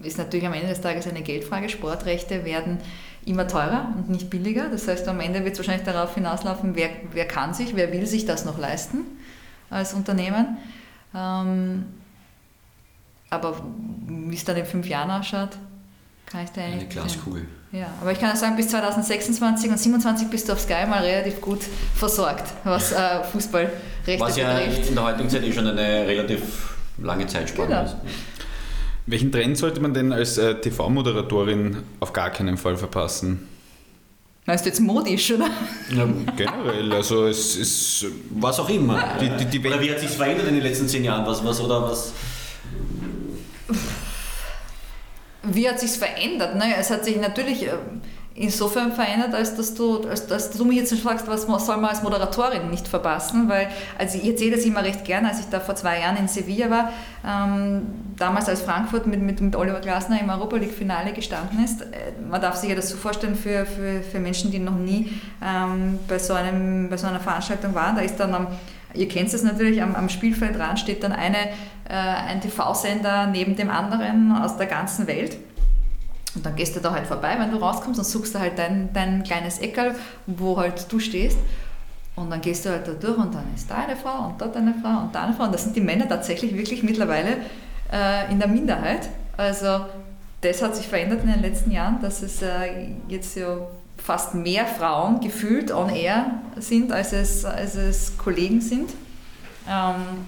Ist 0.00 0.16
natürlich 0.16 0.46
am 0.46 0.54
Ende 0.54 0.68
des 0.68 0.80
Tages 0.80 1.06
eine 1.08 1.22
Geldfrage. 1.22 1.68
Sportrechte 1.68 2.44
werden 2.44 2.78
immer 3.26 3.46
teurer 3.48 3.92
und 3.96 4.08
nicht 4.08 4.30
billiger. 4.30 4.68
Das 4.70 4.88
heißt, 4.88 5.06
am 5.08 5.20
Ende 5.20 5.44
wird 5.44 5.54
es 5.54 5.58
wahrscheinlich 5.58 5.84
darauf 5.84 6.14
hinauslaufen, 6.14 6.76
wer, 6.76 6.88
wer 7.12 7.26
kann 7.26 7.52
sich, 7.52 7.74
wer 7.74 7.92
will 7.92 8.06
sich 8.06 8.24
das 8.24 8.44
noch 8.44 8.58
leisten 8.58 9.00
als 9.68 9.92
Unternehmen. 9.92 10.56
Ähm, 11.14 11.86
aber 13.28 13.60
wie 14.06 14.34
es 14.34 14.44
dann 14.44 14.56
in 14.56 14.66
fünf 14.66 14.88
Jahren 14.88 15.10
ausschaut, 15.10 15.50
kann 16.30 16.44
ich 16.44 16.50
da 16.50 16.62
Eine 16.62 16.86
Glaskugel. 16.86 17.46
Ja, 17.72 17.86
aber 18.00 18.12
ich 18.12 18.20
kann 18.20 18.32
auch 18.32 18.36
sagen, 18.36 18.56
bis 18.56 18.68
2026 18.68 19.70
und 19.70 19.78
2027 19.78 20.28
bist 20.28 20.48
du 20.48 20.52
auf 20.52 20.60
Sky 20.60 20.86
mal 20.88 21.02
relativ 21.02 21.40
gut 21.40 21.60
versorgt, 21.94 22.52
was 22.64 22.92
äh, 22.92 23.22
Fußballrechte 23.24 24.18
Was 24.18 24.36
ja 24.36 24.58
betrifft. 24.58 24.88
in 24.88 24.94
der 24.94 25.04
heutigen 25.04 25.30
Zeit 25.30 25.44
eh 25.44 25.52
schon 25.52 25.66
eine 25.66 26.06
relativ 26.06 26.76
lange 26.98 27.26
Zeitspanne 27.26 27.68
genau. 27.68 27.82
ist. 27.84 27.96
Welchen 29.06 29.32
Trend 29.32 29.56
sollte 29.56 29.80
man 29.80 29.94
denn 29.94 30.12
als 30.12 30.38
äh, 30.38 30.60
TV-Moderatorin 30.60 31.78
auf 32.00 32.12
gar 32.12 32.30
keinen 32.30 32.56
Fall 32.56 32.76
verpassen? 32.76 33.48
Meinst 34.46 34.64
du 34.64 34.68
jetzt 34.68 34.80
modisch, 34.80 35.32
oder? 35.32 35.48
Ja, 35.94 36.08
generell, 36.36 36.92
also 36.92 37.26
es 37.26 37.56
ist... 37.56 38.06
Was 38.30 38.58
auch 38.58 38.68
immer. 38.68 39.14
Die, 39.20 39.44
die, 39.44 39.58
die 39.58 39.66
oder 39.66 39.80
wie 39.80 39.90
hat 39.90 40.00
sich 40.00 40.10
verändert 40.10 40.48
in 40.48 40.54
den 40.54 40.62
letzten 40.62 40.88
zehn 40.88 41.04
Jahren? 41.04 41.26
Was, 41.26 41.44
was, 41.44 41.60
oder 41.60 41.82
was... 41.82 42.12
Wie 45.52 45.68
hat 45.68 45.80
sich 45.80 45.92
verändert? 45.92 46.56
Naja, 46.56 46.74
es 46.78 46.90
hat 46.90 47.04
sich 47.04 47.16
natürlich 47.20 47.66
äh, 47.66 47.70
insofern 48.34 48.92
verändert, 48.92 49.34
als 49.34 49.56
dass 49.56 49.74
du, 49.74 50.08
als, 50.08 50.26
dass 50.26 50.50
du 50.50 50.64
mich 50.64 50.78
jetzt 50.78 50.94
fragst, 51.00 51.26
was 51.28 51.46
soll 51.66 51.76
man 51.76 51.90
als 51.90 52.02
Moderatorin 52.02 52.70
nicht 52.70 52.88
verpassen, 52.88 53.48
weil, 53.48 53.68
also 53.98 54.18
ich 54.18 54.28
erzähle 54.28 54.56
das 54.56 54.64
immer 54.64 54.82
recht 54.82 55.04
gerne, 55.04 55.28
als 55.28 55.40
ich 55.40 55.46
da 55.46 55.60
vor 55.60 55.74
zwei 55.74 56.00
Jahren 56.00 56.16
in 56.16 56.28
Sevilla 56.28 56.70
war, 56.70 56.92
ähm, 57.26 57.82
damals 58.16 58.48
als 58.48 58.62
Frankfurt 58.62 59.06
mit, 59.06 59.20
mit, 59.20 59.40
mit 59.40 59.56
Oliver 59.56 59.80
Glasner 59.80 60.20
im 60.20 60.30
Europa 60.30 60.56
League-Finale 60.56 61.12
gestanden 61.12 61.62
ist. 61.64 61.82
Äh, 61.82 62.12
man 62.28 62.40
darf 62.40 62.56
sich 62.56 62.70
ja 62.70 62.76
das 62.76 62.88
so 62.88 62.96
vorstellen 62.96 63.34
für, 63.34 63.66
für, 63.66 64.02
für 64.02 64.18
Menschen, 64.20 64.50
die 64.50 64.58
noch 64.58 64.76
nie 64.76 65.12
ähm, 65.44 65.98
bei, 66.08 66.18
so 66.18 66.34
einem, 66.34 66.88
bei 66.88 66.96
so 66.96 67.08
einer 67.08 67.20
Veranstaltung 67.20 67.74
waren, 67.74 67.96
da 67.96 68.02
ist 68.02 68.16
dann 68.18 68.34
am 68.34 68.46
Ihr 68.94 69.08
kennt 69.08 69.32
es 69.32 69.42
natürlich, 69.42 69.82
am, 69.82 69.94
am 69.94 70.08
Spielfeldrand 70.08 70.78
steht 70.78 71.02
dann 71.02 71.12
eine, 71.12 71.48
äh, 71.88 71.94
ein 71.94 72.40
TV-Sender 72.40 73.26
neben 73.26 73.56
dem 73.56 73.70
anderen 73.70 74.32
aus 74.32 74.56
der 74.56 74.66
ganzen 74.66 75.06
Welt. 75.06 75.36
Und 76.34 76.46
dann 76.46 76.54
gehst 76.54 76.76
du 76.76 76.80
da 76.80 76.92
halt 76.92 77.06
vorbei, 77.06 77.36
wenn 77.38 77.50
du 77.50 77.56
rauskommst 77.56 77.98
und 77.98 78.04
suchst 78.04 78.34
du 78.34 78.38
halt 78.38 78.58
dein, 78.58 78.92
dein 78.92 79.24
kleines 79.24 79.58
Eckerl, 79.58 79.94
wo 80.26 80.56
halt 80.56 80.90
du 80.90 80.98
stehst. 80.98 81.38
Und 82.16 82.30
dann 82.30 82.40
gehst 82.40 82.64
du 82.64 82.70
halt 82.70 82.86
da 82.86 82.92
durch 82.92 83.18
und 83.18 83.34
dann 83.34 83.44
ist 83.54 83.70
da 83.70 83.76
eine 83.76 83.96
Frau 83.96 84.26
und 84.26 84.40
dort 84.40 84.56
eine 84.56 84.74
Frau 84.74 85.04
und 85.04 85.14
da 85.14 85.24
eine 85.24 85.34
Frau. 85.34 85.44
Und 85.44 85.54
da 85.54 85.58
sind 85.58 85.74
die 85.74 85.80
Männer 85.80 86.08
tatsächlich 86.08 86.54
wirklich 86.56 86.82
mittlerweile 86.82 87.38
äh, 87.92 88.30
in 88.30 88.38
der 88.38 88.48
Minderheit. 88.48 89.08
Also 89.36 89.86
das 90.40 90.62
hat 90.62 90.76
sich 90.76 90.86
verändert 90.86 91.22
in 91.24 91.30
den 91.30 91.40
letzten 91.40 91.70
Jahren, 91.70 92.00
dass 92.00 92.22
es 92.22 92.42
äh, 92.42 92.88
jetzt 93.08 93.36
ja 93.36 93.58
fast 94.10 94.34
mehr 94.34 94.66
Frauen 94.66 95.20
gefühlt 95.20 95.70
on 95.70 95.88
air 95.88 96.42
sind, 96.58 96.90
als 96.90 97.12
es, 97.12 97.44
als 97.44 97.76
es 97.76 98.18
Kollegen 98.18 98.60
sind. 98.60 98.90
Ähm, 99.68 100.26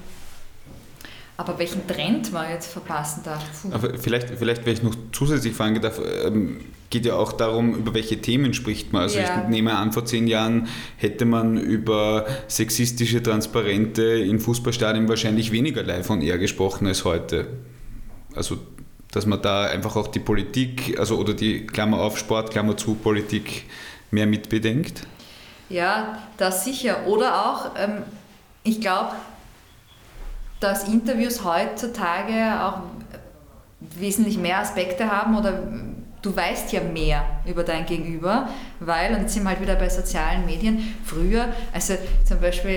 aber 1.36 1.58
welchen 1.58 1.84
Trend 1.88 2.32
man 2.32 2.48
jetzt 2.48 2.72
verpassen 2.72 3.22
darf. 3.24 3.42
Aber 3.72 3.98
vielleicht, 3.98 4.30
vielleicht, 4.38 4.64
wenn 4.64 4.74
ich 4.74 4.84
noch 4.84 4.94
zusätzlich 5.10 5.54
fragen 5.54 5.80
darf, 5.80 6.00
ähm, 6.24 6.60
geht 6.90 7.06
ja 7.06 7.14
auch 7.14 7.32
darum, 7.32 7.74
über 7.74 7.92
welche 7.92 8.20
Themen 8.20 8.54
spricht 8.54 8.92
man. 8.92 9.02
Also 9.02 9.18
ja. 9.18 9.42
ich 9.42 9.48
nehme 9.48 9.74
an, 9.74 9.90
vor 9.90 10.04
zehn 10.04 10.28
Jahren 10.28 10.68
hätte 10.96 11.24
man 11.24 11.56
über 11.56 12.26
sexistische 12.46 13.20
Transparente 13.20 14.04
in 14.04 14.38
Fußballstadien 14.38 15.08
wahrscheinlich 15.08 15.50
weniger 15.50 15.82
live 15.82 16.08
on 16.08 16.22
air 16.22 16.38
gesprochen 16.38 16.86
als 16.86 17.04
heute. 17.04 17.48
Also 18.36 18.58
dass 19.12 19.26
man 19.26 19.40
da 19.40 19.66
einfach 19.66 19.94
auch 19.94 20.08
die 20.08 20.18
Politik, 20.18 20.98
also 20.98 21.16
oder 21.18 21.34
die 21.34 21.66
Klammer 21.66 22.00
auf 22.00 22.18
Sport, 22.18 22.50
Klammer 22.50 22.76
zu 22.76 22.94
Politik 22.94 23.64
mehr 24.10 24.26
mitbedenkt? 24.26 25.06
Ja, 25.68 26.18
das 26.38 26.64
sicher. 26.64 27.06
Oder 27.06 27.46
auch, 27.46 27.70
ähm, 27.78 28.02
ich 28.64 28.80
glaube, 28.80 29.12
dass 30.60 30.88
Interviews 30.88 31.44
heutzutage 31.44 32.62
auch 32.62 32.80
wesentlich 33.80 34.38
mehr 34.38 34.58
Aspekte 34.58 35.10
haben 35.10 35.36
oder 35.36 35.62
du 36.22 36.34
weißt 36.34 36.72
ja 36.72 36.80
mehr 36.80 37.24
über 37.44 37.64
dein 37.64 37.84
Gegenüber, 37.84 38.48
weil, 38.78 39.12
und 39.12 39.22
jetzt 39.22 39.34
sind 39.34 39.42
wir 39.42 39.50
halt 39.50 39.60
wieder 39.60 39.74
bei 39.74 39.88
sozialen 39.88 40.46
Medien, 40.46 40.94
früher, 41.04 41.48
also 41.72 41.94
zum 42.24 42.40
Beispiel 42.40 42.72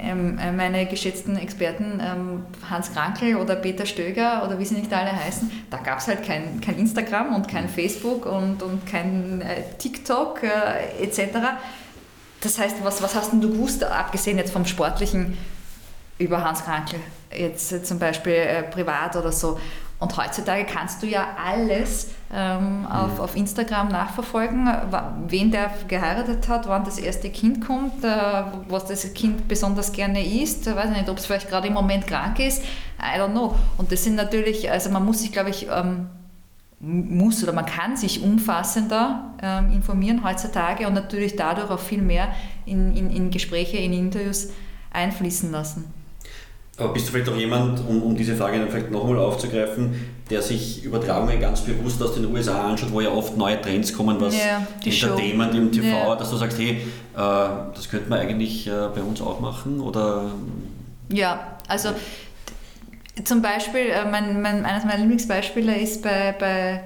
ähm, 0.00 0.38
äh, 0.38 0.50
meine 0.50 0.86
geschätzten 0.86 1.36
Experten 1.36 2.00
ähm, 2.02 2.46
Hans 2.68 2.92
Krankel 2.92 3.36
oder 3.36 3.56
Peter 3.56 3.84
Stöger 3.84 4.42
oder 4.44 4.58
wie 4.58 4.64
sie 4.64 4.74
nicht 4.74 4.92
alle 4.92 5.12
heißen, 5.12 5.50
da 5.70 5.76
gab 5.76 5.98
es 5.98 6.08
halt 6.08 6.24
kein, 6.24 6.62
kein 6.62 6.78
Instagram 6.78 7.34
und 7.34 7.46
kein 7.46 7.68
Facebook 7.68 8.24
und, 8.24 8.62
und 8.62 8.86
kein 8.86 9.42
äh, 9.42 9.62
TikTok 9.76 10.42
äh, 10.42 11.04
etc. 11.04 11.36
Das 12.40 12.58
heißt, 12.58 12.76
was, 12.82 13.02
was 13.02 13.14
hast 13.14 13.32
denn 13.32 13.42
du 13.42 13.50
gewusst, 13.50 13.84
abgesehen 13.84 14.38
jetzt 14.38 14.52
vom 14.52 14.64
Sportlichen 14.64 15.36
über 16.18 16.42
Hans 16.42 16.64
Krankel, 16.64 17.00
jetzt 17.36 17.86
zum 17.86 17.98
Beispiel 17.98 18.64
privat 18.70 19.14
oder 19.14 19.30
so? 19.30 19.58
Und 20.00 20.16
heutzutage 20.16 20.64
kannst 20.64 21.02
du 21.02 21.06
ja 21.06 21.26
alles 21.44 22.10
ähm, 22.32 22.86
auf, 22.86 23.14
mhm. 23.14 23.20
auf 23.20 23.36
Instagram 23.36 23.88
nachverfolgen, 23.88 24.68
wen 25.26 25.50
der 25.50 25.72
geheiratet 25.88 26.48
hat, 26.48 26.68
wann 26.68 26.84
das 26.84 26.98
erste 26.98 27.30
Kind 27.30 27.66
kommt, 27.66 28.04
äh, 28.04 28.08
was 28.68 28.86
das 28.86 29.12
Kind 29.14 29.48
besonders 29.48 29.90
gerne 29.92 30.24
isst, 30.24 30.68
ich 30.68 30.76
weiß 30.76 30.90
nicht, 30.90 31.08
ob 31.08 31.18
es 31.18 31.26
vielleicht 31.26 31.48
gerade 31.48 31.66
im 31.66 31.74
Moment 31.74 32.06
krank 32.06 32.38
ist, 32.38 32.62
I 33.00 33.18
don't 33.18 33.32
know. 33.32 33.56
Und 33.76 33.90
das 33.90 34.04
sind 34.04 34.14
natürlich, 34.14 34.70
also 34.70 34.88
man 34.90 35.04
muss 35.04 35.20
sich, 35.20 35.32
glaube 35.32 35.50
ich, 35.50 35.66
ähm, 35.68 36.06
muss 36.80 37.42
oder 37.42 37.52
man 37.52 37.66
kann 37.66 37.96
sich 37.96 38.22
umfassender 38.22 39.34
ähm, 39.42 39.72
informieren 39.72 40.22
heutzutage 40.22 40.86
und 40.86 40.94
natürlich 40.94 41.34
dadurch 41.34 41.70
auch 41.70 41.80
viel 41.80 42.02
mehr 42.02 42.28
in, 42.66 42.96
in, 42.96 43.10
in 43.10 43.30
Gespräche, 43.30 43.78
in 43.78 43.92
Interviews 43.92 44.50
einfließen 44.92 45.50
lassen. 45.50 45.92
Aber 46.78 46.92
bist 46.92 47.08
du 47.08 47.12
vielleicht 47.12 47.28
auch 47.28 47.36
jemand, 47.36 47.80
um, 47.88 48.02
um 48.02 48.16
diese 48.16 48.36
Frage 48.36 48.58
dann 48.58 48.70
vielleicht 48.70 48.92
nochmal 48.92 49.18
aufzugreifen, 49.18 49.94
der 50.30 50.42
sich 50.42 50.84
Übertragungen 50.84 51.40
ganz 51.40 51.62
bewusst 51.62 52.00
aus 52.00 52.14
den 52.14 52.32
USA 52.32 52.68
anschaut, 52.68 52.92
wo 52.92 53.00
ja 53.00 53.10
oft 53.10 53.36
neue 53.36 53.60
Trends 53.60 53.92
kommen, 53.92 54.20
was 54.20 54.36
ja, 54.36 54.64
Entertainment 54.84 55.54
im 55.56 55.72
TV, 55.72 55.88
ja. 55.88 56.14
dass 56.14 56.30
du 56.30 56.36
sagst, 56.36 56.56
hey, 56.58 56.70
äh, 56.70 56.80
das 57.16 57.88
könnte 57.90 58.08
man 58.08 58.20
eigentlich 58.20 58.68
äh, 58.68 58.88
bei 58.94 59.02
uns 59.02 59.20
auch 59.20 59.40
machen? 59.40 59.80
Oder? 59.80 60.30
Ja, 61.12 61.56
also 61.66 61.90
zum 63.24 63.42
Beispiel, 63.42 63.88
äh, 63.88 64.08
mein, 64.08 64.40
mein, 64.40 64.64
eines 64.64 64.84
meiner 64.84 64.98
Lieblingsbeispiele 64.98 65.76
ist 65.76 66.02
bei, 66.02 66.32
bei 66.38 66.82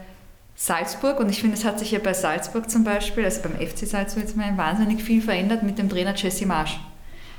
Salzburg 0.57 1.21
und 1.21 1.29
ich 1.29 1.41
finde, 1.41 1.57
es 1.57 1.67
hat 1.67 1.79
sich 1.79 1.91
ja 1.91 1.99
bei 1.99 2.15
Salzburg 2.15 2.71
zum 2.71 2.85
Beispiel, 2.85 3.25
also 3.25 3.43
beim 3.43 3.57
FC 3.57 3.87
Salzburg 3.87 4.23
jetzt 4.23 4.37
mal 4.39 4.57
wahnsinnig 4.57 5.03
viel 5.03 5.21
verändert 5.21 5.63
mit 5.63 5.79
dem 5.79 5.91
Trainer 5.91 6.15
Jesse 6.15 6.47
Marsch. 6.47 6.81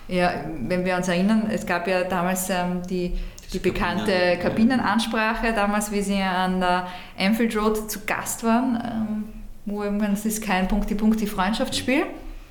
Ja, 0.08 0.34
wenn 0.62 0.84
wir 0.86 0.98
uns 0.98 1.08
erinnern, 1.08 1.50
es 1.52 1.66
gab 1.66 1.88
ja 1.88 2.04
damals 2.04 2.50
ähm, 2.50 2.82
die, 2.90 3.14
die 3.54 3.60
bekannte 3.60 4.38
Kabinenansprache, 4.42 5.54
damals, 5.54 5.92
wie 5.92 6.02
sie 6.02 6.22
an 6.22 6.60
der 6.60 6.88
Anfield 7.18 7.56
Road 7.56 7.90
zu 7.90 8.02
Gast 8.06 8.44
waren, 8.44 8.82
ähm, 8.84 9.24
wo 9.66 9.84
irgendwann, 9.84 10.14
es 10.14 10.26
ist 10.26 10.44
kein 10.44 10.68
Punkti-Punkti-Freundschaftsspiel. 10.68 12.06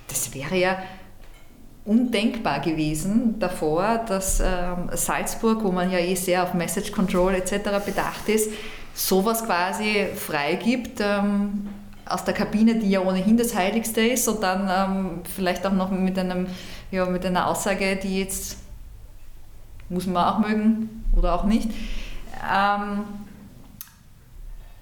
Das 0.09 0.35
wäre 0.35 0.57
ja 0.57 0.79
undenkbar 1.85 2.61
gewesen 2.61 3.39
davor, 3.39 4.05
dass 4.07 4.41
ähm, 4.41 4.89
Salzburg, 4.93 5.65
wo 5.65 5.73
man 5.73 5.91
ja 5.91 5.99
eh 5.99 6.15
sehr 6.15 6.43
auf 6.45 6.55
Message 6.55 6.93
Control 6.93 7.35
etc. 7.35 7.85
bedacht 7.85 8.29
ist, 8.29 8.51
sowas 8.95 9.45
quasi 9.45 10.07
freigibt 10.15 11.01
ähm, 11.01 11.69
aus 12.07 12.25
der 12.25 12.35
Kabine, 12.35 12.77
die 12.77 12.91
ja 12.91 13.01
ohnehin 13.01 13.37
das 13.37 13.55
Heiligste 13.55 14.01
ist 14.01 14.29
und 14.29 14.43
dann 14.43 14.69
ähm, 14.71 15.21
vielleicht 15.35 15.67
auch 15.67 15.73
noch 15.73 15.91
mit, 15.91 16.19
einem, 16.19 16.47
ja, 16.93 17.07
mit 17.07 17.27
einer 17.27 17.49
Aussage, 17.49 17.97
die 17.97 18.21
jetzt 18.21 18.59
muss 19.89 20.07
man 20.07 20.25
auch 20.25 20.39
mögen 20.39 21.05
oder 21.17 21.35
auch 21.35 21.45
nicht. 21.45 21.69
Ähm, 22.51 23.05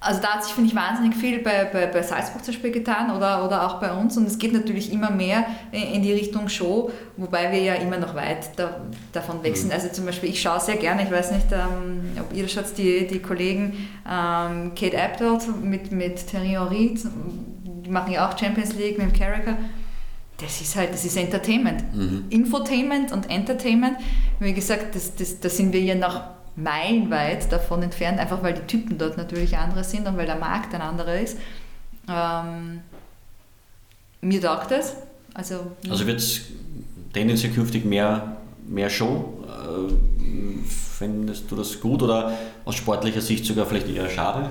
also 0.03 0.19
da 0.19 0.29
hat 0.29 0.43
sich, 0.43 0.53
finde 0.53 0.69
ich, 0.69 0.75
wahnsinnig 0.75 1.15
viel 1.15 1.39
bei, 1.39 1.65
bei, 1.65 1.85
bei 1.85 2.01
Salzburg 2.01 2.43
zum 2.43 2.55
Beispiel 2.55 2.71
getan 2.71 3.15
oder, 3.15 3.45
oder 3.45 3.67
auch 3.67 3.79
bei 3.79 3.93
uns 3.93 4.17
und 4.17 4.25
es 4.25 4.39
geht 4.39 4.51
natürlich 4.51 4.91
immer 4.91 5.11
mehr 5.11 5.45
in 5.71 6.01
die 6.01 6.11
Richtung 6.11 6.49
Show, 6.49 6.91
wobei 7.17 7.51
wir 7.51 7.61
ja 7.61 7.75
immer 7.75 7.97
noch 7.97 8.15
weit 8.15 8.57
da, 8.57 8.81
davon 9.13 9.43
weg 9.43 9.55
sind. 9.55 9.67
Mhm. 9.67 9.73
Also 9.73 9.89
zum 9.89 10.07
Beispiel, 10.07 10.29
ich 10.29 10.41
schaue 10.41 10.59
sehr 10.59 10.77
gerne, 10.77 11.03
ich 11.03 11.11
weiß 11.11 11.31
nicht, 11.33 11.45
ähm, 11.51 12.17
ob 12.19 12.35
ihr 12.35 12.47
schaut, 12.47 12.75
die, 12.77 13.05
die 13.05 13.19
Kollegen 13.19 13.87
ähm, 14.09 14.73
Kate 14.73 14.99
Aptold 14.99 15.63
mit, 15.63 15.91
mit 15.91 16.25
Thierry 16.27 16.49
Henry, 16.49 16.99
die 17.85 17.89
machen 17.89 18.11
ja 18.11 18.27
auch 18.27 18.37
Champions 18.37 18.73
League 18.73 18.97
mit 18.97 19.13
Carricker. 19.13 19.55
Das 20.41 20.59
ist 20.61 20.75
halt, 20.75 20.93
das 20.93 21.05
ist 21.05 21.17
Entertainment. 21.17 21.95
Mhm. 21.95 22.25
Infotainment 22.29 23.11
und 23.11 23.29
Entertainment. 23.29 23.97
Wie 24.39 24.53
gesagt, 24.53 24.95
das, 24.95 25.15
das, 25.15 25.39
da 25.39 25.49
sind 25.49 25.73
wir 25.73 25.81
ja 25.81 25.95
noch 25.95 26.21
meilenweit 26.55 27.51
davon 27.51 27.83
entfernt, 27.83 28.19
einfach 28.19 28.43
weil 28.43 28.53
die 28.53 28.61
Typen 28.61 28.97
dort 28.97 29.17
natürlich 29.17 29.57
andere 29.57 29.83
sind 29.83 30.07
und 30.07 30.17
weil 30.17 30.25
der 30.25 30.37
Markt 30.37 30.73
ein 30.73 30.81
anderer 30.81 31.19
ist. 31.19 31.37
Ähm, 32.09 32.81
mir 34.21 34.41
taugt 34.41 34.71
es. 34.71 34.95
Also, 35.33 35.71
also 35.89 36.05
wird 36.05 36.19
es 36.19 36.41
tendenziell 37.13 37.53
künftig 37.53 37.85
mehr, 37.85 38.37
mehr 38.67 38.89
Show? 38.89 39.45
Äh, 39.47 39.93
findest 40.67 41.49
du 41.49 41.55
das 41.55 41.79
gut 41.79 42.03
oder 42.03 42.37
aus 42.65 42.75
sportlicher 42.75 43.21
Sicht 43.21 43.45
sogar 43.45 43.65
vielleicht 43.65 43.87
eher 43.87 44.09
schade? 44.09 44.49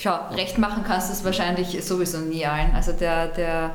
Schau, 0.00 0.16
recht 0.32 0.58
machen 0.58 0.84
kannst 0.86 1.08
du 1.08 1.12
es 1.12 1.24
wahrscheinlich 1.24 1.84
sowieso 1.84 2.18
nie 2.18 2.46
allen. 2.46 2.72
Also 2.74 2.92
der, 2.92 3.28
der 3.28 3.72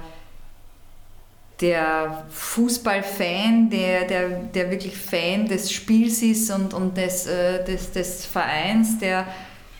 der 1.61 2.26
Fußballfan, 2.30 3.69
der, 3.69 4.05
der, 4.05 4.30
der 4.30 4.71
wirklich 4.71 4.97
Fan 4.97 5.47
des 5.47 5.71
Spiels 5.71 6.21
ist 6.21 6.51
und, 6.51 6.74
und 6.74 6.97
des, 6.97 7.28
äh, 7.28 7.63
des, 7.63 7.91
des 7.91 8.26
Vereins, 8.26 8.99
der, 8.99 9.26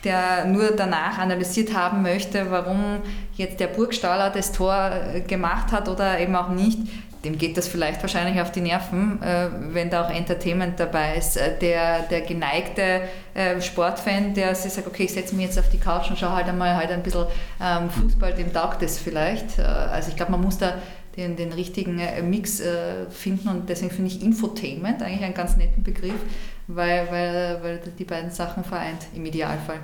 der 0.02 0.44
nur 0.46 0.70
danach 0.70 1.18
analysiert 1.18 1.74
haben 1.74 2.02
möchte, 2.02 2.50
warum 2.50 3.02
jetzt 3.34 3.60
der 3.60 3.66
Burgstaller 3.66 4.30
das 4.30 4.52
Tor 4.52 4.92
äh, 5.14 5.20
gemacht 5.20 5.72
hat 5.72 5.88
oder 5.88 6.18
eben 6.18 6.34
auch 6.36 6.48
nicht, 6.48 6.78
dem 7.24 7.38
geht 7.38 7.56
das 7.56 7.66
vielleicht 7.68 8.02
wahrscheinlich 8.02 8.40
auf 8.40 8.52
die 8.52 8.60
Nerven, 8.60 9.22
äh, 9.22 9.48
wenn 9.72 9.90
da 9.90 10.04
auch 10.04 10.10
Entertainment 10.10 10.78
dabei 10.78 11.16
ist. 11.16 11.36
Äh, 11.36 11.58
der, 11.58 12.02
der 12.02 12.20
geneigte 12.20 13.02
äh, 13.34 13.60
Sportfan, 13.60 14.34
der 14.34 14.54
sich 14.54 14.72
sagt, 14.72 14.86
okay, 14.86 15.04
ich 15.04 15.12
setze 15.12 15.34
mich 15.34 15.46
jetzt 15.46 15.58
auf 15.58 15.68
die 15.70 15.78
Couch 15.78 16.10
und 16.10 16.18
schaue 16.18 16.34
halt 16.34 16.46
einmal 16.46 16.76
halt 16.76 16.90
ein 16.90 17.02
bisschen 17.02 17.26
ähm, 17.62 17.90
Fußball, 17.90 18.34
dem 18.34 18.52
taugt 18.52 18.82
das 18.82 18.98
vielleicht. 18.98 19.58
Also 19.58 20.10
ich 20.10 20.16
glaube, 20.16 20.32
man 20.32 20.42
muss 20.42 20.58
da 20.58 20.74
den, 21.16 21.36
den 21.36 21.52
richtigen 21.52 22.00
Mix 22.28 22.60
finden 23.10 23.48
und 23.48 23.68
deswegen 23.68 23.92
finde 23.92 24.10
ich 24.10 24.22
Infotainment 24.22 25.00
eigentlich 25.02 25.22
einen 25.22 25.34
ganz 25.34 25.56
netten 25.56 25.82
Begriff, 25.82 26.20
weil, 26.66 27.06
weil, 27.10 27.62
weil 27.62 27.80
die 27.98 28.04
beiden 28.04 28.30
Sachen 28.30 28.64
vereint 28.64 29.06
im 29.14 29.24
Idealfall. 29.24 29.78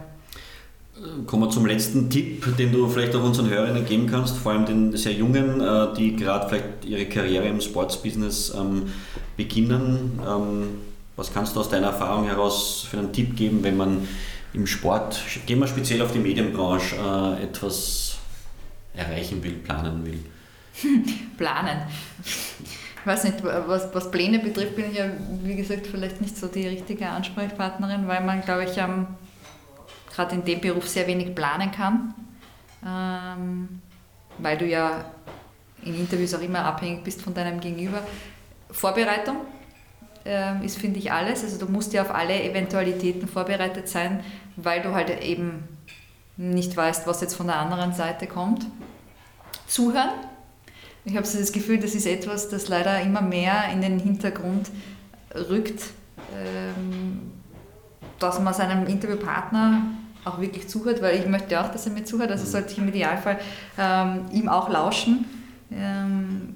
Kommen 1.26 1.44
wir 1.44 1.50
zum 1.50 1.64
letzten 1.64 2.10
Tipp, 2.10 2.56
den 2.58 2.72
du 2.72 2.86
vielleicht 2.88 3.14
auch 3.16 3.22
unseren 3.22 3.48
Hörern 3.48 3.86
geben 3.86 4.06
kannst, 4.06 4.36
vor 4.36 4.52
allem 4.52 4.66
den 4.66 4.96
sehr 4.96 5.12
Jungen, 5.12 5.60
äh, 5.60 5.94
die 5.96 6.14
gerade 6.14 6.48
vielleicht 6.48 6.84
ihre 6.84 7.06
Karriere 7.06 7.46
im 7.46 7.60
Sportsbusiness 7.60 8.54
ähm, 8.54 8.92
beginnen. 9.36 10.20
Ähm, 10.26 10.62
was 11.16 11.32
kannst 11.32 11.56
du 11.56 11.60
aus 11.60 11.70
deiner 11.70 11.88
Erfahrung 11.88 12.26
heraus 12.26 12.86
für 12.90 12.98
einen 12.98 13.12
Tipp 13.12 13.34
geben, 13.36 13.62
wenn 13.62 13.76
man 13.76 14.08
im 14.52 14.66
Sport, 14.66 15.20
gehen 15.46 15.58
wir 15.58 15.66
speziell 15.66 16.02
auf 16.02 16.12
die 16.12 16.18
Medienbranche, 16.18 16.96
etwas 17.40 18.16
erreichen 18.94 19.42
will, 19.44 19.52
planen 19.52 20.04
will? 20.04 20.18
Planen. 21.36 21.82
Ich 22.24 23.06
weiß 23.06 23.24
nicht, 23.24 23.42
was, 23.42 23.94
was 23.94 24.10
Pläne 24.10 24.38
betrifft, 24.38 24.76
bin 24.76 24.90
ich 24.90 24.98
ja, 24.98 25.06
wie 25.42 25.56
gesagt, 25.56 25.86
vielleicht 25.86 26.20
nicht 26.20 26.36
so 26.36 26.48
die 26.48 26.66
richtige 26.66 27.08
Ansprechpartnerin, 27.08 28.06
weil 28.08 28.24
man, 28.24 28.42
glaube 28.42 28.64
ich, 28.64 28.76
ähm, 28.76 29.06
gerade 30.20 30.34
in 30.36 30.44
dem 30.44 30.60
Beruf 30.60 30.88
sehr 30.88 31.06
wenig 31.06 31.34
planen 31.34 31.70
kann, 31.70 32.14
ähm, 32.86 33.80
weil 34.38 34.58
du 34.58 34.66
ja 34.66 35.04
in 35.82 35.94
Interviews 35.98 36.34
auch 36.34 36.42
immer 36.42 36.64
abhängig 36.64 37.02
bist 37.04 37.22
von 37.22 37.34
deinem 37.34 37.60
Gegenüber. 37.60 38.02
Vorbereitung 38.70 39.36
äh, 40.24 40.64
ist, 40.64 40.78
finde 40.78 40.98
ich, 40.98 41.10
alles. 41.10 41.42
Also 41.42 41.64
du 41.64 41.72
musst 41.72 41.92
ja 41.92 42.02
auf 42.02 42.14
alle 42.14 42.42
Eventualitäten 42.42 43.26
vorbereitet 43.26 43.88
sein, 43.88 44.22
weil 44.56 44.82
du 44.82 44.94
halt 44.94 45.22
eben 45.22 45.68
nicht 46.36 46.76
weißt, 46.76 47.06
was 47.06 47.20
jetzt 47.20 47.34
von 47.34 47.46
der 47.46 47.56
anderen 47.56 47.92
Seite 47.92 48.26
kommt. 48.26 48.66
Zuhören 49.66 50.10
ich 51.04 51.16
habe 51.16 51.26
so 51.26 51.38
das 51.38 51.52
Gefühl, 51.52 51.78
das 51.78 51.94
ist 51.94 52.06
etwas, 52.06 52.48
das 52.48 52.68
leider 52.68 53.00
immer 53.00 53.22
mehr 53.22 53.70
in 53.72 53.80
den 53.80 53.98
Hintergrund 53.98 54.70
rückt, 55.34 55.82
ähm, 56.36 57.32
dass 58.18 58.38
man 58.40 58.52
seinem 58.52 58.86
Interviewpartner 58.86 59.82
auch 60.24 60.40
wirklich 60.40 60.68
zuhört, 60.68 61.02
weil 61.02 61.18
ich 61.18 61.26
möchte 61.26 61.60
auch, 61.60 61.70
dass 61.70 61.86
er 61.86 61.92
mir 61.92 62.04
zuhört, 62.04 62.30
also 62.30 62.44
sollte 62.44 62.72
ich 62.72 62.78
im 62.78 62.88
Idealfall 62.88 63.38
ähm, 63.78 64.26
ihm 64.32 64.48
auch 64.48 64.68
lauschen. 64.68 65.24
Ähm, 65.72 66.54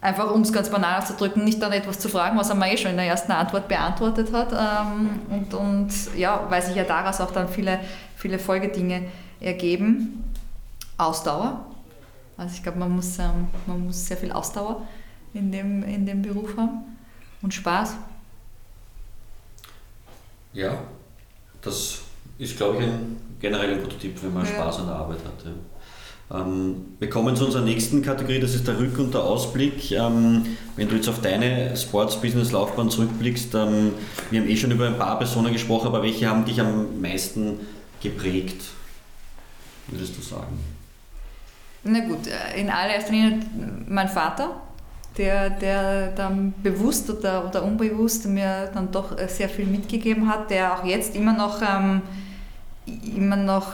einfach 0.00 0.30
um 0.30 0.42
es 0.42 0.52
ganz 0.52 0.70
banal 0.70 1.00
auszudrücken, 1.00 1.44
nicht 1.44 1.60
dann 1.60 1.72
etwas 1.72 1.98
zu 1.98 2.08
fragen, 2.08 2.38
was 2.38 2.48
er 2.48 2.54
mir 2.54 2.72
eh 2.72 2.76
schon 2.76 2.92
in 2.92 2.96
der 2.96 3.06
ersten 3.06 3.32
Antwort 3.32 3.68
beantwortet 3.68 4.32
hat. 4.32 4.52
Ähm, 4.52 5.20
und, 5.30 5.54
und 5.54 5.90
ja, 6.16 6.46
weil 6.48 6.62
sich 6.62 6.76
ja 6.76 6.84
daraus 6.84 7.20
auch 7.20 7.30
dann 7.30 7.48
viele, 7.48 7.80
viele 8.16 8.38
Folgedinge 8.38 9.02
ergeben. 9.40 10.24
Ausdauer, 10.98 11.66
also 12.38 12.54
ich 12.54 12.62
glaube, 12.62 12.78
man 12.78 12.90
muss, 12.90 13.18
ähm, 13.18 13.48
man 13.66 13.84
muss 13.84 14.06
sehr 14.06 14.16
viel 14.16 14.32
Ausdauer 14.32 14.86
in 15.34 15.52
dem, 15.52 15.82
in 15.82 16.06
dem 16.06 16.22
Beruf 16.22 16.56
haben 16.56 16.96
und 17.42 17.52
Spaß. 17.52 17.96
Ja, 20.54 20.78
das 21.60 22.05
ist, 22.38 22.56
glaube 22.56 22.78
ich, 22.78 22.84
ein, 22.84 23.16
generell 23.40 23.74
ein 23.74 23.82
guter 23.82 23.98
Tipp, 23.98 24.16
wenn 24.22 24.34
man 24.34 24.44
ja. 24.44 24.52
Spaß 24.52 24.80
an 24.80 24.86
der 24.86 24.96
Arbeit 24.96 25.18
hat. 25.18 25.44
Ja. 25.44 25.52
Ähm, 26.28 26.96
wir 26.98 27.08
kommen 27.08 27.36
zu 27.36 27.46
unserer 27.46 27.62
nächsten 27.62 28.02
Kategorie, 28.02 28.40
das 28.40 28.54
ist 28.54 28.66
der 28.66 28.78
Rück- 28.78 28.98
und 28.98 29.14
der 29.14 29.22
Ausblick. 29.22 29.92
Ähm, 29.92 30.44
wenn 30.74 30.88
du 30.88 30.96
jetzt 30.96 31.08
auf 31.08 31.20
deine 31.20 31.76
Sports-Business-Laufbahn 31.76 32.90
zurückblickst, 32.90 33.54
ähm, 33.54 33.92
wir 34.30 34.40
haben 34.40 34.48
eh 34.48 34.56
schon 34.56 34.72
über 34.72 34.88
ein 34.88 34.98
paar 34.98 35.18
Personen 35.18 35.52
gesprochen, 35.52 35.86
aber 35.86 36.02
welche 36.02 36.28
haben 36.28 36.44
dich 36.44 36.60
am 36.60 37.00
meisten 37.00 37.60
geprägt, 38.02 38.62
würdest 39.86 40.16
du 40.16 40.22
sagen? 40.22 40.58
Na 41.84 42.00
gut, 42.00 42.26
äh, 42.26 42.60
in 42.60 42.70
allererster 42.70 43.12
Linie 43.12 43.38
mein 43.86 44.08
Vater, 44.08 44.50
der, 45.16 45.50
der 45.50 46.08
dann 46.08 46.52
bewusst 46.62 47.08
oder, 47.08 47.46
oder 47.46 47.62
unbewusst 47.62 48.26
mir 48.26 48.68
dann 48.74 48.90
doch 48.90 49.16
äh, 49.16 49.28
sehr 49.28 49.48
viel 49.48 49.66
mitgegeben 49.66 50.28
hat, 50.28 50.50
der 50.50 50.76
auch 50.76 50.84
jetzt 50.84 51.14
immer 51.14 51.32
noch, 51.32 51.62
ähm, 51.62 52.02
immer 52.86 53.36
noch 53.36 53.72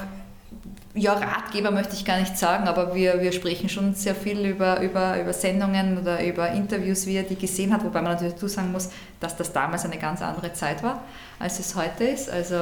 ja, 0.94 1.14
Ratgeber 1.14 1.70
möchte 1.70 1.94
ich 1.94 2.04
gar 2.04 2.20
nicht 2.20 2.36
sagen, 2.36 2.68
aber 2.68 2.94
wir, 2.94 3.20
wir 3.20 3.32
sprechen 3.32 3.68
schon 3.68 3.94
sehr 3.94 4.14
viel 4.14 4.44
über, 4.44 4.80
über, 4.80 5.18
über 5.18 5.32
Sendungen 5.32 5.98
oder 5.98 6.24
über 6.24 6.50
Interviews, 6.50 7.06
wie 7.06 7.16
er 7.16 7.22
die 7.22 7.36
gesehen 7.36 7.72
hat, 7.72 7.82
wobei 7.82 8.02
man 8.02 8.12
natürlich 8.12 8.34
dazu 8.34 8.48
sagen 8.48 8.72
muss, 8.72 8.90
dass 9.18 9.36
das 9.36 9.52
damals 9.52 9.84
eine 9.86 9.96
ganz 9.96 10.20
andere 10.20 10.52
Zeit 10.52 10.82
war, 10.82 11.02
als 11.38 11.58
es 11.58 11.74
heute 11.74 12.04
ist. 12.04 12.28
Also, 12.28 12.54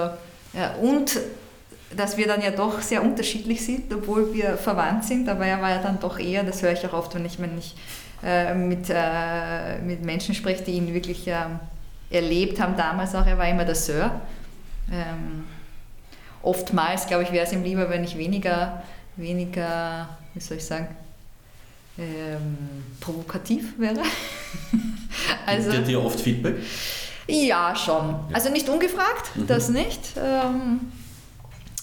ja, 0.52 0.74
und 0.81 1.18
dass 1.97 2.16
wir 2.16 2.28
dann 2.28 2.40
ja 2.40 2.52
doch 2.52 2.81
sehr 2.82 3.02
unterschiedlich 3.02 3.64
sind, 3.64 3.93
obwohl 3.93 4.32
wir 4.32 4.56
verwandt 4.56 5.05
sind, 5.05 5.28
aber 5.28 5.44
er 5.47 5.60
war 5.60 5.70
ja 5.70 5.78
dann 5.78 5.98
doch 5.98 6.16
eher, 6.18 6.44
das 6.44 6.62
höre 6.62 6.72
ich 6.72 6.86
auch 6.86 6.93
oft, 6.93 7.14
wenn 7.16 7.27
ich, 7.27 7.40
wenn 7.40 7.59
ich 7.59 7.74
äh, 8.22 8.55
mit, 8.55 8.89
äh, 8.90 9.81
mit 9.85 10.05
Menschen 10.05 10.36
spreche, 10.36 10.62
die 10.62 10.72
ihn 10.72 10.94
wirklich 10.94 11.27
äh, 11.27 11.35
erlebt 12.10 12.60
haben 12.60 12.77
damals 12.77 13.16
auch, 13.16 13.27
er 13.27 13.39
war 13.39 13.48
immer 13.48 13.64
der 13.64 13.74
Sir. 13.74 14.12
Ähm, 14.93 15.44
oftmals, 16.42 17.06
glaube 17.06 17.24
ich, 17.24 17.32
wäre 17.32 17.46
es 17.46 17.52
ihm 17.52 17.62
lieber, 17.62 17.88
wenn 17.90 18.04
ich 18.04 18.16
weniger, 18.16 18.82
weniger, 19.16 20.08
wie 20.34 20.40
soll 20.40 20.56
ich 20.56 20.64
sagen, 20.64 20.88
ähm, 21.98 22.56
provokativ 23.00 23.78
wäre. 23.78 24.00
also, 25.46 25.70
Gibt 25.70 25.88
dir 25.88 26.02
oft 26.02 26.20
Feedback? 26.20 26.56
Ja, 27.26 27.76
schon. 27.76 28.16
Also 28.32 28.50
nicht 28.50 28.68
ungefragt, 28.68 29.36
mhm. 29.36 29.46
das 29.46 29.68
nicht. 29.68 30.00
Ähm, 30.16 30.80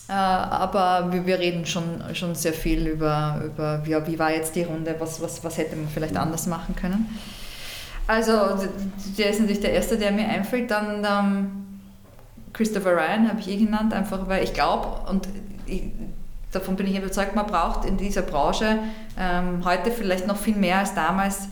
äh, 0.09 0.13
aber 0.13 1.11
wir, 1.11 1.25
wir, 1.25 1.39
reden 1.39 1.65
schon, 1.65 2.01
schon 2.13 2.34
sehr 2.35 2.53
viel 2.53 2.88
über, 2.88 3.41
über 3.45 3.84
ja, 3.85 4.05
wie 4.07 4.17
war 4.17 4.31
jetzt 4.31 4.55
die 4.55 4.63
Runde, 4.63 4.95
was, 4.99 5.21
was, 5.21 5.43
was 5.43 5.57
hätte 5.57 5.75
man 5.75 5.88
vielleicht 5.89 6.17
anders 6.17 6.47
machen 6.47 6.75
können. 6.75 7.17
Also 8.07 8.31
der 9.17 9.29
ist 9.31 9.41
natürlich 9.41 9.61
der 9.61 9.73
Erste, 9.73 9.97
der 9.97 10.11
mir 10.11 10.27
einfällt. 10.27 10.71
Dann 10.71 11.05
ähm, 11.05 11.66
Christopher 12.57 12.93
Ryan 12.93 13.29
habe 13.29 13.39
ich 13.39 13.47
eh 13.47 13.57
genannt, 13.57 13.93
einfach 13.93 14.27
weil 14.27 14.43
ich 14.43 14.53
glaube, 14.53 15.09
und 15.09 15.27
ich, 15.67 15.84
davon 16.51 16.75
bin 16.75 16.88
ich 16.88 16.97
überzeugt, 16.97 17.35
man 17.35 17.45
braucht 17.45 17.85
in 17.85 17.97
dieser 17.97 18.23
Branche 18.23 18.79
ähm, 19.17 19.63
heute 19.63 19.91
vielleicht 19.91 20.25
noch 20.25 20.38
viel 20.38 20.55
mehr 20.55 20.79
als 20.79 20.95
damals 20.95 21.49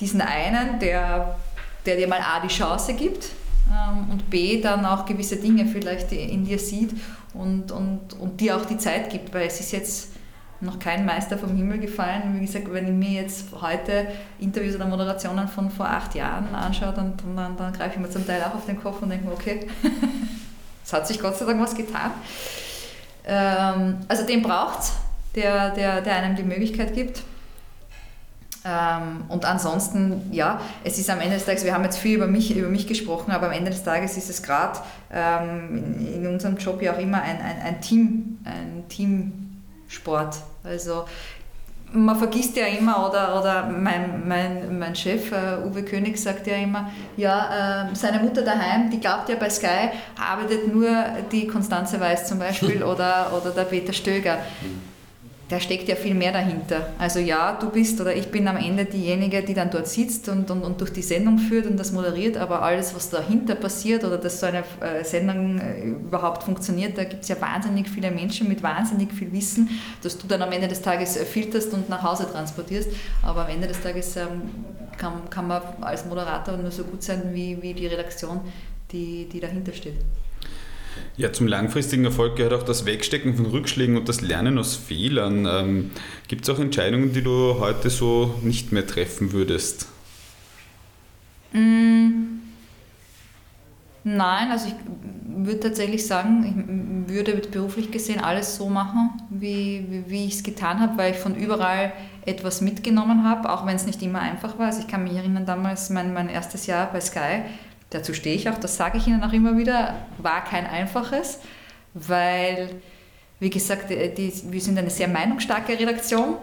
diesen 0.00 0.22
einen, 0.22 0.78
der, 0.80 1.36
der 1.84 1.96
dir 1.96 2.08
mal 2.08 2.20
A 2.20 2.40
die 2.40 2.48
Chance 2.48 2.94
gibt 2.94 3.28
ähm, 3.70 4.10
und 4.10 4.30
B 4.30 4.60
dann 4.62 4.86
auch 4.86 5.04
gewisse 5.04 5.36
Dinge 5.36 5.66
vielleicht 5.66 6.10
in 6.12 6.44
dir 6.44 6.58
sieht 6.58 6.94
und, 7.34 7.70
und, 7.70 8.14
und 8.18 8.40
dir 8.40 8.56
auch 8.56 8.64
die 8.64 8.78
Zeit 8.78 9.10
gibt, 9.10 9.34
weil 9.34 9.46
es 9.46 9.60
ist 9.60 9.72
jetzt 9.72 10.12
noch 10.60 10.78
kein 10.78 11.04
Meister 11.04 11.36
vom 11.36 11.54
Himmel 11.54 11.78
gefallen. 11.78 12.34
Wie 12.34 12.46
gesagt, 12.46 12.72
wenn 12.72 12.86
ich 12.86 12.92
mir 12.92 13.22
jetzt 13.22 13.48
heute 13.60 14.06
Interviews 14.38 14.74
oder 14.74 14.86
Moderationen 14.86 15.48
von 15.48 15.70
vor 15.70 15.86
acht 15.86 16.14
Jahren 16.14 16.54
anschaue, 16.54 16.94
dann, 16.94 17.12
dann, 17.36 17.56
dann 17.58 17.72
greife 17.74 17.96
ich 17.96 18.00
mir 18.00 18.08
zum 18.08 18.26
Teil 18.26 18.42
auch 18.42 18.54
auf 18.54 18.64
den 18.64 18.80
Kopf 18.80 19.02
und 19.02 19.10
denke 19.10 19.26
mir, 19.26 19.34
okay, 19.34 19.66
es 20.86 20.92
hat 20.92 21.06
sich 21.08 21.18
Gott 21.18 21.36
sei 21.36 21.44
Dank 21.44 21.60
was 21.60 21.74
getan. 21.74 22.12
Ähm, 23.26 23.96
also 24.06 24.24
den 24.24 24.40
braucht 24.40 24.78
es, 24.80 24.92
der, 25.34 25.70
der, 25.70 26.00
der 26.00 26.14
einem 26.14 26.36
die 26.36 26.44
Möglichkeit 26.44 26.94
gibt. 26.94 27.22
Ähm, 28.64 29.24
und 29.28 29.44
ansonsten, 29.44 30.32
ja, 30.32 30.60
es 30.84 30.98
ist 30.98 31.10
am 31.10 31.20
Ende 31.20 31.34
des 31.34 31.44
Tages, 31.44 31.64
wir 31.64 31.74
haben 31.74 31.82
jetzt 31.82 31.98
viel 31.98 32.16
über 32.16 32.28
mich, 32.28 32.56
über 32.56 32.68
mich 32.68 32.86
gesprochen, 32.86 33.32
aber 33.32 33.46
am 33.46 33.52
Ende 33.52 33.72
des 33.72 33.82
Tages 33.82 34.16
ist 34.16 34.30
es 34.30 34.44
gerade 34.44 34.78
ähm, 35.12 35.96
in, 35.98 36.14
in, 36.14 36.26
unserem 36.28 36.56
Job 36.56 36.80
ja 36.80 36.94
auch 36.94 36.98
immer 36.98 37.20
ein, 37.20 37.40
ein, 37.40 37.62
ein 37.62 37.80
Team, 37.80 38.38
ein 38.44 38.84
Teamsport. 38.88 40.36
Also 40.62 41.04
man 41.92 42.16
vergisst 42.16 42.56
ja 42.56 42.66
immer, 42.66 43.08
oder, 43.08 43.38
oder 43.38 43.68
mein, 43.68 44.26
mein, 44.26 44.78
mein 44.78 44.94
Chef, 44.94 45.30
uh, 45.32 45.66
Uwe 45.66 45.82
König, 45.82 46.18
sagt 46.18 46.46
ja 46.46 46.56
immer, 46.56 46.90
ja, 47.16 47.88
äh, 47.90 47.94
seine 47.94 48.18
Mutter 48.18 48.42
daheim, 48.42 48.90
die 48.90 49.00
glaubt 49.00 49.28
ja 49.28 49.36
bei 49.36 49.48
Sky, 49.48 49.90
arbeitet 50.20 50.72
nur 50.72 50.90
die 51.30 51.46
Konstanze 51.46 52.00
Weiß 52.00 52.26
zum 52.26 52.38
Beispiel 52.38 52.82
oder, 52.82 53.32
oder 53.36 53.50
der 53.50 53.64
Peter 53.64 53.92
Stöger. 53.92 54.38
Da 55.48 55.60
steckt 55.60 55.88
ja 55.88 55.94
viel 55.94 56.14
mehr 56.14 56.32
dahinter. 56.32 56.88
Also 56.98 57.20
ja, 57.20 57.52
du 57.52 57.70
bist 57.70 58.00
oder 58.00 58.14
ich 58.16 58.32
bin 58.32 58.48
am 58.48 58.56
Ende 58.56 58.84
diejenige, 58.84 59.44
die 59.44 59.54
dann 59.54 59.70
dort 59.70 59.86
sitzt 59.86 60.28
und, 60.28 60.50
und, 60.50 60.62
und 60.64 60.80
durch 60.80 60.92
die 60.92 61.02
Sendung 61.02 61.38
führt 61.38 61.66
und 61.66 61.76
das 61.76 61.92
moderiert, 61.92 62.36
aber 62.36 62.62
alles, 62.62 62.96
was 62.96 63.10
dahinter 63.10 63.54
passiert 63.54 64.02
oder 64.02 64.18
dass 64.18 64.40
so 64.40 64.46
eine 64.46 64.64
äh, 64.80 65.04
Sendung 65.04 65.60
äh, 65.60 65.82
überhaupt 65.84 66.42
funktioniert, 66.42 66.98
da 66.98 67.04
gibt 67.04 67.22
es 67.22 67.28
ja 67.28 67.40
wahnsinnig 67.40 67.88
viele 67.88 68.10
Menschen 68.10 68.48
mit 68.48 68.60
wahnsinnig 68.64 69.12
viel 69.12 69.30
Wissen, 69.32 69.70
dass 70.02 70.18
du 70.18 70.26
dann 70.26 70.42
am 70.42 70.50
Ende 70.50 70.66
des 70.66 70.82
Tages 70.82 71.16
äh, 71.16 71.24
filterst 71.24 71.72
und 71.72 71.88
nach 71.88 72.02
Hause 72.02 72.26
transportierst. 72.28 72.90
Aber 73.22 73.44
am 73.44 73.50
Ende 73.50 73.68
des 73.68 73.80
Tages 73.80 74.16
ähm, 74.16 74.42
kann, 74.98 75.30
kann 75.30 75.46
man 75.46 75.62
als 75.80 76.06
Moderator 76.06 76.56
nur 76.56 76.72
so 76.72 76.82
gut 76.82 77.04
sein 77.04 77.22
wie, 77.32 77.62
wie 77.62 77.72
die 77.72 77.86
Redaktion, 77.86 78.40
die, 78.90 79.28
die 79.30 79.38
dahinter 79.38 79.72
steht. 79.72 79.94
Ja, 81.16 81.32
zum 81.32 81.46
langfristigen 81.46 82.04
Erfolg 82.04 82.36
gehört 82.36 82.52
auch 82.52 82.62
das 82.62 82.84
Wegstecken 82.84 83.34
von 83.34 83.46
Rückschlägen 83.46 83.96
und 83.96 84.08
das 84.08 84.20
Lernen 84.20 84.58
aus 84.58 84.76
Fehlern. 84.76 85.46
Ähm, 85.46 85.90
Gibt 86.28 86.46
es 86.46 86.54
auch 86.54 86.58
Entscheidungen, 86.58 87.12
die 87.12 87.22
du 87.22 87.58
heute 87.58 87.88
so 87.88 88.34
nicht 88.42 88.72
mehr 88.72 88.86
treffen 88.86 89.32
würdest? 89.32 89.88
Mm, 91.52 92.40
nein, 94.04 94.50
also 94.50 94.68
ich 94.68 94.74
würde 95.46 95.60
tatsächlich 95.60 96.06
sagen, 96.06 96.44
ich 97.06 97.12
würde 97.12 97.36
beruflich 97.36 97.90
gesehen 97.90 98.20
alles 98.20 98.56
so 98.56 98.68
machen, 98.68 99.10
wie, 99.30 100.04
wie, 100.06 100.26
ich 100.26 100.34
es 100.34 100.42
getan 100.42 100.80
habe, 100.80 100.98
weil 100.98 101.12
ich 101.12 101.18
von 101.18 101.34
überall 101.34 101.92
etwas 102.24 102.60
mitgenommen 102.60 103.24
habe, 103.24 103.50
auch 103.50 103.64
wenn 103.64 103.76
es 103.76 103.86
nicht 103.86 104.02
immer 104.02 104.20
einfach 104.20 104.58
war. 104.58 104.66
Also 104.66 104.80
ich 104.80 104.88
kann 104.88 105.04
mich 105.04 105.14
erinnern, 105.14 105.46
damals 105.46 105.90
mein, 105.90 106.12
mein 106.12 106.28
erstes 106.28 106.66
Jahr 106.66 106.90
bei 106.92 107.00
Sky, 107.00 107.42
dazu 107.90 108.14
stehe 108.14 108.36
ich 108.36 108.48
auch, 108.48 108.58
das 108.58 108.76
sage 108.76 108.98
ich 108.98 109.06
Ihnen 109.06 109.22
auch 109.22 109.32
immer 109.32 109.56
wieder, 109.56 109.94
war 110.18 110.44
kein 110.44 110.66
einfaches, 110.66 111.38
weil, 111.94 112.70
wie 113.40 113.50
gesagt, 113.50 113.90
die, 113.90 114.32
wir 114.50 114.60
sind 114.60 114.78
eine 114.78 114.90
sehr 114.90 115.08
meinungsstarke 115.08 115.78
Redaktion 115.78 116.36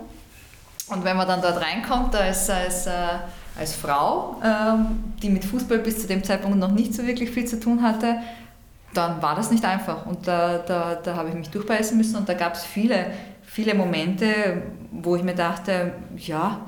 und 0.88 1.04
wenn 1.04 1.18
man 1.18 1.28
dann 1.28 1.42
dort 1.42 1.62
reinkommt 1.62 2.16
als, 2.16 2.50
als, 2.50 2.88
äh, 2.88 2.92
als 3.58 3.76
Frau, 3.76 4.42
ähm, 4.44 5.14
die 5.22 5.30
mit 5.30 5.46
Fußball 5.46 5.80
bis 5.80 6.02
zu 6.02 6.08
dem 6.08 6.24
Zeitpunkt 6.24 6.58
noch 6.58 6.72
nicht 6.72 6.94
so 6.94 7.06
wirklich 7.06 7.30
viel 7.30 7.46
zu 7.46 7.60
tun 7.60 7.82
hatte, 7.82 8.18
dann 8.94 9.22
war 9.22 9.36
das 9.36 9.52
nicht 9.52 9.66
einfach 9.66 10.06
und 10.06 10.28
da, 10.28 10.60
da, 10.60 10.96
da 10.96 11.16
habe 11.16 11.30
ich 11.30 11.36
mich 11.36 11.50
durchbeißen 11.50 11.98
müssen 11.98 12.16
und 12.16 12.30
da 12.30 12.34
gab 12.36 12.54
es 12.54 12.64
viele, 12.64 13.08
viele 13.44 13.74
Momente, 13.74 14.64
wo 14.92 15.16
ich 15.16 15.24
mir 15.24 15.36
dachte, 15.36 15.94
ja, 16.16 16.62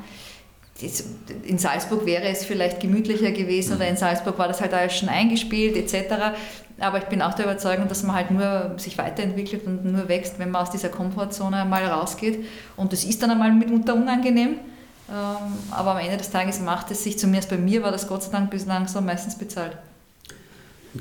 in 1.44 1.58
Salzburg 1.58 2.06
wäre 2.06 2.24
es 2.24 2.44
vielleicht 2.44 2.82
gemütlicher 2.82 3.32
gewesen 3.32 3.78
oder 3.78 3.88
in 3.88 3.96
Salzburg 3.96 4.38
war 4.38 4.50
das 4.50 4.60
halt 4.60 4.74
alles 4.74 4.98
schon 4.98 5.08
eingespielt 5.08 5.78
etc. 5.78 6.36
Aber 6.80 6.98
ich 6.98 7.06
bin 7.06 7.22
auch 7.22 7.34
der 7.34 7.46
Überzeugung, 7.46 7.88
dass 7.88 8.04
man 8.04 8.16
halt 8.16 8.32
nur 8.32 8.74
sich 8.78 8.98
weiterentwickelt 8.98 9.66
und 9.66 9.86
nur 9.86 10.10
wächst, 10.10 10.38
wenn 10.38 10.52
man 10.52 10.64
aus 10.64 10.72
dieser 10.72 10.90
Komfortzone 10.90 11.64
mal 11.64 11.86
rausgeht. 11.86 12.46
Und 12.76 12.92
das 12.92 13.06
ist 13.06 13.24
dann 13.24 13.32
einmal 13.32 13.54
mitunter 13.54 13.96
unangenehm. 13.96 14.60
Ähm, 15.08 15.54
aber 15.72 15.92
am 15.92 15.98
Ende 15.98 16.18
des 16.18 16.32
Tages 16.32 16.60
macht 16.60 16.92
es 16.92 17.04
sich, 17.04 17.18
zumindest 17.18 17.50
bei 17.50 17.58
mir 17.58 17.82
war 17.82 17.92
das 17.92 18.08
Gott 18.08 18.24
sei 18.24 18.32
Dank 18.32 18.50
bislang 18.50 18.88
so 18.88 19.00
meistens 19.00 19.38
bezahlt. 19.38 19.78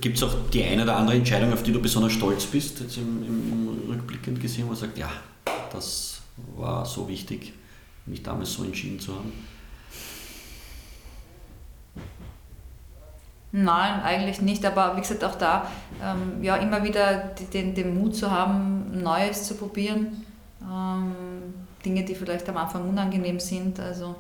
Gibt 0.01 0.19
es 0.19 0.23
auch 0.23 0.35
die 0.53 0.63
eine 0.63 0.83
oder 0.83 0.97
andere 0.97 1.17
Entscheidung, 1.17 1.53
auf 1.53 1.63
die 1.63 1.73
du 1.73 1.81
besonders 1.81 2.13
stolz 2.13 2.45
bist, 2.45 2.81
jetzt 2.81 2.97
im, 2.99 3.23
im 3.25 3.91
Rückblickend 3.91 4.41
gesehen, 4.41 4.65
wo 4.65 4.69
man 4.69 4.77
sagt, 4.77 4.99
ja, 4.99 5.11
das 5.73 6.21
war 6.57 6.85
so 6.85 7.09
wichtig, 7.09 7.53
mich 8.07 8.23
damals 8.23 8.53
so 8.53 8.65
entschieden 8.65 9.01
zu 9.01 9.15
haben? 9.15 9.33
Nein, 13.57 14.03
eigentlich 14.03 14.41
nicht. 14.41 14.67
Aber 14.67 14.97
wie 14.97 15.01
gesagt, 15.01 15.23
auch 15.23 15.37
da 15.37 15.71
ähm, 16.03 16.43
ja, 16.43 16.57
immer 16.57 16.83
wieder 16.83 17.31
den, 17.53 17.73
den 17.73 17.97
Mut 17.97 18.17
zu 18.17 18.29
haben, 18.29 19.01
Neues 19.01 19.47
zu 19.47 19.55
probieren. 19.55 20.27
Ähm, 20.61 21.15
Dinge, 21.85 22.05
die 22.05 22.17
vielleicht 22.17 22.49
am 22.49 22.57
Anfang 22.57 22.89
unangenehm 22.89 23.39
sind. 23.39 23.79
Also 23.79 24.17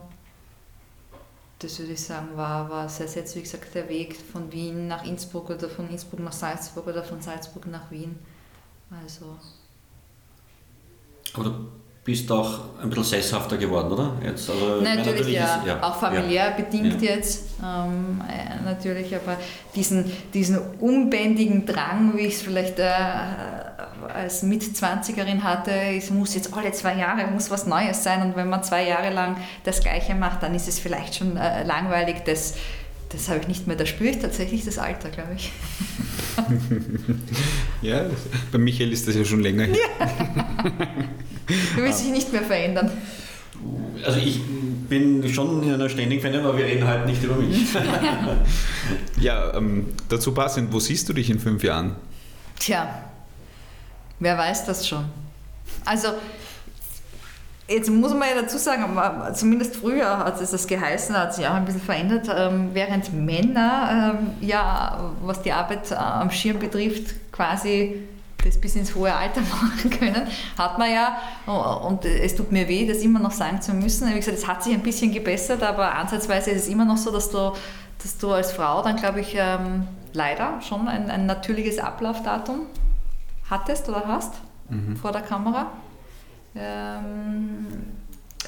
das 1.59 1.81
würde 1.81 1.95
ich 1.95 2.05
sagen, 2.05 2.29
war, 2.37 2.71
war 2.71 2.89
sehr, 2.89 3.09
sehr, 3.09 3.25
wie 3.35 3.43
gesagt, 3.43 3.75
der 3.75 3.89
Weg 3.89 4.15
von 4.15 4.53
Wien 4.53 4.87
nach 4.87 5.05
Innsbruck 5.05 5.51
oder 5.51 5.69
von 5.69 5.91
Innsbruck 5.91 6.21
nach 6.21 6.31
Salzburg 6.31 6.87
oder 6.87 7.03
von 7.03 7.21
Salzburg 7.21 7.67
nach 7.67 7.91
Wien. 7.91 8.17
Also. 9.03 9.37
Aber 11.33 11.67
bist 12.05 12.31
auch 12.31 12.61
ein 12.83 12.91
bisschen 12.91 13.05
sesshafter 13.05 13.57
geworden, 13.57 13.91
oder? 13.93 14.13
Jetzt, 14.23 14.51
also, 14.51 14.83
natürlich, 14.83 15.07
natürlich 15.07 15.35
ja. 15.35 15.57
Ist, 15.57 15.67
ja. 15.67 15.83
Auch 15.83 15.97
familiär 15.99 16.45
ja. 16.45 16.51
bedingt 16.51 17.01
ja. 17.01 17.15
jetzt. 17.15 17.45
Ähm, 17.63 18.21
äh, 18.29 18.63
natürlich, 18.63 19.15
aber 19.17 19.39
diesen, 19.75 20.13
diesen 20.35 20.59
unbändigen 20.81 21.65
Drang, 21.65 22.13
wie 22.15 22.27
ich 22.27 22.35
es 22.35 22.43
vielleicht 22.43 22.79
äh, 22.79 22.91
als 24.13 24.43
Mitzwanzigerin 24.43 25.43
hatte, 25.43 25.71
es 25.71 26.11
muss 26.11 26.35
jetzt 26.35 26.53
alle 26.55 26.73
zwei 26.73 26.95
Jahre 26.95 27.27
muss 27.29 27.51
was 27.51 27.67
Neues 27.67 28.05
sein 28.05 28.21
und 28.21 28.37
wenn 28.37 28.51
man 28.51 28.63
zwei 28.63 28.87
Jahre 28.87 29.13
lang 29.13 29.39
das 29.65 29.81
Gleiche 29.81 30.15
macht, 30.15 30.43
dann 30.43 30.55
ist 30.55 30.69
es 30.69 30.79
vielleicht 30.79 31.15
schon 31.15 31.39
äh, 31.39 31.65
langweilig. 31.65 32.17
Das, 32.27 32.55
das 33.09 33.31
habe 33.31 33.41
ich 33.41 33.49
nicht 33.49 33.67
mehr. 33.67 33.77
Da 33.77 33.87
spüre 33.87 34.11
ich 34.11 34.19
tatsächlich 34.19 34.63
das 34.67 34.77
Alter, 34.77 35.09
glaube 35.09 35.37
ich. 35.37 35.53
ja, 37.81 38.05
bei 38.53 38.59
Michael 38.59 38.93
ist 38.93 39.09
das 39.09 39.15
ja 39.15 39.25
schon 39.25 39.41
länger 39.41 39.65
her. 39.65 39.79
Du 41.47 41.83
willst 41.83 42.05
dich 42.05 42.11
nicht 42.11 42.33
mehr 42.33 42.43
verändern. 42.43 42.91
Also 44.05 44.19
ich 44.19 44.41
bin 44.89 45.27
schon 45.29 45.63
in 45.63 45.73
einer 45.73 45.89
ständigen 45.89 46.21
Veränderung, 46.21 46.49
aber 46.49 46.59
wir 46.59 46.67
reden 46.67 46.87
halt 46.87 47.07
nicht 47.07 47.23
über 47.23 47.37
mich. 47.37 47.67
ja, 49.21 49.55
ähm, 49.55 49.87
dazu 50.09 50.33
passend, 50.33 50.73
wo 50.73 50.81
siehst 50.81 51.09
du 51.09 51.13
dich 51.13 51.31
in 51.31 51.39
fünf 51.39 51.63
Jahren? 51.63 51.97
Tja, 52.59 53.03
wer 54.21 54.37
weiß 54.37 54.67
das 54.67 54.87
schon. 54.87 55.05
Also 55.85 56.09
Jetzt 57.67 57.91
muss 57.91 58.13
man 58.13 58.29
ja 58.29 58.43
dazu 58.43 58.59
sagen, 58.59 58.85
zumindest 59.33 59.77
früher 59.77 60.19
hat 60.19 60.39
es 60.39 60.51
das 60.51 60.67
geheißen, 60.67 61.17
hat 61.17 61.35
sich 61.35 61.47
auch 61.47 61.55
ein 61.55 61.65
bisschen 61.65 61.81
verändert, 61.81 62.29
ähm, 62.29 62.71
während 62.75 63.15
Männer 63.15 64.19
ähm, 64.21 64.47
ja, 64.47 65.15
was 65.23 65.41
die 65.41 65.51
Arbeit 65.51 65.91
am 65.93 66.31
Schirm 66.31 66.59
betrifft, 66.59 67.15
quasi 67.33 68.03
das 68.45 68.59
bis 68.59 68.77
ins 68.77 68.95
hohe 68.95 69.13
Alter 69.13 69.41
machen 69.63 69.91
können, 69.91 70.27
hat 70.57 70.79
man 70.79 70.91
ja, 70.91 71.19
und 71.47 72.05
es 72.05 72.35
tut 72.35 72.53
mir 72.53 72.69
weh, 72.69 72.87
das 72.87 72.99
immer 72.99 73.19
noch 73.19 73.31
sagen 73.31 73.61
zu 73.61 73.73
müssen. 73.73 74.09
Wie 74.11 74.17
gesagt, 74.17 74.37
es 74.37 74.47
hat 74.47 74.63
sich 74.63 74.75
ein 74.75 74.83
bisschen 74.83 75.13
gebessert, 75.13 75.63
aber 75.63 75.95
ansatzweise 75.95 76.51
ist 76.51 76.63
es 76.65 76.69
immer 76.69 76.85
noch 76.85 76.97
so, 76.97 77.11
dass 77.11 77.31
du, 77.31 77.53
dass 78.03 78.19
du 78.19 78.33
als 78.33 78.53
Frau 78.53 78.83
dann, 78.83 78.97
glaube 78.97 79.21
ich, 79.21 79.35
ähm, 79.39 79.87
leider 80.13 80.61
schon 80.61 80.89
ein, 80.89 81.11
ein, 81.11 81.27
natürliches 81.27 81.79
Ablaufdatum 81.79 82.61
hattest 83.51 83.89
oder 83.89 84.07
hast 84.07 84.35
mhm. 84.69 84.97
vor 84.97 85.13
der 85.13 85.23
Kamera. 85.23 85.73
Ähm, 86.55 87.67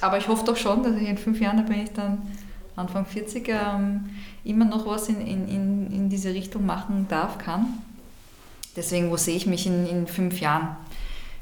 aber 0.01 0.19
ich 0.19 0.29
hoffe 0.29 0.45
doch 0.45 0.57
schon, 0.57 0.83
dass 0.83 0.95
ich 0.97 1.09
in 1.09 1.19
fünf 1.19 1.41
Jahren, 1.41 1.57
da 1.57 1.63
bin 1.63 1.83
ich 1.83 1.93
dann 1.93 2.23
Anfang 2.77 3.07
40, 3.07 3.49
ähm, 3.49 4.11
immer 4.45 4.67
noch 4.67 4.87
was 4.87 5.09
in, 5.09 5.21
in, 5.27 5.91
in 5.91 6.09
diese 6.09 6.33
Richtung 6.35 6.67
machen 6.67 7.07
darf, 7.09 7.39
kann. 7.39 7.67
Deswegen, 8.77 9.11
wo 9.11 9.17
sehe 9.17 9.37
ich 9.37 9.47
mich 9.47 9.67
in, 9.67 9.87
in 9.87 10.07
fünf 10.07 10.41
Jahren? 10.41 10.77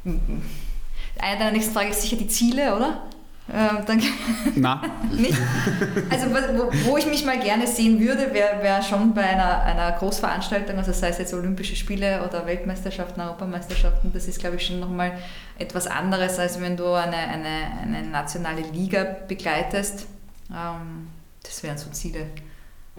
Eine 0.04 1.38
deiner 1.38 1.52
nächsten 1.52 1.72
Fragen 1.72 1.90
ist 1.90 2.02
sicher 2.02 2.16
die 2.16 2.28
Ziele, 2.28 2.74
oder? 2.76 3.02
Äh, 3.46 3.84
dann 3.86 4.02
Na. 4.54 4.80
nicht. 5.12 5.36
Also 6.08 6.26
wo, 6.30 6.90
wo, 6.90 6.96
ich 6.96 7.06
mich 7.06 7.26
mal 7.26 7.38
gerne 7.38 7.66
sehen 7.66 8.00
würde, 8.00 8.32
wäre 8.32 8.62
wär 8.62 8.82
schon 8.82 9.12
bei 9.12 9.22
einer, 9.22 9.62
einer 9.62 9.92
Großveranstaltung, 9.92 10.78
also 10.78 10.92
sei 10.92 11.08
es 11.08 11.18
jetzt 11.18 11.34
Olympische 11.34 11.76
Spiele 11.76 12.26
oder 12.26 12.46
Weltmeisterschaften, 12.46 13.20
Europameisterschaften, 13.20 14.12
das 14.14 14.28
ist 14.28 14.38
glaube 14.38 14.56
ich 14.56 14.66
schon 14.66 14.80
nochmal 14.80 15.12
etwas 15.58 15.86
anderes, 15.86 16.38
als 16.38 16.58
wenn 16.60 16.78
du 16.78 16.86
eine, 16.86 17.16
eine, 17.16 17.68
eine 17.82 18.02
nationale 18.08 18.62
Liga 18.62 19.04
begleitest. 19.28 20.06
Ähm, 20.50 21.08
das 21.42 21.62
wären 21.62 21.76
so 21.76 21.90
Ziele. 21.90 22.26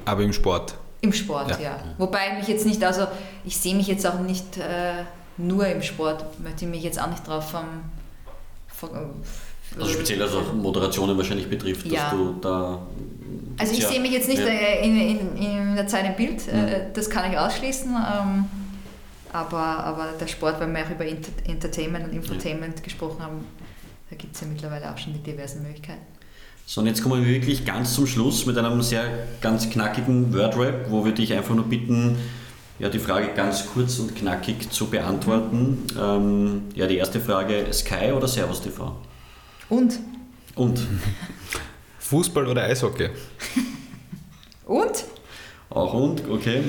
Aber 0.06 0.22
im 0.22 0.34
Sport? 0.34 0.78
Im 1.06 1.14
Sport, 1.14 1.52
ja. 1.52 1.60
ja. 1.60 1.80
Wobei 2.00 2.34
mich 2.38 2.48
jetzt 2.48 2.66
nicht, 2.66 2.84
also 2.84 3.08
ich 3.44 3.58
sehe 3.58 3.76
mich 3.76 3.88
jetzt 3.88 4.08
auch 4.08 4.20
nicht 4.20 4.58
äh, 4.58 5.04
nur 5.38 5.68
im 5.68 5.84
Sport, 5.84 6.40
möchte 6.40 6.66
ich 6.66 6.72
mich 6.72 6.84
jetzt 6.84 7.00
auch 7.00 7.10
nicht 7.10 7.28
drauf 7.28 7.52
vom, 7.52 7.66
vom 8.68 8.90
also 9.78 9.92
speziell 9.92 10.20
was 10.20 10.34
auch 10.34 10.54
Moderationen 10.54 11.18
wahrscheinlich 11.18 11.50
betrifft, 11.50 11.86
ja. 11.86 12.04
dass 12.04 12.12
du 12.12 12.36
da. 12.42 12.82
Also 13.58 13.74
ich 13.74 13.80
ja, 13.80 13.90
sehe 13.90 14.00
mich 14.00 14.12
jetzt 14.12 14.28
nicht 14.28 14.40
ja. 14.40 14.48
in, 14.48 15.00
in, 15.00 15.38
in, 15.38 15.76
der 15.76 15.88
Zeit 15.88 16.06
im 16.06 16.16
Bild, 16.16 16.52
mhm. 16.52 16.94
das 16.94 17.10
kann 17.10 17.32
ich 17.32 17.38
ausschließen. 17.38 17.92
Ähm, 17.92 18.46
aber, 19.32 19.58
aber 19.58 20.14
der 20.20 20.28
Sport, 20.28 20.60
weil 20.60 20.74
wir 20.74 20.86
auch 20.86 20.90
über 20.90 21.06
Entertainment 21.06 22.06
und 22.06 22.14
Infotainment 22.14 22.82
gesprochen 22.84 23.22
haben, 23.22 23.46
da 24.10 24.16
gibt 24.16 24.34
es 24.34 24.42
ja 24.42 24.48
mittlerweile 24.48 24.92
auch 24.92 24.98
schon 24.98 25.14
die 25.14 25.20
diversen 25.20 25.62
Möglichkeiten. 25.62 26.15
So, 26.68 26.82
und 26.82 26.88
jetzt 26.88 27.04
kommen 27.04 27.24
wir 27.24 27.30
wirklich 27.30 27.64
ganz 27.64 27.94
zum 27.94 28.08
Schluss 28.08 28.48
mit 28.48 28.58
einem 28.58 28.82
sehr 28.82 29.28
ganz 29.40 29.70
knackigen 29.70 30.34
Wordrap, 30.34 30.90
wo 30.90 31.06
wir 31.06 31.12
dich 31.12 31.32
einfach 31.34 31.54
nur 31.54 31.66
bitten, 31.66 32.18
ja, 32.80 32.90
die 32.90 33.00
Frage 33.00 33.30
ganz 33.36 33.68
kurz 33.68 34.00
und 34.00 34.16
knackig 34.16 34.72
zu 34.72 34.88
beantworten. 34.88 35.84
Ähm, 36.00 36.64
ja, 36.74 36.88
die 36.88 36.98
erste 36.98 37.22
Frage: 37.22 37.72
Sky 37.72 38.12
oder 38.12 38.28
Servus 38.28 38.62
TV? 38.62 38.98
Und? 39.70 40.00
Und? 40.56 40.80
Fußball 42.00 42.48
oder 42.48 42.64
Eishockey? 42.64 43.10
und? 44.66 45.06
Auch 45.70 45.94
und, 45.94 46.28
okay. 46.30 46.62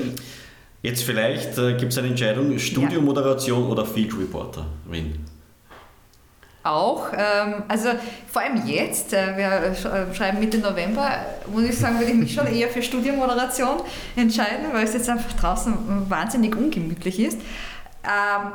Jetzt 0.83 1.03
vielleicht 1.03 1.57
äh, 1.57 1.75
gibt 1.75 1.91
es 1.91 1.97
eine 1.97 2.09
Entscheidung: 2.09 2.57
Studiomoderation 2.59 3.63
ja. 3.63 3.69
oder 3.69 3.85
Field 3.85 4.17
Reporterin? 4.17 5.25
Auch. 6.67 7.11
Ähm, 7.13 7.63
also 7.67 7.89
vor 8.31 8.41
allem 8.41 8.65
jetzt, 8.65 9.13
äh, 9.13 9.37
wir 9.37 9.47
äh, 9.47 10.15
schreiben 10.15 10.39
Mitte 10.39 10.57
November, 10.57 11.09
muss 11.51 11.63
ich 11.63 11.77
sagen, 11.77 11.99
würde 11.99 12.11
ich 12.11 12.17
mich 12.17 12.33
schon 12.33 12.47
eher 12.47 12.67
für 12.69 12.81
Studiomoderation 12.81 13.81
entscheiden, 14.15 14.67
weil 14.73 14.83
es 14.83 14.93
jetzt 14.93 15.09
einfach 15.09 15.33
draußen 15.33 16.09
wahnsinnig 16.09 16.55
ungemütlich 16.55 17.19
ist. 17.19 17.39
Ähm, 18.03 18.51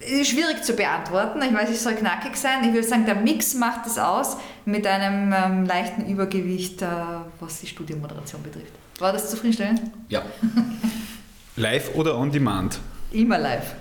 ist 0.00 0.30
schwierig 0.30 0.62
zu 0.64 0.74
beantworten. 0.74 1.40
Ich 1.42 1.54
weiß, 1.54 1.70
ich 1.70 1.80
soll 1.80 1.94
knackig 1.94 2.36
sein. 2.36 2.64
Ich 2.64 2.72
würde 2.72 2.86
sagen, 2.86 3.06
der 3.06 3.14
Mix 3.14 3.54
macht 3.54 3.86
es 3.86 3.98
aus 3.98 4.36
mit 4.64 4.86
einem 4.86 5.32
ähm, 5.32 5.64
leichten 5.64 6.06
Übergewicht, 6.06 6.82
äh, 6.82 6.86
was 7.38 7.60
die 7.60 7.66
Studiomoderation 7.66 8.42
betrifft. 8.42 8.72
War 8.98 9.12
das 9.12 9.30
zufriedenstellend? 9.30 9.80
Ja. 10.08 10.22
live 11.56 11.94
oder 11.94 12.18
on 12.18 12.30
demand? 12.30 12.80
Immer 13.12 13.38
live. 13.38 13.74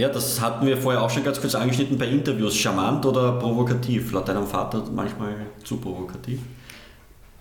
Ja, 0.00 0.08
das 0.08 0.40
hatten 0.40 0.66
wir 0.66 0.78
vorher 0.78 1.02
auch 1.02 1.10
schon 1.10 1.22
ganz 1.22 1.38
kurz 1.38 1.54
angeschnitten 1.54 1.98
bei 1.98 2.06
Interviews. 2.06 2.56
Charmant 2.56 3.04
oder 3.04 3.32
provokativ? 3.32 4.12
Laut 4.12 4.26
deinem 4.26 4.46
Vater 4.46 4.82
manchmal 4.94 5.34
zu 5.62 5.76
provokativ? 5.76 6.40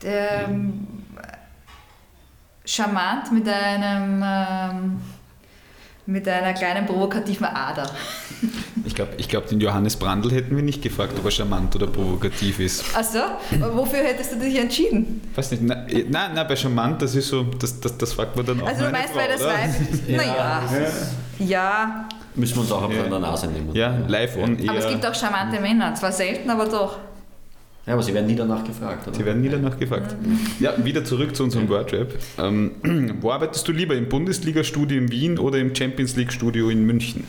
Ähm, 0.04 0.86
charmant 2.66 3.32
mit 3.32 3.48
einem 3.48 4.22
ähm, 4.22 5.02
mit 6.06 6.28
einer 6.28 6.54
kleinen 6.54 6.86
provokativen 6.86 7.46
Ader. 7.46 7.90
Ich 8.84 8.94
glaube, 8.96 9.12
ich 9.18 9.30
glaub, 9.30 9.48
den 9.48 9.62
Johannes 9.62 9.96
Brandl 9.96 10.32
hätten 10.32 10.56
wir 10.56 10.64
nicht 10.64 10.82
gefragt, 10.82 11.14
ob 11.18 11.24
er 11.24 11.32
charmant 11.32 11.76
oder 11.76 11.88
provokativ 11.88 12.60
ist. 12.60 12.84
Achso, 12.94 13.20
wofür 13.74 14.00
hättest 14.00 14.34
du 14.34 14.38
dich 14.38 14.58
entschieden? 14.58 15.22
Weiß 15.36 15.52
nicht, 15.52 15.64
nein, 15.64 15.88
eh, 15.88 16.06
nein, 16.10 16.32
nein 16.34 16.48
bei 16.48 16.56
charmant, 16.58 17.02
das 17.02 17.16
ist 17.16 17.30
so, 17.30 17.44
das, 17.44 17.80
das, 17.80 17.98
das 17.98 18.14
fragt 18.14 18.36
man 18.36 18.46
dann 18.46 18.62
auch 18.62 18.68
Also 18.68 18.84
du 18.84 18.92
meinst, 18.92 19.14
Frau, 19.14 19.20
weil 19.20 19.28
das 19.30 19.44
Weib, 19.44 20.08
naja, 20.10 20.64
ja. 21.40 21.46
ja. 21.46 22.10
Müssen 22.40 22.56
wir 22.56 22.62
uns 22.62 22.72
auch 22.72 22.90
ja. 22.90 23.04
an 23.04 23.10
der 23.10 23.20
Nase 23.20 23.48
nehmen. 23.48 23.70
Ja, 23.74 23.98
live 24.08 24.38
on 24.38 24.58
eher. 24.58 24.70
Aber 24.70 24.80
es 24.80 24.88
gibt 24.88 25.06
auch 25.06 25.14
charmante 25.14 25.60
Männer, 25.60 25.94
zwar 25.96 26.12
selten, 26.12 26.50
aber 26.50 26.66
doch. 26.66 26.98
Ja, 27.86 27.94
aber 27.94 28.04
sie 28.04 28.14
werden 28.14 28.28
nie 28.28 28.36
danach 28.36 28.64
gefragt, 28.64 29.08
oder? 29.08 29.18
Sie 29.18 29.26
werden 29.26 29.42
nie 29.42 29.50
danach 29.50 29.78
gefragt. 29.78 30.16
Ja, 30.60 30.74
wieder 30.84 31.04
zurück 31.04 31.36
zu 31.36 31.44
unserem 31.44 31.68
Wordrap. 31.70 32.10
Ähm, 32.38 32.72
wo 33.22 33.32
arbeitest 33.32 33.68
du 33.68 33.72
lieber, 33.72 33.96
im 33.96 34.08
Bundesliga-Studio 34.08 34.98
in 34.98 35.12
Wien 35.12 35.40
oder 35.40 35.58
im 35.58 35.74
Champions 35.76 36.16
League-Studio 36.16 36.70
in 36.70 36.86
München? 36.86 37.26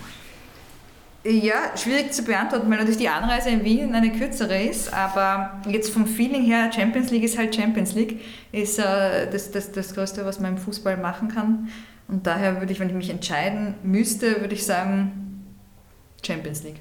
Ja, 1.25 1.77
schwierig 1.77 2.13
zu 2.13 2.25
beantworten, 2.25 2.71
weil 2.71 2.79
natürlich 2.79 2.99
die 2.99 3.09
Anreise 3.09 3.51
in 3.51 3.63
Wien 3.63 3.95
eine 3.95 4.11
kürzere 4.11 4.63
ist, 4.63 4.93
aber 4.93 5.61
jetzt 5.69 5.91
vom 5.93 6.07
Feeling 6.07 6.45
her, 6.45 6.71
Champions 6.73 7.11
League 7.11 7.25
ist 7.25 7.37
halt 7.37 7.55
Champions 7.55 7.95
League, 7.95 8.21
ist 8.53 8.79
äh, 8.79 9.31
das, 9.31 9.51
das, 9.51 9.71
das 9.71 9.95
Größte, 9.95 10.25
was 10.25 10.41
man 10.41 10.53
im 10.53 10.59
Fußball 10.59 10.97
machen 10.97 11.29
kann. 11.29 11.69
Und 12.11 12.27
daher 12.27 12.59
würde 12.61 12.73
ich, 12.73 12.81
wenn 12.81 12.89
ich 12.89 12.95
mich 12.95 13.11
entscheiden 13.11 13.75
müsste, 13.83 14.41
würde 14.41 14.55
ich 14.55 14.67
sagen 14.67 15.47
Champions 16.27 16.65
League. 16.65 16.81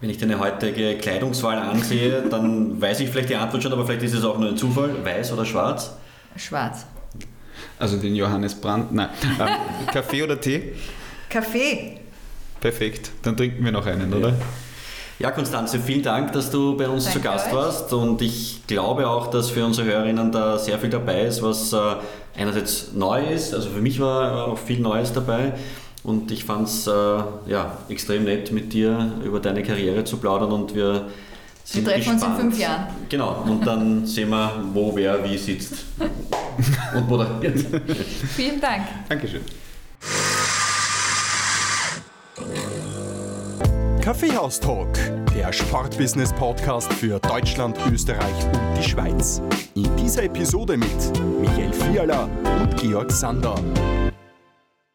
Wenn 0.00 0.10
ich 0.10 0.18
deine 0.18 0.38
heutige 0.38 0.96
Kleidungswahl 0.98 1.58
ansehe, 1.58 2.22
dann 2.28 2.80
weiß 2.80 3.00
ich 3.00 3.08
vielleicht 3.08 3.30
die 3.30 3.36
Antwort 3.36 3.62
schon, 3.62 3.72
aber 3.72 3.86
vielleicht 3.86 4.02
ist 4.02 4.14
es 4.14 4.24
auch 4.24 4.38
nur 4.38 4.50
ein 4.50 4.56
Zufall. 4.56 5.04
Weiß 5.04 5.32
oder 5.32 5.46
schwarz? 5.46 5.96
Schwarz. 6.36 6.86
Also 7.78 7.96
den 7.96 8.14
Johannes 8.14 8.54
Brandt, 8.54 8.92
nein. 8.92 9.08
Ähm, 9.40 9.48
Kaffee 9.92 10.22
oder 10.22 10.40
Tee? 10.40 10.72
Kaffee. 11.30 11.98
Perfekt, 12.60 13.10
dann 13.22 13.36
trinken 13.36 13.64
wir 13.64 13.72
noch 13.72 13.86
einen, 13.86 14.12
oder? 14.12 14.34
Ja, 15.22 15.30
Konstanze, 15.30 15.78
vielen 15.78 16.02
Dank, 16.02 16.32
dass 16.32 16.50
du 16.50 16.76
bei 16.76 16.88
uns 16.88 17.04
Danke 17.04 17.20
zu 17.20 17.24
Gast 17.24 17.46
euch. 17.46 17.52
warst 17.52 17.92
und 17.92 18.20
ich 18.20 18.66
glaube 18.66 19.08
auch, 19.08 19.28
dass 19.28 19.50
für 19.50 19.64
unsere 19.64 19.86
Hörerinnen 19.86 20.32
da 20.32 20.58
sehr 20.58 20.80
viel 20.80 20.90
dabei 20.90 21.20
ist, 21.22 21.40
was 21.44 21.72
äh, 21.72 21.78
einerseits 22.36 22.92
neu 22.92 23.22
ist, 23.32 23.54
also 23.54 23.68
für 23.70 23.80
mich 23.80 24.00
war 24.00 24.48
auch 24.48 24.58
viel 24.58 24.80
Neues 24.80 25.12
dabei 25.12 25.52
und 26.02 26.32
ich 26.32 26.44
fand 26.44 26.66
es 26.66 26.88
äh, 26.88 26.90
ja, 27.46 27.78
extrem 27.88 28.24
nett, 28.24 28.50
mit 28.50 28.72
dir 28.72 29.12
über 29.24 29.38
deine 29.38 29.62
Karriere 29.62 30.02
zu 30.02 30.16
plaudern 30.16 30.50
und 30.50 30.74
wir 30.74 31.06
sind 31.62 31.86
Wir 31.86 31.92
treffen 31.94 32.14
gespannt. 32.14 32.32
uns 32.34 32.40
in 32.42 32.50
fünf 32.50 32.58
Jahren. 32.60 32.86
Genau, 33.08 33.44
und 33.46 33.64
dann 33.64 34.04
sehen 34.04 34.30
wir, 34.30 34.50
wo 34.72 34.90
wer 34.96 35.22
wie 35.22 35.38
sitzt 35.38 35.84
und 36.96 37.08
moderiert. 37.08 37.64
Vielen 38.34 38.60
Dank. 38.60 38.88
Dankeschön. 39.08 39.42
Kaffeehaus-Talk, 44.02 44.88
der 45.32 45.52
Sportbusiness-Podcast 45.52 46.92
für 46.94 47.20
Deutschland, 47.20 47.78
Österreich 47.88 48.44
und 48.46 48.76
die 48.76 48.82
Schweiz. 48.82 49.40
In 49.76 49.94
dieser 49.94 50.24
Episode 50.24 50.76
mit 50.76 50.88
Michael 51.40 51.72
Fiala 51.72 52.28
und 52.60 52.76
Georg 52.78 53.12
Sander. 53.12 53.54